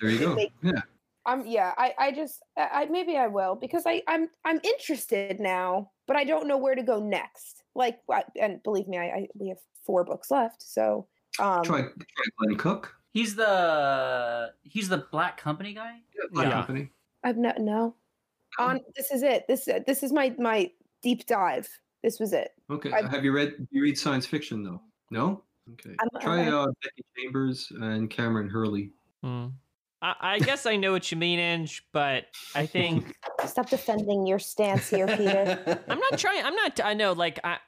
there 0.00 0.10
you 0.10 0.18
go. 0.18 0.34
makes- 0.34 0.54
Yeah. 0.62 0.72
I'm 1.26 1.46
yeah, 1.46 1.72
I, 1.78 1.94
I 1.98 2.12
just 2.12 2.42
I, 2.56 2.68
I 2.72 2.84
maybe 2.86 3.16
I 3.16 3.26
will 3.28 3.54
because 3.54 3.84
I 3.86 4.02
I'm 4.08 4.28
I'm 4.44 4.60
interested 4.62 5.40
now, 5.40 5.90
but 6.06 6.16
I 6.16 6.24
don't 6.24 6.46
know 6.46 6.58
where 6.58 6.74
to 6.74 6.82
go 6.82 7.00
next. 7.00 7.62
Like 7.74 7.98
and 8.40 8.62
believe 8.62 8.88
me, 8.88 8.98
I, 8.98 9.04
I 9.04 9.28
we 9.34 9.48
have 9.48 9.58
four 9.86 10.04
books 10.04 10.30
left, 10.30 10.62
so 10.62 11.06
um 11.38 11.62
Try, 11.64 11.80
try 11.80 12.24
Glenn 12.38 12.56
Cook. 12.58 12.94
He's 13.12 13.34
the 13.36 14.52
he's 14.64 14.88
the 14.90 15.06
Black 15.12 15.36
Company 15.38 15.72
guy. 15.72 15.94
Black 16.32 16.46
Yeah. 16.48 16.52
Company. 16.52 16.90
I've 17.22 17.38
no 17.38 17.52
no 17.58 17.94
on 18.58 18.80
this 18.94 19.10
is 19.10 19.22
it. 19.22 19.46
This 19.48 19.64
this 19.86 20.02
is 20.02 20.12
my 20.12 20.34
my 20.38 20.70
deep 21.02 21.24
dive. 21.26 21.68
This 22.02 22.20
was 22.20 22.34
it. 22.34 22.50
Okay. 22.70 22.92
I've- 22.92 23.08
Have 23.08 23.24
you 23.24 23.32
read? 23.32 23.54
Do 23.56 23.66
you 23.70 23.82
read 23.82 23.96
science 23.96 24.26
fiction 24.26 24.62
though? 24.62 24.82
No. 25.10 25.42
Okay. 25.72 25.94
I'm- 25.98 26.20
Try 26.20 26.42
I'm- 26.44 26.54
uh, 26.54 26.66
Becky 26.82 27.04
Chambers 27.16 27.72
and 27.80 28.10
Kameron 28.10 28.50
Hurley. 28.50 28.90
Hmm. 29.22 29.46
I, 30.02 30.14
I 30.20 30.38
guess 30.38 30.66
I 30.66 30.76
know 30.76 30.92
what 30.92 31.10
you 31.10 31.16
mean, 31.16 31.38
Inge, 31.38 31.82
but 31.92 32.26
I 32.54 32.66
think 32.66 33.16
Stop 33.46 33.70
defending 33.70 34.26
your 34.26 34.38
stance 34.38 34.88
here, 34.90 35.06
Peter. 35.06 35.80
I'm 35.88 35.98
not 35.98 36.18
trying. 36.18 36.44
I'm 36.44 36.54
not. 36.54 36.80
I 36.84 36.94
know, 36.94 37.12
like 37.12 37.40
I. 37.44 37.58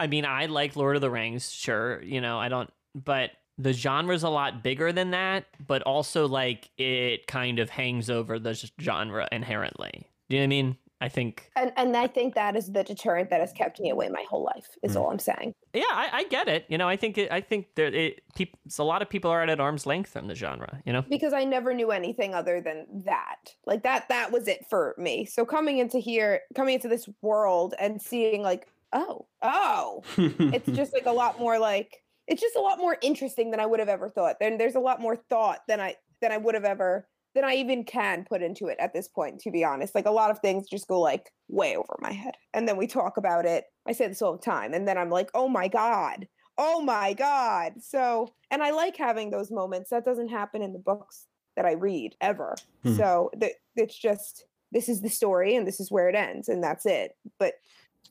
I 0.00 0.08
mean, 0.08 0.24
I 0.24 0.46
like 0.46 0.74
Lord 0.74 0.96
of 0.96 1.02
the 1.02 1.10
Rings. 1.10 1.52
Sure, 1.52 2.02
you 2.02 2.20
know, 2.20 2.38
I 2.38 2.48
don't. 2.48 2.70
But 2.96 3.30
the 3.58 3.72
genre's 3.72 4.24
a 4.24 4.28
lot 4.28 4.64
bigger 4.64 4.90
than 4.90 5.12
that. 5.12 5.44
But 5.64 5.82
also, 5.82 6.26
like, 6.26 6.68
it 6.78 7.28
kind 7.28 7.60
of 7.60 7.70
hangs 7.70 8.10
over 8.10 8.40
the 8.40 8.54
genre 8.80 9.28
inherently. 9.30 10.08
Do 10.28 10.36
you 10.36 10.40
know 10.40 10.42
what 10.42 10.44
I 10.44 10.48
mean? 10.48 10.76
I 11.04 11.08
think. 11.08 11.50
and 11.54 11.70
and 11.76 11.96
I 11.96 12.06
think 12.06 12.34
that 12.34 12.56
is 12.56 12.72
the 12.72 12.82
deterrent 12.82 13.28
that 13.30 13.40
has 13.40 13.52
kept 13.52 13.78
me 13.80 13.90
away 13.90 14.08
my 14.08 14.24
whole 14.30 14.42
life. 14.42 14.68
Is 14.82 14.94
Mm. 14.96 15.00
all 15.00 15.10
I'm 15.10 15.18
saying. 15.18 15.54
Yeah, 15.74 15.82
I, 15.90 16.08
I 16.12 16.24
get 16.24 16.48
it. 16.48 16.64
You 16.68 16.78
know, 16.78 16.88
I 16.88 16.96
think. 16.96 17.18
It, 17.18 17.30
I 17.30 17.40
think 17.40 17.66
there. 17.74 17.86
It. 17.88 18.22
Peop, 18.34 18.50
a 18.78 18.82
lot 18.84 19.02
of 19.02 19.08
people 19.10 19.30
are 19.30 19.42
at 19.42 19.60
arm's 19.60 19.86
length 19.86 20.10
from 20.10 20.28
the 20.28 20.34
genre. 20.34 20.80
You 20.86 20.92
know. 20.94 21.02
because 21.02 21.32
I 21.32 21.44
never 21.44 21.74
knew 21.74 21.90
anything 21.90 22.34
other 22.34 22.60
than 22.60 22.86
that. 23.04 23.54
Like 23.66 23.82
that 23.82 24.08
that 24.08 24.32
was 24.32 24.48
it 24.48 24.64
for 24.70 24.94
me. 24.98 25.24
So 25.26 25.44
coming 25.44 25.78
into 25.78 25.98
here, 25.98 26.40
coming 26.54 26.74
into 26.74 26.88
this 26.88 27.08
world 27.22 27.74
and 27.78 28.00
seeing 28.00 28.42
like, 28.42 28.66
oh, 28.92 29.26
oh, 29.42 30.02
it's 30.16 30.70
just 30.72 30.92
like 30.94 31.06
a 31.06 31.12
lot 31.12 31.38
more 31.38 31.58
like 31.58 32.02
it's 32.26 32.40
just 32.40 32.56
a 32.56 32.60
lot 32.60 32.78
more 32.78 32.96
interesting 33.02 33.50
than 33.50 33.60
I 33.60 33.66
would 33.66 33.80
have 33.80 33.88
ever 33.90 34.08
thought. 34.08 34.36
Then 34.40 34.56
there's 34.56 34.76
a 34.76 34.80
lot 34.80 35.00
more 35.00 35.16
thought 35.16 35.58
than 35.68 35.80
I 35.80 35.96
than 36.22 36.32
I 36.32 36.38
would 36.38 36.54
have 36.54 36.64
ever 36.64 37.06
than 37.34 37.44
I 37.44 37.54
even 37.54 37.84
can 37.84 38.24
put 38.24 38.42
into 38.42 38.66
it 38.66 38.78
at 38.78 38.92
this 38.92 39.08
point, 39.08 39.40
to 39.40 39.50
be 39.50 39.64
honest. 39.64 39.94
Like 39.94 40.06
a 40.06 40.10
lot 40.10 40.30
of 40.30 40.38
things 40.38 40.68
just 40.68 40.88
go 40.88 41.00
like 41.00 41.30
way 41.48 41.76
over 41.76 41.96
my 42.00 42.12
head. 42.12 42.34
And 42.52 42.68
then 42.68 42.76
we 42.76 42.86
talk 42.86 43.16
about 43.16 43.44
it. 43.44 43.64
I 43.86 43.92
say 43.92 44.06
this 44.06 44.22
all 44.22 44.36
the 44.36 44.42
time. 44.42 44.72
And 44.72 44.86
then 44.86 44.96
I'm 44.96 45.10
like, 45.10 45.30
oh 45.34 45.48
my 45.48 45.68
God. 45.68 46.28
Oh 46.56 46.80
my 46.80 47.12
God. 47.12 47.74
So 47.80 48.32
and 48.50 48.62
I 48.62 48.70
like 48.70 48.96
having 48.96 49.30
those 49.30 49.50
moments. 49.50 49.90
That 49.90 50.04
doesn't 50.04 50.28
happen 50.28 50.62
in 50.62 50.72
the 50.72 50.78
books 50.78 51.26
that 51.56 51.66
I 51.66 51.72
read 51.72 52.14
ever. 52.20 52.54
Hmm. 52.84 52.94
So 52.94 53.30
th- 53.38 53.54
it's 53.76 53.98
just 53.98 54.44
this 54.70 54.88
is 54.88 55.00
the 55.00 55.08
story 55.08 55.56
and 55.56 55.66
this 55.66 55.80
is 55.80 55.90
where 55.90 56.08
it 56.08 56.14
ends 56.14 56.48
and 56.48 56.62
that's 56.62 56.86
it. 56.86 57.16
But 57.38 57.54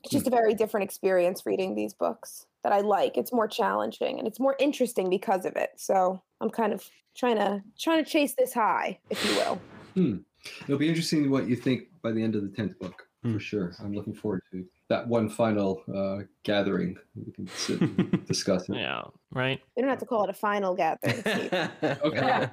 it's 0.02 0.12
just 0.12 0.26
a 0.26 0.30
very 0.30 0.52
different 0.54 0.84
experience 0.84 1.46
reading 1.46 1.74
these 1.74 1.94
books 1.94 2.46
that 2.62 2.72
I 2.72 2.80
like. 2.80 3.16
It's 3.16 3.32
more 3.32 3.48
challenging 3.48 4.18
and 4.18 4.28
it's 4.28 4.40
more 4.40 4.56
interesting 4.58 5.08
because 5.08 5.46
of 5.46 5.56
it. 5.56 5.70
So 5.76 6.22
I'm 6.42 6.50
kind 6.50 6.74
of 6.74 6.88
trying 7.14 7.36
to 7.36 7.62
trying 7.78 8.04
to 8.04 8.10
chase 8.10 8.34
this 8.36 8.52
high, 8.54 8.98
if 9.10 9.24
you 9.24 9.34
will. 9.36 10.20
It'll 10.64 10.78
be 10.78 10.88
interesting 10.88 11.30
what 11.30 11.48
you 11.48 11.56
think 11.56 11.84
by 12.02 12.12
the 12.12 12.22
end 12.22 12.34
of 12.34 12.42
the 12.42 12.48
tenth 12.48 12.78
book 12.78 13.06
Hmm. 13.24 13.32
for 13.32 13.40
sure. 13.40 13.72
I'm 13.80 13.94
looking 13.94 14.12
forward 14.12 14.42
to 14.52 14.66
that 14.90 15.08
one 15.08 15.30
final 15.30 15.82
uh, 15.92 16.24
gathering. 16.42 16.98
We 17.16 17.32
can 17.32 17.46
sit 17.48 17.80
and 17.80 18.26
discuss 18.26 18.68
it. 18.68 18.76
Yeah, 18.76 19.00
right. 19.32 19.58
We 19.74 19.80
don't 19.80 19.88
have 19.88 20.00
to 20.00 20.04
call 20.04 20.24
it 20.24 20.30
a 20.30 20.34
final 20.34 20.74
gathering. 20.74 21.20
Steve. 21.20 21.52
okay. 22.04 22.48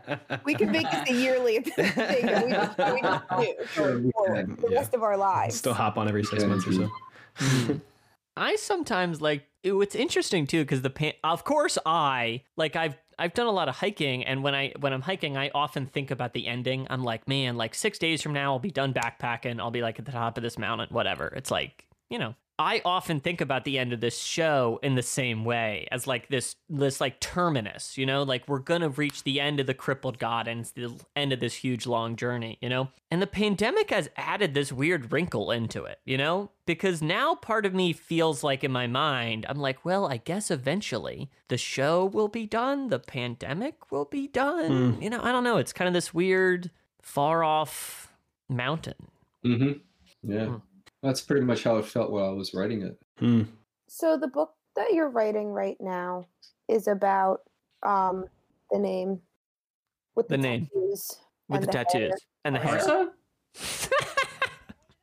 We 0.46 0.56
can 0.56 0.72
make 0.72 0.90
this 0.90 1.10
a 1.10 1.14
yearly 1.14 1.60
thing 1.60 1.92
that 1.96 2.46
we 2.46 2.52
just, 2.54 2.78
we 2.78 3.02
just 3.02 3.60
do 3.60 3.66
Sure, 3.74 3.92
going 3.92 4.04
we 4.06 4.12
forward 4.12 4.58
the 4.62 4.68
yeah. 4.70 4.78
rest 4.78 4.94
of 4.94 5.04
our 5.04 5.18
lives. 5.18 5.56
Still 5.56 5.74
hop 5.74 5.98
on 5.98 6.08
every 6.08 6.24
six 6.24 6.46
months 6.46 6.66
or 6.66 6.72
so. 6.72 7.82
I 8.36 8.56
sometimes 8.56 9.22
like 9.22 9.46
it, 9.64 9.74
it's 9.74 9.96
interesting 9.96 10.48
too 10.48 10.62
because 10.64 10.82
the 10.82 10.90
pan- 10.90 11.14
of 11.24 11.44
course 11.44 11.78
I 11.86 12.44
like 12.56 12.76
I've 12.76 12.96
I've 13.20 13.34
done 13.34 13.48
a 13.48 13.52
lot 13.52 13.70
of 13.70 13.76
hiking 13.76 14.24
and 14.24 14.42
when 14.42 14.56
I 14.56 14.74
when 14.80 14.94
I'm 14.94 15.02
hiking 15.02 15.38
I 15.38 15.52
often 15.54 15.86
think 15.86 16.12
about 16.12 16.34
the 16.34 16.48
ending. 16.48 16.88
I'm 16.90 17.04
like, 17.04 17.28
man, 17.28 17.56
like 17.58 17.76
6 17.76 18.00
days 18.00 18.22
from 18.22 18.34
now 18.34 18.54
I'll 18.54 18.60
be 18.60 18.72
done 18.72 18.94
backpacking. 18.94 19.60
I'll 19.60 19.72
be 19.72 19.82
like 19.82 20.00
at 20.00 20.06
the 20.06 20.12
top 20.12 20.38
of 20.38 20.44
this 20.44 20.58
mountain, 20.58 20.88
whatever. 20.92 21.28
It's 21.28 21.52
like, 21.52 21.86
you 22.10 22.20
know, 22.20 22.36
I 22.62 22.82
often 22.86 23.20
think 23.20 23.42
about 23.42 23.66
the 23.66 23.80
end 23.80 23.92
of 23.92 24.02
this 24.02 24.18
show 24.20 24.80
in 24.84 24.96
the 24.96 25.02
same 25.02 25.44
way 25.44 25.88
as 25.92 26.06
like 26.06 26.30
this 26.30 26.56
this 26.70 27.02
like 27.02 27.20
terminus, 27.20 27.98
you 27.98 28.06
know, 28.06 28.24
like 28.24 28.48
we're 28.48 28.60
gonna 28.60 28.90
reach 28.90 29.24
the 29.24 29.40
end 29.40 29.60
of 29.60 29.68
the 29.68 29.74
crippled 29.74 30.20
god 30.20 30.48
and 30.48 30.62
it's 30.62 30.72
the 30.72 30.94
end 31.16 31.34
of 31.34 31.40
this 31.40 31.56
huge 31.56 31.88
long 31.88 32.16
journey, 32.16 32.58
you 32.62 32.70
know. 32.70 32.90
And 33.10 33.22
the 33.22 33.28
pandemic 33.28 33.90
has 33.90 34.10
added 34.16 34.54
this 34.54 34.72
weird 34.72 35.12
wrinkle 35.12 35.52
into 35.52 35.84
it, 35.86 36.00
you 36.06 36.18
know, 36.18 36.52
because 36.66 37.02
now 37.02 37.36
part 37.36 37.66
of 37.66 37.74
me 37.74 37.94
feels 37.94 38.44
like 38.44 38.64
in 38.64 38.72
my 38.72 38.88
mind, 38.88 39.46
I'm 39.50 39.60
like, 39.60 39.84
well, 39.84 40.06
I 40.06 40.18
guess 40.18 40.52
eventually 40.52 41.30
the 41.48 41.58
show 41.58 42.06
will 42.06 42.28
be 42.30 42.46
done, 42.46 42.88
the 42.90 43.00
pandemic 43.00 43.92
will 43.92 44.06
be 44.06 44.28
done, 44.28 45.02
you 45.02 45.10
know. 45.10 45.22
I 45.22 45.32
don't 45.32 45.44
know. 45.44 45.58
It's 45.58 45.74
kind 45.74 45.88
of 45.88 45.94
this 45.94 46.14
weird, 46.14 46.70
far 47.02 47.44
off 47.44 48.14
mountain. 48.48 49.08
hmm 49.44 49.72
Yeah, 50.24 50.46
Hmm. 50.46 50.56
That's 51.04 51.22
pretty 51.22 51.46
much 51.46 51.64
how 51.64 51.78
it 51.78 51.86
felt 51.86 52.12
while 52.12 52.26
I 52.26 52.32
was 52.34 52.54
writing 52.54 52.82
it. 52.84 52.98
Hmm. 53.20 53.44
So 53.88 54.18
the 54.18 54.28
book 54.28 54.54
that 54.76 54.94
you're 54.94 55.10
writing 55.10 55.48
right 55.52 55.78
now 55.80 56.28
is 56.68 56.88
about 56.88 57.42
um 57.84 58.26
the 58.72 58.80
name 58.80 59.20
with 60.16 60.28
The 60.28 60.38
name. 60.38 60.66
tattoos 60.68 61.18
With 61.50 61.62
and 61.64 61.68
the 61.68 61.78
hair. 61.78 61.86
tattoos 61.86 62.22
and 62.46 62.56
the 62.56 62.60
hair. 62.60 62.78
Karsa? 62.80 63.10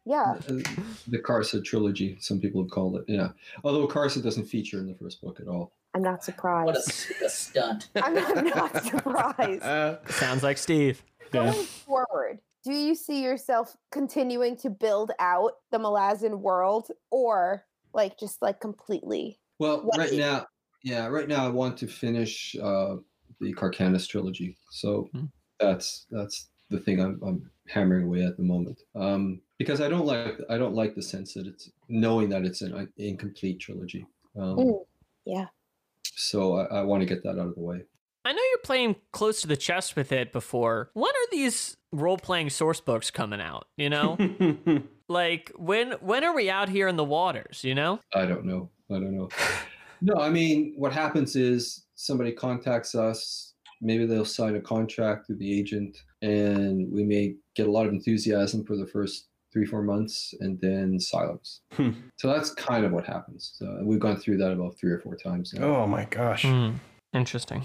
Yeah. 0.04 0.36
Uh, 0.48 0.62
the 1.08 1.18
Karsa 1.18 1.62
trilogy, 1.62 2.16
some 2.18 2.40
people 2.40 2.62
have 2.62 2.70
called 2.70 2.96
it. 2.96 3.04
Yeah, 3.08 3.28
although 3.62 3.86
Karsa 3.86 4.22
doesn't 4.22 4.46
feature 4.46 4.78
in 4.78 4.86
the 4.86 4.94
first 4.94 5.20
book 5.20 5.38
at 5.38 5.48
all. 5.48 5.74
I'm 5.94 6.00
not 6.00 6.24
surprised. 6.24 6.64
What 6.66 6.76
a, 6.78 6.80
surprised. 6.80 7.34
stunt. 7.34 7.88
I'm 7.96 8.14
not, 8.14 8.38
I'm 8.38 8.44
not 8.46 8.84
surprised. 8.86 9.62
Uh, 9.62 9.98
Sounds 10.08 10.42
like 10.42 10.56
Steve. 10.56 11.02
yeah. 11.34 11.52
Going 11.52 11.52
forward, 11.52 12.38
do 12.68 12.74
you 12.74 12.94
see 12.94 13.22
yourself 13.22 13.74
continuing 13.90 14.56
to 14.58 14.68
build 14.70 15.10
out 15.18 15.52
the 15.70 15.78
Malazan 15.78 16.40
world 16.40 16.90
or 17.10 17.64
like 17.94 18.18
just 18.18 18.42
like 18.42 18.60
completely? 18.60 19.40
Well, 19.58 19.80
What 19.86 19.98
right 19.98 20.10
is- 20.12 20.18
now, 20.18 20.46
yeah, 20.84 21.06
right 21.06 21.26
now 21.28 21.46
I 21.46 21.48
want 21.48 21.78
to 21.78 21.86
finish 21.86 22.54
uh, 22.62 22.96
the 23.40 23.54
Kharkanas 23.54 24.06
trilogy. 24.06 24.56
So 24.70 25.08
Hmm. 25.12 25.24
that's 25.58 26.06
that's 26.10 26.50
the 26.70 26.78
thing 26.78 27.00
I'm, 27.00 27.18
I'm 27.26 27.50
hammering 27.68 28.04
away 28.04 28.22
at 28.24 28.36
the 28.36 28.42
moment. 28.42 28.82
Um, 28.94 29.40
because 29.58 29.80
I 29.80 29.88
don't 29.88 30.04
like 30.04 30.38
I 30.50 30.58
don't 30.58 30.74
like 30.74 30.94
the 30.94 31.02
sense 31.02 31.32
that 31.34 31.46
it's 31.46 31.70
knowing 31.88 32.28
that 32.28 32.44
it's 32.44 32.60
an 32.60 32.92
incomplete 32.98 33.60
trilogy. 33.60 34.06
Um, 34.36 34.56
Mm, 34.58 34.84
yeah. 35.24 35.46
So 36.14 36.56
I, 36.56 36.80
I 36.80 36.82
want 36.82 37.00
to 37.00 37.06
get 37.06 37.22
that 37.22 37.38
out 37.38 37.46
of 37.48 37.54
the 37.54 37.62
way. 37.62 37.80
I 38.26 38.32
know 38.32 38.42
you're 38.50 38.58
playing 38.62 38.96
close 39.12 39.40
to 39.40 39.46
the 39.48 39.56
chest 39.56 39.96
with 39.96 40.12
it 40.12 40.34
before. 40.34 40.90
When 40.92 41.10
are 41.10 41.30
these 41.30 41.77
role 41.92 42.18
playing 42.18 42.50
source 42.50 42.80
books 42.80 43.10
coming 43.10 43.40
out? 43.40 43.66
You 43.76 43.90
know? 43.90 44.16
like 45.08 45.52
when 45.56 45.92
when 46.00 46.24
are 46.24 46.34
we 46.34 46.50
out 46.50 46.68
here 46.68 46.88
in 46.88 46.96
the 46.96 47.04
waters, 47.04 47.64
you 47.64 47.74
know? 47.74 48.00
I 48.14 48.26
don't 48.26 48.44
know. 48.44 48.70
I 48.90 48.94
don't 48.94 49.16
know. 49.16 49.28
No, 50.00 50.14
I 50.14 50.30
mean, 50.30 50.74
what 50.76 50.92
happens 50.92 51.34
is 51.34 51.86
somebody 51.96 52.32
contacts 52.32 52.94
us. 52.94 53.54
Maybe 53.80 54.06
they'll 54.06 54.24
sign 54.24 54.56
a 54.56 54.60
contract 54.60 55.26
with 55.28 55.38
the 55.38 55.58
agent, 55.58 55.96
and 56.22 56.90
we 56.92 57.04
may 57.04 57.34
get 57.54 57.66
a 57.66 57.70
lot 57.70 57.86
of 57.86 57.92
enthusiasm 57.92 58.64
for 58.64 58.76
the 58.76 58.86
first 58.86 59.28
three, 59.52 59.64
four 59.64 59.82
months, 59.82 60.34
and 60.40 60.60
then 60.60 61.00
silence. 61.00 61.62
Hmm. 61.72 61.90
So 62.16 62.28
that's 62.28 62.50
kind 62.52 62.84
of 62.84 62.92
what 62.92 63.06
happens. 63.06 63.52
So, 63.54 63.80
we've 63.82 63.98
gone 63.98 64.18
through 64.18 64.36
that 64.38 64.52
about 64.52 64.78
three 64.78 64.92
or 64.92 65.00
four 65.00 65.16
times 65.16 65.54
now. 65.54 65.64
oh 65.64 65.86
my 65.86 66.04
gosh. 66.04 66.44
Hmm. 66.44 66.74
Interesting. 67.12 67.64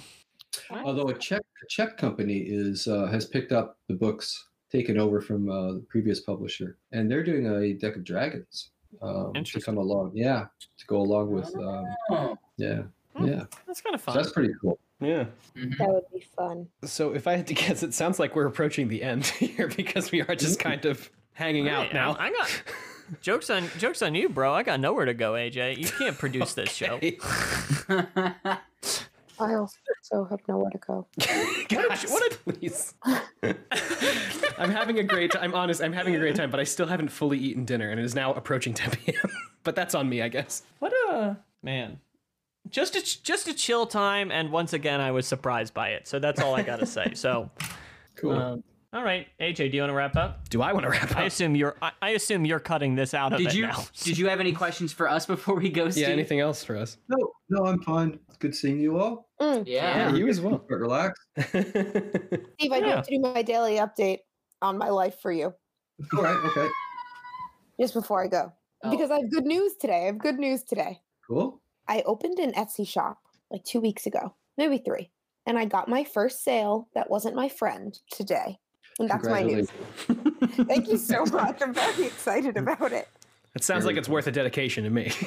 Although 0.72 1.10
a 1.10 1.14
Czech 1.18 1.42
a 1.42 1.66
Czech 1.70 1.98
company 1.98 2.38
is 2.40 2.88
uh, 2.88 3.08
has 3.08 3.26
picked 3.26 3.52
up 3.52 3.78
the 3.88 3.96
books 3.96 4.48
taken 4.72 4.98
over 4.98 5.22
from 5.22 5.50
uh, 5.50 5.74
the 5.74 5.86
previous 5.90 6.20
publisher, 6.22 6.78
and 6.92 7.10
they're 7.10 7.24
doing 7.24 7.46
a 7.48 7.74
deck 7.74 7.96
of 7.96 8.04
dragons 8.04 8.72
um, 9.02 9.34
to 9.34 9.62
come 9.62 9.78
along. 9.78 10.12
Yeah, 10.16 10.46
to 10.78 10.86
go 10.88 10.98
along 10.98 11.32
with. 11.32 11.54
Um, 11.56 11.86
Oh. 12.12 12.38
yeah, 12.58 12.84
Hmm. 13.16 13.26
yeah. 13.28 13.44
That's 13.68 13.82
kind 13.82 13.94
of 13.96 14.02
So 14.02 14.06
fun. 14.06 14.16
that's 14.16 14.32
pretty 14.32 14.54
cool. 14.62 14.80
Yeah. 15.00 15.26
Mhm. 15.56 15.78
That 15.78 15.88
would 15.90 16.04
be 16.14 16.26
fun. 16.36 16.68
So 16.84 17.14
if 17.14 17.28
I 17.28 17.36
had 17.36 17.46
to 17.48 17.54
guess, 17.62 17.84
it 17.84 17.94
sounds 17.94 18.20
like 18.20 18.36
we're 18.36 18.48
approaching 18.48 18.88
the 18.88 19.04
end 19.04 19.26
here 19.40 19.68
because 19.68 20.12
we 20.12 20.22
are 20.22 20.36
just 20.36 20.60
kind 20.60 20.86
of 20.86 21.10
hanging 21.34 21.70
out 21.70 21.88
Hey, 21.88 21.94
now. 21.94 22.16
I 22.20 22.32
got 22.32 22.64
jokes 23.22 23.50
on 23.50 23.70
jokes 23.78 24.02
on 24.02 24.16
you, 24.16 24.30
bro. 24.30 24.54
I 24.54 24.64
got 24.64 24.80
nowhere 24.80 25.06
to 25.06 25.14
go, 25.14 25.34
AJ. 25.34 25.78
You 25.78 25.88
can't 25.88 26.18
produce 26.18 26.54
this 26.54 26.72
show. 26.72 27.00
Okay. 29.40 29.52
I 29.54 29.56
also 29.58 30.26
have 30.30 30.40
nowhere 30.48 30.70
to 30.72 30.78
go. 30.78 31.08
Guys, 31.70 32.06
what 32.10 32.32
a- 32.34 32.38
please. 32.52 32.94
I'm 34.58 34.70
having 34.72 35.00
a 35.00 35.04
great. 35.04 35.32
time. 35.32 35.44
I'm 35.44 35.56
honest. 35.56 35.82
I'm 35.82 35.94
having 35.94 36.16
a 36.16 36.20
great 36.20 36.36
time, 36.36 36.52
but 36.52 36.60
I 36.60 36.64
still 36.64 36.88
haven't 36.88 37.10
fully 37.10 37.38
eaten 37.38 37.66
dinner, 37.66 37.90
and 37.90 38.00
it 38.00 38.04
is 38.04 38.16
now 38.16 38.34
approaching 38.34 38.74
10 38.74 38.92
p.m. 39.06 39.32
but 39.64 39.76
that's 39.76 39.96
on 39.96 40.08
me, 40.10 40.22
I 40.22 40.28
guess. 40.30 40.64
What 40.80 40.94
a 41.10 41.38
man. 41.62 42.00
Just 42.70 42.96
a 42.96 43.24
just 43.24 43.48
a 43.48 43.54
chill 43.54 43.86
time, 43.86 44.32
and 44.32 44.52
once 44.52 44.74
again, 44.74 45.02
I 45.02 45.12
was 45.12 45.28
surprised 45.28 45.74
by 45.74 45.90
it. 45.90 46.08
So 46.08 46.20
that's 46.20 46.42
all 46.42 46.56
I 46.56 46.62
gotta 46.62 46.86
say. 46.86 47.14
So, 47.14 47.50
Cool. 48.16 48.32
um, 48.34 48.64
all 48.94 49.04
right, 49.04 49.28
AJ, 49.42 49.72
do 49.72 49.78
you 49.78 49.82
want 49.82 49.90
to 49.90 49.96
wrap 49.96 50.16
up? 50.16 50.48
Do 50.50 50.62
I 50.62 50.72
want 50.72 50.84
to 50.84 50.90
wrap 50.90 51.12
up? 51.12 51.18
I 51.18 51.22
up? 51.22 51.28
assume 51.28 51.56
you're. 51.56 51.76
I, 51.82 51.92
I 52.02 52.10
assume 52.12 52.46
you're 52.46 52.60
cutting 52.60 52.94
this 52.96 53.14
out 53.14 53.34
of 53.34 53.40
Did 53.40 53.48
it 53.48 53.56
you 53.56 53.64
now. 53.64 53.84
did 54.04 54.18
you 54.18 54.28
have 54.30 54.40
any 54.40 54.54
questions 54.54 54.94
for 54.94 55.10
us 55.10 55.26
before 55.26 55.56
we 55.56 55.70
go, 55.70 55.90
Steve? 55.90 56.04
Yeah. 56.04 56.14
Anything 56.14 56.40
else 56.40 56.64
for 56.64 56.78
us? 56.78 56.98
no, 57.08 57.32
no, 57.50 57.66
I'm 57.66 57.82
fine. 57.82 58.20
It's 58.28 58.38
good 58.38 58.54
seeing 58.54 58.80
you 58.80 59.00
all. 59.00 59.30
Mm. 59.42 59.64
Yeah. 59.66 60.10
Yeah, 60.10 60.16
you 60.16 60.28
as 60.28 60.40
well. 60.40 60.64
But 60.70 60.76
relax. 60.76 61.20
Steve, 61.40 61.56
I 62.72 62.80
do 62.80 62.86
Yeah. 62.86 62.96
have 62.96 63.08
to 63.08 63.16
do 63.16 63.20
my 63.20 63.42
daily 63.42 63.78
update 63.78 64.20
on 64.62 64.78
my 64.78 64.90
life 64.90 65.20
for 65.22 65.32
you 65.32 65.54
All 66.16 66.22
right. 66.24 66.38
Okay. 66.46 66.70
just 67.80 67.94
before 67.94 68.24
I 68.24 68.28
go. 68.28 68.54
Oh. 68.84 68.92
Because 68.92 69.12
I 69.12 69.16
have 69.20 69.32
good 69.32 69.46
news 69.46 69.76
today. 69.76 70.04
I 70.04 70.06
have 70.06 70.20
good 70.20 70.38
news 70.38 70.64
today. 70.64 71.02
Cool. 71.28 71.62
I 71.88 72.04
opened 72.06 72.40
an 72.40 72.54
Etsy 72.54 72.88
shop 72.88 73.18
like 73.50 73.64
two 73.64 73.82
weeks 73.82 74.06
ago, 74.06 74.36
maybe 74.58 74.78
three. 74.78 75.10
And 75.46 75.58
I 75.58 75.66
got 75.66 75.90
my 75.90 76.04
first 76.04 76.44
sale 76.44 76.88
that 76.94 77.10
wasn't 77.10 77.36
my 77.36 77.50
friend 77.50 77.98
today. 78.12 78.60
And 79.00 79.10
that's 79.10 79.28
my 79.28 79.42
news. 79.44 79.70
Thank 80.68 80.88
you 80.88 80.98
so 80.98 81.26
much. 81.32 81.62
I'm 81.62 81.74
very 81.74 82.06
excited 82.06 82.56
Mm-hmm. 82.56 82.68
about 82.68 82.92
it. 82.92 83.08
It 83.56 83.64
sounds 83.64 83.86
like 83.86 83.98
it's 83.98 84.10
worth 84.10 84.28
a 84.28 84.32
dedication 84.32 84.84
to 84.84 84.90
me. 84.90 85.12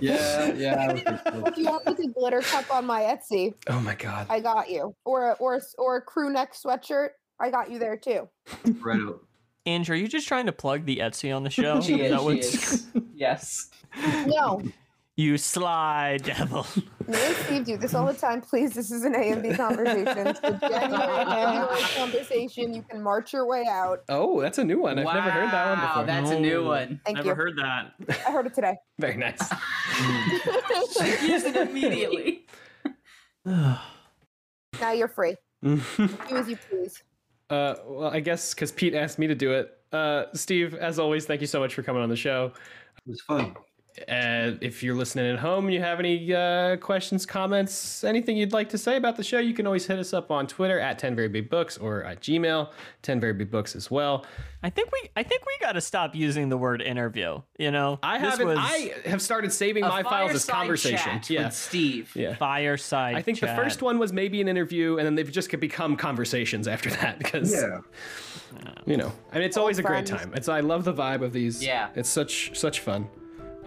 Yeah, 0.00 0.52
yeah. 0.52 0.74
I 0.80 0.92
would. 0.92 1.48
If 1.48 1.56
you 1.58 1.64
want 1.64 1.86
like 1.86 1.98
a 1.98 2.08
glitter 2.08 2.40
cup 2.42 2.70
on 2.74 2.84
my 2.84 3.02
Etsy, 3.02 3.54
oh 3.68 3.80
my 3.80 3.94
god. 3.94 4.26
I 4.28 4.40
got 4.40 4.68
you. 4.70 4.94
Or 5.04 5.30
a, 5.30 5.32
or 5.34 5.54
a, 5.56 5.60
or 5.78 5.96
a 5.96 6.00
crew 6.02 6.30
neck 6.32 6.52
sweatshirt, 6.54 7.10
I 7.40 7.50
got 7.50 7.70
you 7.70 7.78
there 7.78 7.96
too. 7.96 8.28
Right 8.80 9.00
out. 9.00 9.20
Andrew, 9.64 9.94
are 9.94 9.98
you 9.98 10.08
just 10.08 10.28
trying 10.28 10.46
to 10.46 10.52
plug 10.52 10.84
the 10.84 10.98
Etsy 10.98 11.34
on 11.34 11.42
the 11.42 11.50
show? 11.50 11.80
She 11.80 12.00
Is. 12.02 12.20
She 12.22 12.38
is. 12.58 12.86
Yes. 13.14 13.70
No, 14.26 14.62
You 15.18 15.38
sly 15.38 16.18
devil. 16.22 16.66
me 17.08 17.16
and 17.18 17.36
Steve 17.36 17.64
do 17.64 17.76
this 17.78 17.94
all 17.94 18.04
the 18.06 18.12
time. 18.12 18.42
Please, 18.42 18.74
this 18.74 18.90
is 18.90 19.02
an 19.02 19.14
A 19.14 19.30
and 19.32 19.42
B 19.42 19.54
conversation. 19.54 20.26
It's 20.26 20.40
a 20.42 20.58
genuine 20.60 20.90
February 21.00 21.82
conversation. 21.96 22.74
You 22.74 22.82
can 22.82 23.02
march 23.02 23.32
your 23.32 23.46
way 23.46 23.64
out. 23.66 24.00
Oh, 24.10 24.42
that's 24.42 24.58
a 24.58 24.64
new 24.64 24.78
one. 24.78 24.98
I've 24.98 25.06
never 25.06 25.30
heard 25.30 25.50
that 25.50 25.68
one 25.70 25.78
Wow, 25.78 25.88
before. 25.88 26.04
That's 26.04 26.30
a 26.32 26.38
new 26.38 26.66
one. 26.66 27.00
Thank 27.06 27.16
Never 27.16 27.30
you. 27.30 27.34
heard 27.34 27.56
that. 27.56 27.92
I 28.26 28.30
heard 28.30 28.46
it 28.46 28.52
today. 28.54 28.76
Very 28.98 29.16
nice. 29.16 29.40
Use 31.22 31.44
it 31.44 31.56
immediately. 31.56 32.44
now 33.46 33.80
you're 34.94 35.08
free. 35.08 35.34
Do 35.62 35.80
as 36.30 36.46
you 36.46 36.58
please. 36.68 37.02
Uh, 37.48 37.76
well, 37.86 38.10
I 38.10 38.20
guess 38.20 38.52
because 38.52 38.70
Pete 38.70 38.92
asked 38.94 39.18
me 39.18 39.26
to 39.28 39.34
do 39.34 39.52
it. 39.52 39.78
Uh, 39.92 40.24
Steve, 40.34 40.74
as 40.74 40.98
always, 40.98 41.24
thank 41.24 41.40
you 41.40 41.46
so 41.46 41.58
much 41.58 41.74
for 41.74 41.82
coming 41.82 42.02
on 42.02 42.10
the 42.10 42.16
show. 42.16 42.52
It 43.06 43.10
was 43.10 43.20
fun. 43.22 43.56
Uh, 44.08 44.52
if 44.60 44.82
you're 44.82 44.94
listening 44.94 45.30
at 45.32 45.38
home 45.38 45.64
and 45.66 45.74
you 45.74 45.80
have 45.80 45.98
any 46.00 46.32
uh, 46.34 46.76
questions, 46.76 47.24
comments, 47.26 48.04
anything 48.04 48.36
you'd 48.36 48.52
like 48.52 48.68
to 48.70 48.78
say 48.78 48.96
about 48.96 49.16
the 49.16 49.22
show, 49.24 49.38
you 49.38 49.54
can 49.54 49.66
always 49.66 49.86
hit 49.86 49.98
us 49.98 50.12
up 50.12 50.30
on 50.30 50.46
Twitter 50.46 50.78
at 50.78 50.98
10 50.98 51.14
Very 51.16 51.28
Big 51.28 51.48
Books 51.48 51.76
or 51.78 52.04
at 52.04 52.20
Gmail, 52.20 52.70
10 53.02 53.20
Very 53.20 53.32
Big 53.32 53.50
Books 53.50 53.74
as 53.74 53.90
well. 53.90 54.24
I 54.62 54.70
think 54.70 54.90
we 54.92 55.10
I 55.14 55.22
think 55.22 55.46
we 55.46 55.56
got 55.60 55.72
to 55.72 55.80
stop 55.80 56.14
using 56.16 56.48
the 56.48 56.56
word 56.56 56.82
interview. 56.82 57.40
You 57.58 57.70
know, 57.70 57.98
I 58.02 58.18
haven't. 58.18 58.58
I 58.58 58.92
have 59.04 59.22
started 59.22 59.52
saving 59.52 59.82
my 59.84 60.02
files 60.02 60.32
as 60.32 60.44
conversation. 60.44 61.20
chat 61.20 61.30
Yeah, 61.30 61.44
with 61.44 61.54
Steve. 61.54 62.10
yeah. 62.16 62.34
fireside. 62.34 63.14
I 63.14 63.22
think 63.22 63.38
the 63.38 63.46
first 63.48 63.80
one 63.82 63.98
was 63.98 64.12
maybe 64.12 64.40
an 64.40 64.48
interview, 64.48 64.96
and 64.98 65.06
then 65.06 65.14
they've 65.14 65.30
just 65.30 65.50
become 65.60 65.96
conversations 65.96 66.66
after 66.66 66.90
that 66.90 67.18
because 67.18 67.52
Yeah. 67.52 67.78
you 68.86 68.96
know, 68.96 69.12
I 69.32 69.36
mean, 69.36 69.44
it's 69.44 69.56
always 69.56 69.78
a 69.78 69.82
great 69.82 70.08
friends. 70.08 70.22
time. 70.24 70.34
It's 70.34 70.48
I 70.48 70.60
love 70.60 70.84
the 70.84 70.94
vibe 70.94 71.22
of 71.22 71.32
these. 71.32 71.64
Yeah. 71.64 71.88
it's 71.94 72.08
such 72.08 72.58
such 72.58 72.80
fun. 72.80 73.08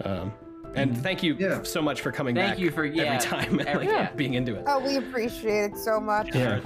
Um, 0.03 0.31
and 0.75 0.95
thank 0.97 1.23
you 1.23 1.35
Yeah. 1.39 1.63
so 1.63 1.81
much 1.81 2.01
for 2.01 2.11
coming 2.11 2.35
Thank 2.35 2.51
back. 2.51 2.59
you 2.59 2.69
for- 2.71 2.85
yeah, 2.85 3.03
every 3.13 3.19
time 3.27 3.59
and 3.59 3.67
every- 3.67 3.87
like, 3.87 3.95
yeah. 3.95 4.11
being 4.15 4.35
into 4.35 4.55
it. 4.55 4.63
Oh, 4.67 4.79
we 4.79 4.97
appreciate 4.97 5.71
it 5.71 5.77
so 5.77 5.99
much. 5.99 6.33
Yeah. 6.35 6.59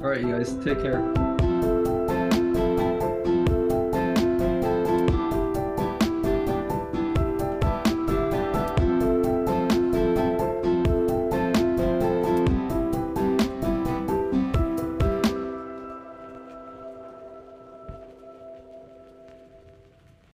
All 0.00 0.08
right, 0.08 0.20
you 0.20 0.32
guys. 0.32 0.54
Take 0.64 0.80
care. 0.82 1.35